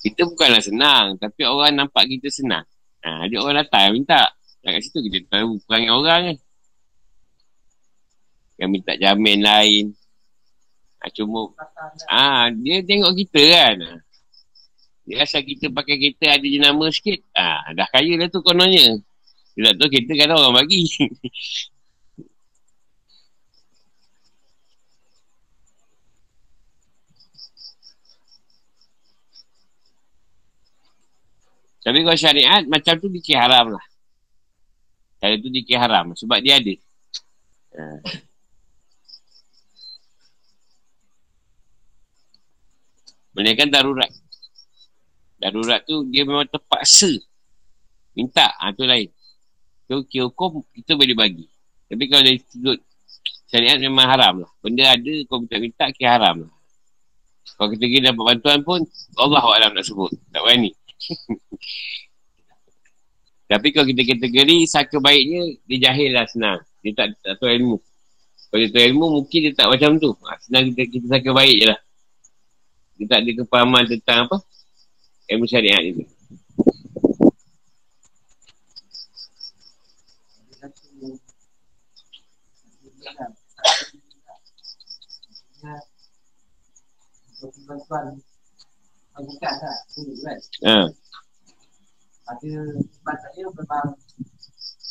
Kita 0.05 0.28
bukanlah 0.28 0.61
senang. 0.61 1.16
Tapi 1.16 1.49
orang 1.49 1.72
nampak 1.80 2.05
kita 2.12 2.28
senang. 2.28 2.66
Ha, 3.01 3.24
dia 3.30 3.41
orang 3.41 3.64
datang 3.64 3.97
minta. 3.97 4.37
Kat 4.61 4.82
situ 4.84 5.01
kita 5.09 5.24
tahu 5.32 5.57
perangai 5.64 5.95
orang 5.95 6.20
kan. 6.28 6.37
Yang 8.61 8.70
minta 8.76 8.93
jamin 9.01 9.41
lain. 9.41 9.84
Ha, 11.01 11.09
cuma. 11.16 11.57
Ha, 12.12 12.53
dia 12.53 12.84
tengok 12.84 13.16
kita 13.16 13.43
kan. 13.49 13.76
Dia 15.09 15.24
asal 15.24 15.41
kita 15.41 15.72
pakai 15.72 15.97
kereta 16.03 16.37
ada 16.37 16.47
jenama 16.47 16.93
sikit. 16.93 17.24
Ha, 17.32 17.72
dah 17.72 17.89
kaya 17.89 18.20
dah 18.20 18.28
tu 18.28 18.45
kononnya. 18.45 19.01
Dia 19.57 19.72
tak 19.72 19.74
tahu 19.80 19.88
kereta 19.88 20.12
kan 20.20 20.36
orang 20.36 20.54
bagi. 20.61 20.84
Tapi 31.86 32.02
kalau 32.04 32.18
syariat 32.18 32.66
macam 32.68 32.98
tu 33.00 33.09
dikir 33.09 33.40
haram 33.40 33.72
lah. 33.72 33.84
Cara 35.22 35.40
tu 35.40 35.48
dikir 35.48 35.80
haram 35.80 36.12
sebab 36.12 36.42
dia 36.44 36.61
ada. 36.61 36.74
Ha. 37.80 37.82
Melainkan 43.32 43.72
darurat. 43.72 44.11
Darurat 45.40 45.80
tu 45.88 46.04
dia 46.12 46.28
memang 46.28 46.44
terpaksa. 46.44 47.09
Minta. 48.12 48.52
Ha, 48.61 48.74
tu 48.76 48.84
lain. 48.84 49.16
Kira 49.87 50.26
hukum 50.26 50.66
kita 50.74 50.99
boleh 50.99 51.14
bagi. 51.14 51.47
Tapi 51.87 52.05
kalau 52.11 52.22
dari 52.26 52.43
sudut 52.43 52.82
syariat 53.47 53.78
memang 53.78 54.07
haram 54.11 54.34
lah. 54.43 54.51
Benda 54.59 54.91
ada, 54.91 55.14
kau 55.30 55.39
minta-minta, 55.39 55.87
kira 55.95 56.18
haram 56.18 56.47
lah. 56.47 56.53
Kalau 57.55 57.70
kita 57.72 57.84
kira 57.87 58.03
dapat 58.11 58.24
bantuan 58.34 58.61
pun, 58.66 58.80
Allah 59.16 59.43
Alam 59.47 59.78
nak 59.78 59.87
sebut. 59.87 60.11
Tak 60.34 60.43
berani. 60.43 60.74
Tapi 63.51 63.68
kalau 63.70 63.87
kita 63.87 64.03
kategori, 64.03 64.66
saka 64.66 64.99
baiknya, 64.99 65.55
dia 65.70 65.87
jahil 65.87 66.11
lah 66.11 66.26
senang. 66.26 66.59
Dia 66.82 66.93
tak, 66.99 67.14
tak 67.22 67.39
tahu 67.39 67.47
ilmu. 67.47 67.78
Kalau 68.51 68.59
dia 68.59 68.70
tahu 68.74 68.84
ilmu, 68.91 69.07
mungkin 69.22 69.39
dia 69.47 69.53
tak 69.55 69.70
macam 69.70 70.03
tu. 70.03 70.11
Ha, 70.26 70.34
senang 70.43 70.74
kita, 70.74 70.82
kita 70.91 71.07
saka 71.07 71.30
baik 71.30 71.57
je 71.62 71.66
lah. 71.70 71.78
Dia 72.99 73.07
tak 73.07 73.18
ada 73.22 73.30
kepahaman 73.39 73.87
tentang 73.87 74.26
apa? 74.26 74.43
Ilmu 75.30 75.47
syariat 75.47 75.82
itu. 75.87 76.03
Bantuan 87.66 88.07
bukan 89.16 89.53
tak 89.57 89.76
dulu 89.97 90.12
kan 90.20 90.38
ha. 90.68 90.76
ada 92.28 92.53
sebab 92.76 93.16
saya 93.16 93.44
memang 93.49 93.88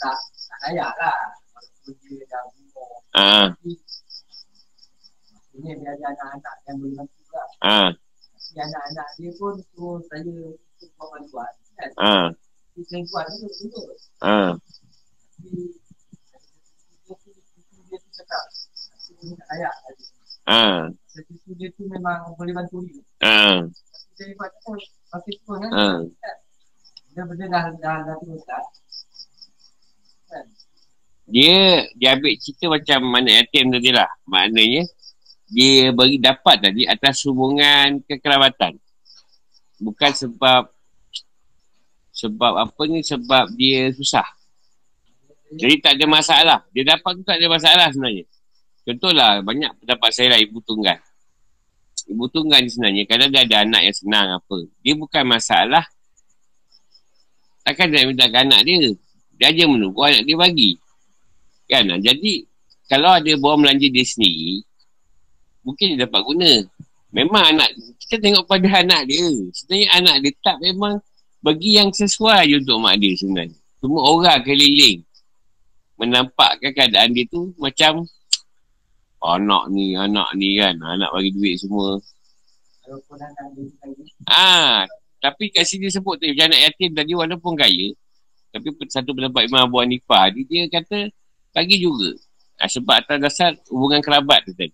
tak 0.01 0.17
tak 0.49 0.59
layak 0.65 0.91
lah 0.97 1.19
walaupun 1.53 1.93
dia 2.09 2.25
dah 2.25 2.41
umur 2.49 2.89
ha. 3.13 3.53
ini 5.53 5.71
dia 5.77 5.93
ada 5.93 6.05
anak-anak 6.09 6.55
yang 6.65 6.75
boleh 6.81 6.95
bantu 6.97 7.23
lah 7.29 7.47
ha. 7.61 7.81
tapi 7.93 8.57
anak-anak 8.65 9.07
dia 9.21 9.31
pun 9.37 9.53
suruh 9.73 10.01
saya 10.09 10.33
buat 10.97 11.07
bantuan 11.13 11.51
kan 11.77 11.89
ha. 12.01 12.15
dia 12.73 12.81
selingkuhan 12.89 13.25
tu 13.29 13.45
betul 13.45 13.89
ha. 14.25 14.57
tapi 17.05 17.29
dia 17.85 17.97
tu 18.01 18.09
cakap 18.09 18.43
aku 18.97 19.37
tak 19.37 19.47
layak 19.53 19.75
Jadi 20.45 21.51
dia 21.57 21.69
tu 21.73 21.89
memang 21.89 22.37
boleh 22.37 22.53
bantu 22.53 22.85
dia. 22.85 23.01
Ha. 23.25 23.65
Jadi 24.15 24.31
buat 24.37 24.51
tu 24.61 24.73
kan. 25.57 25.71
Ha. 25.73 25.87
Dia 27.15 27.23
benda 27.25 27.45
dah 27.47 27.65
dah 27.79 27.97
dah 28.05 28.15
tu 28.21 28.37
tak. 28.45 28.63
Dia 31.25 31.89
dia 31.97 32.13
ambil 32.13 32.37
cerita 32.37 32.69
macam 32.69 32.99
mana 33.09 33.41
yatim 33.41 33.73
tadi 33.73 33.89
lah. 33.89 34.09
Maknanya 34.29 34.85
dia 35.49 35.89
bagi 35.95 36.17
dapat 36.21 36.55
tadi 36.61 36.83
atas 36.85 37.25
hubungan 37.25 38.03
kekerabatan. 38.05 38.77
Bukan 39.81 40.11
sebab 40.13 40.69
sebab 42.15 42.53
apa 42.69 42.81
ni 42.85 43.01
sebab 43.01 43.49
dia 43.57 43.89
susah. 43.91 44.25
Jadi 45.55 45.81
tak 45.81 45.97
ada 45.97 46.05
masalah. 46.05 46.59
Dia 46.75 46.83
dapat 46.95 47.11
tu 47.17 47.23
tak 47.25 47.41
ada 47.41 47.47
masalah 47.49 47.87
sebenarnya. 47.89 48.25
Contohlah 48.85 49.41
banyak 49.41 49.73
pendapat 49.81 50.09
saya 50.13 50.37
lah 50.37 50.39
ibu 50.39 50.61
tunggal. 50.61 51.01
Ibu 52.05 52.29
tunggal 52.29 52.61
ni 52.61 52.69
sebenarnya. 52.69 53.03
Kadang 53.09 53.33
dia 53.33 53.41
ada 53.41 53.57
anak 53.65 53.81
yang 53.81 53.95
senang 53.97 54.27
apa. 54.37 54.57
Dia 54.85 54.93
bukan 54.93 55.23
masalah. 55.25 55.81
Takkan 57.65 57.89
dia 57.89 58.05
minta 58.05 58.29
anak 58.29 58.61
dia. 58.61 58.93
Dia 59.41 59.49
aja 59.49 59.65
menunggu 59.65 60.05
anak 60.05 60.21
dia 60.21 60.37
bagi. 60.37 60.77
Kan? 61.65 61.89
Jadi, 61.97 62.45
kalau 62.85 63.09
ada 63.09 63.31
bawa 63.41 63.65
belanja 63.65 63.89
dia 63.89 64.05
sendiri, 64.05 64.61
mungkin 65.65 65.97
dia 65.97 66.05
dapat 66.05 66.21
guna. 66.21 66.51
Memang 67.09 67.57
anak, 67.57 67.73
kita 68.05 68.21
tengok 68.21 68.45
pada 68.45 68.85
anak 68.85 69.09
dia. 69.09 69.25
Sebenarnya 69.49 69.87
anak 69.97 70.15
dia 70.21 70.33
tak 70.45 70.61
memang 70.61 71.01
bagi 71.41 71.81
yang 71.81 71.89
sesuai 71.89 72.45
untuk 72.61 72.77
mak 72.77 73.01
dia 73.01 73.17
sebenarnya. 73.17 73.57
Semua 73.81 74.01
orang 74.13 74.45
keliling 74.45 75.01
menampakkan 75.95 76.71
keadaan 76.75 77.15
dia 77.15 77.25
tu 77.31 77.55
macam 77.57 78.03
anak 79.25 79.73
ni, 79.73 79.97
anak 79.97 80.29
ni 80.37 80.61
kan. 80.61 80.77
Anak 80.77 81.09
bagi 81.09 81.31
duit 81.33 81.57
semua. 81.57 81.97
Ah, 84.29 84.85
tapi 85.17 85.49
kat 85.49 85.65
sini 85.65 85.89
sebut 85.89 86.21
tu 86.21 86.29
anak 86.29 86.61
yatim 86.69 86.93
tadi 86.93 87.17
walaupun 87.17 87.57
kaya. 87.57 87.93
Tapi 88.53 88.71
satu 88.87 89.11
pendapat 89.11 89.51
Imam 89.51 89.67
Abu 89.67 89.81
Hanifah 89.83 90.31
dia, 90.31 90.45
dia 90.47 90.63
kata 90.69 91.11
bagi 91.51 91.81
juga. 91.81 92.15
Ha, 92.61 92.71
sebab 92.71 93.03
atas 93.03 93.17
dasar 93.19 93.51
hubungan 93.67 93.99
kerabat 93.99 94.47
tu 94.47 94.55
tadi. 94.55 94.71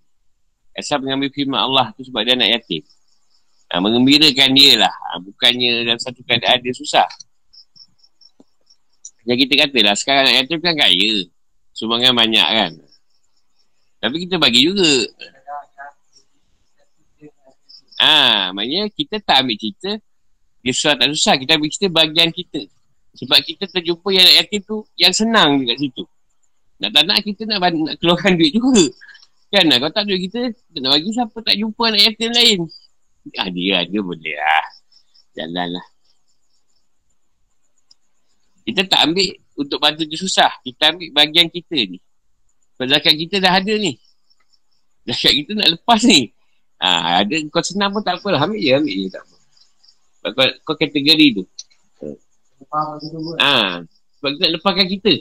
Asal 0.78 1.02
mengambil 1.02 1.34
firman 1.34 1.58
Allah 1.58 1.90
tu 1.98 2.06
sebab 2.06 2.22
dia 2.22 2.38
anak 2.38 2.62
yatim. 2.62 2.84
Ha, 3.74 3.82
mengembirakan 3.82 4.54
dia 4.54 4.86
lah. 4.86 4.94
Ha, 4.94 5.18
bukannya 5.24 5.88
dalam 5.88 5.98
satu 5.98 6.22
keadaan 6.22 6.62
dia 6.62 6.76
susah. 6.78 7.10
Yang 9.26 9.48
kita 9.48 9.66
kata 9.66 9.80
lah, 9.82 9.96
sekarang 9.98 10.30
anak 10.30 10.36
yatim 10.46 10.60
kan 10.62 10.76
kaya. 10.78 11.14
Sumbangan 11.74 12.14
banyak 12.14 12.48
kan. 12.54 12.72
Tapi 14.02 14.16
kita 14.26 14.42
bagi 14.42 14.66
juga. 14.66 14.92
Ah, 18.02 18.50
ha, 18.50 18.58
maknanya 18.58 18.90
kita 18.90 19.22
tak 19.22 19.46
ambil 19.46 19.62
cerita 19.62 20.02
dia 20.62 20.72
susah 20.74 20.94
tak 20.94 21.10
susah. 21.14 21.36
Kita 21.42 21.58
ambil 21.58 21.70
cerita 21.74 21.88
bagian 21.90 22.30
kita. 22.30 22.62
Sebab 23.18 23.38
kita 23.44 23.68
terjumpa 23.68 24.10
yang 24.14 24.26
yatim 24.40 24.62
tu 24.64 24.86
yang 24.96 25.12
senang 25.12 25.62
dekat 25.62 25.78
situ. 25.84 26.04
Nak 26.80 26.90
tak 26.96 27.04
nak 27.06 27.20
kita 27.22 27.44
nak, 27.46 27.60
nak 27.62 27.96
keluarkan 28.02 28.38
duit 28.38 28.54
juga. 28.56 28.86
Kan 29.52 29.68
lah, 29.68 29.78
kalau 29.84 29.92
tak 29.92 30.08
duit 30.08 30.32
kita, 30.32 30.48
nak 30.80 30.96
bagi 30.96 31.12
siapa 31.12 31.38
tak 31.44 31.56
jumpa 31.60 31.84
anak 31.92 32.02
yatim 32.08 32.32
lain. 32.32 32.60
Ah, 33.36 33.50
dia 33.52 33.84
ada 33.84 33.98
boleh 34.00 34.34
lah. 34.38 34.66
Jalan 35.36 35.68
lah. 35.76 35.88
Kita 38.64 38.82
tak 38.88 39.02
ambil 39.12 39.30
untuk 39.60 39.78
bantu 39.82 40.08
dia 40.08 40.18
susah. 40.18 40.52
Kita 40.64 40.96
ambil 40.96 41.10
bagian 41.12 41.52
kita 41.52 41.76
ni. 41.76 42.00
Zakat 42.90 43.14
kita 43.18 43.36
dah 43.42 43.54
ada 43.60 43.74
ni. 43.78 43.98
Zakat 45.06 45.34
kita 45.34 45.52
nak 45.58 45.70
lepas 45.78 46.02
ni. 46.06 46.32
Ha, 46.82 47.22
ada 47.22 47.36
kau 47.54 47.62
senang 47.62 47.94
pun 47.94 48.02
tak 48.02 48.18
apalah. 48.18 48.42
Ambil 48.42 48.58
je, 48.58 48.72
ambil 48.74 48.96
je. 48.96 49.08
Tak 49.14 49.22
apa. 49.22 49.36
Kau, 50.34 50.46
kau 50.66 50.76
kategori 50.78 51.28
tu. 51.38 51.44
Ha, 53.42 53.86
sebab 54.18 54.30
kita 54.34 54.42
nak 54.46 54.54
lepaskan 54.58 54.88
kita. 54.90 55.14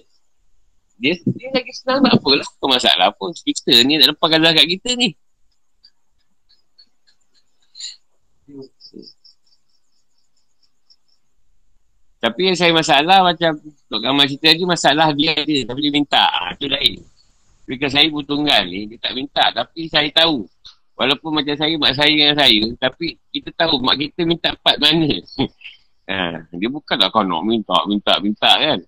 Dia, 1.01 1.17
dia 1.17 1.49
lagi 1.53 1.73
senang 1.77 2.01
tak 2.05 2.15
apalah. 2.17 2.49
Kau 2.57 2.69
masalah 2.69 3.09
pun. 3.13 3.33
Kita 3.37 3.73
ni 3.85 4.01
nak 4.01 4.17
lepaskan 4.17 4.41
zakat 4.41 4.67
kita 4.69 4.91
ni. 4.97 5.09
Tapi 12.21 12.53
yang 12.53 12.57
saya 12.59 12.73
masalah 12.77 13.25
macam 13.25 13.57
Tok 13.89 14.01
Kamal 14.05 14.29
cerita 14.29 14.53
tadi 14.53 14.65
masalah 14.69 15.09
dia 15.17 15.33
ada 15.33 15.57
tapi 15.73 15.81
dia 15.89 15.93
minta. 15.93 16.21
Ha, 16.21 16.53
itu 16.53 16.69
lain. 16.69 17.01
Kalau 17.79 17.93
saya 17.93 18.07
pun 18.11 18.25
tunggal 18.27 18.67
ni, 18.67 18.91
dia 18.91 18.99
tak 18.99 19.15
minta. 19.15 19.45
Tapi 19.55 19.87
saya 19.87 20.11
tahu. 20.11 20.43
Walaupun 20.99 21.31
macam 21.33 21.55
saya, 21.55 21.75
mak 21.79 21.95
saya 21.95 22.11
dengan 22.11 22.35
saya. 22.35 22.63
Tapi 22.77 23.15
kita 23.31 23.55
tahu 23.55 23.79
mak 23.79 23.97
kita 24.01 24.27
minta 24.27 24.51
part 24.59 24.77
mana. 24.83 25.07
ha, 26.11 26.43
dia 26.51 26.69
bukanlah 26.69 27.09
kau 27.15 27.23
nak 27.23 27.47
minta, 27.47 27.79
minta, 27.87 28.15
minta 28.19 28.53
kan. 28.59 28.81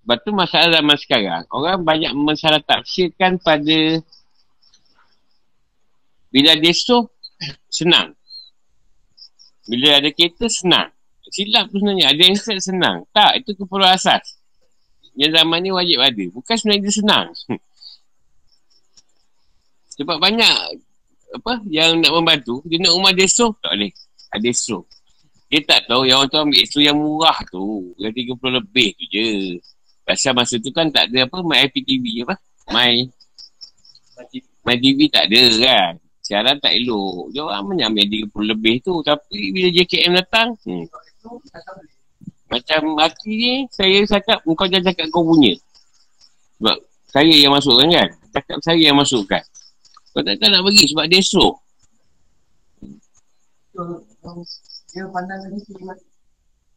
Sebab 0.00 0.16
tu 0.26 0.30
masalah 0.34 0.68
zaman 0.74 0.96
sekarang, 0.98 1.44
orang 1.54 1.86
banyak 1.86 2.10
mensalah 2.18 2.58
tafsirkan 2.64 3.38
pada 3.38 4.00
bila 6.30 6.54
deso, 6.58 7.14
senang. 7.70 8.14
Bila 9.70 10.02
ada 10.02 10.10
kereta, 10.10 10.50
senang. 10.50 10.90
Silap 11.30 11.70
tu 11.70 11.78
sebenarnya. 11.78 12.10
Ada 12.10 12.22
yang 12.26 12.36
senang. 12.58 13.06
Tak, 13.14 13.38
itu 13.38 13.54
keperluan 13.54 13.94
asas. 13.94 14.34
Yang 15.14 15.38
zaman 15.38 15.58
ni 15.62 15.70
wajib 15.70 16.02
ada. 16.02 16.24
Bukan 16.34 16.54
sebenarnya 16.58 16.82
dia 16.82 16.94
senang. 16.94 17.26
Sebab 19.94 20.16
banyak 20.18 20.56
apa 21.30 21.62
yang 21.70 22.02
nak 22.02 22.10
membantu, 22.10 22.58
dia 22.66 22.82
nak 22.82 22.98
rumah 22.98 23.14
deso, 23.14 23.54
tak 23.62 23.78
boleh. 23.78 23.94
Ada 24.34 24.42
deso. 24.42 24.90
Dia 25.46 25.62
tak 25.62 25.86
tahu 25.86 26.06
yang 26.06 26.22
orang 26.22 26.30
tu 26.30 26.38
ambil 26.42 26.58
deso 26.58 26.78
yang 26.82 26.98
murah 26.98 27.38
tu. 27.46 27.94
Yang 28.02 28.34
30 28.42 28.58
lebih 28.58 28.88
tu 28.98 29.04
je. 29.06 29.28
Pasal 30.02 30.34
masa 30.34 30.58
tu 30.58 30.74
kan 30.74 30.90
tak 30.90 31.14
ada 31.14 31.30
apa, 31.30 31.38
My 31.46 31.62
IPTV 31.70 32.26
apa? 32.26 32.34
My 32.74 33.06
My 34.66 34.76
TV 34.76 35.06
tak 35.08 35.30
ada 35.30 35.42
kan. 35.62 35.92
Siaran 36.30 36.62
tak 36.62 36.78
elok. 36.78 37.34
Dia 37.34 37.42
orang 37.42 37.74
menyambil 37.74 38.06
30 38.06 38.54
lebih 38.54 38.78
tu. 38.86 39.02
Tapi 39.02 39.50
bila 39.50 39.66
JKM 39.74 40.14
datang, 40.14 40.54
hmm. 40.62 40.86
Macam 42.50 42.98
hati 42.98 43.30
ni, 43.34 43.54
saya 43.70 44.02
cakap, 44.06 44.42
kau 44.42 44.66
jangan 44.66 44.90
cakap 44.90 45.06
kau 45.10 45.26
punya. 45.26 45.54
Sebab 46.58 46.76
saya 47.10 47.34
yang 47.34 47.50
masukkan 47.50 47.86
kan? 47.90 48.08
Cakap 48.30 48.58
saya 48.62 48.78
yang 48.78 48.98
masukkan. 48.98 49.42
Kau 50.14 50.22
tak, 50.22 50.38
nak 50.38 50.62
bagi 50.62 50.86
sebab 50.86 51.06
dia 51.10 51.18
esok. 51.18 51.54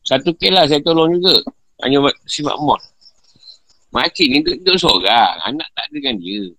Satu 0.05 0.29
kes 0.37 0.49
lah 0.49 0.65
saya 0.65 0.81
tolong 0.81 1.13
juga. 1.17 1.41
Hanya 1.85 2.01
buat 2.01 2.15
sifat 2.25 2.57
mod. 2.57 2.81
Makcik 3.93 4.29
ni 4.29 4.41
duduk, 4.41 4.65
duduk 4.65 4.77
seorang. 4.81 5.37
Anak 5.45 5.69
tak 5.77 5.85
ada 5.89 5.93
dengan 5.93 6.17
dia. 6.17 6.53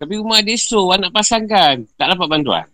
Tapi 0.00 0.16
rumah 0.16 0.40
dia 0.40 0.56
so, 0.56 0.88
anak 0.88 1.12
pasangkan. 1.12 1.84
Tak 2.00 2.16
dapat 2.16 2.26
bantuan. 2.26 2.66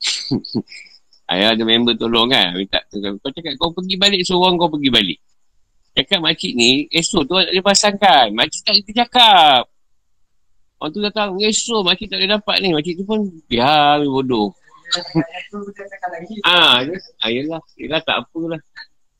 Ayah 1.30 1.52
ada 1.52 1.62
member 1.66 1.92
tolong 1.92 2.32
kan. 2.32 2.56
Minta, 2.56 2.80
kau 3.20 3.30
cakap 3.34 3.52
kau 3.60 3.68
pergi 3.76 4.00
balik, 4.00 4.24
seorang 4.24 4.56
kau 4.56 4.72
pergi 4.72 4.88
balik. 4.88 5.18
Cakap 5.92 6.24
makcik 6.24 6.56
ni, 6.56 6.88
esok 6.88 7.28
tu 7.28 7.36
dia 7.36 7.60
pasangkan. 7.60 8.32
Makcik 8.32 8.60
tak 8.64 8.74
kita 8.80 8.92
cakap. 9.04 9.68
Orang 10.80 10.92
tu 10.92 11.00
datang, 11.04 11.36
esok 11.36 11.84
makcik 11.84 12.08
tak 12.08 12.24
boleh 12.24 12.32
dapat 12.32 12.56
ni. 12.64 12.72
Makcik 12.72 12.94
tu 12.96 13.04
pun, 13.04 13.20
biar 13.44 14.00
bodoh. 14.08 14.56
ah, 16.48 16.80
ah, 17.20 17.28
yelah. 17.28 17.60
Yelah 17.76 18.00
tak 18.00 18.24
apalah. 18.24 18.60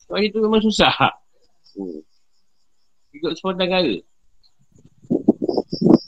Sebab 0.07 0.19
itu 0.23 0.37
memang 0.41 0.63
susah. 0.63 1.13
Hmm 1.77 2.01
ikut 3.17 3.33
semua 3.37 3.53
negara. 3.57 3.95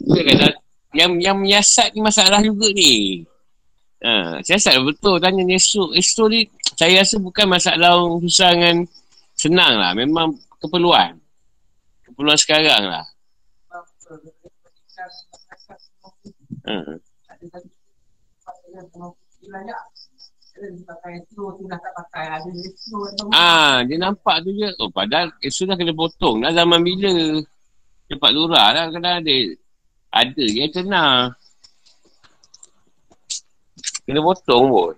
Kata, 0.09 0.49
yang 0.93 1.21
yang 1.21 1.37
menyiasat 1.37 1.93
ni 1.93 2.01
masalah 2.01 2.41
juga 2.41 2.69
ni. 2.73 3.23
Ha, 3.99 4.39
siasat 4.41 4.79
betul 4.81 5.19
tanya 5.19 5.43
ni 5.43 5.59
esok. 5.59 5.93
Esok 5.93 6.27
ni 6.31 6.39
saya 6.79 7.03
rasa 7.03 7.19
bukan 7.19 7.45
masalah 7.45 7.99
susah 8.23 8.49
dengan 8.55 8.87
senang 9.35 9.75
lah. 9.77 9.91
Memang 9.93 10.33
keperluan. 10.57 11.19
Keperluan 12.07 12.39
sekarang 12.39 12.83
lah. 12.89 13.05
Ha. 16.65 16.79
Ah, 23.31 23.79
dia 23.87 23.95
nampak 23.95 24.43
tu 24.43 24.51
je. 24.51 24.69
Oh, 24.81 24.91
padahal 24.91 25.31
esok 25.39 25.71
dah 25.71 25.75
kena 25.77 25.93
potong. 25.95 26.43
Dah 26.43 26.51
zaman 26.51 26.81
bila? 26.83 27.39
Cepat 28.09 28.31
lurah 28.33 28.67
lah 28.73 28.85
kena 28.89 29.21
ada. 29.21 29.37
Ada 30.09 30.43
je 30.45 30.65
kena. 30.73 31.33
Kena 34.05 34.19
potong 34.25 34.65
pun. 34.73 34.95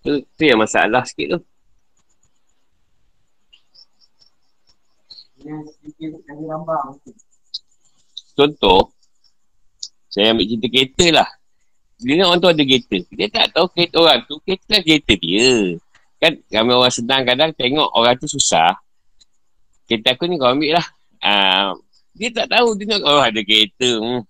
Tu, 0.00 0.24
tu 0.24 0.42
yang 0.48 0.60
masalah 0.64 1.04
sikit 1.04 1.36
tu. 1.36 1.40
Contoh, 8.36 8.92
saya 10.08 10.32
ambil 10.32 10.48
cerita 10.48 10.68
kereta 10.72 11.06
lah. 11.20 11.28
Dia 12.00 12.24
orang 12.24 12.40
tu 12.40 12.48
ada 12.48 12.62
kereta. 12.64 12.98
Dia 13.12 13.28
tak 13.28 13.52
tahu 13.52 13.66
kereta 13.76 13.96
orang 14.00 14.24
tu, 14.24 14.40
kereta 14.40 14.80
kereta 14.80 15.12
dia. 15.20 15.76
Kan 16.20 16.40
ramai 16.48 16.76
orang 16.76 16.92
senang 16.92 17.22
kadang 17.28 17.52
tengok 17.52 17.88
orang 17.92 18.16
tu 18.16 18.24
susah. 18.24 18.80
Kereta 19.84 20.16
aku 20.16 20.24
ni 20.24 20.40
kau 20.40 20.48
ambil 20.48 20.80
lah. 20.80 20.86
Uh, 21.20 21.76
dia 22.14 22.28
tak 22.34 22.46
tahu, 22.50 22.76
dia 22.76 22.96
nak 22.96 23.00
oh 23.06 23.22
ada 23.22 23.40
kereta. 23.42 23.90
Hmm. 23.98 24.22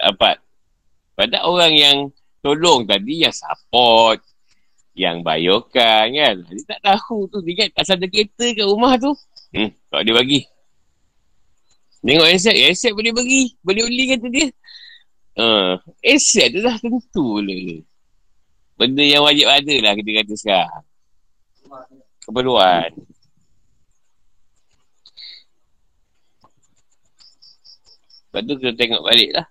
Dapat. 0.00 0.36
Pada 1.14 1.44
orang 1.44 1.72
yang 1.76 1.96
tolong 2.40 2.88
tadi 2.88 3.24
yang 3.24 3.34
support. 3.34 4.24
yang 5.00 5.22
bayarkan 5.24 6.12
kan. 6.12 6.34
Dia 6.44 6.64
tak 6.76 6.80
tahu 6.82 7.24
tu. 7.30 7.40
Dia 7.46 7.64
kan 7.64 7.68
asal 7.80 7.96
ada 7.96 8.06
kereta 8.10 8.46
kat 8.52 8.66
rumah 8.66 8.98
tu. 9.00 9.12
Hmm, 9.54 9.70
tak 9.88 10.02
dia 10.04 10.12
bagi. 10.12 10.40
Tengok 12.04 12.28
aset. 12.28 12.56
Aset 12.68 12.92
boleh 12.92 13.12
bagi. 13.14 13.54
Boleh 13.64 13.84
beli 13.86 14.04
kata 14.12 14.26
dia. 14.28 14.48
Uh, 15.38 15.78
aset 16.04 16.52
tu 16.52 16.60
dah 16.60 16.76
tentu 16.76 17.40
lah. 17.40 17.80
Benda 18.76 19.04
yang 19.04 19.24
wajib 19.24 19.46
ada 19.48 19.74
lah 19.80 19.92
kita 19.96 20.10
kata 20.24 20.32
sekarang. 20.36 20.84
Keperluan. 22.24 22.90
Lepas 28.30 28.46
tu 28.46 28.54
kita 28.62 28.72
tengok 28.78 29.02
balik 29.02 29.30
lah. 29.34 29.46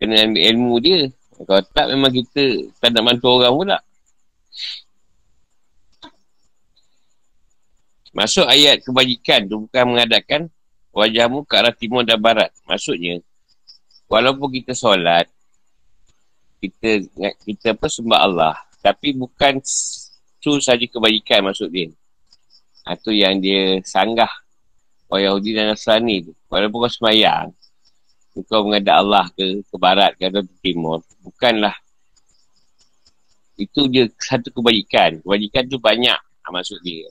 Kena 0.00 0.24
ambil 0.24 0.42
ilmu 0.48 0.74
dia. 0.80 1.00
Kalau 1.36 1.62
tak 1.68 1.86
memang 1.92 2.08
kita 2.08 2.72
tak 2.80 2.96
nak 2.96 3.04
bantu 3.04 3.28
orang 3.36 3.52
pula. 3.52 3.78
Masuk 8.16 8.48
ayat 8.48 8.80
kebajikan 8.80 9.44
tu 9.44 9.68
bukan 9.68 9.84
mengadakan 9.92 10.48
wajahmu 10.96 11.44
ke 11.44 11.52
arah 11.60 11.76
timur 11.76 12.00
dan 12.00 12.16
barat. 12.16 12.48
Maksudnya, 12.64 13.20
walaupun 14.08 14.48
kita 14.56 14.72
solat, 14.72 15.28
kita 16.64 17.04
kita 17.44 17.76
apa 17.76 17.92
sembah 17.92 18.20
Allah. 18.24 18.56
Tapi 18.80 19.12
bukan 19.12 19.60
tu 20.40 20.56
saja 20.64 20.80
kebajikan 20.88 21.44
maksud 21.44 21.68
dia. 21.68 21.92
Itu 22.86 23.12
ha, 23.12 23.20
yang 23.20 23.42
dia 23.42 23.82
sanggah 23.84 24.30
orang 25.10 25.28
Yahudi 25.28 25.50
dan 25.52 25.74
Nasrani 25.74 26.30
tu. 26.30 26.32
Walaupun 26.48 26.86
kau 26.86 26.92
semayang, 26.92 27.50
kau 28.44 28.68
menghadap 28.68 29.00
Allah 29.00 29.24
ke, 29.32 29.64
ke 29.64 29.76
barat 29.80 30.12
ke 30.18 30.28
atau 30.28 30.44
ke 30.44 30.54
timur. 30.60 31.00
Bukanlah 31.24 31.72
itu 33.56 33.88
dia 33.88 34.04
satu 34.20 34.52
kebajikan. 34.52 35.24
Kebajikan 35.24 35.64
tu 35.72 35.80
banyak 35.80 36.18
ha, 36.18 36.46
maksud 36.52 36.78
dia. 36.84 37.08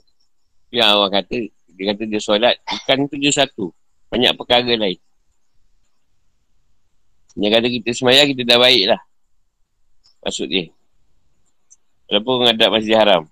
Yang 0.70 0.90
orang 0.94 1.14
kata, 1.22 1.38
dia 1.76 1.86
kata 1.94 2.04
dia 2.06 2.22
solat, 2.22 2.56
bukan 2.62 2.98
tu 3.10 3.16
dia 3.18 3.34
satu. 3.34 3.66
Banyak 4.14 4.32
perkara 4.38 4.74
lain. 4.78 5.00
Yang 7.36 7.52
kata 7.60 7.68
kita 7.68 7.90
semayang, 7.92 8.28
kita 8.32 8.48
dah 8.48 8.60
baik 8.62 8.84
lah. 8.96 9.02
Maksud 10.24 10.48
dia. 10.48 10.72
Walaupun 12.08 12.34
menghadap 12.46 12.70
masjid 12.70 12.96
haram. 12.96 13.24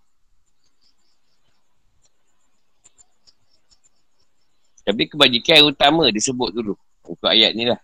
Tapi 4.84 5.08
kebajikan 5.08 5.64
yang 5.64 5.72
utama 5.72 6.12
disebut 6.12 6.52
dulu. 6.52 6.76
Untuk 7.04 7.30
ayat 7.30 7.52
ni 7.54 7.68
lah. 7.68 7.80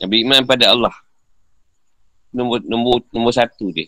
Yang 0.00 0.08
beriman 0.10 0.42
pada 0.48 0.72
Allah. 0.72 0.94
Nombor, 2.34 2.64
nombor, 2.66 3.04
nombor 3.14 3.30
satu 3.30 3.70
dia. 3.70 3.86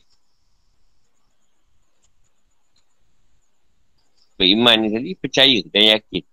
Beriman 4.36 4.76
ni 4.84 4.88
tadi 4.92 5.10
percaya 5.16 5.58
dan 5.72 5.96
yakin. 5.96 6.24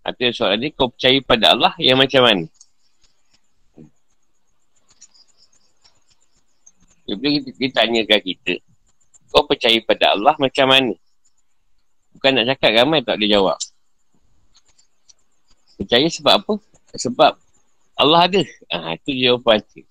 Artinya 0.00 0.32
soalan 0.32 0.58
ni 0.64 0.68
kau 0.72 0.88
percaya 0.88 1.18
pada 1.20 1.52
Allah 1.52 1.74
yang 1.76 1.98
macam 1.98 2.22
mana? 2.24 2.46
Jadi 7.10 7.26
kita, 7.42 7.48
kita 7.58 7.74
tanyakan 7.82 8.20
kita. 8.22 8.54
Kau 9.34 9.42
percaya 9.44 9.78
pada 9.82 10.14
Allah 10.14 10.34
macam 10.38 10.66
mana? 10.70 10.94
Bukan 12.14 12.30
nak 12.38 12.54
cakap 12.54 12.70
ramai 12.78 13.02
tak 13.02 13.18
boleh 13.18 13.30
jawab. 13.34 13.58
Percaya 15.74 16.06
sebab 16.06 16.34
apa? 16.38 16.54
Sebab 16.94 17.38
Allah 18.00 18.20
ada. 18.26 18.42
Ha, 18.72 18.96
itu 18.96 19.12
jawapan 19.12 19.60
tu. 19.68 19.84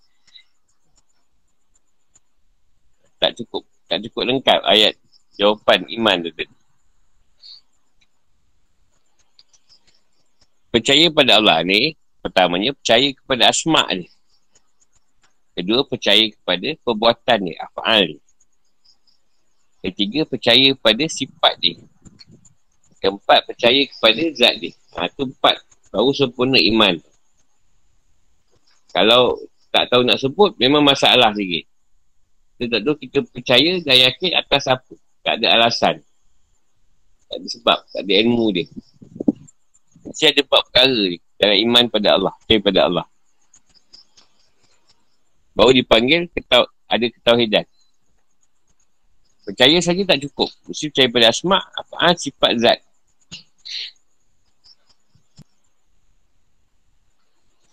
Tak 3.20 3.36
cukup. 3.38 3.64
Tak 3.86 4.00
cukup 4.08 4.22
lengkap 4.28 4.60
ayat 4.66 4.93
jawapan 5.38 5.86
iman 6.00 6.18
tu 6.26 6.32
tadi. 6.34 6.56
Percaya 10.70 11.10
pada 11.10 11.41
Allah 11.41 11.66
ni, 11.66 11.97
pertamanya 12.22 12.78
percaya 12.78 13.10
kepada 13.10 13.50
asma' 13.50 13.89
ni. 13.97 14.06
Kedua, 15.58 15.82
percaya 15.82 16.30
kepada 16.30 16.78
perbuatan 16.86 17.39
ni, 17.41 17.54
af'al 17.58 18.16
ni. 18.16 18.20
Ketiga, 19.80 20.30
percaya 20.30 20.76
kepada 20.78 21.04
sifat 21.10 21.54
dia. 21.58 21.82
Keempat, 23.02 23.50
percaya 23.50 23.82
kepada 23.88 24.22
zat 24.36 24.56
dia. 24.62 24.76
Ha, 24.93 25.10
tu 25.10 25.26
empat. 25.26 25.68
Baru 25.90 26.14
sempurna 26.14 26.58
iman. 26.58 26.96
Kalau 28.94 29.38
tak 29.70 29.90
tahu 29.90 30.02
nak 30.06 30.18
sebut, 30.18 30.54
memang 30.58 30.82
masalah 30.82 31.34
sikit. 31.34 31.66
Tak 32.60 32.82
tahu 32.84 32.96
kita 33.00 33.20
percaya 33.24 33.72
dan 33.86 33.98
yakin 34.10 34.32
atas 34.36 34.68
apa. 34.68 34.94
Tak 35.24 35.40
ada 35.40 35.48
alasan. 35.56 35.96
Tak 37.30 37.36
ada 37.38 37.48
sebab. 37.48 37.78
Tak 37.94 38.02
ada 38.04 38.14
ilmu 38.26 38.46
dia. 38.52 38.66
Mesti 40.04 40.26
ada 40.28 40.42
empat 40.42 40.62
perkara 40.68 41.00
ni. 41.08 41.18
Dalam 41.40 41.58
iman 41.70 41.84
pada 41.88 42.08
Allah. 42.18 42.34
Percaya 42.44 42.60
pada 42.60 42.80
Allah. 42.90 43.06
Baru 45.56 45.72
dipanggil 45.76 46.28
ketau, 46.32 46.66
ada 46.88 47.06
ketauhidan. 47.08 47.66
Percaya 49.46 49.78
saja 49.80 50.02
tak 50.04 50.20
cukup. 50.26 50.50
Mesti 50.68 50.92
percaya 50.92 51.08
pada 51.10 51.26
asma' 51.32 51.64
apa 51.64 52.14
sifat 52.18 52.52
zat. 52.60 52.80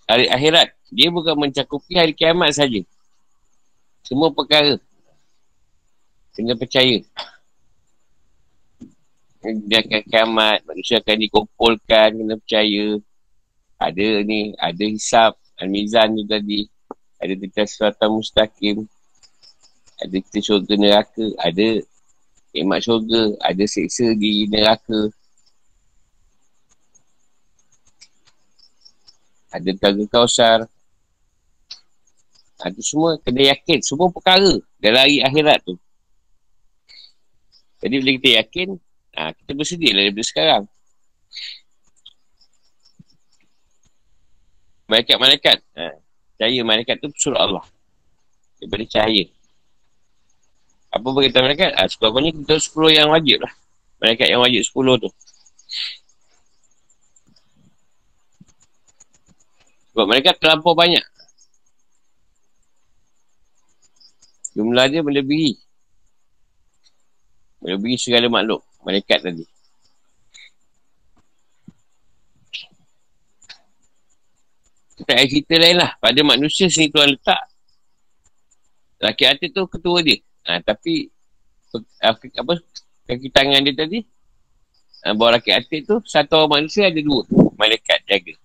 Hari 0.07 0.31
akhirat. 0.31 0.71
Dia 0.95 1.11
bukan 1.11 1.35
mencakupi 1.35 1.99
hari 1.99 2.15
kiamat 2.15 2.55
saja. 2.55 2.81
Semua 4.07 4.31
perkara. 4.31 4.79
Kena 6.31 6.55
percaya. 6.55 7.03
Dia 9.67 9.79
akan 9.83 10.03
kiamat. 10.07 10.59
Manusia 10.63 11.03
akan 11.03 11.17
dikumpulkan. 11.27 12.09
Kena 12.15 12.35
percaya. 12.39 13.03
Ada 13.83 14.23
ni. 14.23 14.55
Ada 14.57 14.85
hisap. 14.87 15.35
Al-Mizan 15.59 16.15
tu 16.15 16.25
tadi. 16.31 16.71
Ada 17.19 17.35
kita 17.35 17.67
suratan 17.67 18.09
mustaqim. 18.15 18.87
Ada 19.99 20.17
kita 20.23 20.39
syurga 20.39 20.75
neraka. 20.79 21.27
Ada 21.43 21.83
nikmat 22.55 22.79
syurga. 22.87 23.35
Ada 23.43 23.65
seksa 23.67 24.15
di 24.15 24.47
neraka. 24.47 25.11
Ada 29.53 29.71
telaga 29.79 30.05
kausar. 30.11 30.59
Itu 32.57 32.83
semua 32.83 33.21
kena 33.21 33.53
yakin. 33.53 33.79
Semua 33.85 34.09
perkara 34.09 34.59
dalam 34.81 35.01
hari 35.05 35.21
akhirat 35.21 35.61
tu. 35.63 35.77
Jadi 37.85 37.95
bila 38.01 38.11
kita 38.17 38.31
yakin, 38.41 38.69
ha, 39.15 39.31
kita 39.37 39.51
bersedia 39.53 39.93
lah 39.93 40.03
daripada 40.09 40.25
sekarang. 40.25 40.63
Malaikat-malaikat. 44.89 45.59
Ha, 45.77 45.95
cahaya 46.41 46.61
malaikat 46.65 46.97
tu 47.03 47.09
surah 47.13 47.45
Allah. 47.45 47.65
Daripada 48.57 48.85
cahaya. 48.89 49.25
Apa 50.97 51.09
berkata 51.13 51.45
malaikat? 51.45 51.71
Ha, 51.77 51.87
sekurang-kurangnya 51.93 52.33
kita 52.41 52.55
10 52.57 52.97
yang 52.97 53.09
wajib 53.13 53.39
lah. 53.45 53.53
Malaikat 54.01 54.27
yang 54.33 54.41
wajib 54.41 54.63
10 54.65 55.05
tu. 55.05 55.11
Sebab 59.97 60.13
mereka 60.13 60.37
terlampau 60.37 60.77
banyak. 60.77 61.01
Jumlah 64.53 64.93
dia 64.93 65.01
melebihi. 65.01 65.57
Melebihi 67.65 67.97
segala 67.97 68.29
makhluk. 68.29 68.61
Malaikat 68.85 69.25
tadi. 69.25 69.49
Kita 75.01 75.17
ada 75.17 75.25
cerita 75.25 75.55
lain 75.57 75.81
lah. 75.81 75.97
Pada 75.97 76.21
manusia 76.21 76.69
sini 76.69 76.93
Tuhan 76.93 77.17
letak. 77.17 77.41
Laki 79.01 79.25
hati 79.25 79.49
tu 79.49 79.65
ketua 79.65 80.05
dia. 80.05 80.21
Ha, 80.45 80.61
tapi 80.61 81.09
apa 82.05 82.53
kaki 83.09 83.33
tangan 83.33 83.65
dia 83.65 83.73
tadi 83.73 84.05
ha, 85.05 85.13
bawah 85.17 85.37
laki 85.37 85.53
hati 85.53 85.89
tu 85.89 86.01
satu 86.05 86.45
orang 86.45 86.65
manusia 86.65 86.93
ada 86.93 87.01
dua 87.01 87.25
malaikat 87.57 88.05
jaga. 88.05 88.37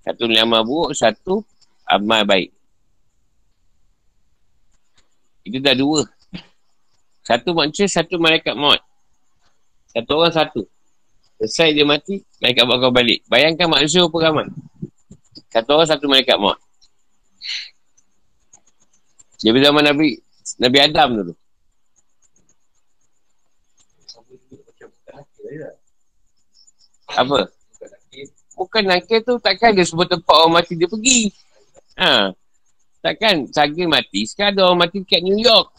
Satu 0.00 0.24
ni 0.24 0.40
amal 0.40 0.64
buruk, 0.64 0.96
satu 0.96 1.44
amal 1.84 2.24
baik. 2.24 2.48
Itu 5.44 5.60
dah 5.60 5.76
dua. 5.76 6.04
Satu 7.24 7.52
manusia, 7.52 7.86
satu 7.86 8.16
malaikat 8.16 8.56
maut. 8.56 8.80
Satu 9.92 10.10
orang, 10.16 10.34
satu. 10.34 10.62
Selesai 11.40 11.72
dia 11.76 11.86
mati, 11.88 12.20
malaikat 12.40 12.64
bawa 12.64 12.78
kau 12.80 12.92
balik. 12.92 13.24
Bayangkan 13.28 13.68
manusia 13.68 14.04
apa 14.04 14.16
ramai. 14.18 14.46
Satu 15.52 15.68
orang, 15.76 15.88
satu 15.88 16.04
malaikat 16.08 16.36
maut. 16.40 16.58
Dia 19.40 19.56
zaman 19.56 19.84
Nabi 19.84 20.20
Nabi 20.60 20.78
Adam 20.84 21.08
dulu. 21.16 21.34
Apa? 27.10 27.50
Bukan 28.60 28.84
nakir 28.84 29.24
tu 29.24 29.40
takkan 29.40 29.72
dia 29.72 29.88
sebuah 29.88 30.20
tempat 30.20 30.34
orang 30.36 30.60
mati 30.60 30.76
dia 30.76 30.84
pergi. 30.84 31.32
Ha. 31.96 32.28
Takkan 33.00 33.48
saga 33.48 33.84
mati. 33.88 34.28
Sekarang 34.28 34.52
ada 34.52 34.68
orang 34.68 34.84
mati 34.84 35.00
dekat 35.00 35.24
New 35.24 35.40
York. 35.40 35.72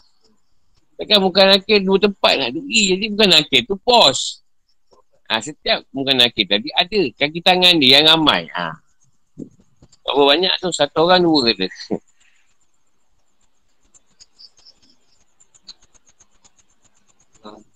Takkan 0.98 1.22
bukan 1.22 1.54
nakir 1.54 1.78
dua 1.86 2.02
tempat 2.02 2.42
nak 2.42 2.50
pergi. 2.58 2.82
Jadi 2.98 3.04
bukan 3.14 3.28
nakir 3.30 3.62
tu 3.70 3.78
pos. 3.78 4.42
Ha, 5.30 5.38
setiap 5.38 5.86
bukan 5.94 6.18
nakir 6.18 6.44
tadi 6.50 6.68
ada 6.74 7.00
kaki 7.14 7.38
tangan 7.38 7.78
dia 7.78 8.02
yang 8.02 8.18
ramai. 8.18 8.50
Ha. 8.50 8.74
Berapa 10.02 10.22
banyak 10.34 10.50
tu? 10.58 10.74
Satu 10.74 11.06
orang 11.06 11.22
dua 11.22 11.54
kata. 11.54 11.70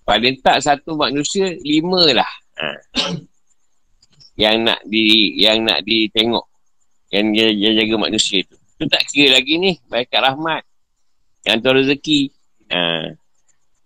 Paling 0.07 0.39
tak 0.39 0.63
satu 0.63 0.95
manusia, 0.99 1.55
lima 1.63 2.11
lah. 2.11 2.33
Ha. 2.59 2.75
Yang 4.37 4.69
nak 4.69 4.85
di 4.85 5.33
yang 5.41 5.65
nak 5.65 5.81
ditengok. 5.83 6.45
Yang 7.09 7.27
dia, 7.33 7.47
dia 7.57 7.71
jaga 7.83 7.95
manusia 8.09 8.45
tu. 8.45 8.57
Tu 8.77 8.85
tak 8.87 9.03
kira 9.09 9.41
lagi 9.41 9.57
ni. 9.57 9.81
Malaikat 9.89 10.21
rahmat. 10.21 10.63
Yang 11.49 11.57
tu 11.65 11.71
rezeki. 11.73 12.21
Ha. 12.69 12.81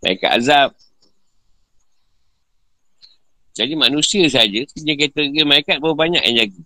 Malaikat 0.03 0.31
azab. 0.43 0.71
Jadi 3.55 3.75
manusia 3.77 4.25
saja 4.31 4.65
kata 4.65 5.21
dia 5.31 5.45
malaikat 5.45 5.79
berapa 5.79 5.95
banyak 5.95 6.23
yang 6.27 6.37
jaga. 6.47 6.61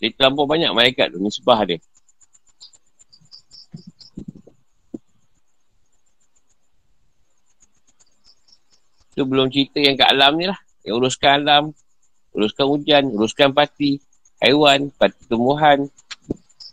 Dia 0.00 0.08
terlampau 0.16 0.48
banyak 0.48 0.72
malaikat 0.72 1.12
tu, 1.12 1.20
nisbah 1.20 1.60
dia. 1.68 1.76
Tu 9.12 9.22
belum 9.28 9.52
cerita 9.52 9.78
yang 9.78 10.00
kat 10.00 10.08
alam 10.08 10.40
ni 10.40 10.48
lah. 10.48 10.56
Yang 10.84 10.94
uruskan 10.96 11.32
alam, 11.44 11.64
uruskan 12.32 12.66
hujan, 12.66 13.04
uruskan 13.12 13.50
pati, 13.52 14.00
haiwan, 14.40 14.88
pati 14.96 15.20
tumbuhan. 15.28 15.88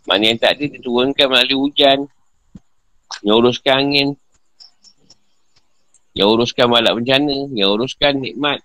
Mana 0.08 0.32
yang 0.32 0.40
tak 0.40 0.56
ada, 0.56 0.64
diturunkan 0.64 1.26
melalui 1.28 1.68
hujan. 1.68 2.08
Yang 3.20 3.36
uruskan 3.40 3.74
angin, 3.76 4.08
yang 6.18 6.34
uruskan 6.34 6.66
balak 6.66 6.98
bencana, 6.98 7.46
yang 7.54 7.70
uruskan 7.76 8.18
nikmat. 8.18 8.58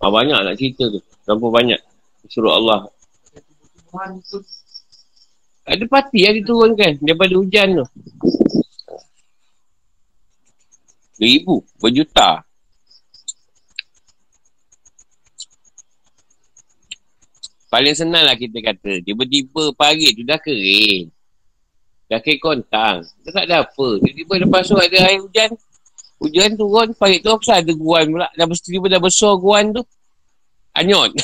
Ah, 0.00 0.08
banyak 0.08 0.34
nak 0.34 0.56
cerita 0.56 0.88
tu. 0.88 1.00
Berapa 1.28 1.46
banyak. 1.46 1.80
Suruh 2.26 2.56
Allah. 2.56 2.88
Ada 5.68 5.84
pati 5.86 6.24
yang 6.24 6.34
diturunkan 6.40 6.98
daripada 7.04 7.34
hujan 7.36 7.84
tu. 7.84 7.86
Beribu, 11.20 11.60
berjuta. 11.76 12.42
Paling 17.70 17.94
senang 17.94 18.26
lah 18.26 18.34
kita 18.34 18.58
kata. 18.58 18.98
Tiba-tiba 19.06 19.70
pagi 19.78 20.10
tu 20.10 20.26
dah 20.26 20.42
kering. 20.42 21.06
Dah 22.10 22.18
kering 22.18 22.42
kontang. 22.42 23.06
Dah 23.22 23.30
tak 23.30 23.44
ada 23.46 23.62
apa. 23.62 23.88
Tiba-tiba 24.02 24.42
lepas 24.42 24.66
tu 24.66 24.74
ada 24.74 24.98
air 25.06 25.22
hujan. 25.22 25.54
Hujan 26.20 26.52
turun, 26.52 26.92
parit 26.98 27.24
tu 27.24 27.32
apa 27.32 27.62
ada 27.62 27.72
guan 27.72 28.04
pula. 28.12 28.28
Dah 28.36 28.44
mesti 28.44 28.68
tiba 28.74 28.90
dah 28.90 29.00
besar 29.00 29.38
guan 29.38 29.72
tu. 29.72 29.86
Anyot. 30.74 31.14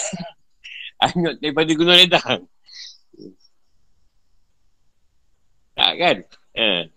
Anyot 1.04 1.36
daripada 1.42 1.70
gunung 1.74 1.98
ledang. 1.98 2.40
Tak 5.76 5.92
kan? 6.00 6.16
Ha. 6.56 6.88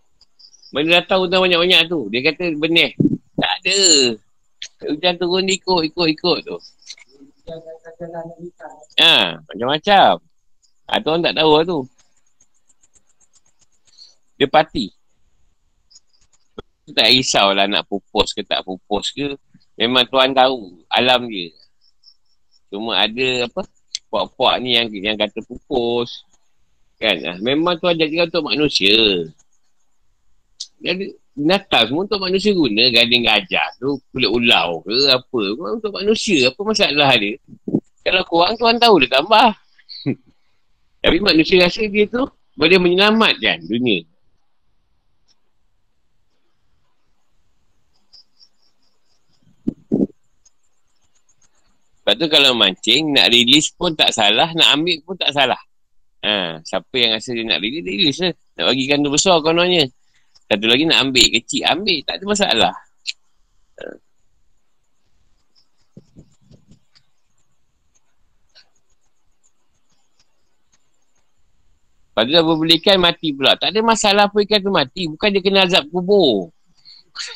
Mana 0.72 0.88
dah 1.02 1.04
tahu 1.10 1.28
dah 1.28 1.44
banyak-banyak 1.44 1.92
tu. 1.92 2.08
Dia 2.14 2.22
kata 2.32 2.56
benih. 2.56 2.96
Tak 3.36 3.52
ada. 3.66 3.82
Hujan 4.88 5.16
turun 5.20 5.50
ikut, 5.50 5.82
ikut, 5.92 6.08
ikut 6.08 6.38
tu. 6.48 6.58
Ha, 9.00 9.42
macam-macam. 9.46 10.12
Ha, 10.90 11.02
tu 11.02 11.08
orang 11.10 11.24
tak 11.26 11.36
tahu 11.38 11.52
lah 11.54 11.64
tu. 11.66 11.80
Dia 14.40 14.48
parti 14.48 15.00
tak 16.94 17.10
risaulah 17.10 17.66
nak 17.70 17.86
pupus 17.86 18.34
ke 18.34 18.42
tak 18.46 18.66
pupus 18.66 19.14
ke. 19.14 19.38
Memang 19.80 20.06
Tuhan 20.10 20.36
tahu 20.36 20.84
alam 20.92 21.30
dia. 21.30 21.54
Cuma 22.70 23.00
ada 23.00 23.48
apa, 23.48 23.62
puak-puak 24.12 24.60
ni 24.62 24.76
yang 24.78 24.92
yang 24.92 25.18
kata 25.18 25.40
pupus. 25.46 26.26
Kan? 27.00 27.16
Ah, 27.24 27.38
memang 27.40 27.80
Tuhan 27.80 27.96
jadi 27.96 28.28
untuk 28.28 28.44
manusia. 28.44 29.26
Jadi, 30.84 31.16
binatang 31.38 31.90
semua 31.90 32.04
untuk 32.06 32.20
manusia 32.22 32.52
guna. 32.54 32.84
Gading 32.90 33.24
gajah 33.26 33.68
tu, 33.78 33.98
kulit 34.14 34.30
ulau 34.30 34.82
ke 34.86 34.96
apa. 35.10 35.42
Memang 35.56 35.74
untuk 35.82 35.94
manusia. 35.96 36.50
Apa 36.50 36.62
masalah 36.62 37.12
dia? 37.18 37.36
Kalau 38.06 38.24
kurang, 38.26 38.54
Tuhan 38.58 38.78
tahu 38.80 38.96
dia 39.04 39.10
tambah. 39.20 39.50
Tapi 41.04 41.18
manusia 41.22 41.62
rasa 41.64 41.84
dia 41.86 42.06
tu 42.10 42.24
boleh 42.60 42.78
menyelamatkan 42.80 43.64
dunia. 43.64 44.04
Sebab 52.10 52.26
tu 52.26 52.26
kalau 52.26 52.58
mancing, 52.58 53.14
nak 53.14 53.30
release 53.30 53.70
pun 53.70 53.94
tak 53.94 54.10
salah, 54.10 54.50
nak 54.58 54.74
ambil 54.74 54.98
pun 55.06 55.14
tak 55.14 55.30
salah. 55.30 55.62
Ha, 56.26 56.58
siapa 56.66 56.90
yang 56.98 57.14
rasa 57.14 57.38
dia 57.38 57.46
nak 57.46 57.62
release, 57.62 57.86
release 57.86 58.20
lah. 58.26 58.34
Nak 58.58 58.66
bagi 58.66 58.84
kandung 58.90 59.14
besar 59.14 59.38
kononnya. 59.46 59.86
Satu 60.50 60.66
lagi 60.66 60.84
nak 60.90 61.06
ambil, 61.06 61.28
kecil 61.38 61.62
ambil, 61.70 61.98
tak 62.10 62.18
ada 62.18 62.26
masalah. 62.26 62.74
Ha. 63.78 63.84
Lepas 72.20 72.28
tu 72.28 72.36
dah 72.36 72.44
berbelikan 72.44 72.98
mati 73.00 73.32
pula. 73.32 73.56
Tak 73.56 73.72
ada 73.72 73.80
masalah 73.80 74.28
apa 74.28 74.38
ikan 74.44 74.60
tu 74.60 74.74
mati. 74.76 75.08
Bukan 75.08 75.30
dia 75.32 75.40
kena 75.40 75.64
azab 75.64 75.88
kubur. 75.88 76.52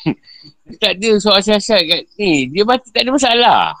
tak 0.82 1.00
ada 1.00 1.16
soal 1.16 1.40
siasat 1.40 1.80
kat 1.88 2.02
ni. 2.20 2.52
Dia 2.52 2.68
mati 2.68 2.92
tak 2.92 3.08
ada 3.08 3.16
masalah. 3.16 3.72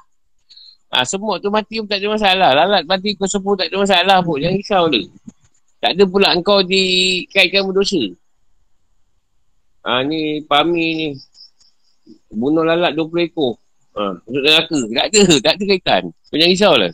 Ha, 0.94 1.04
semut 1.04 1.44
tu 1.44 1.52
mati 1.52 1.76
pun 1.76 1.90
tak 1.92 2.00
ada 2.00 2.08
masalah. 2.08 2.50
Lalat 2.56 2.88
mati 2.88 3.12
kau 3.20 3.28
sepuh 3.28 3.52
tak 3.52 3.68
ada 3.68 3.84
masalah 3.84 4.18
pun. 4.24 4.40
Jangan 4.40 4.56
risau 4.56 4.82
tu. 4.88 5.04
Tak 5.82 5.92
ada 5.92 6.02
pula 6.08 6.32
engkau 6.32 6.64
dikaitkan 6.64 7.68
berdosa. 7.68 8.00
Ha, 9.84 10.00
ni 10.02 10.40
Pami 10.44 10.86
ni. 10.96 11.08
Bunuh 12.32 12.64
lalat 12.64 12.96
20 12.96 13.28
ekor. 13.30 13.60
Ha, 13.94 14.18
untuk 14.24 14.42
neraka. 14.42 14.78
Tak 14.90 15.06
ada. 15.12 15.22
Tak 15.44 15.52
ada 15.54 15.64
kaitan. 15.68 16.02
Kau 16.10 16.36
jangan 16.40 16.52
risau 16.52 16.74
lah. 16.74 16.92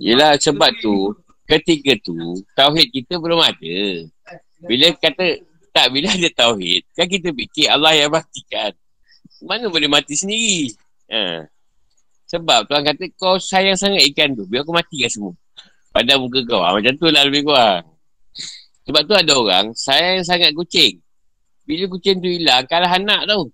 Yelah 0.00 0.34
sebab 0.40 0.72
tu 0.80 1.12
ketika 1.44 1.92
tu 2.00 2.16
tauhid 2.56 2.88
kita 2.90 3.20
belum 3.20 3.40
ada. 3.40 3.76
Bila 4.64 4.96
kata 4.96 5.44
tak, 5.74 5.90
bila 5.90 6.06
ada 6.06 6.28
tauhid, 6.30 6.86
kan 6.94 7.10
kita 7.10 7.34
fikir 7.34 7.66
Allah 7.66 7.92
yang 7.98 8.14
matikan. 8.14 8.70
Mana 9.42 9.66
boleh 9.68 9.90
mati 9.90 10.14
sendiri? 10.14 10.70
Ha. 11.10 11.50
Sebab 12.30 12.70
Tuhan 12.70 12.86
kata, 12.86 13.04
kau 13.18 13.36
sayang 13.36 13.76
sangat 13.76 14.06
ikan 14.14 14.32
tu. 14.32 14.46
Biar 14.46 14.62
aku 14.62 14.72
matikan 14.72 15.10
semua. 15.10 15.34
Pada 15.94 16.18
muka 16.18 16.42
kau. 16.42 16.58
Ha, 16.58 16.74
macam 16.74 16.92
tu 16.98 17.06
lah 17.06 17.22
lebih 17.22 17.46
kurang. 17.46 17.86
Sebab 18.84 19.02
tu 19.06 19.14
ada 19.14 19.32
orang, 19.38 19.66
sayang 19.72 20.26
sangat 20.26 20.50
kucing. 20.52 20.98
Bila 21.64 21.86
kucing 21.86 22.18
tu 22.18 22.28
hilang, 22.28 22.66
kalah 22.66 22.90
anak 22.90 23.30
tau. 23.30 23.48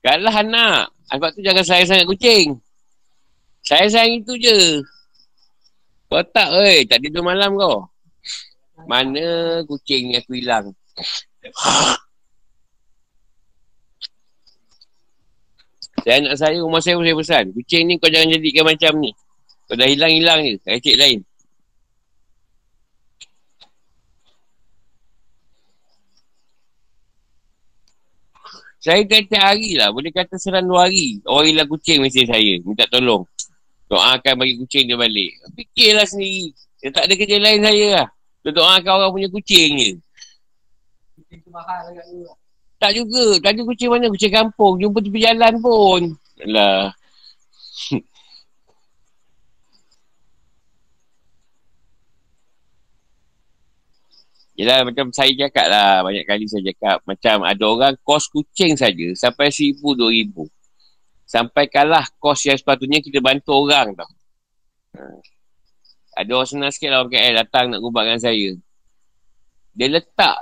Kalah 0.00 0.32
anak. 0.38 0.94
Sebab 1.10 1.28
tu 1.34 1.42
jangan 1.42 1.66
sayang 1.66 1.88
sangat 1.90 2.06
kucing. 2.06 2.56
Sayang-sayang 3.64 4.20
itu 4.20 4.32
je. 4.36 4.56
Kau 6.12 6.20
tak, 6.30 6.52
oi, 6.52 6.84
tak 6.84 7.00
tidur 7.00 7.24
malam 7.24 7.56
kau. 7.56 7.88
Mana 8.84 9.60
kucing 9.64 10.12
aku 10.20 10.36
hilang? 10.36 10.76
Saya 16.04 16.20
anak 16.20 16.34
saya, 16.36 16.60
rumah 16.60 16.84
saya 16.84 17.00
pun 17.00 17.08
saya 17.08 17.16
pesan. 17.16 17.44
Kucing 17.56 17.82
ni 17.88 17.96
kau 17.96 18.12
jangan 18.12 18.36
jadikan 18.36 18.64
macam 18.68 18.92
ni. 19.00 19.10
Kau 19.64 19.74
dah 19.80 19.88
hilang-hilang 19.88 20.44
je. 20.44 20.54
Kacik 20.60 20.96
lain. 21.00 21.24
Saya 28.84 29.00
kata 29.08 29.40
hari 29.40 29.80
lah. 29.80 29.88
Boleh 29.88 30.12
kata 30.12 30.36
serang 30.36 30.68
dua 30.68 30.84
hari. 30.84 31.16
Orang 31.24 31.48
hilang 31.48 31.68
kucing 31.72 32.04
mesti 32.04 32.28
saya. 32.28 32.60
Minta 32.60 32.84
tolong. 32.92 33.24
Doakan 33.88 34.34
bagi 34.36 34.60
kucing 34.60 34.92
dia 34.92 35.00
balik. 35.00 35.40
Fikirlah 35.56 36.04
sendiri. 36.04 36.52
Dia 36.84 36.92
tak 36.92 37.08
ada 37.08 37.14
kerja 37.16 37.40
lain 37.40 37.64
saya 37.64 37.86
lah. 37.96 38.06
Doakan 38.44 38.92
orang 38.92 39.10
punya 39.16 39.28
kucing 39.32 39.70
je. 39.80 39.90
Tak 42.76 42.92
juga. 42.92 43.40
Tadi 43.40 43.64
kucing 43.64 43.88
mana? 43.88 44.12
Kucing 44.12 44.34
kampung. 44.36 44.76
Jumpa 44.76 45.00
tepi 45.00 45.18
jalan 45.24 45.54
pun. 45.64 46.02
Alah. 46.44 46.92
Yelah 54.54 54.86
macam 54.86 55.10
saya 55.10 55.34
cakap 55.34 55.66
lah. 55.66 56.06
Banyak 56.06 56.24
kali 56.26 56.46
saya 56.46 56.62
cakap. 56.70 57.02
Macam 57.02 57.42
ada 57.42 57.64
orang 57.66 57.94
kos 58.06 58.30
kucing 58.30 58.78
saja 58.78 59.10
Sampai 59.18 59.50
seribu, 59.50 59.98
dua 59.98 60.14
ribu. 60.14 60.46
Sampai 61.26 61.66
kalah 61.66 62.06
kos 62.22 62.46
yang 62.46 62.54
sepatutnya 62.54 63.02
kita 63.02 63.18
bantu 63.18 63.50
orang 63.66 63.98
tau. 63.98 64.10
Ha. 64.94 65.02
Ada 66.14 66.30
orang 66.30 66.46
senang 66.46 66.70
sikit 66.70 66.94
lah 66.94 67.02
orang 67.02 67.10
KL 67.10 67.34
datang 67.42 67.64
nak 67.74 67.82
gubat 67.82 68.06
dengan 68.06 68.22
saya. 68.22 68.50
Dia 69.74 69.86
letak. 69.90 70.38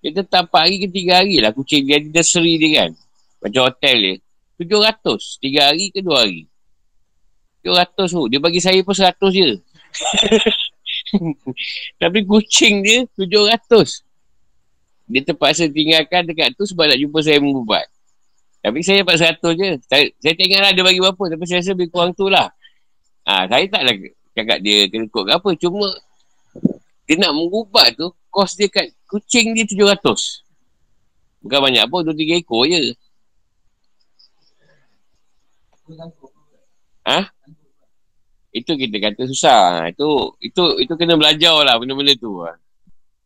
Dia 0.00 0.10
tetap 0.16 0.48
4 0.48 0.64
hari 0.64 0.76
ke 0.80 0.88
3 0.88 1.12
hari 1.12 1.36
lah 1.44 1.52
kucing 1.52 1.84
dia. 1.84 2.00
Dia 2.00 2.24
seri 2.24 2.56
dia 2.56 2.70
kan. 2.80 2.90
Macam 3.44 3.68
hotel 3.68 3.96
dia. 4.00 4.14
700. 4.56 5.44
3 5.44 5.68
hari 5.68 5.84
ke 5.92 6.00
2 6.00 6.08
hari. 6.16 6.48
700 7.60 8.08
tu. 8.08 8.24
Dia 8.32 8.40
bagi 8.40 8.60
saya 8.64 8.80
pun 8.80 8.96
100 8.96 9.12
je. 9.28 9.60
Tapi 12.00 12.18
kucing 12.24 12.82
dia 12.84 13.04
700. 13.18 14.04
Dia 15.10 15.20
terpaksa 15.26 15.66
tinggalkan 15.66 16.22
dekat 16.22 16.54
tu 16.54 16.62
sebab 16.62 16.86
nak 16.86 16.98
jumpa 16.98 17.18
saya 17.18 17.42
mengubat. 17.42 17.86
Tapi 18.60 18.78
saya 18.84 19.02
dapat 19.02 19.16
100 19.40 19.58
je. 19.58 19.68
Saya, 19.88 20.04
saya 20.20 20.34
tengok 20.36 20.60
lah 20.60 20.70
dia 20.76 20.84
bagi 20.84 21.00
berapa. 21.00 21.24
Tapi 21.34 21.44
saya 21.48 21.58
rasa 21.64 21.72
lebih 21.74 21.88
kurang 21.90 22.12
tu 22.14 22.28
lah. 22.28 22.52
Ha, 23.26 23.48
saya 23.48 23.64
taklah 23.66 23.94
cakap 24.36 24.58
dia 24.62 24.86
kena 24.86 25.06
kot 25.10 25.24
ke 25.26 25.32
apa. 25.34 25.50
Cuma 25.58 25.86
dia 27.08 27.16
nak 27.18 27.34
mengubat 27.34 27.98
tu, 27.98 28.06
kos 28.30 28.54
dia 28.54 28.70
kat 28.70 28.94
kucing 29.10 29.56
dia 29.56 29.66
700. 29.66 30.46
Bukan 31.42 31.58
banyak 31.58 31.84
pun, 31.90 32.06
2-3 32.06 32.38
ekor 32.38 32.68
je. 32.68 32.94
Ha? 37.08 37.18
Itu 38.50 38.74
kita 38.74 38.96
kata 38.98 39.30
susah. 39.30 39.86
Itu 39.94 40.34
itu 40.42 40.62
itu 40.82 40.92
kena 40.98 41.14
belajar 41.14 41.54
lah 41.62 41.78
benda-benda 41.78 42.14
tu. 42.18 42.42
Ha. 42.42 42.58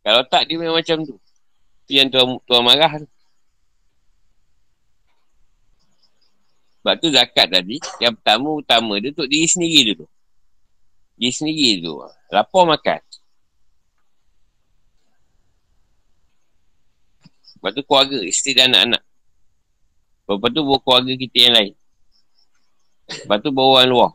Kalau 0.04 0.22
tak 0.28 0.44
dia 0.48 0.60
memang 0.60 0.76
macam 0.80 1.00
tu. 1.00 1.16
Itu 1.84 1.92
yang 1.96 2.08
tuan, 2.12 2.36
tuan 2.44 2.60
marah 2.64 3.00
tu. 3.00 3.08
Sebab 6.84 6.94
tu 7.00 7.08
zakat 7.08 7.48
tadi, 7.48 7.80
yang 7.96 8.12
pertama 8.12 8.60
utama 8.60 9.00
dia 9.00 9.08
untuk 9.08 9.24
diri 9.24 9.48
sendiri 9.48 9.96
dulu. 9.96 10.04
Diri 11.16 11.32
sendiri 11.32 11.80
dulu. 11.80 12.04
Lapor 12.28 12.68
makan. 12.68 13.00
Lepas 17.56 17.72
tu 17.72 17.82
keluarga, 17.88 18.20
isteri 18.20 18.52
dan 18.52 18.76
anak-anak. 18.76 19.00
Lepas 20.28 20.50
tu 20.52 20.60
bawa 20.60 20.78
keluarga 20.84 21.12
kita 21.16 21.36
yang 21.40 21.54
lain. 21.56 21.74
Lepas 23.24 23.38
tu 23.40 23.48
bawa 23.48 23.68
orang 23.80 23.88
luar. 23.88 24.12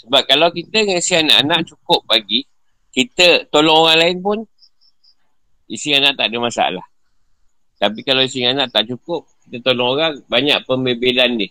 Sebab 0.00 0.22
kalau 0.24 0.48
kita 0.48 0.80
ngasih 0.80 1.28
anak-anak 1.28 1.68
cukup 1.68 2.00
bagi, 2.08 2.48
kita 2.88 3.44
tolong 3.52 3.84
orang 3.84 3.98
lain 4.00 4.18
pun, 4.24 4.38
isi 5.68 5.92
anak 5.92 6.16
tak 6.16 6.32
ada 6.32 6.38
masalah. 6.40 6.86
Tapi 7.76 8.00
kalau 8.00 8.24
isi 8.24 8.40
anak 8.48 8.72
tak 8.72 8.88
cukup, 8.88 9.28
kita 9.44 9.60
tolong 9.60 9.88
orang, 9.96 10.12
banyak 10.24 10.64
pembebelan 10.64 11.36
ni. 11.36 11.48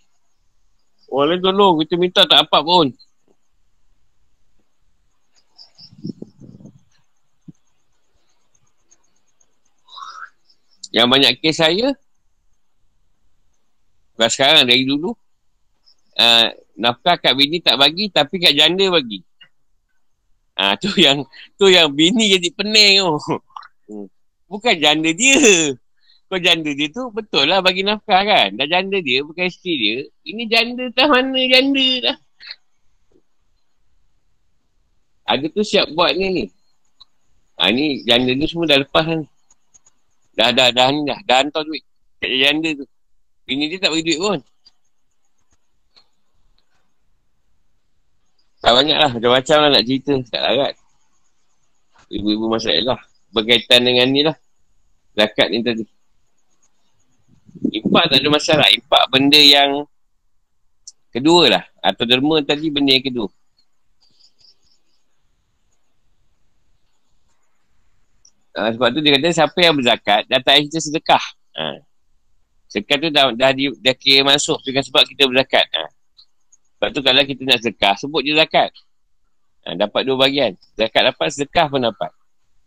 Orang 1.13 1.37
lain 1.37 1.41
tolong, 1.45 1.73
kita 1.85 1.93
minta 1.97 2.25
tak 2.25 2.49
apa 2.49 2.59
pun. 2.65 2.89
Yang 10.89 11.05
banyak 11.05 11.33
kes 11.37 11.61
saya, 11.61 11.93
bukan 14.17 14.29
sekarang, 14.33 14.65
dari 14.65 14.89
dulu, 14.89 15.13
uh, 16.19 16.45
nafkah 16.75 17.15
kat 17.15 17.33
bini 17.33 17.63
tak 17.63 17.79
bagi 17.79 18.11
tapi 18.11 18.35
kat 18.37 18.53
janda 18.53 18.91
bagi. 18.91 19.23
Ah 20.59 20.75
ha, 20.75 20.79
tu 20.79 20.91
yang 21.05 21.23
tu 21.55 21.71
yang 21.71 21.87
bini 21.95 22.35
jadi 22.35 22.49
pening 22.51 22.99
tu. 22.99 23.15
Hmm. 23.89 24.07
Bukan 24.51 24.75
janda 24.75 25.09
dia. 25.15 25.73
Kau 26.29 26.37
janda 26.37 26.69
dia 26.77 26.93
tu 26.93 27.09
betul 27.09 27.49
lah 27.49 27.63
bagi 27.63 27.81
nafkah 27.81 28.21
kan. 28.21 28.53
Dah 28.53 28.67
janda 28.69 29.01
dia 29.01 29.25
bukan 29.25 29.49
isteri 29.49 29.73
dia. 29.79 29.97
Ini 30.29 30.43
janda 30.45 30.83
tak 30.93 31.09
mana 31.09 31.39
janda 31.47 31.87
dah. 32.05 32.17
Ada 35.29 35.45
tu 35.49 35.61
siap 35.61 35.89
buat 35.93 36.13
ni 36.17 36.27
ni. 36.33 36.45
Ha, 37.57 37.69
ni 37.73 38.01
janda 38.05 38.33
ni 38.33 38.45
semua 38.45 38.69
dah 38.69 38.77
lepas 38.81 39.05
ni. 39.09 39.25
Dah 40.37 40.49
dah 40.53 40.69
dah 40.69 40.87
ni 40.93 41.01
dah. 41.05 41.19
Dah 41.25 41.37
hantar 41.41 41.65
duit. 41.65 41.81
Kat 42.21 42.29
janda 42.29 42.69
tu. 42.77 42.85
Bini 43.49 43.65
dia 43.69 43.81
tak 43.81 43.89
bagi 43.93 44.05
duit 44.13 44.19
pun. 44.21 44.39
Tak 48.69 48.77
banyak 48.77 48.97
lah. 49.01 49.09
Macam-macam 49.17 49.57
lah 49.65 49.69
nak 49.73 49.83
cerita. 49.89 50.13
Tak 50.29 50.41
larat. 50.45 50.73
Ibu-ibu 52.13 52.45
masalah. 52.53 53.01
Berkaitan 53.33 53.81
dengan 53.81 54.05
ni 54.13 54.21
lah. 54.21 54.37
Zakat 55.17 55.49
ni 55.49 55.65
tadi. 55.65 55.89
Impak 57.73 58.13
tak 58.13 58.21
ada 58.21 58.29
masalah. 58.29 58.69
Impak 58.69 59.09
benda 59.09 59.41
yang 59.41 59.89
kedua 61.09 61.49
lah. 61.49 61.63
Atau 61.81 62.05
derma 62.05 62.45
tadi 62.45 62.69
benda 62.69 62.93
yang 62.93 63.01
kedua. 63.09 63.25
Ha, 68.53 68.69
sebab 68.69 68.93
tu 68.93 69.01
dia 69.01 69.17
kata 69.17 69.33
siapa 69.33 69.57
yang 69.65 69.73
berzakat 69.81 70.29
datang 70.29 70.61
kita 70.69 70.77
sedekah. 70.77 71.25
Ha. 71.57 71.81
Sedekah 72.69 72.97
tu 73.01 73.09
dah, 73.09 73.33
dah, 73.33 73.49
dah, 73.49 73.73
dah 73.81 73.95
kira 73.97 74.21
masuk 74.21 74.61
dengan 74.61 74.85
sebab 74.85 75.09
kita 75.09 75.25
berzakat. 75.25 75.65
Ha. 75.73 75.98
Sebab 76.79 76.95
tu 76.95 77.03
kalau 77.03 77.19
kita 77.27 77.43
nak 77.43 77.59
sedekah, 77.59 77.93
sebut 77.99 78.23
je 78.23 78.31
zakat. 78.39 78.71
Ha, 79.67 79.75
dapat 79.75 80.07
dua 80.07 80.15
bagian. 80.15 80.55
Zakat 80.79 81.11
dapat, 81.11 81.27
sedekah 81.35 81.67
pun 81.67 81.83
dapat. 81.83 82.07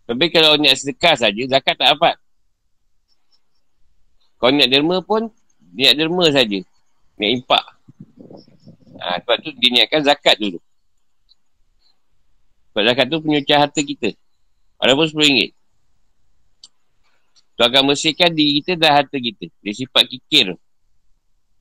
Tapi 0.05 0.29
kalau 0.29 0.61
niat 0.61 0.77
sedekah 0.77 1.17
saja, 1.17 1.43
zakat 1.49 1.81
tak 1.81 1.97
dapat. 1.97 2.21
Kalau 4.37 4.53
niat 4.53 4.69
derma 4.69 5.01
pun, 5.01 5.33
niat 5.73 5.97
derma 5.97 6.29
saja. 6.29 6.61
Niat 7.17 7.31
impak. 7.41 7.65
Ha, 9.01 9.25
sebab 9.25 9.37
tu 9.41 9.49
dia 9.57 9.81
niatkan 9.81 10.05
zakat 10.05 10.37
dulu. 10.37 10.61
Sebab 12.77 12.83
zakat 12.93 13.05
tu 13.09 13.17
penyucian 13.25 13.65
harta 13.65 13.81
kita. 13.81 14.13
Walaupun 14.77 15.09
RM10. 15.09 15.57
Tu 17.57 17.63
akan 17.65 17.83
bersihkan 17.89 18.29
diri 18.37 18.61
kita 18.61 18.77
dan 18.77 18.93
harta 18.93 19.17
kita. 19.17 19.49
Dia 19.65 19.73
sifat 19.73 20.05
kikir. 20.05 20.53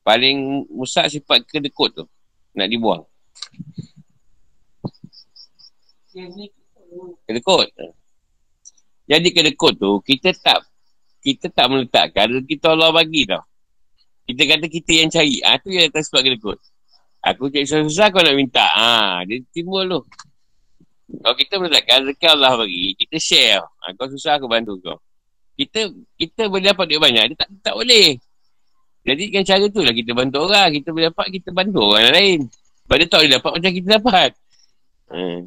Paling 0.03 0.67
musak 0.67 1.07
sifat 1.07 1.47
kedekut 1.47 1.95
tu 1.95 2.03
nak 2.55 2.67
dibuang. 2.67 3.03
Kedekut. 7.27 7.67
Jadi 9.07 9.27
kedekut 9.31 9.73
tu, 9.79 9.91
kita 10.03 10.35
tak 10.35 10.63
kita 11.21 11.53
tak 11.53 11.69
meletakkan 11.69 12.41
kita 12.43 12.73
Allah 12.73 12.91
bagi 12.91 13.29
tau. 13.29 13.45
Kita 14.25 14.41
kata 14.47 14.65
kita 14.67 14.91
yang 15.05 15.09
cari. 15.11 15.37
Ah 15.45 15.57
tu 15.61 15.69
yang 15.69 15.87
datang 15.89 16.05
sebab 16.07 16.21
kedekut. 16.25 16.57
Aku 17.21 17.53
cari 17.53 17.67
susah-susah 17.67 18.07
kau 18.09 18.23
nak 18.25 18.35
minta. 18.35 18.65
Ah 18.73 19.21
dia 19.23 19.39
timbul 19.53 19.85
tu. 19.85 20.01
Kalau 21.11 21.35
kita 21.35 21.59
meletakkan 21.59 22.07
rezeki 22.07 22.27
Allah 22.31 22.55
bagi, 22.55 22.95
kita 22.95 23.17
share. 23.19 23.59
Ah, 23.83 23.91
kau 23.99 24.07
susah 24.07 24.39
aku 24.39 24.47
bantu 24.47 24.79
kau. 24.79 24.97
Kita 25.59 25.91
kita 26.15 26.47
boleh 26.47 26.71
dapat 26.71 26.87
duit 26.87 27.01
banyak, 27.03 27.35
dia 27.35 27.37
tak 27.37 27.49
tak 27.59 27.75
boleh. 27.75 28.15
Jadi 29.01 29.23
kan 29.33 29.41
cara 29.41 29.65
tu 29.69 29.81
lah 29.81 29.93
kita 29.93 30.11
bantu 30.13 30.37
orang. 30.45 30.69
Kita 30.77 30.93
boleh 30.93 31.09
dapat, 31.09 31.27
kita 31.33 31.49
bantu 31.49 31.79
orang 31.81 32.13
lain. 32.13 32.39
Dia 32.91 33.07
tak 33.07 33.19
boleh 33.23 33.31
dapat 33.39 33.51
macam 33.55 33.71
kita 33.71 33.87
dapat. 33.97 34.29
Hmm. 35.11 35.39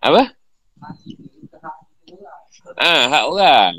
Apa? 0.00 0.22
Ah, 2.80 3.04
ha, 3.06 3.12
hak 3.12 3.24
orang. 3.28 3.74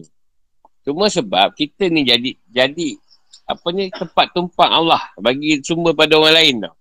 Cuma 0.85 1.09
sebab 1.09 1.57
kita 1.57 1.89
ni 1.89 2.05
jadi 2.05 2.37
jadi 2.53 2.89
apa 3.45 3.67
ni 3.73 3.89
tempat 3.89 4.29
tumpang 4.33 4.69
Allah 4.69 5.01
bagi 5.17 5.57
sumber 5.65 5.97
pada 5.97 6.17
orang 6.17 6.33
lain 6.37 6.55
tau. 6.65 6.75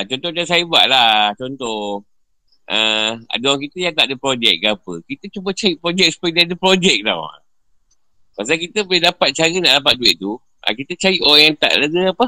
Uh, 0.00 0.04
contoh 0.08 0.32
yang 0.32 0.48
saya 0.48 0.64
buat 0.64 0.88
lah. 0.88 1.36
Contoh. 1.36 2.00
Uh, 2.70 3.18
ada 3.28 3.44
orang 3.50 3.62
kita 3.66 3.76
yang 3.90 3.94
tak 3.98 4.08
ada 4.08 4.16
projek 4.16 4.62
ke 4.62 4.66
apa. 4.72 4.92
Kita 5.04 5.24
cuba 5.28 5.50
cari 5.52 5.74
projek 5.76 6.08
supaya 6.14 6.30
dia 6.32 6.44
ada 6.48 6.56
projek 6.56 6.98
tau. 7.04 7.26
Pasal 8.38 8.56
kita 8.56 8.86
boleh 8.86 9.02
dapat 9.02 9.28
cara 9.36 9.52
nak 9.60 9.74
dapat 9.84 9.94
duit 10.00 10.16
tu. 10.16 10.40
Uh, 10.40 10.72
kita 10.72 10.92
cari 10.96 11.18
orang 11.20 11.42
yang 11.52 11.56
tak 11.60 11.72
ada 11.76 12.00
apa. 12.16 12.26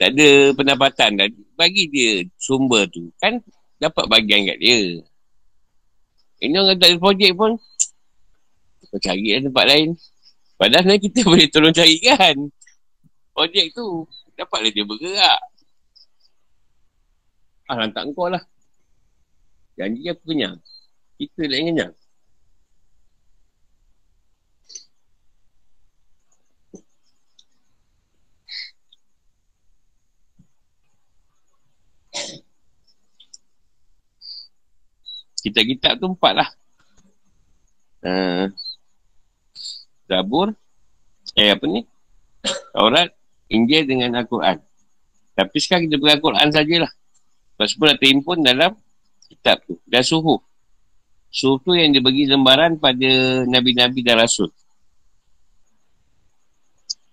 Tak 0.00 0.08
ada 0.18 0.28
pendapatan. 0.58 1.10
Dan 1.14 1.28
bagi 1.54 1.86
dia 1.86 2.26
sumber 2.34 2.90
tu. 2.90 3.14
Kan 3.22 3.38
dapat 3.78 4.04
bagian 4.10 4.50
kat 4.50 4.58
dia. 4.58 4.98
Ini 6.42 6.54
orang 6.58 6.80
tak 6.82 6.90
ada 6.90 6.98
projek 6.98 7.30
pun. 7.38 7.54
Kita 8.82 8.98
cari 8.98 9.38
lah 9.38 9.40
tempat 9.46 9.64
lain. 9.70 9.88
Padahal 10.58 10.98
kita 11.06 11.20
boleh 11.22 11.46
tolong 11.46 11.76
carikan. 11.76 12.34
Projek 13.30 13.70
tu. 13.70 14.02
Dapatlah 14.34 14.72
dia 14.74 14.82
bergerak. 14.82 15.51
Ah 17.72 17.80
hantar 17.80 18.04
engkau 18.04 18.28
lah. 18.28 18.44
Janji 19.80 20.04
aku 20.12 20.28
kenyang? 20.28 20.60
Kita 21.16 21.48
lain 21.48 21.72
kenyang. 21.72 21.94
Kitab-kitab 35.40 35.96
tu 35.96 36.06
empat 36.12 36.32
lah. 36.44 36.48
Uh, 38.04 38.52
Zabur. 40.04 40.52
Eh 41.40 41.48
apa 41.56 41.64
ni? 41.64 41.88
Taurat. 42.76 43.08
Injil 43.48 43.88
dengan 43.88 44.20
Al-Quran. 44.20 44.60
Tapi 45.32 45.56
sekarang 45.56 45.88
kita 45.88 45.96
pakai 45.96 46.20
Al-Quran 46.20 46.48
sajalah. 46.52 46.92
Sebab 47.62 47.70
semua 47.70 47.86
dah 47.94 47.98
terimpun 48.02 48.42
dalam 48.42 48.74
kitab 49.30 49.62
tu. 49.62 49.78
Dan 49.86 50.02
suhu. 50.02 50.34
Suhu 51.30 51.62
tu 51.62 51.78
yang 51.78 51.94
dibagi 51.94 52.26
lembaran 52.26 52.74
pada 52.74 53.46
Nabi-Nabi 53.46 54.02
dan 54.02 54.18
Rasul. 54.18 54.50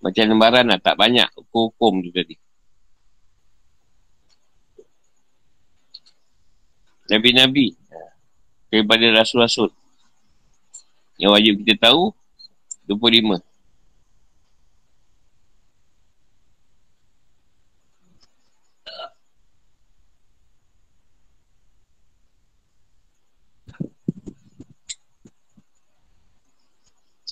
Macam 0.02 0.26
lembaran 0.26 0.66
lah. 0.66 0.82
Tak 0.82 0.98
banyak 0.98 1.30
hukum-hukum 1.38 2.02
tu 2.02 2.10
tadi. 2.10 2.34
Nabi-Nabi. 7.14 7.78
Daripada 8.74 9.06
Rasul-Rasul. 9.22 9.70
Yang 11.22 11.32
wajib 11.38 11.54
kita 11.62 11.94
tahu. 11.94 12.10
25. 12.90 13.38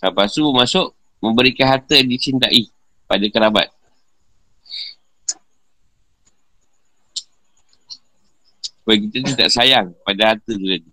Lepas 0.07 0.31
tu 0.31 0.47
masuk 0.55 0.95
memberikan 1.19 1.67
harta 1.67 1.99
yang 1.99 2.07
dicintai 2.07 2.71
pada 3.03 3.25
kerabat. 3.27 3.67
Supaya 8.63 8.97
kita 9.03 9.17
tu 9.19 9.31
tak 9.35 9.51
sayang 9.51 9.91
pada 10.07 10.31
harta 10.31 10.51
tu 10.55 10.63
tadi. 10.63 10.91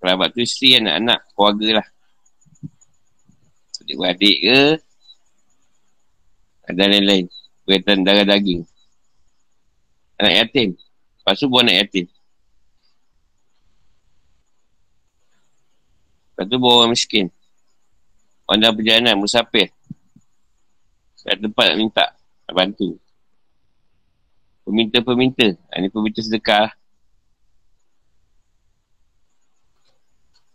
Kerabat 0.00 0.32
tu 0.32 0.40
isteri, 0.40 0.80
anak-anak, 0.80 1.20
keluarga 1.36 1.68
lah. 1.80 1.86
Adik-adik 3.84 4.36
ke. 4.40 4.60
Dan 6.72 6.88
lain-lain. 6.96 7.28
Berkaitan 7.68 8.08
darah 8.08 8.24
daging. 8.24 8.64
Anak 10.16 10.32
yatim. 10.44 10.80
Lepas 11.20 11.36
tu 11.36 11.48
buat 11.52 11.64
anak 11.68 11.76
yatim. 11.84 12.08
Lepas 16.32 16.44
tu 16.48 16.56
buat 16.56 16.72
orang 16.72 16.92
miskin. 16.96 17.28
Dalam 18.58 18.74
perjalanan, 18.78 19.18
musafir. 19.18 19.68
Kat 21.24 21.40
tempat 21.40 21.72
nak 21.72 21.78
minta, 21.80 22.04
nak 22.44 22.54
bantu. 22.54 23.00
Peminta-peminta. 24.68 25.56
Ha, 25.72 25.80
ini 25.80 25.88
peminta 25.88 26.20
sedekah 26.20 26.68
lah. 26.68 26.74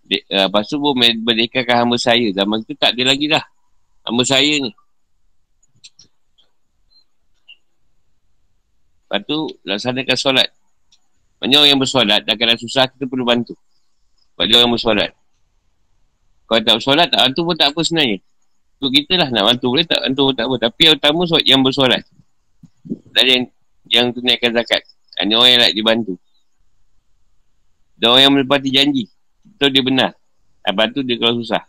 De, 0.05 0.17
uh, 0.33 0.49
lepas 0.49 0.65
tu 0.65 0.81
pun 0.81 0.97
merdekakan 0.97 1.85
hamba 1.85 1.97
saya. 1.97 2.29
Zaman 2.33 2.65
tu 2.65 2.73
tak 2.73 2.97
ada 2.97 3.13
lagi 3.13 3.29
dah. 3.29 3.45
Hamba 4.05 4.23
saya 4.25 4.61
ni. 4.61 4.73
Lepas 9.09 9.25
tu, 9.25 9.37
laksanakan 9.65 10.17
solat. 10.17 10.49
Banyak 11.41 11.57
orang 11.57 11.71
yang 11.73 11.81
bersolat, 11.81 12.21
dah 12.27 12.35
kena 12.37 12.59
susah, 12.59 12.85
kita 12.93 13.09
perlu 13.09 13.25
bantu. 13.25 13.57
Banyak 14.37 14.59
orang 14.59 14.75
bersolat. 14.77 15.18
Kalau 16.49 16.61
tak 16.65 16.75
bersolat, 16.81 17.07
tak 17.13 17.29
bantu 17.29 17.41
pun 17.45 17.55
tak 17.55 17.69
apa 17.69 17.79
sebenarnya. 17.85 18.17
Untuk 18.81 18.91
kita 18.97 19.13
lah 19.21 19.29
nak 19.29 19.43
bantu 19.53 19.65
boleh, 19.69 19.85
tak 19.85 20.01
bantu 20.01 20.21
pun 20.25 20.33
tak 20.33 20.45
apa. 20.49 20.55
Tapi 20.65 20.81
yang 20.81 20.95
utama 20.97 21.21
yang 21.45 21.61
bersolat. 21.61 22.01
Dan 23.13 23.23
yang, 23.29 23.43
yang 23.85 24.05
tunaikan 24.09 24.49
zakat. 24.57 24.81
Ini 25.21 25.37
orang 25.37 25.49
yang 25.53 25.61
nak 25.61 25.73
dibantu. 25.77 26.13
Dan 28.01 28.07
orang 28.09 28.23
yang 28.25 28.33
menepati 28.33 28.69
janji. 28.73 29.05
Itu 29.45 29.69
dia 29.69 29.83
benar. 29.85 30.17
Tak 30.65 30.73
bantu 30.73 31.05
dia 31.05 31.21
kalau 31.21 31.37
susah. 31.37 31.61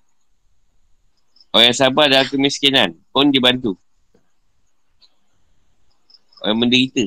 Orang 1.50 1.66
yang 1.68 1.76
sabar 1.76 2.06
dalam 2.06 2.24
kemiskinan 2.30 2.96
pun 3.10 3.28
dibantu. 3.28 3.74
Orang 6.40 6.56
yang 6.56 6.60
menderita 6.62 7.04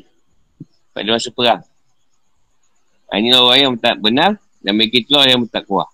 pada 0.94 1.10
masa 1.10 1.30
perang. 1.34 1.62
Ini 3.14 3.34
orang 3.34 3.60
yang 3.62 3.74
tak 3.82 3.98
benar 3.98 4.38
dan 4.62 4.74
mereka 4.78 5.02
itu 5.02 5.16
orang 5.16 5.30
yang 5.32 5.42
tak 5.50 5.66
kuat. 5.66 5.93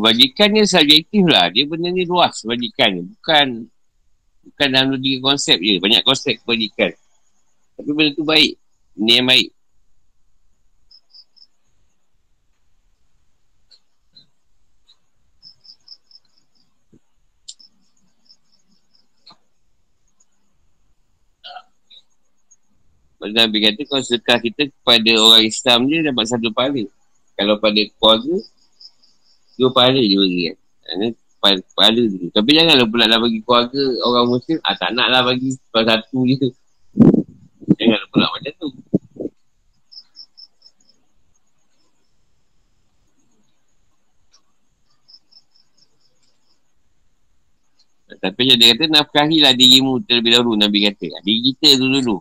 Kebajikan 0.00 0.48
ni 0.56 0.64
subjektif 0.64 1.28
lah. 1.28 1.52
Dia 1.52 1.68
benda 1.68 1.92
ni 1.92 2.08
luas 2.08 2.40
kebajikan 2.40 2.88
ni. 2.88 3.02
Bukan 3.20 3.68
bukan 4.48 4.68
dalam 4.72 4.96
tiga 4.96 5.18
konsep 5.20 5.60
je. 5.60 5.76
Banyak 5.76 6.00
konsep 6.08 6.40
kebajikan. 6.40 6.96
Tapi 7.76 7.90
benda 7.92 8.16
tu 8.16 8.24
baik. 8.24 8.56
Ini 8.96 9.20
yang 9.20 9.28
baik. 9.28 9.52
Pada 23.20 23.44
Nabi 23.44 23.56
kata 23.68 23.84
kalau 23.84 24.00
sedekah 24.00 24.40
kita 24.40 24.72
kepada 24.72 25.12
orang 25.20 25.44
Islam 25.44 25.92
je 25.92 26.08
dapat 26.08 26.24
satu 26.24 26.48
pahala. 26.56 26.88
Kalau 27.36 27.60
pada 27.60 27.84
keluarga, 28.00 28.36
Dua 29.60 29.68
pahala 29.76 30.00
dia 30.00 30.16
bagi 30.16 30.40
kan. 30.48 30.56
Ini 30.96 31.08
pahala 31.76 32.00
tu. 32.08 32.32
Tapi 32.32 32.50
janganlah 32.56 32.88
pula 32.88 33.04
lah 33.04 33.20
bagi 33.20 33.44
keluarga 33.44 33.82
orang 34.08 34.24
muslim. 34.32 34.56
Ah, 34.64 34.72
tak 34.72 34.96
nak 34.96 35.12
lah 35.12 35.20
bagi 35.20 35.52
sebab 35.52 35.82
satu 35.84 36.24
je. 36.24 36.48
Janganlah 37.76 38.08
pula 38.08 38.26
macam 38.32 38.52
tu. 38.56 38.68
Tapi 48.20 48.40
dia 48.56 48.72
kata 48.72 48.84
nafkahilah 48.88 49.52
dirimu 49.52 50.00
terlebih 50.08 50.40
dahulu 50.40 50.56
Nabi 50.56 50.88
kata. 50.88 51.20
Diri 51.20 51.52
kita 51.52 51.76
dulu-dulu. 51.76 52.16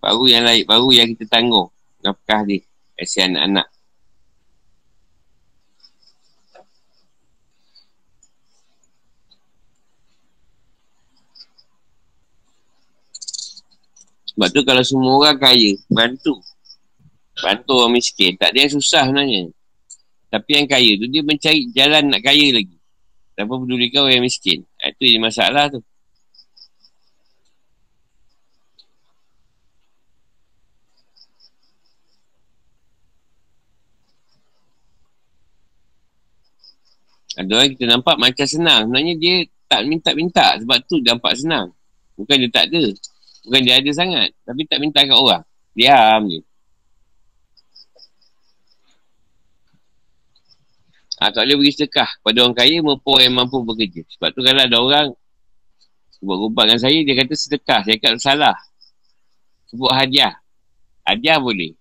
Baru 0.00 0.24
yang 0.24 0.48
lain, 0.48 0.64
baru 0.64 0.88
yang 0.96 1.12
kita 1.12 1.28
tanggung. 1.28 1.68
Nafkah 2.00 2.40
dia 2.48 2.64
kasih 3.00 3.32
anak-anak. 3.32 3.66
Sebab 14.40 14.48
tu 14.56 14.60
kalau 14.64 14.80
semua 14.80 15.12
orang 15.20 15.36
kaya, 15.36 15.76
bantu. 15.92 16.40
Bantu 17.40 17.72
orang 17.76 18.00
miskin. 18.00 18.40
Tak 18.40 18.56
ada 18.56 18.58
yang 18.64 18.72
susah 18.72 19.04
sebenarnya. 19.04 19.52
Tapi 20.30 20.50
yang 20.54 20.68
kaya 20.70 20.96
tu 20.96 21.06
dia 21.10 21.20
mencari 21.26 21.68
jalan 21.74 22.08
nak 22.08 22.22
kaya 22.22 22.54
lagi. 22.54 22.76
Tanpa 23.36 23.58
pedulikan 23.60 24.06
orang 24.06 24.20
yang 24.20 24.24
miskin. 24.24 24.64
Itu 24.80 25.04
yang 25.04 25.26
masalah 25.26 25.68
tu. 25.68 25.84
Ada 37.38 37.50
orang 37.54 37.70
kita 37.78 37.84
nampak 37.86 38.16
macam 38.18 38.46
senang. 38.48 38.90
Sebenarnya 38.90 39.14
dia 39.20 39.34
tak 39.70 39.86
minta-minta 39.86 40.58
sebab 40.58 40.78
tu 40.90 40.98
nampak 40.98 41.38
senang. 41.38 41.70
Bukan 42.18 42.36
dia 42.42 42.50
tak 42.50 42.74
ada. 42.74 42.84
Bukan 43.46 43.60
dia 43.62 43.74
ada 43.78 43.90
sangat. 43.94 44.28
Tapi 44.42 44.62
tak 44.66 44.78
minta 44.82 45.06
kat 45.06 45.14
orang. 45.14 45.42
Diam 45.72 46.26
je. 46.26 46.40
Ha, 51.20 51.28
tak 51.28 51.44
boleh 51.44 51.56
beri 51.60 51.72
sedekah 51.76 52.08
pada 52.24 52.48
orang 52.48 52.56
kaya 52.56 52.80
maupun 52.80 53.20
yang 53.20 53.36
mampu 53.36 53.60
bekerja. 53.60 54.00
Sebab 54.16 54.28
tu 54.32 54.40
kalau 54.40 54.64
ada 54.64 54.76
orang 54.80 55.06
buat 56.20 56.36
rubat 56.36 56.64
dengan 56.68 56.80
saya, 56.80 56.98
dia 57.00 57.14
kata 57.16 57.32
sedekah. 57.36 57.80
Saya 57.84 57.96
kata 58.00 58.16
salah. 58.20 58.56
Sebut 59.68 59.92
hadiah. 59.92 60.36
Hadiah 61.04 61.36
boleh. 61.36 61.76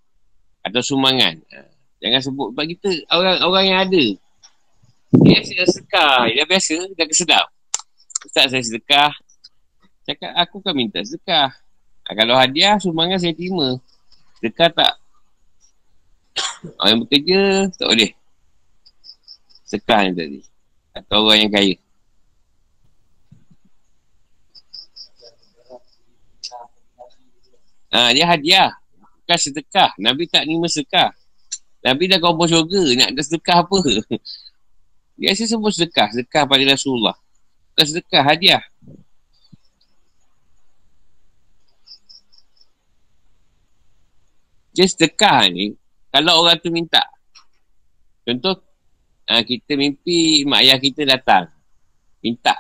Atau 0.64 0.84
sumbangan. 0.84 1.40
Ha, 1.56 1.60
jangan 2.04 2.22
sebut. 2.22 2.48
Sebab 2.52 2.66
kita 2.68 2.90
orang-orang 3.16 3.66
yang 3.66 3.80
ada. 3.88 4.06
Dia 5.10 5.42
sedekah. 5.42 5.66
sedekah. 5.74 6.18
Dia 6.30 6.46
biasa, 6.46 6.76
dah 6.94 7.08
kesedap. 7.10 7.46
Ustaz 8.30 8.46
saya 8.54 8.62
sedekah. 8.62 9.12
Cakap 10.06 10.32
aku 10.38 10.62
kan 10.62 10.74
minta 10.78 11.02
sedekah. 11.02 11.50
Ha, 12.06 12.14
kalau 12.14 12.38
hadiah, 12.38 12.78
sumbangan 12.78 13.18
saya 13.18 13.34
terima. 13.34 13.82
Sedekah 14.38 14.70
tak. 14.70 14.94
Orang 16.78 16.90
yang 16.94 17.02
bekerja, 17.06 17.42
tak 17.74 17.88
boleh. 17.90 18.12
Sedekah 19.66 20.00
ni 20.06 20.12
tadi. 20.14 20.42
Atau 20.90 21.22
orang 21.22 21.46
yang 21.46 21.54
kaya. 21.54 21.76
Ha, 27.94 28.10
dia 28.14 28.26
hadiah. 28.26 28.70
Bukan 28.98 29.38
sedekah. 29.38 29.94
Nabi 30.02 30.26
tak 30.26 30.50
terima 30.50 30.66
sedekah. 30.66 31.14
Nabi 31.86 32.10
dah 32.10 32.18
kompon 32.18 32.50
syurga. 32.50 32.82
Nak 32.98 33.10
ada 33.14 33.22
sedekah 33.22 33.58
apa? 33.62 33.78
Dia 35.20 35.36
rasa 35.36 35.52
semua 35.52 35.68
sedekah. 35.68 36.08
Sedekah 36.16 36.48
pada 36.48 36.64
Rasulullah. 36.64 37.16
Bukan 37.76 37.86
sedekah. 37.92 38.24
Hadiah. 38.24 38.64
Dia 44.72 44.88
sedekah 44.88 45.52
ni. 45.52 45.76
Kalau 46.08 46.40
orang 46.40 46.56
tu 46.64 46.72
minta. 46.72 47.04
Contoh. 48.24 48.64
Ha, 49.30 49.46
kita 49.46 49.78
mimpi 49.78 50.48
mak 50.48 50.64
ayah 50.66 50.80
kita 50.80 51.04
datang. 51.04 51.52
Minta. 52.24 52.56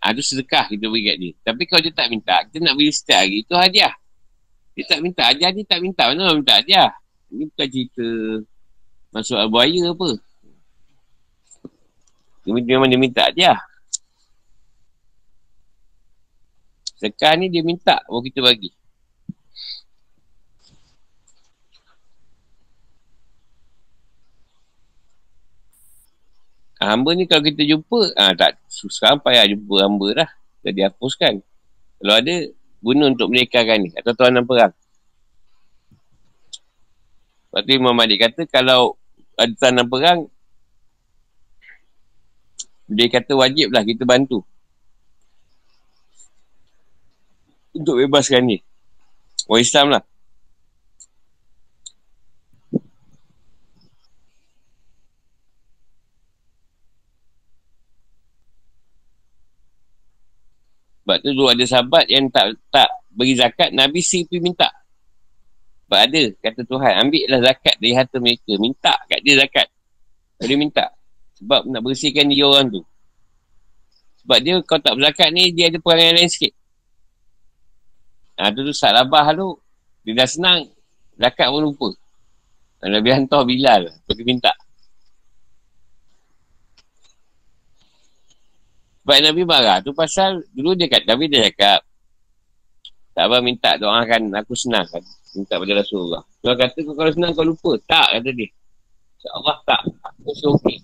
Ha, 0.00 0.16
tu 0.16 0.24
sedekah 0.24 0.72
kita 0.72 0.88
beri 0.88 1.06
kat 1.06 1.16
dia. 1.20 1.32
Tapi 1.44 1.62
kalau 1.68 1.82
dia 1.84 1.92
tak 1.94 2.08
minta, 2.10 2.42
kita 2.48 2.62
nak 2.64 2.74
beri 2.74 2.90
setiap 2.90 3.22
hari, 3.22 3.42
itu 3.42 3.54
hadiah. 3.54 3.94
Dia 4.74 4.84
tak 4.88 5.00
minta 5.04 5.22
hadiah, 5.30 5.50
dia 5.54 5.64
tak 5.68 5.80
minta. 5.84 6.02
Mana 6.10 6.30
orang 6.30 6.42
minta 6.42 6.58
hadiah? 6.58 6.90
Ini 7.30 7.44
bukan 7.50 7.66
cerita 7.70 8.06
masuk 9.14 9.38
buaya 9.50 9.82
apa. 9.90 10.08
Dia 12.46 12.78
memang 12.78 12.86
dia 12.86 13.00
minta 13.00 13.26
hadiah. 13.26 13.58
Sedekah 16.96 17.34
ni 17.36 17.50
dia 17.50 17.60
minta, 17.66 18.00
baru 18.06 18.22
kita 18.22 18.40
bagi. 18.40 18.70
Hamba 26.76 27.18
ni 27.18 27.26
kalau 27.26 27.42
kita 27.42 27.66
jumpa, 27.66 28.14
ah, 28.14 28.32
tak 28.36 28.62
susah 28.70 29.18
payah 29.18 29.48
jumpa 29.50 29.82
hamba 29.82 30.24
dah. 30.24 30.30
Dah 30.62 30.72
dihapuskan. 30.72 31.42
Kalau 31.98 32.14
ada, 32.14 32.34
guna 32.78 33.10
untuk 33.10 33.32
menekankan 33.32 33.88
ni. 33.88 33.90
Atau 33.96 34.14
tuan 34.14 34.38
perang. 34.46 34.72
Lepas 37.50 37.60
tu 37.64 37.72
Imam 37.72 37.96
Malik 37.96 38.22
kata, 38.22 38.44
kalau 38.46 38.94
ada 39.34 39.52
tanam 39.56 39.88
perang, 39.88 40.28
dia 42.86 43.06
kata 43.10 43.34
wajiblah 43.34 43.82
kita 43.82 44.06
bantu. 44.06 44.46
Untuk 47.74 47.98
bebaskan 48.00 48.46
ni. 48.46 48.58
Orang 49.50 49.62
Islam 49.62 49.86
lah. 49.92 50.02
Sebab 61.06 61.22
tu 61.22 61.30
dulu 61.30 61.46
ada 61.54 61.62
sahabat 61.62 62.10
yang 62.10 62.26
tak 62.34 62.58
tak 62.66 62.90
beri 63.14 63.38
zakat, 63.38 63.70
Nabi 63.70 64.02
si 64.02 64.26
pergi 64.26 64.42
minta. 64.42 64.66
Sebab 65.86 66.00
ada, 66.02 66.22
kata 66.42 66.66
Tuhan, 66.66 66.92
ambil 67.06 67.24
lah 67.30 67.40
zakat 67.46 67.78
dari 67.78 67.94
harta 67.94 68.18
mereka. 68.18 68.52
Minta 68.58 68.90
kat 69.06 69.22
dia 69.22 69.38
zakat. 69.38 69.70
Dia 70.42 70.58
minta. 70.58 70.90
Sebab 71.36 71.68
nak 71.68 71.82
bersihkan 71.84 72.32
dia 72.32 72.48
orang 72.48 72.72
tu. 72.72 72.82
Sebab 74.24 74.38
dia, 74.40 74.54
kau 74.64 74.80
tak 74.80 74.96
berzakat 74.96 75.30
ni, 75.30 75.52
dia 75.52 75.68
ada 75.68 75.78
perangai 75.78 76.16
lain 76.16 76.30
sikit. 76.30 76.52
Ha, 78.36 78.52
tu 78.52 78.64
tu 78.64 78.72
salabah 78.72 79.32
tu, 79.36 79.56
dia 80.04 80.12
dah 80.16 80.28
senang, 80.28 80.58
zakat 81.16 81.48
pun 81.48 81.60
lupa. 81.64 81.88
Nabi 82.84 83.08
hantar 83.08 83.42
Bilal, 83.48 83.88
pergi 84.04 84.24
minta. 84.24 84.52
Sebab 89.06 89.22
Nabi 89.22 89.42
marah 89.46 89.78
tu 89.80 89.94
pasal 89.94 90.42
dulu 90.50 90.74
dia 90.74 90.90
kata, 90.90 91.06
Nabi 91.14 91.30
dia 91.30 91.46
cakap, 91.46 91.86
tak 93.16 93.32
apa 93.32 93.40
minta 93.40 93.78
doakan 93.80 94.28
aku 94.36 94.52
senang 94.52 94.84
kan. 94.92 95.00
Minta 95.32 95.56
pada 95.56 95.72
Rasulullah. 95.80 96.20
Dia 96.44 96.52
kata 96.52 96.84
kalau 96.84 97.12
senang 97.14 97.32
kau 97.32 97.48
lupa. 97.48 97.72
Tak 97.88 98.20
kata 98.20 98.30
dia. 98.34 98.48
InsyaAllah 99.16 99.56
tak. 99.64 99.80
Aku 100.20 100.60
okey. 100.60 100.76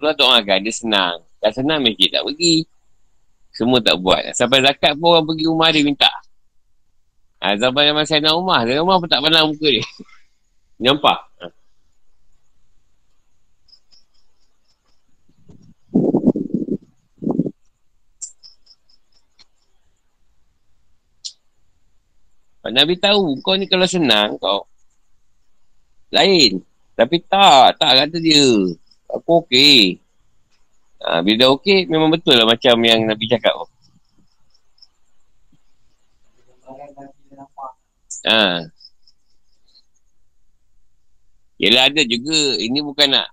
Rasulullah 0.00 0.16
doakan 0.16 0.64
dia 0.64 0.72
senang. 0.72 1.16
Dah 1.44 1.52
senang 1.52 1.84
masjid 1.84 2.08
tak 2.08 2.24
pergi. 2.24 2.64
Semua 3.52 3.84
tak 3.84 4.00
buat. 4.00 4.32
Sampai 4.32 4.64
zakat 4.64 4.96
pun 4.96 5.12
orang 5.12 5.28
pergi 5.28 5.44
rumah 5.44 5.68
dia 5.68 5.84
minta. 5.84 6.08
Ha, 7.44 7.52
zaman 7.60 7.92
zaman 7.92 8.04
saya 8.08 8.24
nak 8.24 8.40
rumah. 8.40 8.64
Dia 8.64 8.80
rumah 8.80 8.96
pun 8.96 9.12
tak 9.12 9.20
pandang 9.20 9.52
muka 9.52 9.68
dia. 9.68 9.84
Nampak? 10.88 11.20
Ha. 11.44 11.52
Nabi 22.72 22.96
tahu 22.96 23.36
kau 23.44 23.60
ni 23.60 23.68
kalau 23.68 23.84
senang 23.84 24.40
kau 24.40 24.64
lain. 26.08 26.64
Tapi 26.96 27.20
tak, 27.28 27.76
tak 27.76 27.92
kata 28.00 28.16
dia. 28.16 28.80
Aku 29.18 29.42
okey. 29.46 29.98
Ha, 31.00 31.24
bila 31.24 31.36
dah 31.46 31.48
okey, 31.56 31.88
memang 31.88 32.12
betul 32.12 32.36
lah 32.36 32.44
macam 32.44 32.76
yang 32.84 33.08
Nabi 33.08 33.24
cakap. 33.26 33.56
Ha. 38.28 38.68
Yelah 41.60 41.92
ada 41.92 42.02
juga, 42.04 42.56
ini 42.60 42.80
bukan 42.80 43.08
nak 43.12 43.28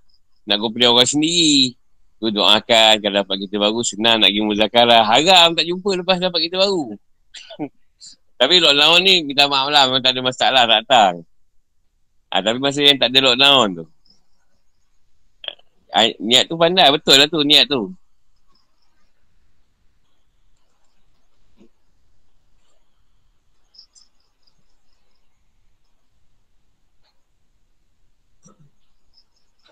nak 0.48 0.56
gopil 0.60 0.88
orang 0.88 1.08
sendiri. 1.08 1.76
Tu 2.18 2.34
doakan 2.34 2.98
kalau 2.98 3.14
dapat 3.22 3.36
kita 3.46 3.56
baru, 3.60 3.80
senang 3.84 4.18
nak 4.18 4.32
pergi 4.32 4.42
muzakarah. 4.42 5.04
Haram 5.06 5.54
tak 5.54 5.64
jumpa 5.68 5.90
lepas 6.02 6.18
dapat 6.18 6.40
kita 6.48 6.56
baru. 6.58 6.96
Tapi 8.40 8.54
lockdown 8.62 9.02
ni 9.02 9.14
minta 9.26 9.50
maaf 9.50 9.68
lah 9.68 9.86
memang 9.86 10.02
tak 10.02 10.14
ada 10.14 10.22
masalah 10.22 10.64
datang. 10.64 11.26
Ha, 12.28 12.44
tapi 12.44 12.60
masa 12.60 12.84
yang 12.84 13.00
tak 13.00 13.10
ada 13.10 13.32
lockdown 13.32 13.82
tu. 13.82 13.84
Niat 16.18 16.44
tu 16.46 16.54
pandai 16.54 16.88
betul 16.94 17.16
lah 17.18 17.26
tu 17.26 17.40
niat 17.42 17.64
tu. 17.66 17.90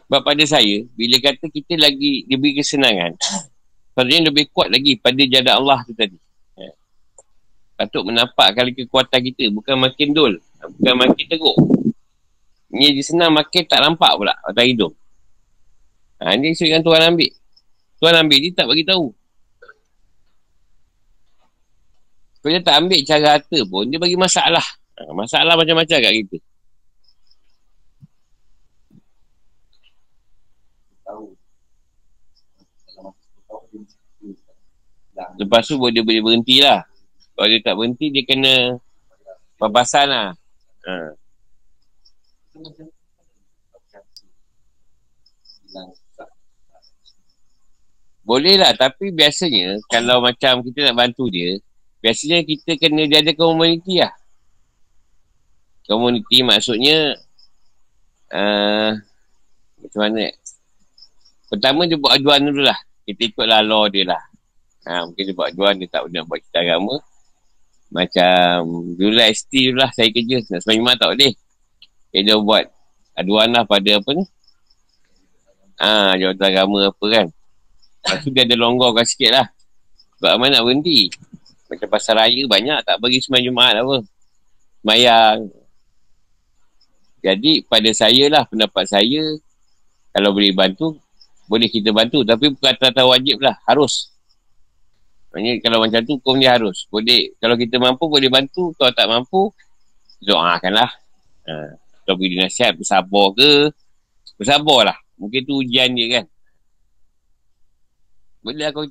Sebab 0.06 0.22
pada 0.22 0.44
saya, 0.46 0.86
bila 0.94 1.18
kata 1.18 1.50
kita 1.50 1.74
lagi 1.82 2.22
diberi 2.30 2.54
kesenangan, 2.54 3.18
sebenarnya 3.90 4.30
lebih 4.30 4.46
kuat 4.54 4.70
lagi 4.70 4.94
pada 5.02 5.18
jadak 5.18 5.58
Allah 5.58 5.82
tu 5.82 5.98
tadi. 5.98 6.14
Patut 7.76 8.08
menampak 8.08 8.56
kali 8.56 8.72
kekuatan 8.72 9.20
kita 9.20 9.52
bukan 9.52 9.76
makin 9.76 10.16
dul 10.16 10.40
bukan 10.80 10.94
makin 10.96 11.24
teruk. 11.28 11.56
Ni 12.72 12.88
dia 12.96 13.04
senang 13.04 13.36
makin 13.36 13.68
tak 13.68 13.84
nampak 13.84 14.16
pula 14.16 14.32
atas 14.48 14.64
hidung 14.64 14.96
ha, 16.22 16.36
ni 16.36 16.52
isu 16.52 16.64
yang 16.68 16.82
Tuhan 16.84 17.02
ambil 17.12 17.30
Tuhan 18.00 18.14
ambil 18.20 18.38
dia 18.38 18.52
tak 18.52 18.66
bagi 18.68 18.84
tahu 18.84 19.06
kalau 22.40 22.52
dia 22.54 22.62
tak 22.62 22.76
ambil 22.78 23.00
cara 23.02 23.26
harta 23.36 23.58
pun 23.66 23.84
dia 23.90 23.98
bagi 23.98 24.16
masalah 24.16 24.64
ha, 24.98 25.10
masalah 25.12 25.54
macam-macam 25.56 25.98
kat 25.98 26.14
kita 26.24 26.38
Lepas 35.36 35.68
tu 35.68 35.80
boleh 35.80 36.04
boleh 36.04 36.20
berhenti 36.20 36.60
lah. 36.60 36.84
Kalau 37.36 37.48
dia 37.48 37.60
tak 37.60 37.74
berhenti, 37.76 38.12
dia 38.12 38.24
kena 38.24 38.76
papasan 39.56 40.08
lah. 40.08 40.28
Ha. 40.84 41.16
Boleh 48.26 48.58
lah, 48.58 48.74
tapi 48.74 49.14
biasanya 49.14 49.78
kalau 49.86 50.18
macam 50.18 50.58
kita 50.66 50.90
nak 50.90 50.96
bantu 50.98 51.30
dia, 51.30 51.62
biasanya 52.02 52.42
kita 52.42 52.74
kena 52.74 53.06
dia 53.06 53.22
ada 53.22 53.30
komuniti 53.38 54.02
lah. 54.02 54.10
Komuniti 55.86 56.42
maksudnya, 56.42 57.14
uh, 58.34 58.98
macam 59.78 60.00
mana? 60.02 60.34
Pertama 61.46 61.86
dia 61.86 61.94
buat 61.94 62.18
aduan 62.18 62.50
dulu 62.50 62.66
lah. 62.66 62.74
Kita 63.06 63.30
ikutlah 63.30 63.62
law 63.62 63.86
dia 63.86 64.02
lah. 64.02 64.22
Ha, 64.90 65.06
mungkin 65.06 65.22
dia 65.22 65.34
buat 65.38 65.54
aduan, 65.54 65.78
dia 65.78 65.86
tak 65.86 66.10
nak 66.10 66.26
buat 66.26 66.42
kita 66.42 66.58
agama. 66.66 66.98
Macam 67.94 68.66
lah 68.98 69.30
ST 69.30 69.52
dulu 69.70 69.78
lah 69.78 69.90
saya 69.94 70.10
kerja. 70.10 70.42
Nak 70.42 70.66
sembahyang 70.66 70.82
Jumat 70.82 70.94
tak 70.98 71.08
boleh. 71.14 71.32
Dia 72.10 72.34
buat 72.42 72.64
aduan 73.14 73.54
lah 73.54 73.62
pada 73.62 74.02
apa 74.02 74.10
ni. 74.10 74.24
Ah, 75.78 76.10
ha, 76.10 76.12
jawatan 76.18 76.46
agama 76.50 76.78
apa 76.90 77.04
kan. 77.06 77.26
Lepas 78.06 78.22
tu 78.22 78.30
dia 78.30 78.46
ada 78.46 78.54
longgarkan 78.54 79.02
sikit 79.02 79.34
lah. 79.34 79.46
Sebab 80.22 80.30
aman 80.38 80.54
nak 80.54 80.62
berhenti. 80.62 81.10
Macam 81.66 81.90
pasar 81.90 82.22
raya 82.22 82.38
banyak 82.46 82.78
tak 82.86 83.02
bagi 83.02 83.18
sembahyang 83.18 83.50
Jumat 83.50 83.74
apa. 83.82 83.96
Sembahyang. 84.78 85.38
Jadi 87.26 87.52
pada 87.66 87.90
saya 87.90 88.24
lah 88.30 88.46
pendapat 88.46 88.86
saya. 88.86 89.26
Kalau 90.14 90.30
boleh 90.30 90.54
bantu. 90.54 90.94
Boleh 91.50 91.66
kita 91.66 91.90
bantu. 91.90 92.22
Tapi 92.22 92.54
bukan 92.54 92.78
kata 92.78 93.02
wajib 93.02 93.42
lah. 93.42 93.58
Harus. 93.66 94.14
Maksudnya 95.34 95.58
kalau 95.58 95.82
macam 95.82 96.00
tu 96.06 96.14
hukum 96.22 96.38
dia 96.38 96.54
harus. 96.54 96.86
Boleh, 96.86 97.34
kalau 97.42 97.58
kita 97.58 97.82
mampu 97.82 98.06
boleh 98.06 98.30
bantu. 98.30 98.70
Kalau 98.78 98.94
tak 98.94 99.10
mampu, 99.10 99.50
doakanlah. 100.22 100.94
Ha. 101.50 101.74
Kalau 102.06 102.14
pergi 102.14 102.38
nasihat, 102.38 102.78
bersabar 102.78 103.34
ke. 103.34 103.74
Bersabar 104.38 104.94
lah. 104.94 104.98
Mungkin 105.18 105.42
tu 105.42 105.58
ujian 105.58 105.90
dia 105.90 106.06
kan. 106.22 106.24
Boleh 108.46 108.62
lah 108.62 108.70
kau. 108.70 108.86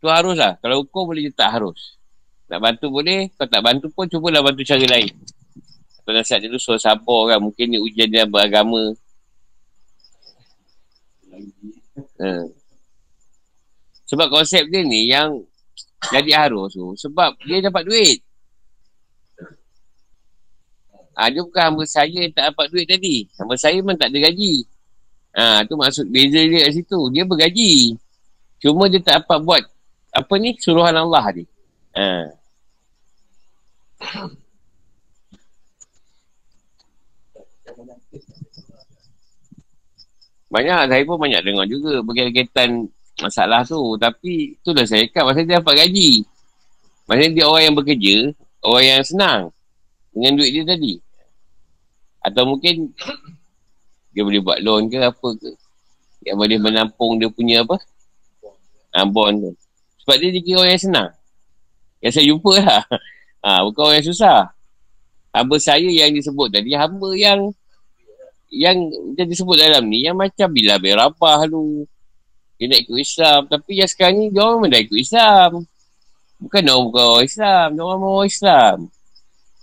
Tu 0.00 0.08
harus 0.08 0.32
lah. 0.40 0.56
Kalau 0.64 0.80
hukum 0.80 1.12
boleh 1.12 1.28
je 1.28 1.32
tak 1.36 1.60
harus. 1.60 2.00
Nak 2.48 2.64
bantu 2.64 2.88
boleh. 2.88 3.28
Kalau 3.36 3.52
tak 3.52 3.60
bantu 3.60 3.86
pun 3.92 4.08
cubalah 4.08 4.40
bantu 4.40 4.64
cara 4.64 4.80
lain. 4.80 5.12
Atau 6.00 6.16
nasihat 6.16 6.40
dia 6.40 6.48
tu 6.48 6.56
suruh 6.56 6.80
sabar 6.80 7.36
kan. 7.36 7.38
Mungkin 7.44 7.68
ni 7.68 7.76
ujian 7.76 8.08
dia 8.08 8.24
beragama. 8.24 8.96
Ha. 12.24 12.48
Sebab 14.08 14.26
konsep 14.32 14.64
dia 14.72 14.80
ni 14.80 15.12
yang 15.12 15.44
jadi 16.10 16.48
harus 16.48 16.72
tu 16.72 16.96
sebab 16.96 17.36
dia 17.44 17.60
dapat 17.60 17.84
duit. 17.84 18.18
Ha, 21.20 21.28
dia 21.28 21.44
bukan 21.44 21.62
hamba 21.68 21.84
saya 21.84 22.24
yang 22.24 22.32
tak 22.32 22.56
dapat 22.56 22.66
duit 22.72 22.88
tadi. 22.88 23.28
Hamba 23.36 23.52
saya 23.60 23.76
pun 23.84 23.92
tak 23.92 24.08
ada 24.08 24.18
gaji. 24.32 24.64
Ha, 25.36 25.68
tu 25.68 25.76
maksud 25.76 26.08
beza 26.08 26.40
dia 26.40 26.64
kat 26.64 26.72
situ. 26.80 27.00
Dia 27.12 27.28
bergaji. 27.28 27.94
Cuma 28.60 28.92
dia 28.92 29.00
tak 29.00 29.24
dapat 29.24 29.38
buat 29.40 29.62
apa 30.12 30.34
ni 30.36 30.52
suruhan 30.60 30.92
Allah 30.92 31.24
ni. 31.32 31.44
Ha. 31.96 32.28
Banyak, 40.50 40.90
saya 40.90 41.02
pun 41.06 41.16
banyak 41.16 41.40
dengar 41.46 41.66
juga 41.70 42.02
berkaitan 42.02 42.90
masalah 43.22 43.62
tu. 43.62 43.78
Tapi 43.96 44.58
tu 44.66 44.74
dah 44.74 44.82
saya 44.82 45.06
kat 45.06 45.22
masa 45.22 45.46
dia 45.46 45.62
dapat 45.62 45.86
gaji. 45.86 46.26
Maksudnya 47.06 47.30
dia 47.30 47.44
orang 47.46 47.62
yang 47.70 47.76
bekerja, 47.78 48.16
orang 48.66 48.84
yang 48.84 49.02
senang 49.06 49.40
dengan 50.10 50.32
duit 50.36 50.50
dia 50.52 50.64
tadi. 50.66 50.98
Atau 52.20 52.44
mungkin 52.50 52.90
dia 54.10 54.22
boleh 54.26 54.42
buat 54.42 54.58
loan 54.60 54.90
ke 54.90 54.98
apa 54.98 55.28
ke. 55.38 55.50
Yang 56.26 56.36
boleh 56.36 56.58
menampung 56.58 57.16
dia 57.16 57.30
punya 57.30 57.62
apa. 57.62 57.78
Ha, 58.90 59.06
bond 59.06 59.36
tu. 59.38 59.52
Sebab 60.04 60.16
dia 60.18 60.30
dikira 60.34 60.64
orang 60.64 60.74
yang 60.74 60.84
senang. 60.84 61.10
Yang 62.02 62.12
saya 62.16 62.24
jumpa 62.26 62.52
lah. 62.58 62.82
Ha, 63.44 63.48
bukan 63.66 63.80
orang 63.86 63.96
yang 64.02 64.08
susah. 64.10 64.40
Hamba 65.30 65.56
saya 65.62 65.86
yang 65.86 66.10
disebut 66.10 66.50
tadi, 66.50 66.74
hamba 66.74 67.14
yang 67.14 67.54
yang 68.50 68.74
dia 69.14 69.22
disebut 69.22 69.54
dalam 69.54 69.86
ni, 69.86 70.02
yang 70.02 70.18
macam 70.18 70.50
bila 70.50 70.74
berabah 70.74 71.46
tu, 71.46 71.86
dia 72.58 72.66
nak 72.66 72.82
ikut 72.82 72.98
Islam. 72.98 73.40
Tapi 73.46 73.72
yang 73.78 73.86
sekarang 73.86 74.18
ni, 74.18 74.26
dia 74.34 74.42
orang 74.42 74.66
dah 74.66 74.80
ikut 74.82 74.98
Islam. 74.98 75.50
Bukan 76.42 76.62
orang 76.66 76.84
bukan 76.90 77.04
orang 77.06 77.26
Islam. 77.30 77.66
Dia 77.78 77.82
orang 77.86 78.00
orang 78.02 78.28
Islam. 78.28 78.76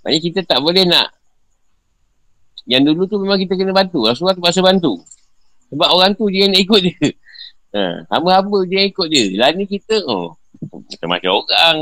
Maksudnya 0.02 0.20
kita 0.24 0.40
tak 0.48 0.60
boleh 0.64 0.84
nak. 0.88 1.10
Yang 2.64 2.82
dulu 2.94 3.02
tu 3.12 3.18
memang 3.20 3.40
kita 3.44 3.54
kena 3.60 3.76
bantu. 3.76 4.08
Rasulullah 4.08 4.40
tu 4.40 4.46
pasal 4.46 4.64
bantu. 4.64 5.04
Sebab 5.68 5.90
orang 5.92 6.16
tu 6.16 6.32
dia 6.32 6.48
nak 6.48 6.64
ikut 6.64 6.80
dia. 6.80 6.96
Ha, 7.76 8.08
hamba-hamba 8.08 8.64
yang 8.72 8.88
ikut 8.88 9.08
dia. 9.12 9.26
Lah 9.36 9.52
ni 9.52 9.68
kita, 9.68 10.00
oh, 10.08 10.40
macam-macam 10.62 11.32
orang. 11.36 11.78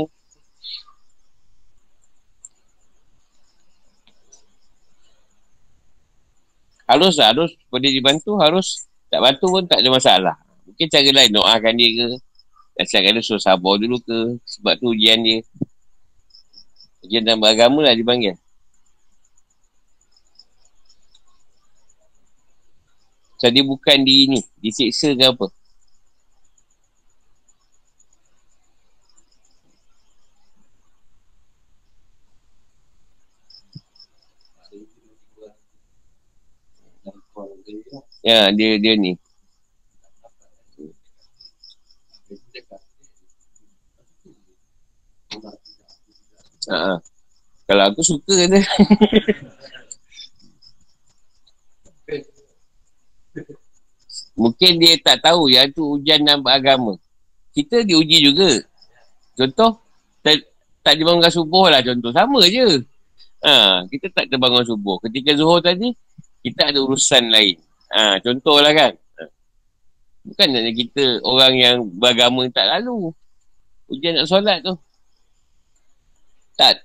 Harus 6.86 7.14
lah, 7.18 7.34
harus 7.34 7.50
boleh 7.66 7.90
dibantu, 7.90 8.38
harus 8.38 8.86
tak 9.10 9.18
bantu 9.18 9.46
pun 9.50 9.64
tak 9.66 9.82
ada 9.82 9.90
masalah. 9.90 10.36
Mungkin 10.66 10.86
cara 10.86 11.10
lain 11.10 11.30
doakan 11.34 11.74
dia 11.78 11.90
ke. 11.94 12.08
Nasihatkan 12.76 13.16
dia 13.16 13.22
suruh 13.22 13.42
sabar 13.42 13.74
dulu 13.78 13.98
ke. 14.02 14.38
Sebab 14.44 14.78
tu 14.78 14.94
ujian 14.94 15.18
dia. 15.22 15.42
Ujian 17.06 17.22
dalam 17.22 17.42
beragama 17.42 17.86
lah 17.86 17.94
dipanggil. 17.94 18.34
So 23.38 23.50
dia 23.50 23.62
bukan 23.62 24.04
di 24.06 24.36
ni. 24.36 24.40
Disiksa 24.58 25.14
ke 25.14 25.24
apa. 25.26 25.46
Ya, 38.26 38.50
dia 38.50 38.74
dia 38.82 38.98
ni. 38.98 39.14
Ha, 46.66 46.98
Kalau 47.70 47.84
aku 47.86 48.02
suka 48.02 48.34
kata. 48.34 48.58
Mungkin 54.36 54.82
dia 54.82 54.98
tak 54.98 55.22
tahu 55.22 55.46
yang 55.46 55.70
tu 55.70 55.94
ujian 55.94 56.26
dalam 56.26 56.42
agama. 56.50 56.98
Kita 57.54 57.86
diuji 57.86 58.26
juga. 58.26 58.58
Contoh, 59.38 59.78
tak, 60.26 60.42
tak 60.82 60.98
dibangunkan 60.98 61.30
subuh 61.30 61.70
lah 61.70 61.78
contoh. 61.78 62.10
Sama 62.10 62.42
je. 62.50 62.82
Ha, 63.46 63.86
kita 63.86 64.10
tak 64.10 64.26
terbangun 64.34 64.66
subuh. 64.66 64.98
Ketika 64.98 65.38
zuhur 65.38 65.62
tadi, 65.62 65.94
kita 66.42 66.74
ada 66.74 66.82
urusan 66.82 67.30
lain. 67.30 67.65
Ha, 67.94 68.18
lah 68.18 68.72
kan. 68.74 68.92
Bukan 70.26 70.46
nak 70.50 70.74
kita 70.74 71.22
orang 71.22 71.54
yang 71.54 71.76
beragama 71.86 72.42
tak 72.50 72.66
lalu. 72.66 73.14
Ujian 73.86 74.18
nak 74.18 74.26
solat 74.26 74.58
tu. 74.66 74.74
Tak. 76.58 76.82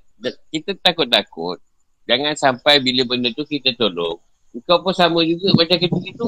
Kita 0.54 0.78
takut-takut. 0.86 1.58
Jangan 2.06 2.38
sampai 2.38 2.78
bila 2.78 3.02
benda 3.10 3.34
tu 3.34 3.42
kita 3.42 3.74
tolong. 3.74 4.22
Kau 4.70 4.84
pun 4.86 4.94
sama 4.94 5.26
juga 5.26 5.50
macam 5.58 5.78
kita 5.82 5.98
itu. 6.06 6.28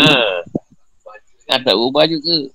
Ha. 0.00 0.40
Tak 1.52 1.76
ubah 1.76 2.08
juga. 2.08 2.48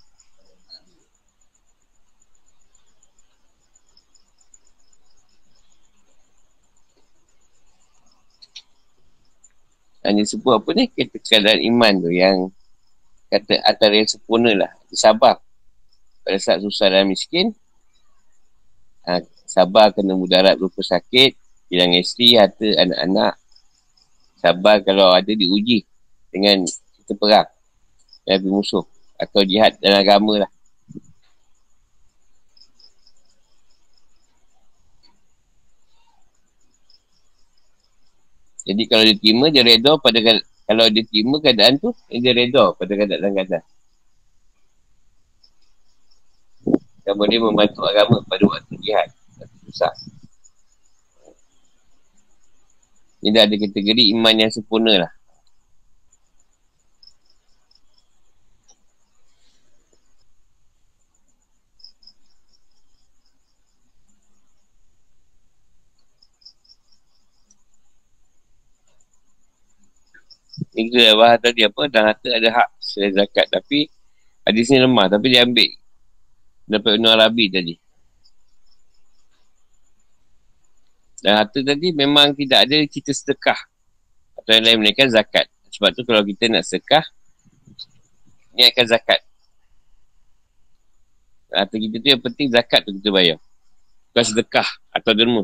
Hanya 10.08 10.24
sebut 10.24 10.64
apa 10.64 10.72
ni? 10.72 10.88
Kita 10.88 11.20
keadaan 11.20 11.60
iman 11.68 11.94
tu 12.00 12.08
yang 12.16 12.48
kata 13.28 13.60
antara 13.68 14.00
yang 14.00 14.08
sempurna 14.08 14.56
lah. 14.56 14.72
Sabar. 14.96 15.44
Pada 16.24 16.40
saat 16.40 16.64
susah 16.64 16.88
dan 16.88 17.12
miskin. 17.12 17.52
Ha, 19.04 19.20
Sabar 19.44 19.92
kena 19.92 20.16
mudarat 20.16 20.56
berupa 20.56 20.80
sakit, 20.80 21.36
hilang 21.68 21.92
isteri, 22.00 22.40
harta, 22.40 22.68
anak-anak. 22.80 23.36
Sabar 24.40 24.80
kalau 24.88 25.12
ada 25.12 25.32
diuji 25.32 25.84
dengan 26.32 26.64
kita 27.04 27.12
perang. 27.20 27.48
Dan 28.24 28.48
musuh. 28.48 28.88
Atau 29.20 29.44
jihad 29.44 29.76
dalam 29.84 30.08
agama 30.08 30.48
lah. 30.48 30.52
Jadi 38.68 38.84
kalau 38.92 39.04
dia 39.08 39.16
terima, 39.16 39.46
dia 39.48 39.64
reda 39.64 39.96
pada 39.96 40.20
kalau 40.68 40.86
dia 40.92 41.04
terima 41.08 41.40
keadaan 41.40 41.80
tu, 41.80 41.96
dia 42.12 42.36
reda 42.36 42.76
pada 42.76 42.92
keadaan-keadaan. 42.92 43.64
Dan 47.08 47.14
boleh 47.16 47.40
membantu 47.40 47.88
agama 47.88 48.20
pada 48.28 48.44
waktu 48.44 48.76
jihad 48.84 49.08
susah. 49.68 49.94
Ini 53.24 53.32
dah 53.34 53.44
ada 53.48 53.56
kategori 53.56 54.04
iman 54.16 54.36
yang 54.36 54.52
sempurna 54.52 54.94
lah. 55.08 55.12
Kita 70.78 71.18
bahas 71.18 71.42
tadi 71.42 71.66
apa 71.66 71.90
Dan 71.90 72.14
harta 72.14 72.30
ada 72.30 72.50
hak 72.54 72.70
Selain 72.78 73.10
zakat 73.18 73.50
Tapi 73.50 73.90
Hadis 74.46 74.70
ni 74.70 74.78
lemah 74.78 75.10
Tapi 75.10 75.26
dia 75.34 75.42
ambil 75.42 75.74
Dapat 76.70 76.92
Ibn 77.02 77.08
Arabi 77.18 77.46
tadi 77.50 77.74
Dan 81.22 81.44
harta 81.44 81.60
tadi 81.66 81.90
memang 81.92 82.38
tidak 82.38 82.70
ada 82.70 82.78
cerita 82.86 83.12
sedekah. 83.14 83.58
Atau 84.38 84.54
yang 84.54 84.64
lain 84.64 84.78
menaikkan 84.86 85.10
zakat. 85.10 85.50
Sebab 85.74 85.90
tu 85.92 86.06
kalau 86.06 86.22
kita 86.22 86.46
nak 86.50 86.64
sedekah, 86.66 87.04
niatkan 88.54 88.86
zakat. 88.86 89.20
Harta 91.50 91.76
kita 91.76 91.96
tu 91.98 92.08
yang 92.08 92.22
penting 92.22 92.48
zakat 92.54 92.86
tu 92.86 92.94
kita 93.02 93.10
bayar. 93.10 93.38
Bukan 94.14 94.24
sedekah 94.24 94.68
atau 94.94 95.12
derma. 95.12 95.44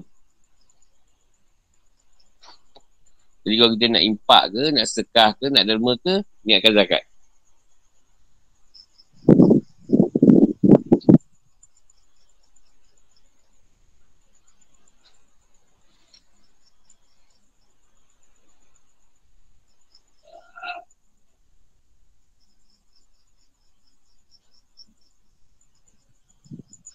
Jadi 3.44 3.56
kalau 3.60 3.72
kita 3.76 3.86
nak 3.92 4.04
impak 4.08 4.44
ke, 4.56 4.64
nak 4.72 4.88
sekah 4.88 5.30
ke, 5.36 5.46
nak 5.52 5.64
derma 5.68 5.94
ke, 6.00 6.24
niatkan 6.48 6.74
zakat. 6.80 7.04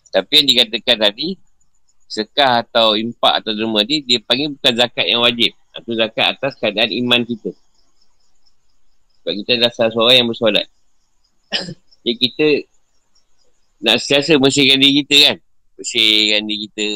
Tapi 0.08 0.32
yang 0.40 0.48
dikatakan 0.48 0.96
tadi, 1.12 1.36
sekah 2.08 2.64
atau 2.64 2.96
impak 2.96 3.44
atau 3.44 3.52
derma 3.52 3.84
ni, 3.84 4.00
dia 4.00 4.16
panggil 4.24 4.56
bukan 4.56 4.72
zakat 4.72 5.04
yang 5.04 5.20
wajib. 5.20 5.57
Itu 5.82 5.92
zakat 5.94 6.36
atas 6.38 6.58
keadaan 6.58 6.90
iman 7.04 7.22
kita. 7.22 7.50
Sebab 9.22 9.32
kita 9.44 9.50
adalah 9.58 9.72
salah 9.74 9.92
seorang 9.92 10.16
yang 10.24 10.28
bersolat. 10.28 10.66
Jadi 12.04 12.16
kita 12.16 12.46
nak 13.84 13.96
sentiasa 14.02 14.40
bersihkan 14.40 14.78
diri 14.80 15.04
kita 15.04 15.16
kan. 15.28 15.36
Bersihkan 15.78 16.42
diri 16.48 16.58
kita. 16.70 16.88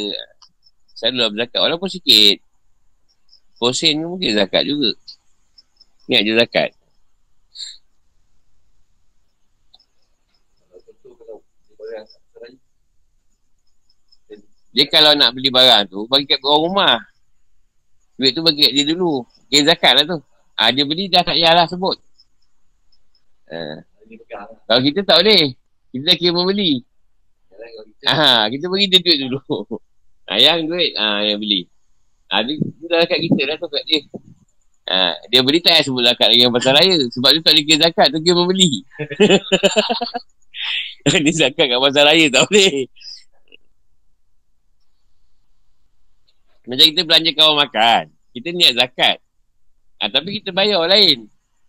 Selalu 0.97 1.19
lah 1.19 1.29
berzakat. 1.31 1.61
Walaupun 1.61 1.89
sikit. 1.91 2.37
Posen 3.61 4.03
mungkin 4.03 4.35
zakat 4.35 4.67
juga. 4.67 4.91
Ingat 6.11 6.23
je 6.27 6.33
zakat. 6.35 6.71
Dia 14.73 14.89
kalau 14.89 15.13
nak 15.13 15.37
beli 15.37 15.53
barang 15.53 15.85
tu, 15.93 16.09
bagi 16.09 16.25
kat 16.25 16.41
orang 16.41 16.63
rumah. 16.65 16.97
Duit 18.23 18.39
tu 18.39 18.43
bagi 18.47 18.71
kat 18.71 18.73
dia 18.79 18.85
dulu. 18.87 19.27
Dia 19.51 19.67
zakat 19.67 19.99
lah 19.99 20.05
tu. 20.07 20.19
Ha, 20.55 20.71
dia 20.71 20.87
beli 20.87 21.11
dah 21.11 21.27
tak 21.27 21.35
payahlah 21.35 21.67
sebut. 21.67 21.99
Ha. 23.51 23.83
Kalau 24.71 24.81
kita 24.87 25.03
tak 25.03 25.27
boleh. 25.27 25.59
Kita 25.91 26.03
dah 26.07 26.15
kira 26.15 26.31
membeli. 26.31 26.87
Ha, 28.07 28.47
kita 28.47 28.71
bagi 28.71 28.87
dia 28.87 29.03
duit 29.03 29.19
dulu. 29.27 29.43
Ha, 30.31 30.39
yang 30.47 30.71
duit, 30.71 30.95
ha, 30.95 31.27
yang 31.27 31.43
beli. 31.43 31.67
Ha, 32.31 32.47
dia, 32.47 32.55
dia 32.63 32.87
dah 32.95 33.11
kat 33.11 33.19
kita 33.27 33.41
dah 33.43 33.57
tu 33.59 33.67
kat 33.67 33.83
dia. 33.91 34.01
Ha, 34.87 35.19
dia 35.27 35.43
beli 35.43 35.59
tak 35.59 35.75
payah 35.75 35.83
sebut 35.83 36.03
zakat 36.07 36.27
lagi 36.31 36.43
yang 36.47 36.55
pasal 36.55 36.79
raya. 36.79 36.95
Sebab 37.11 37.31
dia 37.35 37.41
tak 37.43 37.53
boleh 37.59 37.65
kira 37.67 37.79
zakat 37.91 38.07
tu 38.15 38.19
kira 38.23 38.39
membeli. 38.39 38.71
dia 41.27 41.33
zakat 41.35 41.67
kat 41.67 41.79
pasal 41.83 42.03
raya 42.07 42.27
tak 42.31 42.47
boleh. 42.47 42.87
Macam 46.63 46.85
kita 46.87 47.03
belanja 47.03 47.31
kawan 47.35 47.57
makan. 47.67 48.05
Kita 48.33 48.49
niat 48.55 48.73
zakat. 48.79 49.17
Ha, 49.99 50.11
tapi 50.11 50.43
kita 50.43 50.55
bayar 50.55 50.83
orang 50.83 50.95
lain. 50.99 51.19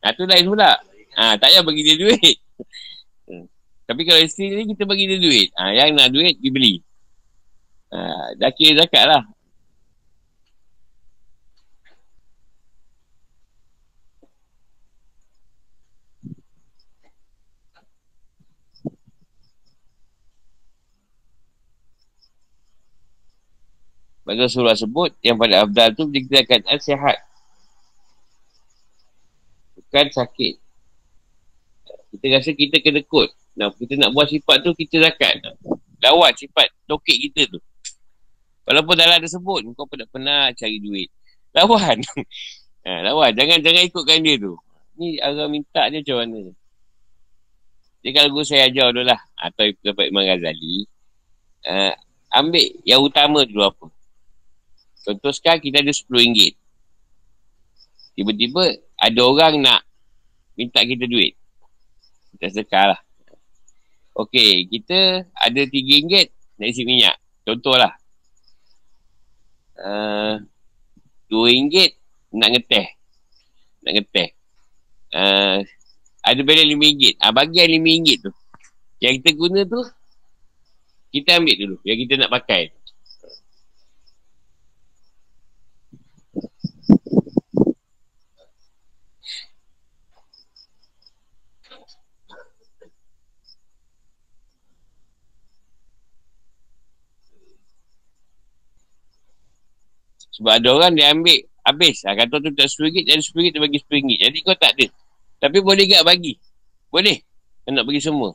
Ha, 0.05 0.13
tu 0.13 0.25
lain 0.25 0.45
pula. 0.45 0.77
Ha, 1.17 1.37
tak 1.37 1.49
payah 1.49 1.61
bagi 1.61 1.81
dia 1.85 1.95
duit. 1.97 2.37
Tapi 3.87 4.01
kalau 4.07 4.21
isteri 4.23 4.63
ni 4.63 4.73
kita 4.73 4.87
bagi 4.87 5.05
dia 5.05 5.19
duit. 5.19 5.49
Ha, 5.53 5.75
yang 5.75 5.93
nak 5.93 6.09
duit, 6.09 6.39
dibeli. 6.39 6.81
Ha, 7.93 8.33
dah 8.39 8.49
kira 8.55 8.81
zakat 8.85 9.05
lah. 9.05 9.21
Bagi 24.23 24.39
Rasulullah 24.39 24.79
sebut 24.79 25.11
yang 25.19 25.35
pada 25.35 25.67
Abdal 25.67 25.95
tu 25.99 26.07
dikatakan 26.07 26.79
sihat. 26.79 27.19
Bukan 29.75 30.07
sakit. 30.15 30.53
Kita 32.13 32.25
rasa 32.39 32.51
kita 32.55 32.79
kena 32.79 33.03
kod. 33.03 33.27
Nah, 33.53 33.69
kita 33.75 33.99
nak 33.99 34.15
buat 34.15 34.31
sifat 34.31 34.63
tu, 34.65 34.71
kita 34.73 35.03
zakat. 35.03 35.43
Lawat 36.01 36.39
sifat 36.39 36.71
tokek 36.87 37.17
kita 37.29 37.57
tu. 37.57 37.59
Walaupun 38.63 38.95
dalam 38.95 39.19
ada 39.19 39.27
sebut, 39.27 39.59
kau 39.75 39.83
pernah 39.83 40.07
pernah 40.07 40.41
cari 40.55 40.79
duit. 40.79 41.11
Lawan. 41.51 41.99
ha, 42.87 42.89
lawan. 43.03 43.31
Jangan 43.35 43.59
jangan 43.59 43.83
ikutkan 43.85 44.23
dia 44.23 44.39
tu. 44.39 44.55
Ni 44.97 45.19
orang 45.19 45.51
minta 45.51 45.89
dia 45.91 45.99
macam 45.99 46.17
mana. 46.23 46.41
Jadi 48.03 48.11
kalau 48.15 48.29
guru 48.35 48.45
saya 48.47 48.71
ajar 48.71 48.91
dulu 48.91 49.03
lah. 49.03 49.19
Atau 49.35 49.67
dapat 49.83 50.09
Imam 50.09 50.23
Ghazali. 50.23 50.87
Uh, 51.63 51.93
ambil 52.35 52.67
yang 52.83 52.99
utama 53.03 53.43
dulu 53.43 53.63
apa. 53.67 53.85
Contoh 55.03 55.31
sekarang 55.35 55.59
kita 55.59 55.83
ada 55.83 55.91
RM10. 55.91 56.55
Tiba-tiba 58.15 58.63
ada 58.95 59.19
orang 59.25 59.59
nak 59.59 59.81
minta 60.55 60.79
kita 60.79 61.03
duit. 61.05 61.35
Kita 62.33 62.49
sedekah 62.49 62.95
lah. 62.95 63.01
Okey, 64.13 64.69
kita 64.69 65.27
ada 65.33 65.61
RM3 65.67 66.29
nak 66.61 66.67
isi 66.69 66.85
minyak. 66.85 67.17
Contohlah. 67.43 67.91
Uh, 69.75 70.39
RM2 71.27 71.75
nak 72.37 72.49
ngeteh. 72.53 72.87
Nak 73.83 73.93
ngeteh. 73.99 74.29
Uh, 75.13 75.65
ada 76.23 76.41
balance 76.45 76.69
RM5. 76.71 77.19
Ah, 77.19 77.33
bagi 77.35 77.59
yang 77.59 77.83
RM5 77.83 78.07
tu. 78.23 78.31
Yang 79.03 79.13
kita 79.19 79.29
guna 79.35 79.59
tu, 79.67 79.81
kita 81.11 81.41
ambil 81.41 81.55
dulu. 81.59 81.75
Yang 81.83 81.97
kita 82.07 82.13
nak 82.23 82.31
pakai. 82.31 82.71
Sebab 100.33 100.51
ada 100.57 100.67
orang 100.73 100.91
dia 100.97 101.13
ambil 101.13 101.39
habis. 101.63 102.03
Ha, 102.03 102.17
kata 102.17 102.35
tu 102.43 102.49
tak 102.53 102.67
RM10, 102.67 103.07
dan 103.07 103.17
RM10 103.21 103.45
dia 103.53 103.59
bagi 103.61 103.79
RM10. 103.79 104.17
Jadi 104.19 104.37
kau 104.43 104.55
tak 104.57 104.71
ada. 104.75 104.87
Tapi 105.39 105.57
boleh 105.59 105.85
tak 105.87 106.03
bagi? 106.07 106.33
Boleh. 106.89 107.17
Kau 107.63 107.71
nak 107.71 107.85
bagi 107.87 108.01
semua. 108.03 108.29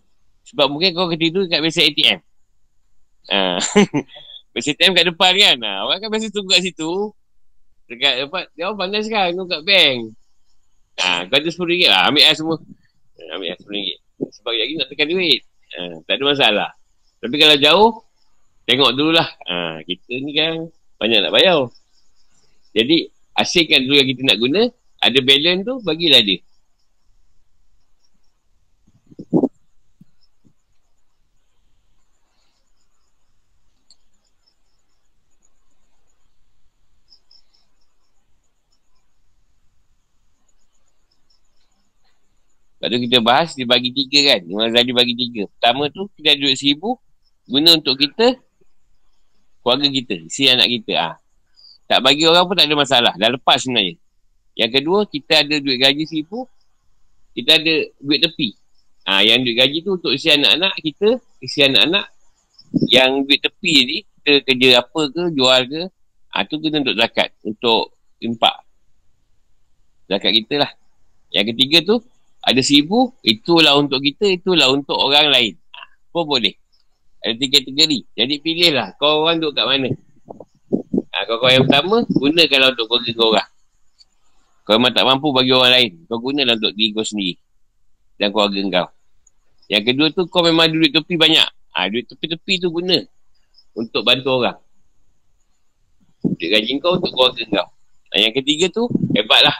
Sebab 0.49 0.67
mungkin 0.73 0.97
kau 0.97 1.09
ketidur 1.13 1.45
kat 1.45 1.61
biasa 1.61 1.85
ATM. 1.85 2.19
Ha. 3.29 3.61
biasa 4.57 4.69
ATM 4.73 4.93
kat 4.97 5.05
depan 5.13 5.33
kan. 5.37 5.57
Ha. 5.61 5.73
Orang 5.85 5.99
kan 6.01 6.09
biasa 6.09 6.33
tunggu 6.33 6.57
kat 6.57 6.65
situ. 6.65 7.13
Dekat 7.89 8.25
depan. 8.25 8.45
Dia 8.57 8.69
orang 8.69 8.79
pandai 8.81 9.05
sekarang 9.05 9.37
tunggu 9.37 9.61
kat 9.61 9.63
bank. 9.69 9.99
Ha. 11.05 11.29
Kau 11.29 11.37
ada 11.37 11.49
RM10 11.49 11.81
lah. 11.89 12.03
Ambil 12.09 12.25
lah 12.25 12.35
semua. 12.37 12.57
Ha. 12.57 13.23
Ambil 13.37 13.49
lah 13.53 13.59
RM10. 13.61 13.97
Sebab 14.19 14.53
lagi 14.57 14.75
nak 14.81 14.89
tekan 14.89 15.07
duit. 15.13 15.41
Ha. 15.77 15.81
Tak 16.09 16.15
ada 16.17 16.25
masalah. 16.25 16.71
Tapi 17.19 17.35
kalau 17.37 17.57
jauh, 17.61 17.91
tengok 18.65 18.91
dululah. 18.97 19.29
Ha. 19.49 19.85
Kita 19.85 20.13
ni 20.17 20.33
kan 20.33 20.69
banyak 20.97 21.25
nak 21.25 21.33
bayar. 21.33 21.69
Jadi, 22.79 23.11
asyikkan 23.35 23.83
dulu 23.83 23.95
yang 23.99 24.09
kita 24.15 24.23
nak 24.23 24.39
guna, 24.39 24.63
ada 25.03 25.19
balance 25.19 25.63
tu, 25.67 25.75
bagilah 25.83 26.23
dia. 26.23 26.39
Lepas 42.79 42.95
tu 42.95 42.99
kita 43.11 43.19
bahas, 43.19 43.51
dia 43.59 43.67
bagi 43.67 43.91
tiga 43.91 44.21
kan. 44.31 44.41
Imam 44.47 44.71
Zali 44.71 44.95
bagi 44.95 45.15
tiga. 45.19 45.51
Pertama 45.51 45.91
tu, 45.91 46.07
kita 46.15 46.39
ada 46.39 46.47
duit 46.47 46.55
seribu. 46.55 46.95
Guna 47.51 47.75
untuk 47.75 47.99
kita, 47.99 48.39
keluarga 49.67 49.89
kita, 49.91 50.15
si 50.31 50.47
anak 50.47 50.71
kita. 50.71 50.95
Ah. 50.95 51.15
Ha. 51.19 51.28
Tak 51.89 52.05
bagi 52.05 52.29
orang 52.29 52.45
pun 52.45 52.55
tak 52.55 52.69
ada 52.69 52.77
masalah. 52.77 53.13
Dah 53.17 53.33
lepas 53.33 53.65
sebenarnya. 53.65 53.97
Yang 54.53 54.71
kedua, 54.77 54.99
kita 55.09 55.41
ada 55.41 55.57
duit 55.57 55.81
gaji 55.81 56.05
seribu. 56.05 56.45
Kita 57.33 57.57
ada 57.57 57.75
duit 57.97 58.21
tepi. 58.21 58.49
Ha, 59.09 59.25
yang 59.25 59.41
duit 59.41 59.57
gaji 59.57 59.81
tu 59.81 59.97
untuk 59.97 60.13
isi 60.13 60.29
anak-anak 60.29 60.77
kita. 60.85 61.17
Isi 61.41 61.65
anak-anak. 61.65 62.13
Yang 62.93 63.11
duit 63.25 63.41
tepi 63.41 63.75
ni, 63.89 63.97
kita 64.05 64.45
kerja 64.45 64.69
apa 64.85 65.01
ke, 65.09 65.23
jual 65.33 65.61
ke. 65.65 65.83
Ha, 66.37 66.45
tu 66.45 66.61
kena 66.61 66.85
untuk 66.85 66.97
zakat. 67.01 67.33
Untuk 67.41 67.97
impak. 68.21 68.57
Zakat 70.13 70.33
kita 70.45 70.55
lah. 70.61 70.71
Yang 71.33 71.57
ketiga 71.57 71.79
tu, 71.89 71.97
ada 72.45 72.61
seribu. 72.61 73.17
Itulah 73.25 73.81
untuk 73.81 74.05
kita, 74.05 74.29
itulah 74.29 74.69
untuk 74.69 75.01
orang 75.01 75.33
lain. 75.33 75.57
Ha, 75.73 75.81
pun 76.13 76.29
boleh. 76.29 76.53
Ada 77.25 77.35
tiga 77.41 77.65
kategori. 77.65 78.01
Jadi 78.13 78.35
pilihlah 78.45 78.95
kau 79.01 79.25
orang 79.25 79.41
duduk 79.41 79.57
kat 79.57 79.65
mana. 79.67 79.91
Ha, 81.19 81.27
kau 81.27 81.43
kau 81.43 81.51
yang 81.51 81.67
pertama, 81.67 82.07
gunakanlah 82.07 82.79
untuk 82.79 82.87
keluarga 82.87 83.11
kau 83.19 83.29
orang. 83.35 83.49
Kau 84.63 84.73
memang 84.79 84.95
tak 84.95 85.03
mampu 85.03 85.35
bagi 85.35 85.51
orang 85.51 85.73
lain. 85.75 85.91
Kau 86.07 86.23
gunalah 86.23 86.55
untuk 86.55 86.79
diri 86.79 86.95
kau 86.95 87.03
sendiri. 87.03 87.35
Dan 88.23 88.31
keluarga 88.31 88.61
kau. 88.71 88.89
Yang 89.67 89.83
kedua 89.91 90.07
tu, 90.15 90.23
kau 90.31 90.47
memang 90.47 90.71
duit 90.71 90.95
tepi 90.95 91.19
banyak. 91.19 91.49
Ha, 91.75 91.91
duit 91.91 92.07
tepi-tepi 92.07 92.63
tu 92.63 92.71
guna. 92.71 93.03
Untuk 93.75 94.07
bantu 94.07 94.31
orang. 94.31 94.63
Duit 96.23 96.55
gaji 96.55 96.79
kau 96.79 97.03
untuk 97.03 97.11
keluarga 97.11 97.43
kau. 97.51 97.67
Ha, 98.15 98.23
yang 98.23 98.31
ketiga 98.39 98.71
tu, 98.71 98.87
hebatlah. 99.11 99.59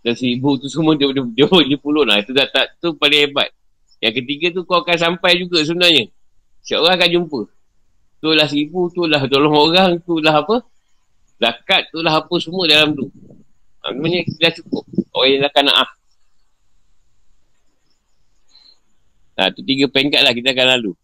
Dan 0.00 0.16
seribu 0.16 0.56
tu 0.56 0.72
semua 0.72 0.96
dia, 0.96 1.04
dia, 1.12 1.20
dia, 1.20 1.46
dia 1.68 1.76
puluh 1.76 2.08
lah. 2.08 2.16
Itu 2.16 2.32
dah 2.32 2.48
tak, 2.48 2.80
tu 2.80 2.96
paling 2.96 3.28
hebat. 3.28 3.52
Yang 4.00 4.24
ketiga 4.24 4.56
tu 4.56 4.64
kau 4.64 4.80
akan 4.80 4.96
sampai 4.96 5.36
juga 5.36 5.60
sebenarnya. 5.60 6.08
Siapa 6.64 6.80
orang 6.80 6.96
akan 6.96 7.10
jumpa. 7.12 7.40
Tu 8.22 8.30
lah 8.30 8.46
seribu, 8.46 8.86
tu 8.94 9.02
lah 9.10 9.26
tolong 9.26 9.50
orang, 9.50 9.98
tu 10.06 10.22
lah 10.22 10.46
apa. 10.46 10.62
Zakat 11.42 11.90
tu 11.90 12.06
lah 12.06 12.22
apa 12.22 12.34
semua 12.38 12.70
dalam 12.70 12.94
tu. 12.94 13.10
Maksudnya 13.82 14.22
dah 14.38 14.52
cukup. 14.54 14.86
Orang 15.10 15.28
yang 15.28 15.40
dah 15.42 15.50
kana'ah. 15.50 15.90
Ha, 19.42 19.50
tu 19.50 19.66
tiga 19.66 19.90
pengkat 19.90 20.22
lah 20.22 20.30
kita 20.30 20.54
akan 20.54 20.66
lalu. 20.78 20.94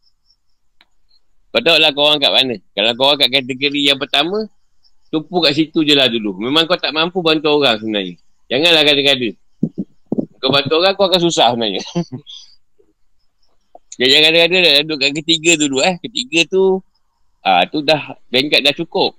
Kau 1.49 1.65
lah 1.65 1.91
kau 1.91 2.07
orang 2.07 2.23
kat 2.23 2.31
mana. 2.31 2.55
Kalau 2.71 2.93
kau 2.95 3.11
orang 3.11 3.19
kat 3.19 3.43
kategori 3.43 3.83
yang 3.83 3.99
pertama, 3.99 4.47
tumpu 5.11 5.43
kat 5.43 5.59
situ 5.59 5.83
je 5.83 5.99
lah 5.99 6.07
dulu. 6.07 6.39
Memang 6.39 6.71
kau 6.71 6.79
tak 6.79 6.95
mampu 6.95 7.19
bantu 7.19 7.59
orang 7.59 7.83
sebenarnya. 7.83 8.15
Janganlah 8.47 8.87
kata-kata. 8.87 9.35
Kau 10.39 10.55
bantu 10.55 10.75
orang, 10.79 10.95
kau 10.95 11.11
akan 11.11 11.19
susah 11.19 11.51
sebenarnya. 11.51 11.83
Jangan 13.99 14.21
kata-kata 14.31 14.57
dah 14.63 14.73
duduk 14.87 14.99
kat 15.03 15.11
ketiga 15.19 15.59
dulu 15.59 15.83
eh. 15.83 15.99
Ketiga 15.99 16.47
tu, 16.47 16.79
ah 17.49 17.65
tu 17.65 17.81
dah, 17.81 18.21
bengkat 18.29 18.61
dah 18.61 18.77
cukup. 18.77 19.17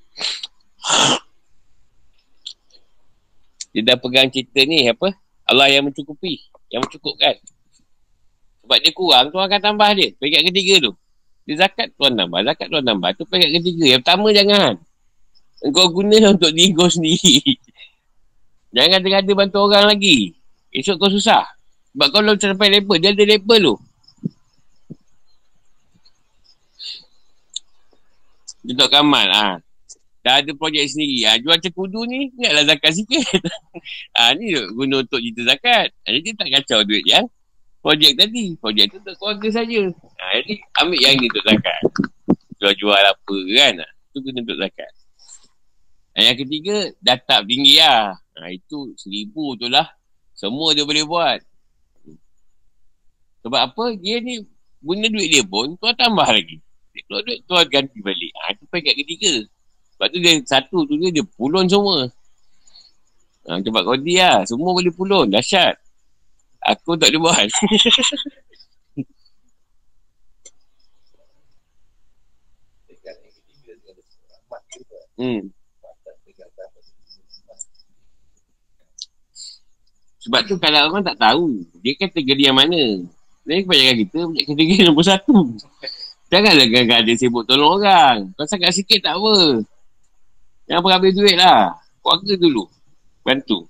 Dia 3.73 3.81
dah 3.85 3.97
pegang 3.97 4.29
cerita 4.29 4.61
ni, 4.65 4.85
apa? 4.89 5.13
Allah 5.49 5.69
yang 5.69 5.89
mencukupi. 5.89 6.41
Yang 6.69 6.89
mencukupkan. 6.89 7.35
Sebab 8.65 8.77
dia 8.85 8.91
kurang, 8.93 9.25
tu 9.33 9.37
akan 9.41 9.59
tambah 9.61 9.89
dia. 9.97 10.13
Peringkat 10.17 10.41
ketiga 10.53 10.73
tu. 10.89 10.91
Dia 11.49 11.65
zakat, 11.65 11.89
tuan 11.97 12.13
tambah. 12.13 12.45
Zakat, 12.45 12.67
tuan 12.69 12.85
tambah. 12.85 13.09
Tu 13.17 13.23
peringkat 13.25 13.51
ketiga. 13.61 13.85
Yang 13.97 14.01
pertama, 14.05 14.27
jangan. 14.29 14.73
Engkau 15.65 15.85
guna 15.89 16.17
untuk 16.37 16.51
diri 16.53 16.71
kau 16.77 16.89
sendiri. 16.89 17.57
jangan 18.69 19.01
kata-kata 19.01 19.31
bantu 19.33 19.57
orang 19.65 19.85
lagi. 19.89 20.37
Esok 20.69 21.01
kau 21.01 21.09
susah. 21.09 21.45
Sebab 21.97 22.07
kau 22.13 22.21
belum 22.21 22.37
sampai 22.37 22.69
level. 22.77 22.97
Dia 23.01 23.17
ada 23.17 23.25
level 23.25 23.57
tu. 23.57 23.75
Untuk 28.69 28.89
Kamal. 28.93 29.27
Ha. 29.33 29.57
Dah 30.21 30.45
ada 30.45 30.51
projek 30.53 30.85
sendiri. 30.85 31.25
Ha. 31.25 31.41
Jual 31.41 31.57
cekudu 31.57 32.05
ni, 32.05 32.29
ingatlah 32.37 32.69
zakat 32.69 33.01
sikit. 33.01 33.25
ha, 34.15 34.37
ni 34.37 34.53
guna 34.77 35.01
untuk 35.01 35.17
cerita 35.17 35.41
zakat. 35.49 35.89
Jadi 36.05 36.29
tak 36.37 36.47
kacau 36.53 36.85
duit 36.85 37.01
yang 37.09 37.25
projek 37.81 38.13
tadi. 38.13 38.53
Projek 38.61 38.93
tu 38.93 39.01
untuk 39.01 39.15
keluarga 39.17 39.49
saja. 39.49 39.81
Ha, 39.89 40.23
jadi 40.37 40.53
ambil 40.85 40.99
yang 41.01 41.15
ni 41.17 41.25
untuk 41.33 41.45
zakat. 41.49 41.81
Jual-jual 42.61 43.03
apa 43.09 43.37
kan. 43.57 43.73
Ha, 43.81 43.87
tu 44.13 44.17
guna 44.21 44.37
untuk 44.45 44.57
zakat. 44.61 44.91
Ha, 46.13 46.17
yang 46.29 46.37
ketiga, 46.37 46.75
datap 47.01 47.41
tinggi 47.49 47.81
lah. 47.81 48.13
Ha, 48.37 48.53
itu 48.53 48.93
seribu 49.01 49.57
tu 49.57 49.65
lah. 49.65 49.89
Semua 50.37 50.77
dia 50.77 50.85
boleh 50.85 51.03
buat. 51.09 51.39
Sebab 53.41 53.59
apa? 53.71 53.85
Dia 53.97 54.21
ni 54.21 54.45
guna 54.83 55.09
duit 55.09 55.27
dia 55.31 55.43
pun, 55.43 55.73
tuan 55.79 55.95
tambah 55.95 56.27
lagi. 56.27 56.59
Dia 56.93 57.01
keluar 57.05 57.21
duit, 57.25 57.39
tuan 57.45 57.65
ganti 57.69 57.99
balik. 58.01 58.31
Ha, 58.33 58.53
itu 58.57 58.65
pekat 58.69 58.95
ketiga. 58.97 59.45
Sebab 59.95 60.07
tu 60.09 60.17
dia 60.23 60.33
satu 60.47 60.77
tu 60.89 60.95
dia, 60.97 61.09
dia 61.13 61.25
pulun 61.37 61.69
semua. 61.69 62.09
Ha, 63.49 63.61
tempat 63.61 63.81
kau 63.85 63.97
dia 63.97 64.41
lah. 64.41 64.45
Semua 64.45 64.73
boleh 64.73 64.93
pulun. 64.93 65.29
Dahsyat. 65.29 65.77
Aku 66.59 66.97
tak 66.99 67.13
boleh 67.13 67.21
buat. 67.23 67.47
hmm. 75.19 75.49
Sebab 80.19 80.41
tu 80.51 80.59
kalau 80.59 80.91
orang 80.91 81.01
tak 81.07 81.15
tahu, 81.15 81.63
dia 81.79 81.95
kategori 81.95 82.43
yang 82.43 82.59
mana. 82.59 83.07
Jadi 83.47 83.65
kebanyakan 83.65 83.95
kita 84.03 84.17
punya 84.29 84.43
kategori 84.45 84.83
nombor 84.85 85.05
satu. 85.07 85.57
Janganlah 86.29 86.67
kadang 86.69 87.01
ada 87.01 87.13
sibuk 87.17 87.43
tolong 87.49 87.81
orang. 87.81 88.17
Kau 88.37 88.45
sangat 88.45 88.77
sikit 88.77 89.01
tak 89.01 89.17
apa. 89.17 89.65
Jangan 90.69 90.81
perhabis 90.85 91.17
duit 91.17 91.33
lah. 91.33 91.73
Keluarga 92.05 92.33
dulu. 92.37 92.63
Bantu. 93.25 93.65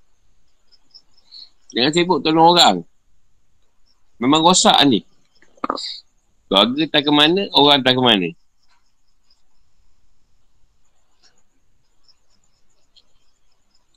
Jangan 1.71 1.91
sibuk 1.95 2.19
tolong 2.19 2.51
orang. 2.51 2.75
Memang 4.19 4.43
rosak 4.43 4.75
ni. 4.91 4.99
Keluarga 6.51 6.83
tak 6.91 7.07
ke 7.07 7.11
mana, 7.15 7.47
orang 7.55 7.79
tak 7.79 7.95
ke 7.95 8.01
mana. 8.03 8.27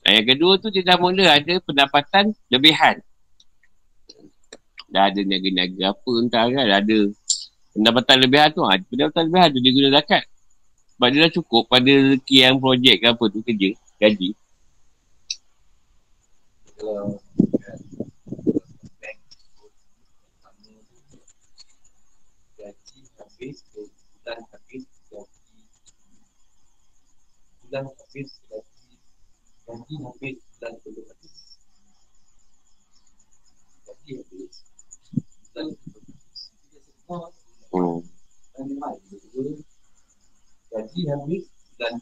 Yang 0.03 0.25
kedua 0.35 0.51
tu 0.59 0.67
dia 0.71 0.83
dah 0.83 0.99
mula 0.99 1.25
ada 1.31 1.53
pendapatan 1.63 2.35
lebihan. 2.51 2.99
Dah 4.91 5.09
ada 5.09 5.19
niaga-niaga 5.19 5.95
apa 5.95 6.11
entah 6.21 6.45
kan. 6.47 6.67
Ada 6.69 6.97
pendapatan 7.73 8.15
lebihan 8.21 8.49
tu. 8.53 8.61
Ha, 8.63 8.79
pendapatan 8.87 9.21
lebihan 9.27 9.49
tu 9.51 9.59
dia 9.59 9.71
guna 9.73 9.89
zakat. 9.99 10.23
Sebab 10.93 11.07
dia 11.09 11.19
dah 11.25 11.33
cukup 11.33 11.63
pada 11.67 11.89
rezeki 11.89 12.37
yang 12.45 12.55
projek 12.61 12.95
ke 13.01 13.05
apa 13.09 13.23
tu 13.27 13.39
kerja. 13.41 13.69
Gaji. 13.97 14.29
belum 29.73 30.05
habis. 30.05 30.43
Hmm. 37.73 38.05
Gaji 40.69 41.01
habis 41.09 41.43
dan 41.81 41.93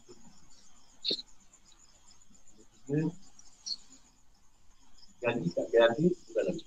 Gaji 5.22 5.46
tak 5.48 5.66
habis 5.72 6.12
lagi. 6.36 6.64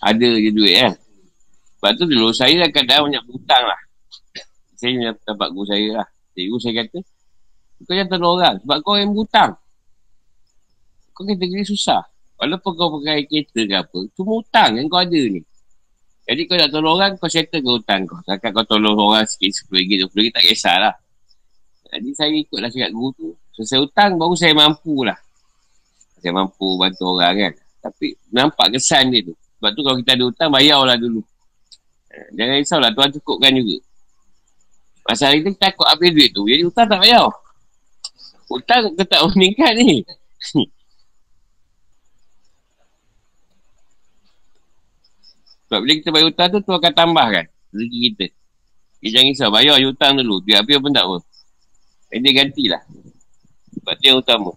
Ada 0.00 0.28
je 0.44 0.50
duit 0.52 0.76
kan. 0.76 0.94
Sebab 1.80 1.92
tu 1.96 2.04
dulu 2.04 2.28
saya 2.36 2.52
dah 2.60 2.68
kadang 2.68 3.08
banyak 3.08 3.24
hutang 3.32 3.64
lah. 3.64 3.80
Saya 4.76 4.92
ni 4.96 5.04
dapat 5.24 5.48
guru 5.52 5.64
saya 5.64 6.04
lah. 6.04 6.08
Cikgu 6.36 6.56
saya 6.60 6.72
kata, 6.84 6.98
kau 7.84 7.92
jangan 7.96 8.08
tolong 8.12 8.32
orang. 8.40 8.56
Sebab 8.64 8.76
kau 8.84 8.96
yang 8.96 9.12
berhutang. 9.12 9.56
Kau 11.12 11.24
kata 11.24 11.44
gini 11.44 11.64
susah. 11.64 12.04
Walaupun 12.40 12.72
kau 12.76 12.88
pakai 13.00 13.28
kereta 13.28 13.60
ke 13.64 13.76
apa. 13.76 13.98
Cuma 14.16 14.40
hutang 14.40 14.80
yang 14.80 14.88
kau 14.88 15.00
ada 15.00 15.20
ni. 15.20 15.44
Jadi 16.30 16.46
kau 16.46 16.54
nak 16.54 16.70
tolong 16.70 16.94
orang, 16.94 17.12
kau 17.18 17.26
settle 17.26 17.58
ke 17.58 17.70
hutang 17.74 18.06
kau. 18.06 18.22
Takkan 18.22 18.54
kau 18.54 18.62
tolong 18.62 18.94
orang 18.94 19.26
sikit 19.26 19.66
RM10, 19.66 20.06
RM20 20.06 20.26
tak 20.30 20.42
kisahlah. 20.46 20.94
Jadi 21.90 22.08
saya 22.14 22.30
ikutlah 22.30 22.70
cakap 22.70 22.90
guru 22.94 23.10
tu. 23.18 23.28
Selesai 23.58 23.82
hutang, 23.82 24.14
baru 24.14 24.38
saya 24.38 24.54
mampu 24.54 25.02
lah. 25.02 25.18
Saya 26.22 26.30
mampu 26.30 26.78
bantu 26.78 27.18
orang 27.18 27.34
kan. 27.34 27.52
Tapi 27.82 28.14
nampak 28.30 28.78
kesan 28.78 29.10
dia 29.10 29.26
tu. 29.26 29.34
Sebab 29.34 29.70
tu 29.74 29.80
kalau 29.82 29.96
kita 29.98 30.14
ada 30.14 30.24
hutang, 30.30 30.50
bayarlah 30.54 30.94
dulu. 30.94 31.18
Eh, 32.14 32.28
jangan 32.38 32.54
risaulah, 32.62 32.90
Tuhan 32.94 33.10
cukupkan 33.18 33.50
juga. 33.50 33.76
Masalah 35.10 35.34
kita 35.34 35.50
takut 35.58 35.86
habis 35.90 36.10
duit 36.14 36.30
tu. 36.30 36.46
Jadi 36.46 36.62
hutang 36.62 36.86
tak 36.86 37.02
bayar. 37.02 37.26
Hutang 38.46 38.94
ke 38.94 39.02
tak 39.02 39.18
meningkat 39.34 39.72
ni? 39.82 40.06
Sebab 45.70 45.86
bila 45.86 45.94
kita 46.02 46.10
bayar 46.10 46.26
hutang 46.34 46.48
tu, 46.50 46.58
tu 46.66 46.74
akan 46.74 46.90
tambahkan 46.90 47.46
rezeki 47.70 47.98
kita. 48.10 48.26
Dia 48.98 49.08
jangan 49.14 49.30
risau, 49.30 49.50
bayar 49.54 49.78
hutang 49.78 50.18
dulu. 50.18 50.42
Biar 50.42 50.66
habis 50.66 50.82
pun 50.82 50.90
tak 50.90 51.06
apa. 51.06 51.22
Jadi 52.10 52.20
dia 52.26 52.32
gantilah. 52.42 52.82
Sebab 53.78 53.94
dia 54.02 54.12
utama. 54.18 54.50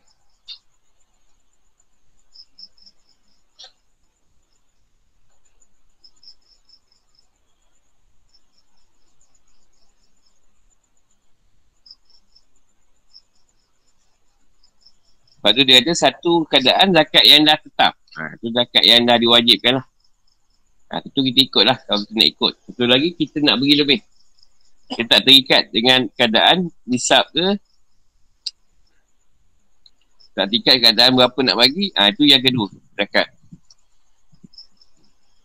Lepas 15.38 15.52
tu 15.54 15.62
dia 15.62 15.78
ada 15.78 15.94
satu 15.94 16.34
keadaan 16.50 16.90
zakat 16.90 17.22
yang 17.30 17.46
dah 17.46 17.60
tetap. 17.62 17.94
Ha, 18.18 18.34
tu 18.42 18.50
zakat 18.50 18.82
yang 18.82 19.06
dah 19.06 19.22
diwajibkan 19.22 19.78
lah. 19.78 19.93
Ha, 20.94 21.02
itu 21.02 21.20
kita 21.26 21.40
ikut 21.50 21.64
lah 21.66 21.78
kalau 21.90 22.06
kita 22.06 22.14
nak 22.14 22.30
ikut. 22.38 22.54
Satu 22.70 22.86
lagi 22.86 23.10
kita 23.18 23.42
nak 23.42 23.58
beri 23.58 23.82
lebih. 23.82 24.00
Kita 24.94 25.18
tak 25.18 25.22
terikat 25.26 25.74
dengan 25.74 26.06
keadaan 26.14 26.70
nisab 26.86 27.26
ke. 27.34 27.58
Tak 30.38 30.54
terikat 30.54 30.78
keadaan 30.86 31.18
berapa 31.18 31.40
nak 31.42 31.58
bagi. 31.58 31.90
Ha, 31.98 32.14
itu 32.14 32.30
yang 32.30 32.46
kedua. 32.46 32.70
Zakat. 32.94 33.26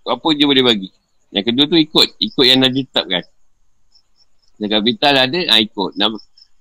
Apa 0.04 0.28
je 0.36 0.44
boleh 0.44 0.60
bagi. 0.60 0.92
Yang 1.32 1.44
kedua 1.48 1.64
tu 1.64 1.80
ikut. 1.80 2.08
Ikut 2.20 2.44
yang 2.44 2.60
dah 2.60 2.68
ditetapkan. 2.68 3.24
Zakat 4.60 4.80
vital 4.84 5.14
ada, 5.16 5.40
ha, 5.48 5.64
ikut. 5.64 5.96
Nak, 5.96 6.08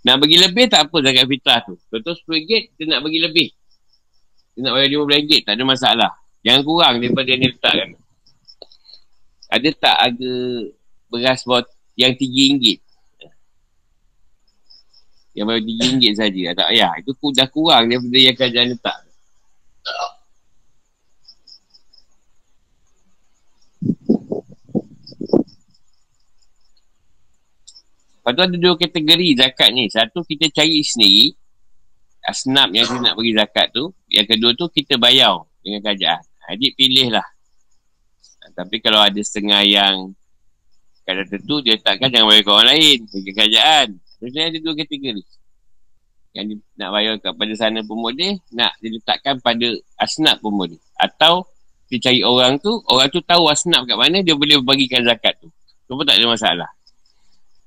nak 0.08 0.16
bagi 0.24 0.40
lebih 0.40 0.72
tak 0.72 0.88
apa 0.88 0.96
zakat 1.04 1.28
fitrah 1.28 1.60
tu. 1.68 1.76
Contoh 1.92 2.16
RM10 2.24 2.72
kita 2.72 2.84
nak 2.88 3.04
bagi 3.04 3.20
lebih. 3.20 3.48
Kita 4.56 4.64
nak 4.64 4.80
bayar 4.80 4.88
RM15 4.96 5.44
tak 5.44 5.54
ada 5.60 5.64
masalah. 5.68 6.12
Jangan 6.40 6.62
kurang 6.64 6.94
daripada 7.04 7.28
yang 7.28 7.42
dia 7.44 7.52
letakkan. 7.52 8.07
Ada 9.48 9.70
tak 9.80 9.98
ada 10.12 10.32
beras 11.08 11.48
bot 11.48 11.64
yang 11.96 12.12
RM3? 12.20 12.84
Yang 15.38 15.46
bayar 15.48 15.62
RM3 15.64 16.04
saja. 16.18 16.44
Tak 16.58 16.68
payah. 16.74 16.92
Itu 17.00 17.12
dah 17.32 17.48
kurang 17.48 17.88
daripada 17.88 18.18
yang 18.18 18.36
kerajaan 18.36 18.68
letak. 18.76 18.98
Lepas 28.28 28.32
tu 28.36 28.44
ada 28.44 28.58
dua 28.60 28.76
kategori 28.76 29.30
zakat 29.40 29.70
ni. 29.72 29.88
Satu 29.88 30.20
kita 30.28 30.52
cari 30.52 30.84
sendiri. 30.84 31.32
Asnaf 32.28 32.68
yang 32.76 32.84
kita 32.84 33.00
nak 33.00 33.16
bagi 33.16 33.32
zakat 33.32 33.72
tu. 33.72 33.96
Yang 34.12 34.36
kedua 34.36 34.52
tu 34.52 34.68
kita 34.68 35.00
bayar 35.00 35.48
dengan 35.64 35.80
kerajaan. 35.80 36.28
Adik 36.52 36.76
pilih 36.76 37.16
lah. 37.16 37.37
Tapi 38.58 38.82
kalau 38.82 38.98
ada 39.06 39.22
setengah 39.22 39.62
yang 39.62 40.18
kadang 41.06 41.30
tentu 41.30 41.62
dia 41.62 41.78
takkan 41.78 42.10
jangan 42.10 42.42
ke 42.42 42.50
orang 42.50 42.74
lain. 42.74 43.00
Bagi 43.06 43.32
kerajaan. 43.38 43.88
Maksudnya 44.18 44.46
ada 44.50 44.58
dua 44.58 44.74
kategori. 44.74 45.24
Yang 46.34 46.46
nak 46.74 46.90
bayar 46.90 47.14
kepada 47.22 47.54
sana 47.54 47.86
pemudih. 47.86 48.42
Nak 48.58 48.74
diletakkan 48.82 49.38
pada 49.46 49.70
asnaf 50.02 50.42
pemudih. 50.42 50.82
Atau 50.98 51.46
dia 51.94 52.02
cari 52.02 52.26
orang 52.26 52.58
tu. 52.58 52.82
Orang 52.90 53.14
tu 53.14 53.22
tahu 53.22 53.46
asnaf 53.46 53.86
kat 53.86 53.94
mana. 53.94 54.26
Dia 54.26 54.34
boleh 54.34 54.58
bagikan 54.66 55.06
zakat 55.06 55.38
tu. 55.38 55.54
Tu 55.86 55.94
pun 55.94 56.02
tak 56.02 56.18
ada 56.18 56.26
masalah. 56.26 56.70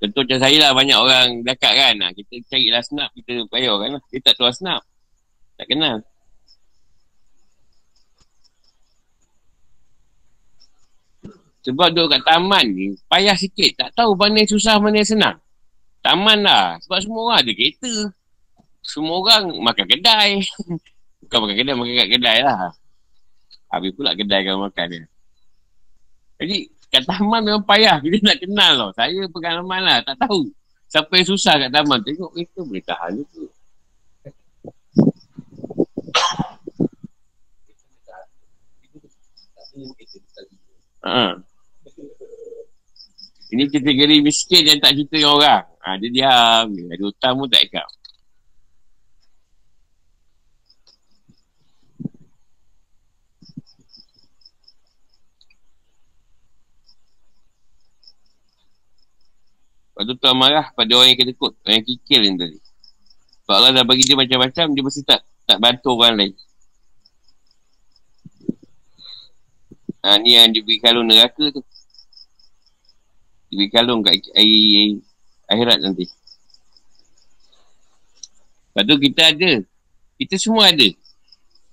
Tentu 0.00 0.24
macam 0.24 0.38
saya 0.40 0.56
lah 0.56 0.70
banyak 0.72 0.98
orang 0.98 1.26
dekat 1.44 1.72
kan. 1.76 1.94
Ha, 2.00 2.10
kita 2.16 2.40
cari 2.48 2.72
snap, 2.80 3.12
kita 3.12 3.44
bayar 3.52 3.76
kan 3.78 4.00
lah. 4.00 4.02
Dia 4.08 4.18
tak 4.24 4.34
tahu 4.40 4.48
snap. 4.48 4.80
Tak 5.60 5.68
kenal. 5.68 6.00
Sebab 11.60 11.92
duduk 11.92 12.16
kat 12.16 12.22
taman 12.24 12.64
ni, 12.72 12.96
payah 13.04 13.36
sikit. 13.36 13.76
Tak 13.76 13.90
tahu 13.92 14.16
mana 14.16 14.40
yang 14.40 14.50
susah, 14.50 14.80
mana 14.80 14.96
yang 15.00 15.10
senang. 15.10 15.36
Taman 16.00 16.40
lah. 16.40 16.80
Sebab 16.84 16.98
semua 17.04 17.20
orang 17.28 17.38
ada 17.44 17.52
kereta. 17.52 17.92
Semua 18.80 19.16
orang 19.20 19.42
makan 19.60 19.84
kedai. 19.84 20.40
Bukan 21.24 21.38
makan 21.44 21.56
kedai, 21.60 21.74
makan 21.76 21.94
kat 22.00 22.08
kedai 22.16 22.38
lah. 22.40 22.72
Habis 23.70 23.92
pula 23.92 24.16
kedai 24.16 24.40
kan 24.42 24.56
makan 24.56 24.86
dia. 24.88 25.04
Jadi, 26.40 26.56
Kat 26.90 27.06
taman 27.06 27.46
memang 27.46 27.62
payah. 27.62 28.02
Kita 28.02 28.18
nak 28.18 28.38
kenal 28.42 28.72
tau. 28.74 28.90
Saya 28.98 29.22
pengalaman 29.30 29.80
lah. 29.86 29.98
Tak 30.02 30.26
tahu. 30.26 30.50
Siapa 30.90 31.14
yang 31.14 31.28
susah 31.30 31.54
kat 31.54 31.70
taman. 31.70 32.02
Tengok 32.02 32.34
kereta 32.34 32.60
boleh 32.66 32.84
tahan 32.84 33.12
tu. 33.30 33.44
Ha. 41.00 41.32
Ini 43.60 43.68
kategori 43.68 44.24
miskin 44.24 44.64
yang 44.64 44.80
tak 44.80 44.96
cerita 44.96 45.20
dengan 45.20 45.36
orang. 45.36 45.64
Ha, 45.84 46.00
dia 46.00 46.08
diam. 46.08 46.64
Ada 46.72 47.04
hutang 47.04 47.34
pun 47.36 47.44
tak 47.44 47.60
ikat. 47.68 47.84
Lepas 59.92 60.04
tu 60.08 60.14
Tuhan 60.16 60.36
marah 60.40 60.72
pada 60.72 60.96
orang 60.96 61.12
yang 61.12 61.20
kena 61.20 61.36
kot. 61.36 61.52
Orang 61.60 61.84
yang 61.84 61.84
kikir 61.84 62.18
ni 62.24 62.40
tadi. 62.40 62.58
Sebab 63.44 63.54
Allah 63.60 63.76
dah 63.76 63.84
bagi 63.84 64.08
dia 64.08 64.16
macam-macam, 64.16 64.72
dia 64.72 64.80
mesti 64.88 65.04
tak 65.04 65.20
tak 65.44 65.60
bantu 65.60 66.00
orang 66.00 66.16
lain. 66.16 66.32
Ha, 70.00 70.16
ni 70.16 70.32
yang 70.32 70.48
diberi 70.48 70.80
kalung 70.80 71.04
neraka 71.04 71.52
tu. 71.52 71.60
Diberi 73.50 73.66
kalung 73.66 74.06
kat 74.06 74.14
air, 74.14 74.22
air, 74.38 75.02
akhirat 75.50 75.82
nanti. 75.82 76.06
Lepas 78.70 78.82
tu 78.86 78.94
kita 79.02 79.22
ada. 79.34 79.52
Kita 80.14 80.34
semua 80.38 80.70
ada. 80.70 80.86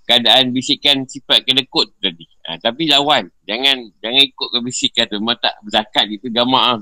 Keadaan 0.10 0.50
bisikan 0.50 1.06
sifat 1.06 1.46
kena 1.46 1.62
kot 1.70 1.94
tadi. 2.02 2.26
Ha, 2.50 2.58
tapi 2.58 2.90
lawan. 2.90 3.30
Jangan 3.46 3.94
jangan 4.02 4.22
ikut 4.26 4.48
ke 4.50 4.60
bisikan 4.66 5.06
tu. 5.06 5.22
Memang 5.22 5.38
tak 5.38 5.54
berzakat 5.62 6.10
itu 6.10 6.34
gamak 6.34 6.82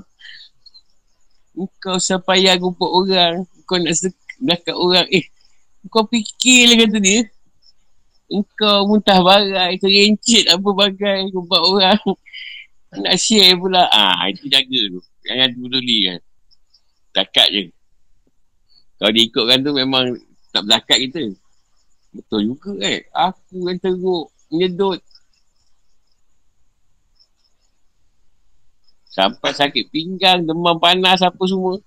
Kau 1.76 2.00
sapaya 2.00 2.56
rumput 2.56 2.88
orang. 2.88 3.44
Kau 3.68 3.76
nak 3.76 3.92
sekat 3.92 4.72
orang. 4.72 5.04
Eh, 5.12 5.28
kau 5.92 6.08
fikir 6.08 6.72
lah 6.72 6.76
kata 6.88 6.98
dia. 7.02 7.20
Engkau 8.26 8.90
muntah 8.90 9.22
barai, 9.22 9.78
terencit 9.78 10.48
apa 10.48 10.68
bagai 10.72 11.28
rumput 11.30 11.60
orang. 11.60 12.00
Nak 12.96 13.14
share 13.20 13.56
pula. 13.60 13.88
Ah, 13.92 14.28
itu 14.32 14.48
jaga 14.48 14.80
tu. 14.88 15.00
Jangan 15.26 15.48
peduli 15.56 15.98
kan. 16.08 16.20
Zakat 17.16 17.48
je. 17.52 17.62
Kalau 18.96 19.12
diikutkan 19.12 19.60
tu 19.60 19.72
memang 19.76 20.16
tak 20.52 20.64
berzakat 20.64 20.98
kita. 21.08 21.22
Betul 22.16 22.56
juga 22.56 22.72
kan. 22.80 23.00
Aku 23.32 23.68
yang 23.68 23.78
teruk. 23.80 24.26
Menyedut. 24.48 25.00
Sampai 29.16 29.56
sakit 29.56 29.88
pinggang, 29.88 30.44
demam 30.44 30.76
panas 30.76 31.24
apa 31.24 31.40
semua. 31.48 31.80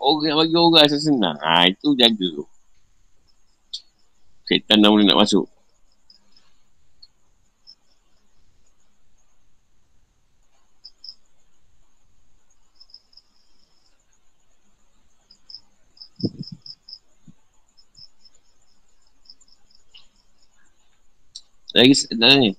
Orang 0.00 0.40
bagi 0.40 0.56
orang 0.56 0.82
rasa 0.88 0.96
senang. 0.96 1.36
Ha, 1.44 1.68
itu 1.68 1.92
jaga 2.00 2.26
tu. 2.32 2.44
Syaitan 4.48 4.80
dah 4.80 4.88
boleh 4.88 5.04
nak 5.04 5.20
masuk. 5.20 5.44
Lagi 21.72 21.94
tanya. 22.20 22.52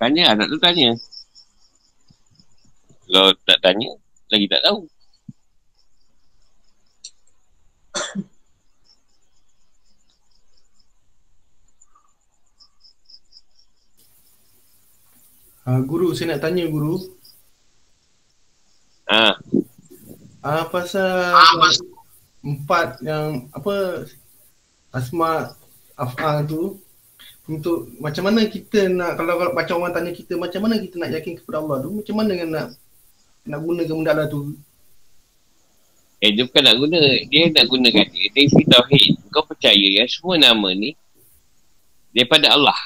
Tanya 0.00 0.24
anak 0.32 0.48
tu 0.48 0.58
tanya. 0.58 0.96
Kalau 3.06 3.28
tak 3.44 3.58
tanya, 3.60 3.92
lagi 4.32 4.48
tak 4.48 4.64
tahu. 4.64 4.88
Uh, 15.68 15.80
guru, 15.92 16.16
saya 16.16 16.34
nak 16.34 16.42
tanya 16.42 16.64
guru. 16.72 16.96
Ah. 19.06 19.36
Ah 20.42 20.64
uh, 20.64 20.64
pasal 20.72 21.36
uh, 21.36 21.91
empat 22.42 22.98
yang 23.06 23.46
apa 23.54 24.02
asma 24.90 25.54
afal 25.94 26.42
tu 26.44 26.62
untuk 27.46 27.90
macam 27.98 28.30
mana 28.30 28.46
kita 28.46 28.86
nak 28.90 29.18
kalau, 29.18 29.34
kalau 29.38 29.52
macam 29.54 29.74
orang 29.82 29.94
tanya 29.94 30.12
kita 30.14 30.38
macam 30.38 30.60
mana 30.62 30.78
kita 30.78 30.94
nak 30.98 31.10
yakin 31.10 31.38
kepada 31.38 31.58
Allah 31.62 31.76
tu? 31.82 31.90
Macam 31.90 32.14
mana 32.18 32.32
nak 32.46 32.66
nak 33.42 33.58
gunakan 33.62 33.94
benda 33.98 34.10
Allah 34.14 34.28
tu? 34.30 34.54
Eh 36.22 36.30
dia 36.30 36.46
bukan 36.46 36.62
nak 36.62 36.76
guna 36.78 36.98
dia 37.26 37.50
nak 37.50 37.66
gunakan 37.66 38.06
dia. 38.10 38.26
Dia 38.30 38.42
isi 38.46 38.62
tauhid. 38.66 39.12
Kau 39.34 39.42
percaya 39.42 39.88
ya 39.98 40.06
semua 40.06 40.38
nama 40.38 40.68
ni 40.70 40.94
daripada 42.14 42.54
Allah. 42.54 42.78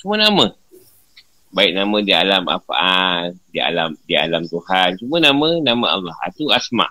Semua 0.00 0.16
nama. 0.16 0.52
Baik 1.52 1.72
nama 1.76 1.96
di 2.04 2.12
alam 2.12 2.44
af'al 2.48 3.36
di 3.52 3.60
alam 3.60 3.96
di 4.04 4.14
alam 4.16 4.44
Tuhan. 4.48 4.96
Semua 4.96 5.20
nama 5.20 5.60
nama 5.60 5.86
Allah. 5.92 6.16
Itu 6.32 6.48
asma 6.48 6.88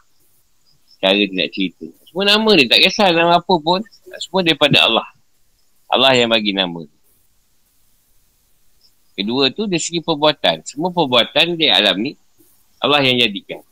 cara 0.97 1.17
dia 1.17 1.33
nak 1.33 1.49
cerita 1.53 1.85
semua 2.05 2.23
nama 2.25 2.49
ni 2.57 2.65
tak 2.65 2.81
kisah 2.81 3.13
nama 3.13 3.37
apa 3.37 3.53
pun 3.61 3.81
semua 4.19 4.41
daripada 4.41 4.83
Allah 4.85 5.07
Allah 5.87 6.13
yang 6.19 6.29
bagi 6.31 6.51
nama. 6.51 6.83
Kedua 9.17 9.49
tu 9.49 9.65
dari 9.65 9.81
segi 9.81 10.03
perbuatan. 10.03 10.67
Semua 10.67 10.91
perbuatan 10.91 11.57
di 11.57 11.71
alam 11.71 11.95
ni 11.97 12.13
Allah 12.83 13.01
yang 13.01 13.17
jadikan. 13.17 13.63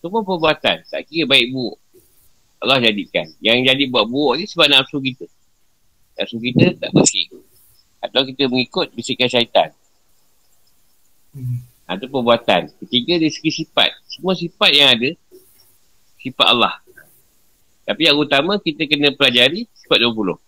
Semua 0.00 0.24
perbuatan. 0.24 0.86
Tak 0.88 1.00
kira 1.10 1.28
baik 1.28 1.52
buruk. 1.52 1.76
Allah 2.62 2.80
jadikan. 2.80 3.26
Yang 3.42 3.58
jadi 3.74 3.84
buat 3.90 4.06
buruk 4.08 4.40
ni 4.40 4.44
sebab 4.48 4.70
nafsu 4.70 5.02
kita. 5.02 5.26
Nafsu 6.16 6.38
kita 6.40 6.78
tak 6.80 6.90
bersih. 6.94 7.28
Atau 8.00 8.24
kita 8.24 8.48
mengikut 8.48 8.94
bisikan 8.96 9.28
syaitan. 9.28 9.74
Hmm. 11.36 11.60
Itu 11.90 12.06
perbuatan. 12.08 12.72
Ketiga 12.86 13.20
dari 13.20 13.34
segi 13.34 13.66
sifat. 13.66 13.90
Semua 14.08 14.32
sifat 14.38 14.70
yang 14.72 14.88
ada 14.96 15.10
sifat 16.20 16.46
Allah. 16.46 16.74
Tapi 17.88 18.06
yang 18.06 18.16
utama 18.20 18.60
kita 18.60 18.86
kena 18.86 19.10
pelajari 19.10 19.66
sifat 19.74 19.98
20. 19.98 20.38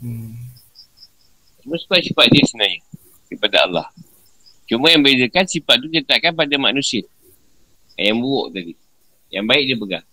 Hmm. 0.00 0.32
Cuma 1.60 1.76
sebab 1.76 2.00
sifat 2.00 2.26
dia 2.30 2.42
sebenarnya. 2.46 2.80
Daripada 3.26 3.56
Allah. 3.66 3.86
Cuma 4.66 4.90
yang 4.90 5.02
bezakan 5.02 5.46
sifat 5.46 5.76
tu 5.82 5.86
diletakkan 5.90 6.32
pada 6.32 6.54
manusia. 6.56 7.02
Yang 7.98 8.16
buruk 8.22 8.46
tadi. 8.54 8.72
Yang 9.30 9.44
baik 9.50 9.62
dia 9.66 9.76
pegang. 9.76 10.06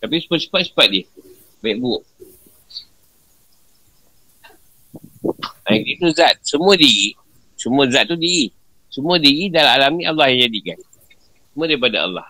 Tapi 0.00 0.14
semua 0.22 0.38
sifat-sifat 0.40 0.86
dia. 0.92 1.04
Baik 1.60 1.76
buruk. 1.80 2.04
Yang 5.66 5.84
itu 5.98 6.06
zat. 6.14 6.36
Semua 6.44 6.74
diri. 6.78 7.12
Semua 7.58 7.84
zat 7.90 8.06
tu 8.06 8.16
diri. 8.16 8.52
Semua 8.92 9.20
diri 9.20 9.52
dalam 9.52 9.72
alam 9.76 9.92
ni 9.98 10.04
Allah 10.08 10.32
yang 10.32 10.48
jadikan. 10.48 10.78
Semua 11.56 11.72
daripada 11.72 12.04
Allah. 12.04 12.28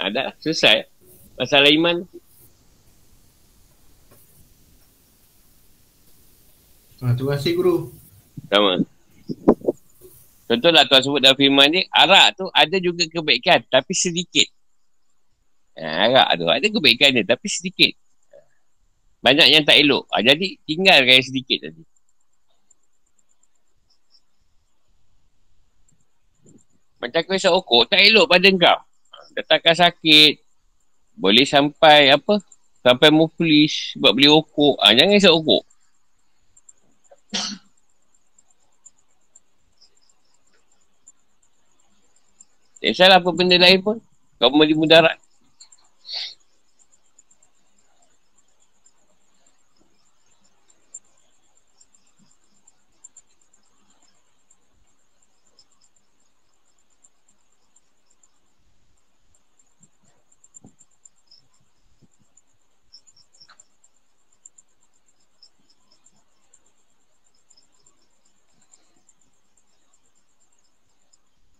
Ada 0.00 0.32
selesai. 0.40 0.88
Masalah 1.36 1.68
iman 1.68 2.00
Ha, 6.98 7.14
terima 7.14 7.36
kasih 7.38 7.54
guru. 7.54 7.94
Sama. 8.50 8.82
Contohlah 10.50 10.82
tuan 10.88 10.98
sebut 10.98 11.20
dalam 11.22 11.38
firman 11.38 11.70
ni, 11.70 11.86
arak 11.94 12.34
tu 12.34 12.50
ada 12.50 12.76
juga 12.82 13.06
kebaikan 13.06 13.62
tapi 13.70 13.94
sedikit. 13.94 14.50
Ha, 15.78 16.10
arak 16.10 16.42
tu 16.42 16.50
ada 16.50 16.66
kebaikan 16.66 17.14
dia 17.14 17.22
tapi 17.22 17.46
sedikit. 17.46 17.94
Banyak 19.22 19.46
yang 19.46 19.62
tak 19.62 19.78
elok. 19.78 20.10
Ha, 20.10 20.26
jadi 20.26 20.58
tinggalkan 20.66 21.22
yang 21.22 21.28
sedikit 21.28 21.70
tadi. 21.70 21.82
Macam 26.98 27.20
kau 27.22 27.38
isap 27.38 27.54
okok, 27.54 27.94
tak 27.94 28.02
elok 28.02 28.26
pada 28.26 28.48
kau. 28.50 28.78
Datangkan 29.38 29.74
sakit. 29.86 30.42
Boleh 31.14 31.46
sampai 31.46 32.10
apa? 32.10 32.42
Sampai 32.82 33.10
muflis 33.14 33.94
sebab 33.94 34.14
beli 34.14 34.26
okok. 34.30 34.82
Ha, 34.82 34.94
jangan 34.94 35.18
isap 35.18 35.34
okok. 35.34 35.62
Tak 42.78 42.94
salah 42.94 43.18
apa 43.18 43.34
benda 43.34 43.58
lain 43.58 43.82
pun. 43.82 43.98
Kau 44.38 44.54
boleh 44.54 44.70
mudarat. 44.78 45.18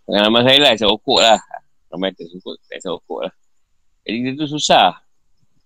Pengalaman 0.09 0.41
saya 0.41 0.59
lah, 0.65 0.73
saya 0.73 0.89
okok 0.89 1.21
lah. 1.21 1.37
Ramai 1.93 2.17
tak 2.17 2.33
suka, 2.33 2.57
saya 2.65 2.97
okok 2.97 3.29
lah. 3.29 3.35
Jadi 4.09 4.17
dia 4.25 4.33
tu 4.41 4.49
susah. 4.49 5.05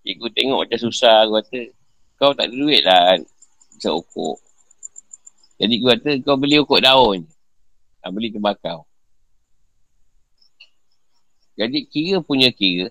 Cikgu 0.02 0.26
tengok 0.34 0.66
macam 0.66 0.78
susah, 0.82 1.22
aku 1.22 1.38
kata, 1.38 1.60
kau 2.18 2.34
tak 2.34 2.50
ada 2.50 2.54
duit 2.58 2.82
lah, 2.82 3.22
saya 3.78 3.94
okok. 3.94 4.42
Jadi 5.62 5.78
aku 5.78 5.86
kata, 5.94 6.10
kau 6.26 6.34
beli 6.34 6.58
okok 6.58 6.82
daun. 6.82 7.22
Ha, 8.02 8.10
beli 8.10 8.34
tembakau. 8.34 8.82
Jadi 11.54 11.86
kira 11.86 12.18
punya 12.18 12.50
kira, 12.50 12.90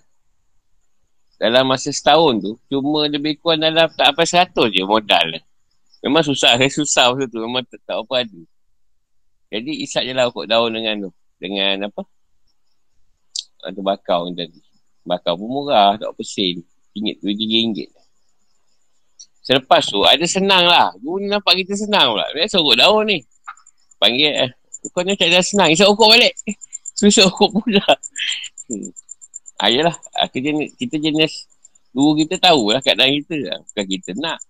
dalam 1.36 1.68
masa 1.68 1.92
setahun 1.92 2.40
tu, 2.40 2.52
cuma 2.72 3.12
lebih 3.12 3.44
kurang 3.44 3.60
dalam 3.60 3.92
tak 3.92 4.16
apa 4.16 4.24
seratus 4.24 4.72
je 4.72 4.88
modal. 4.88 5.36
Memang 6.00 6.24
susah, 6.24 6.56
saya 6.56 6.72
susah 6.80 7.12
masa 7.12 7.28
tu. 7.28 7.44
Memang 7.44 7.68
tak, 7.68 7.84
tak 7.84 8.00
apa 8.00 8.24
ada. 8.24 8.42
Jadi 9.52 9.84
isap 9.84 10.08
je 10.08 10.16
lah 10.16 10.32
okok 10.32 10.48
daun 10.48 10.72
dengan 10.72 11.12
tu 11.12 11.12
dengan 11.42 11.90
apa 11.90 12.06
ada 13.66 13.80
bakau 13.82 14.30
ni 14.30 14.38
tadi 14.38 14.62
bakau 15.02 15.34
pun 15.42 15.50
murah 15.50 15.98
tak 15.98 16.14
apa 16.14 16.22
sen 16.22 16.62
ringgit 16.94 17.18
tu 17.18 17.34
tiga 17.34 17.58
ringgit 17.58 17.90
selepas 19.42 19.82
tu 19.82 20.06
ada 20.06 20.26
senang 20.30 20.70
lah 20.70 20.94
guru 21.02 21.26
ni 21.26 21.28
nampak 21.34 21.58
kita 21.66 21.74
senang 21.74 22.14
pula 22.14 22.30
dia 22.38 22.46
sorok 22.46 22.78
daun 22.78 23.10
ni 23.10 23.26
panggil 23.98 24.46
eh 24.48 24.52
kau 24.94 25.02
ni 25.02 25.18
tak 25.18 25.34
ada 25.34 25.42
senang 25.42 25.74
isap 25.74 25.90
okok 25.90 26.14
balik 26.14 26.38
susah 27.02 27.26
okok 27.26 27.50
pula 27.50 27.86
hmm. 28.70 28.94
Ayolah, 29.62 29.94
ah, 30.18 30.26
kita 30.26 30.50
jenis, 30.50 30.74
kita 30.74 30.98
jenis 30.98 31.46
guru 31.94 32.26
kita 32.26 32.42
tahulah 32.42 32.82
keadaan 32.82 33.14
kita. 33.22 33.62
Bukan 33.62 33.86
kita 33.86 34.12
nak. 34.18 34.42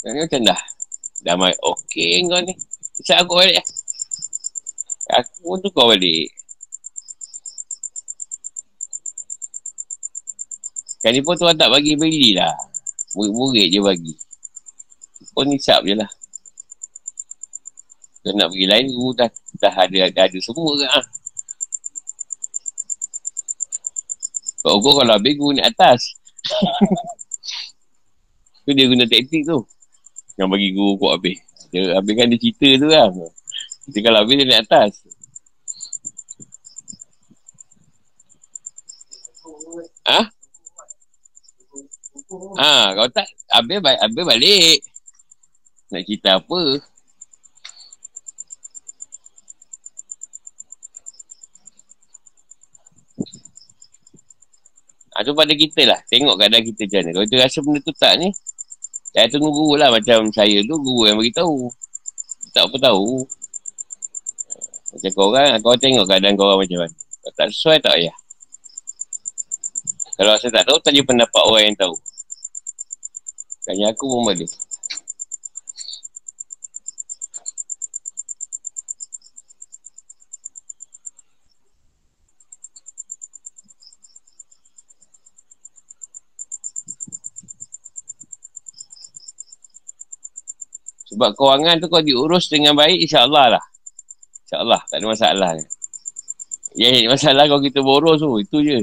Kan 0.00 0.16
macam 0.16 0.40
dah. 0.48 0.60
Dah 1.20 1.36
main 1.36 1.52
okey 1.60 2.24
kau 2.24 2.40
ni. 2.40 2.56
Isap 3.04 3.28
aku 3.28 3.36
balik. 3.36 3.60
Aku 5.14 5.46
pun 5.46 5.58
tukar 5.62 5.94
balik. 5.94 6.34
Kali 11.04 11.20
pun 11.20 11.36
tuan 11.36 11.54
tak 11.54 11.68
bagi 11.68 11.94
beli 11.94 12.32
lah. 12.34 12.50
Murid-murid 13.12 13.68
je 13.68 13.80
bagi. 13.84 14.14
Pun 15.36 15.52
nisap 15.52 15.84
je 15.84 15.94
lah. 15.94 16.10
Kalau 18.24 18.34
nak 18.40 18.48
pergi 18.48 18.66
lain, 18.66 18.86
guru 18.88 19.12
dah, 19.12 19.28
dah 19.60 19.74
ada, 19.84 20.08
dah 20.08 20.24
ada 20.24 20.38
semua 20.40 20.72
ke 20.80 20.86
ha? 20.88 21.00
Kalau 24.64 24.80
guru 24.80 25.04
kalau 25.04 25.12
habis, 25.12 25.34
guru 25.36 25.52
naik 25.52 25.76
atas. 25.76 26.16
tu 28.64 28.72
dia 28.72 28.88
guna 28.88 29.04
taktik 29.04 29.44
tu. 29.44 29.60
Yang 30.40 30.48
bagi 30.48 30.68
guru 30.72 30.92
kuat 30.96 31.20
habis. 31.20 31.38
Dia 31.68 32.00
habiskan 32.00 32.32
dia 32.32 32.40
cerita 32.40 32.68
tu 32.80 32.88
lah. 32.88 33.12
Dia 33.92 34.00
kalau 34.00 34.24
habis 34.24 34.36
dia 34.40 34.46
naik 34.48 34.64
atas. 34.64 34.92
Ha? 40.04 40.20
Ha, 42.60 42.92
kau 42.96 43.08
tak 43.12 43.28
habis, 43.52 43.78
habis 43.80 44.24
balik. 44.24 44.78
Nak 45.92 46.02
cerita 46.08 46.40
apa? 46.40 46.60
Ha, 55.14 55.22
tu 55.22 55.30
pada 55.30 55.54
kita 55.54 55.86
lah. 55.86 56.00
Tengok 56.10 56.34
keadaan 56.40 56.64
kita 56.66 56.82
macam 56.90 56.98
mana. 56.98 57.10
Kalau 57.14 57.26
kita 57.30 57.36
rasa 57.38 57.58
benda 57.62 57.80
tu 57.86 57.94
tak 57.94 58.12
ni, 58.18 58.28
saya 59.14 59.30
tunggu 59.30 59.50
guru 59.54 59.78
lah. 59.78 59.94
Macam 59.94 60.26
saya 60.34 60.58
tu, 60.66 60.74
guru 60.82 61.06
yang 61.06 61.16
beritahu. 61.22 61.70
Tak 62.50 62.66
apa 62.66 62.76
tahu. 62.82 63.22
Macam 64.94 65.10
korang, 65.18 65.58
kau 65.58 65.74
tengok 65.74 66.06
keadaan 66.06 66.38
korang 66.38 66.62
macam 66.62 66.86
mana. 66.86 66.94
Kalau 66.94 67.34
tak 67.34 67.50
sesuai, 67.50 67.82
tak 67.82 67.98
payah. 67.98 68.16
Kalau 70.14 70.32
saya 70.38 70.52
tak 70.54 70.64
tahu, 70.70 70.78
tanya 70.78 71.02
pendapat 71.02 71.42
orang 71.42 71.62
yang 71.66 71.74
tahu. 71.74 71.98
Tanya 73.66 73.90
aku 73.90 74.06
pun 74.06 74.22
boleh. 74.30 74.46
Sebab 91.10 91.30
kewangan 91.34 91.82
tu 91.82 91.90
kau 91.90 91.98
diurus 91.98 92.46
dengan 92.46 92.78
baik, 92.78 93.10
insyaAllah 93.10 93.58
lah. 93.58 93.64
InsyaAllah, 94.54 94.82
tak 94.86 94.98
ada 95.02 95.06
masalah. 95.10 95.50
Ya, 96.78 96.90
masalah 97.10 97.44
kalau 97.50 97.62
kita 97.62 97.82
boros 97.82 98.22
tu, 98.22 98.38
itu 98.38 98.58
je. 98.62 98.78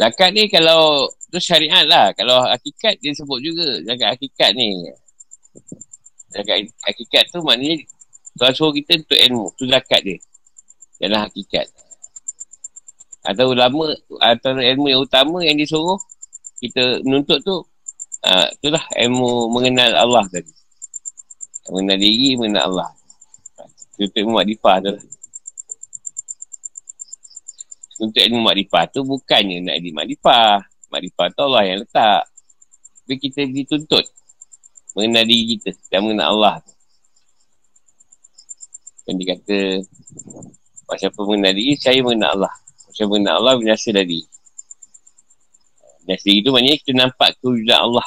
Zakat 0.00 0.32
ni 0.32 0.48
kalau 0.48 1.12
tu 1.28 1.36
syariat 1.36 1.84
lah. 1.84 2.08
Kalau 2.16 2.40
hakikat 2.48 2.96
dia 3.04 3.12
sebut 3.12 3.36
juga 3.44 3.84
zakat 3.84 4.16
hakikat 4.16 4.50
ni. 4.56 4.88
Zakat 6.32 6.72
hakikat 6.88 7.28
tu 7.28 7.44
maknanya 7.44 7.84
Tuhan 8.40 8.56
suruh 8.56 8.72
kita 8.72 8.96
untuk 8.96 9.20
ilmu. 9.20 9.44
Tu 9.60 9.68
zakat 9.68 10.00
dia. 10.00 10.16
Dalam 10.96 11.28
hakikat. 11.28 11.68
Atau 13.20 13.52
ulama, 13.52 13.92
atau 14.16 14.56
ilmu 14.56 14.88
yang 14.88 15.04
utama 15.04 15.44
yang 15.44 15.60
disuruh 15.60 16.00
kita 16.56 17.04
menuntut 17.04 17.44
tu, 17.44 17.60
uh, 18.24 18.48
itulah 18.56 18.80
ilmu 18.96 19.52
mengenal 19.52 19.92
Allah 19.92 20.24
tadi. 20.32 20.48
Mengenal 21.68 22.00
diri, 22.00 22.40
mengenal 22.40 22.64
Allah. 22.72 22.90
Itu 24.00 24.08
ilmu 24.08 24.40
makrifah 24.40 24.76
tu 24.80 24.90
lah. 24.96 25.04
Untuk 28.00 28.24
ilmu 28.24 28.40
makrifah 28.40 28.88
tu 28.88 29.04
bukannya 29.04 29.68
nak 29.68 29.74
ilmu 29.84 30.00
makrifah. 30.00 30.64
Makrifah 30.88 31.26
tu 31.36 31.40
Allah 31.44 31.62
yang 31.68 31.78
letak. 31.84 32.24
Tapi 33.04 33.14
kita 33.20 33.44
dituntut 33.44 34.08
mengenal 34.96 35.28
diri 35.28 35.60
kita 35.60 35.76
dan 35.92 36.08
mengenal 36.08 36.40
Allah 36.40 36.64
tu. 36.64 36.79
Dan 39.10 39.18
dia 39.18 39.34
kata, 39.34 39.82
siapa 40.94 41.18
mengenal 41.26 41.50
diri, 41.58 41.74
saya 41.74 41.98
mengenal 41.98 42.38
Allah. 42.38 42.54
Siapa 42.94 43.10
mengenal 43.10 43.42
Allah, 43.42 43.54
binasa 43.58 43.90
dari. 43.90 44.22
Binasa 46.06 46.30
diri 46.30 46.46
tu 46.46 46.54
maknanya 46.54 46.78
kita 46.78 46.92
nampak 46.94 47.34
kewujudan 47.42 47.90
Allah. 47.90 48.06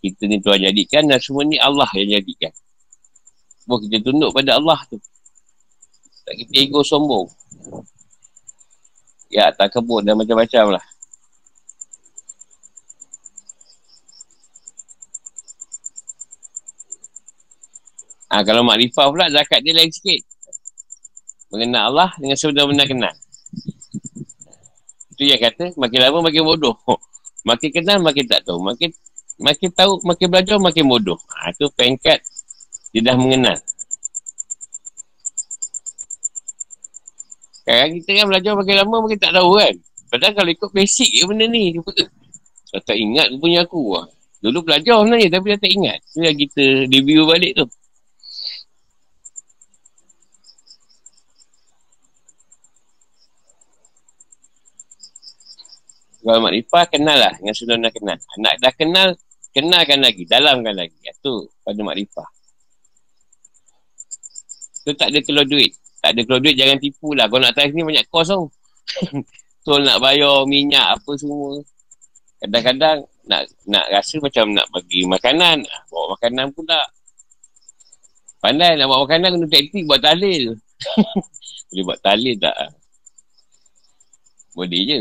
Kita 0.00 0.24
ni 0.24 0.40
Tuhan 0.40 0.64
jadikan 0.64 1.04
dan 1.12 1.20
semua 1.20 1.44
ni 1.44 1.60
Allah 1.60 1.88
yang 1.92 2.16
jadikan. 2.16 2.56
Sebab 3.68 3.84
kita 3.84 4.00
tunduk 4.00 4.32
pada 4.32 4.56
Allah 4.56 4.80
tu. 4.88 4.96
Tak 6.24 6.32
kita 6.40 6.52
ego 6.56 6.80
sombong. 6.80 7.28
Ya, 9.28 9.52
tak 9.52 9.76
kebun 9.76 10.08
dan 10.08 10.16
macam-macam 10.16 10.80
lah. 10.80 10.84
Ha, 18.34 18.42
kalau 18.42 18.66
makrifah 18.66 19.14
pula 19.14 19.30
zakat 19.30 19.62
dia 19.62 19.70
lain 19.70 19.94
sikit. 19.94 20.26
Mengenal 21.54 21.94
Allah 21.94 22.10
dengan 22.18 22.34
sebenar-benar 22.34 22.90
kenal. 22.90 23.14
Itu 25.14 25.22
yang 25.22 25.38
kata 25.38 25.78
makin 25.78 25.98
lama 26.02 26.18
makin 26.26 26.42
bodoh. 26.42 26.74
Makin 27.44 27.70
kenal 27.76 28.00
makin 28.00 28.24
tak 28.24 28.40
tahu. 28.48 28.56
Makin 28.56 28.88
makin 29.36 29.68
tahu, 29.76 30.00
makin 30.00 30.26
belajar 30.32 30.56
makin 30.56 30.88
bodoh. 30.88 31.20
Ha, 31.28 31.52
itu 31.52 31.68
pengkat 31.76 32.24
dia 32.90 33.04
dah 33.04 33.14
mengenal. 33.20 33.54
Kadang 37.68 37.90
kita 38.00 38.10
kan 38.18 38.26
belajar 38.32 38.52
makin 38.58 38.74
lama 38.80 38.96
makin 39.04 39.18
tak 39.20 39.32
tahu 39.36 39.50
kan. 39.60 39.74
Padahal 40.08 40.32
kalau 40.34 40.50
ikut 40.50 40.70
basic 40.72 41.10
je 41.12 41.22
benda 41.28 41.46
ni. 41.46 41.76
Dia 41.76 42.80
tak 42.82 42.96
ingat 42.98 43.30
punya 43.38 43.62
aku. 43.62 43.94
Lah. 43.94 44.08
Dulu 44.42 44.58
belajar 44.64 45.04
sebenarnya 45.04 45.28
tapi 45.30 45.46
dah 45.54 45.60
tak 45.60 45.72
ingat. 45.72 45.98
Itu 46.16 46.18
kita 46.48 46.64
review 46.90 47.22
balik 47.28 47.52
tu. 47.60 47.66
Kalau 56.24 56.40
makrifah, 56.40 56.88
kenal 56.88 57.20
lah 57.20 57.32
dengan 57.36 57.52
sudah 57.52 57.76
nak 57.76 57.92
kenal. 57.92 58.16
Anak 58.40 58.54
dah 58.56 58.72
kenal, 58.72 59.08
kenalkan 59.52 60.00
lagi, 60.00 60.24
dalamkan 60.24 60.72
lagi. 60.72 60.96
Itu 61.04 61.52
pada 61.60 61.80
makrifah. 61.84 62.28
Tu 64.88 64.92
tak 64.96 65.12
ada 65.12 65.20
keluar 65.20 65.44
duit. 65.44 65.76
Tak 66.00 66.16
ada 66.16 66.20
keluar 66.24 66.40
duit, 66.40 66.56
jangan 66.56 66.80
tipu 66.80 67.12
lah. 67.12 67.28
Kalau 67.28 67.44
nak 67.44 67.52
try 67.52 67.68
ni 67.68 67.84
banyak 67.84 68.08
kos 68.08 68.32
tau. 68.32 68.48
Tol 69.64 69.80
nak 69.80 69.96
bayar 70.00 70.44
minyak 70.44 71.00
apa 71.00 71.12
semua. 71.16 71.56
Kadang-kadang 72.40 73.08
nak 73.24 73.48
nak 73.64 73.84
rasa 73.88 74.20
macam 74.20 74.52
nak 74.52 74.68
bagi 74.68 75.08
makanan. 75.08 75.64
Bawa 75.88 76.16
makanan 76.16 76.52
pula. 76.52 76.84
Pandai 78.44 78.76
nak 78.76 78.92
bawa 78.92 79.08
makanan 79.08 79.40
kena 79.40 79.48
taktik 79.48 79.88
buat 79.88 80.04
talil. 80.04 80.52
Boleh 81.72 81.82
buat 81.88 82.00
talil 82.04 82.36
tak? 82.36 82.56
Boleh 84.52 84.82
je. 84.84 85.00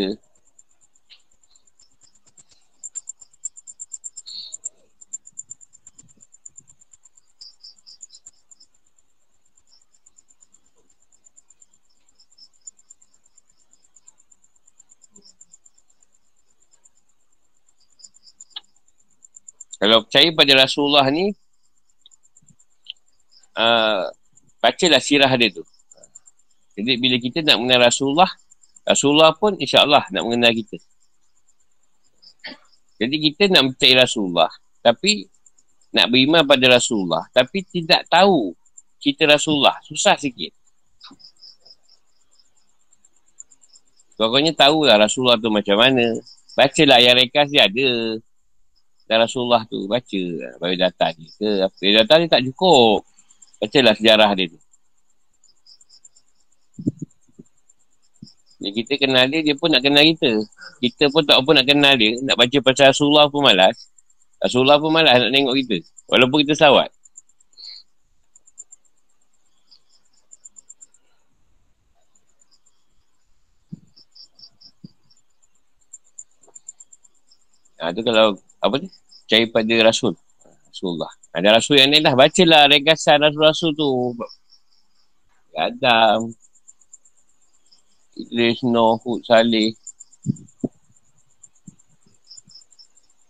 Kalau 19.84 20.08
percaya 20.08 20.32
pada 20.32 20.64
Rasulullah 20.64 21.12
ni, 21.12 21.36
uh, 23.60 24.08
bacalah 24.64 25.04
sirah 25.04 25.28
dia 25.36 25.52
tu. 25.52 25.68
Jadi 26.80 26.96
bila 27.04 27.20
kita 27.20 27.44
nak 27.44 27.60
mengenal 27.60 27.92
Rasulullah, 27.92 28.32
Rasulullah 28.88 29.36
pun 29.36 29.60
insyaAllah 29.60 30.08
nak 30.08 30.24
mengenal 30.24 30.56
kita. 30.56 30.80
Jadi 32.96 33.16
kita 33.28 33.52
nak 33.52 33.76
percaya 33.76 34.08
Rasulullah, 34.08 34.52
tapi 34.80 35.28
nak 35.92 36.08
beriman 36.08 36.48
pada 36.48 36.80
Rasulullah, 36.80 37.28
tapi 37.36 37.68
tidak 37.68 38.08
tahu 38.08 38.56
cerita 39.04 39.28
Rasulullah. 39.28 39.84
Susah 39.84 40.16
sikit. 40.16 40.56
Pokoknya 44.16 44.56
tahulah 44.56 44.96
Rasulullah 44.96 45.36
tu 45.36 45.52
macam 45.52 45.76
mana. 45.76 46.24
Bacalah 46.56 47.04
yang 47.04 47.20
rekas 47.20 47.52
dia 47.52 47.68
ada 47.68 48.16
dan 49.08 49.18
Rasulullah 49.24 49.68
tu 49.68 49.86
baca 49.86 50.22
biodata 50.60 51.08
dia 51.16 51.28
ke 51.36 51.50
apa 51.68 51.76
biodata 51.78 52.14
dia 52.24 52.30
tak 52.32 52.44
cukup 52.48 53.04
bacalah 53.60 53.94
sejarah 53.96 54.32
dia 54.36 54.48
tu 54.52 54.60
Jadi 58.64 58.80
kita 58.80 58.94
kenal 58.96 59.28
dia, 59.28 59.44
dia 59.44 59.60
pun 59.60 59.68
nak 59.76 59.84
kenal 59.84 60.08
kita. 60.08 60.40
Kita 60.80 61.12
pun 61.12 61.28
tak 61.28 61.36
apa 61.36 61.52
nak 61.52 61.68
kenal 61.68 62.00
dia. 62.00 62.16
Nak 62.24 62.40
baca 62.40 62.58
pasal 62.64 62.96
Rasulullah 62.96 63.28
pun 63.28 63.44
malas. 63.44 63.76
Rasulullah 64.40 64.80
pun 64.80 64.88
malas 64.88 65.20
nak 65.20 65.36
tengok 65.36 65.56
kita. 65.60 65.78
Walaupun 66.08 66.48
kita 66.48 66.56
sawat. 66.56 66.88
Ha, 77.84 77.92
tu 77.92 78.00
kalau 78.00 78.40
apa 78.64 78.76
ni? 78.80 78.88
Percaya 79.28 79.44
pada 79.52 79.76
Rasul. 79.84 80.16
Rasulullah. 80.72 81.12
Ada 81.36 81.60
Rasul 81.60 81.84
yang 81.84 81.92
lain 81.92 82.08
lah. 82.08 82.16
Bacalah 82.16 82.72
regasan 82.72 83.20
Rasul-Rasul 83.20 83.76
tu. 83.76 84.16
Adam. 85.54 86.32
Idris, 88.14 88.62
Nuh, 88.64 88.96
Hud, 89.04 89.26
Salih. 89.26 89.76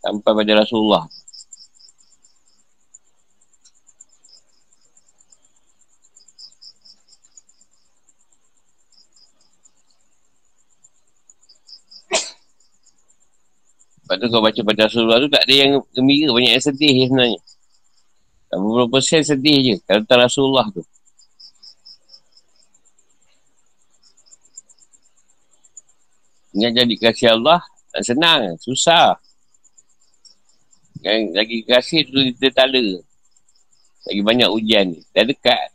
Sampai 0.04 0.32
pada 0.36 0.54
Rasulullah. 0.62 1.08
Lepas 14.14 14.30
tu 14.30 14.30
kau 14.30 14.46
baca 14.46 14.62
pada 14.62 14.82
Rasulullah 14.86 15.18
tu 15.18 15.30
tak 15.34 15.42
ada 15.50 15.54
yang 15.58 15.82
gembira, 15.90 16.30
banyak 16.30 16.54
yang 16.54 16.62
sedih 16.62 16.94
je 16.94 17.06
sebenarnya. 17.10 17.42
Tak 18.54 18.58
beberapa 18.62 18.90
persen 18.94 19.26
sedih 19.26 19.58
je 19.66 19.76
kalau 19.90 20.06
Rasulullah 20.06 20.70
tu. 20.70 20.86
Yang 26.54 26.72
jadi 26.78 26.96
kasih 27.02 27.30
Allah, 27.34 27.66
senang, 28.06 28.54
susah. 28.62 29.18
Yang 31.02 31.34
lagi 31.34 31.58
kasih 31.66 32.06
tu 32.06 32.22
kita 32.38 32.54
tala. 32.54 33.02
Lagi 34.06 34.22
banyak 34.22 34.50
ujian 34.54 34.94
ni. 34.94 35.02
Dah 35.18 35.26
dekat. 35.26 35.74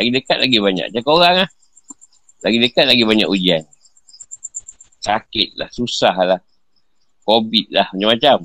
Lagi 0.00 0.08
dekat 0.08 0.40
lagi 0.40 0.56
banyak. 0.56 0.86
Cakap 0.96 1.12
orang 1.12 1.44
lah. 1.44 1.50
Lagi 2.40 2.58
dekat 2.64 2.88
lagi 2.88 3.04
banyak 3.04 3.28
ujian. 3.28 3.68
Sakit 5.04 5.60
lah, 5.60 5.68
susah 5.68 6.16
lah. 6.24 6.40
COVID 7.30 7.66
lah 7.70 7.86
macam-macam. 7.94 8.42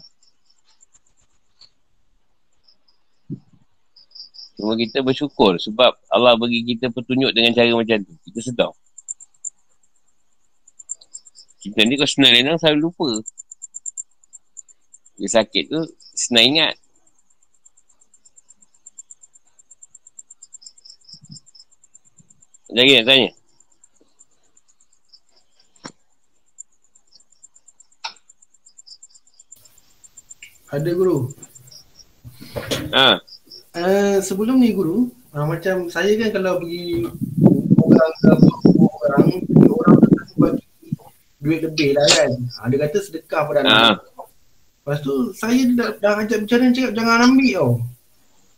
Cuma 4.56 4.78
kita 4.80 5.03
bersyukur 5.03 5.57
sebab 5.60 5.98
Allah 6.14 6.38
bagi 6.38 6.64
kita 6.64 6.94
petunjuk 6.94 7.34
dengan 7.36 7.52
cara 7.52 7.74
macam 7.74 7.98
tu. 8.06 8.14
Kita 8.30 8.40
sedar. 8.40 8.72
Kita 11.60 11.82
ni 11.82 11.98
kalau 11.98 12.12
senang 12.14 12.34
lenang 12.38 12.57
selalu 12.62 12.88
lupa. 12.88 13.10
Dia 15.18 15.30
sakit 15.41 15.64
tu 15.66 15.82
senang 16.14 16.45
ingat. 16.56 16.74
Lagi 22.76 22.91
nak 22.99 23.06
tanya? 23.07 23.30
Ada 30.76 30.91
guru. 30.91 31.31
Ha. 32.91 33.15
Uh, 33.76 34.19
sebelum 34.19 34.60
ni 34.60 34.76
guru, 34.76 35.07
uh, 35.31 35.47
macam 35.47 35.88
saya 35.88 36.11
kan 36.19 36.35
kalau 36.35 36.60
pergi 36.60 37.07
orang 37.80 38.11
ke 38.19 38.31
orang, 38.76 39.26
orang 39.72 39.95
tu 40.03 40.35
bagi 40.35 40.68
duit 41.39 41.64
lebih 41.64 41.95
lah 41.95 42.03
kan. 42.11 42.31
Ha, 42.60 42.68
dia 42.68 42.77
kata 42.84 42.97
sedekah 42.99 43.41
pada 43.47 43.60
anak. 43.64 43.72
Ha. 43.72 43.91
Lepas 44.84 44.99
tu 44.99 45.31
saya 45.31 45.64
dah, 45.80 45.95
dah 45.95 46.11
ajak 46.27 46.43
bicara 46.43 46.68
cakap 46.76 46.91
jangan 46.91 47.23
ambil 47.31 47.53
tau. 47.56 47.72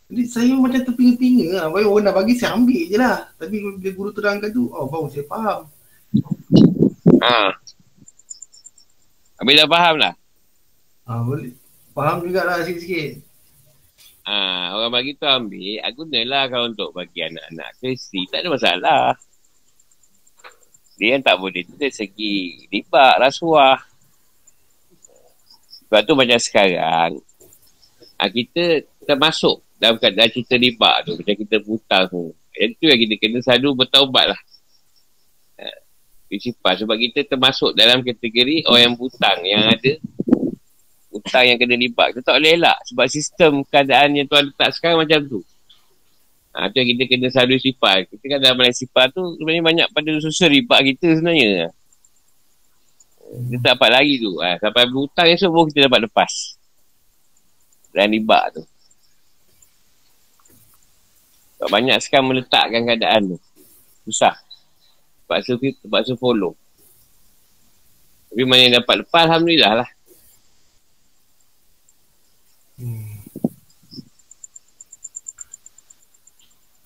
Jadi 0.07 0.23
saya 0.26 0.53
macam 0.57 0.81
terpinga-pinga 0.88 1.48
lah. 1.53 1.65
Baik 1.69 1.85
orang 1.85 2.06
dah 2.10 2.15
bagi 2.18 2.34
saya 2.34 2.57
ambil 2.57 2.81
je 2.81 2.98
lah. 2.98 3.18
Tapi 3.38 3.56
bila 3.61 3.91
guru 3.94 4.10
terangkan 4.10 4.49
tu, 4.49 4.73
oh 4.73 4.89
baru 4.89 5.06
saya 5.14 5.26
faham. 5.30 5.60
Ha. 7.22 7.53
Habis 9.38 9.53
dah 9.53 9.69
faham 9.69 9.95
lah? 10.02 10.14
Ha, 11.06 11.22
boleh. 11.22 11.53
Faham 11.98 12.22
jugalah 12.22 12.61
sikit-sikit. 12.61 13.26
Ah, 14.22 14.78
orang 14.78 15.02
bagi 15.02 15.18
tu 15.18 15.26
ambil, 15.26 15.82
aku 15.82 16.06
gunalah 16.06 16.45
kalau 16.45 16.69
untuk 16.69 16.94
bagi 16.94 17.26
anak-anak 17.26 17.74
ke 17.82 17.98
tak 18.30 18.45
ada 18.45 18.49
masalah. 18.53 19.03
Dia 21.02 21.18
yang 21.18 21.26
tak 21.26 21.41
boleh 21.41 21.65
tu 21.65 21.74
dari 21.74 21.90
segi 21.90 22.69
riba, 22.69 23.18
rasuah. 23.18 23.82
Sebab 25.90 26.06
tu 26.06 26.14
macam 26.14 26.38
sekarang, 26.38 27.18
ah, 28.22 28.30
kita 28.30 28.86
termasuk 29.02 29.65
dalam 29.82 29.98
keadaan 29.98 30.30
cerita 30.30 30.53
riba 30.53 31.02
tu, 31.02 31.18
macam 31.18 31.34
kita 31.34 31.57
hutang 31.65 32.06
tu. 32.14 32.30
Yang 32.53 32.72
tu 32.78 32.86
yang 32.94 32.99
kita 33.10 33.15
kena 33.18 33.40
selalu 33.41 33.74
bertaubat 33.74 34.38
lah. 34.38 34.41
Ah, 35.57 35.78
prinsipal 36.30 36.78
sebab 36.78 36.94
kita 36.94 37.26
termasuk 37.26 37.74
dalam 37.74 38.06
kategori 38.06 38.69
orang 38.69 38.82
yang 38.86 38.95
hutang 39.02 39.40
yang 39.49 39.65
ada 39.65 39.98
hutang 41.11 41.45
yang 41.47 41.57
kena 41.59 41.75
libat. 41.79 42.13
Kita 42.13 42.31
tak 42.31 42.35
boleh 42.39 42.53
elak 42.59 42.77
sebab 42.91 43.05
sistem 43.07 43.51
keadaan 43.67 44.17
yang 44.17 44.27
tuan 44.27 44.47
letak 44.51 44.69
sekarang 44.75 45.03
macam 45.03 45.19
tu. 45.25 45.39
Ha, 46.57 46.73
tu 46.73 46.81
kita 46.81 47.03
kena 47.05 47.27
selalu 47.29 47.61
sifat. 47.61 48.09
Kita 48.09 48.23
kan 48.34 48.39
dalam 48.41 48.57
sifat 48.73 49.13
tu 49.13 49.21
sebenarnya 49.38 49.63
banyak 49.63 49.88
pada 49.93 50.09
susun 50.17 50.49
ribat 50.49 50.81
kita 50.81 51.21
sebenarnya. 51.21 51.69
Kita 53.27 53.57
tak 53.61 53.75
dapat 53.77 53.89
lagi 53.93 54.13
tu. 54.17 54.31
Ha, 54.41 54.57
sampai 54.57 54.84
berhutang 54.89 55.27
esok 55.29 55.49
pun 55.53 55.63
kita 55.69 55.85
dapat 55.85 56.09
lepas. 56.09 56.34
Dan 57.93 58.09
ribat 58.09 58.57
tu. 58.57 58.63
Sebab 61.57 61.69
banyak 61.73 61.97
sekarang 62.01 62.29
meletakkan 62.29 62.81
keadaan 62.85 63.34
tu. 63.34 63.38
Susah. 64.09 64.38
Terpaksa, 65.25 65.57
terpaksa 65.59 66.13
follow. 66.15 66.53
Tapi 68.29 68.43
mana 68.45 68.61
yang 68.69 68.75
dapat 68.79 69.01
lepas, 69.01 69.25
Alhamdulillah 69.25 69.73
lah. 69.84 69.89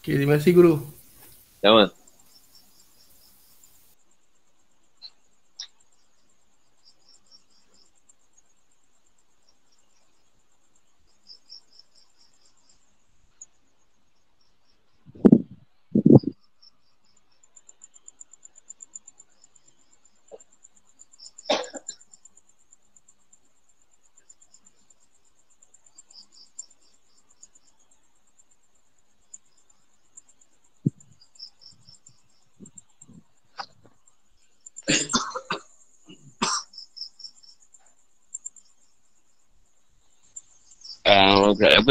Okay, 0.01 0.17
terima 0.17 0.41
kasih 0.41 0.57
Guru. 0.57 0.81
Sama. 1.61 1.93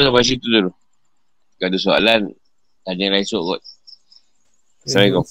Apa 0.08 0.20
sampai 0.20 0.24
situ 0.24 0.46
dulu. 0.48 0.70
Kalau 1.60 1.68
ada 1.68 1.78
soalan, 1.78 2.20
tanya 2.88 3.06
lah 3.12 3.20
esok 3.20 3.42
kot. 3.44 3.60
Assalamualaikum. 4.88 5.24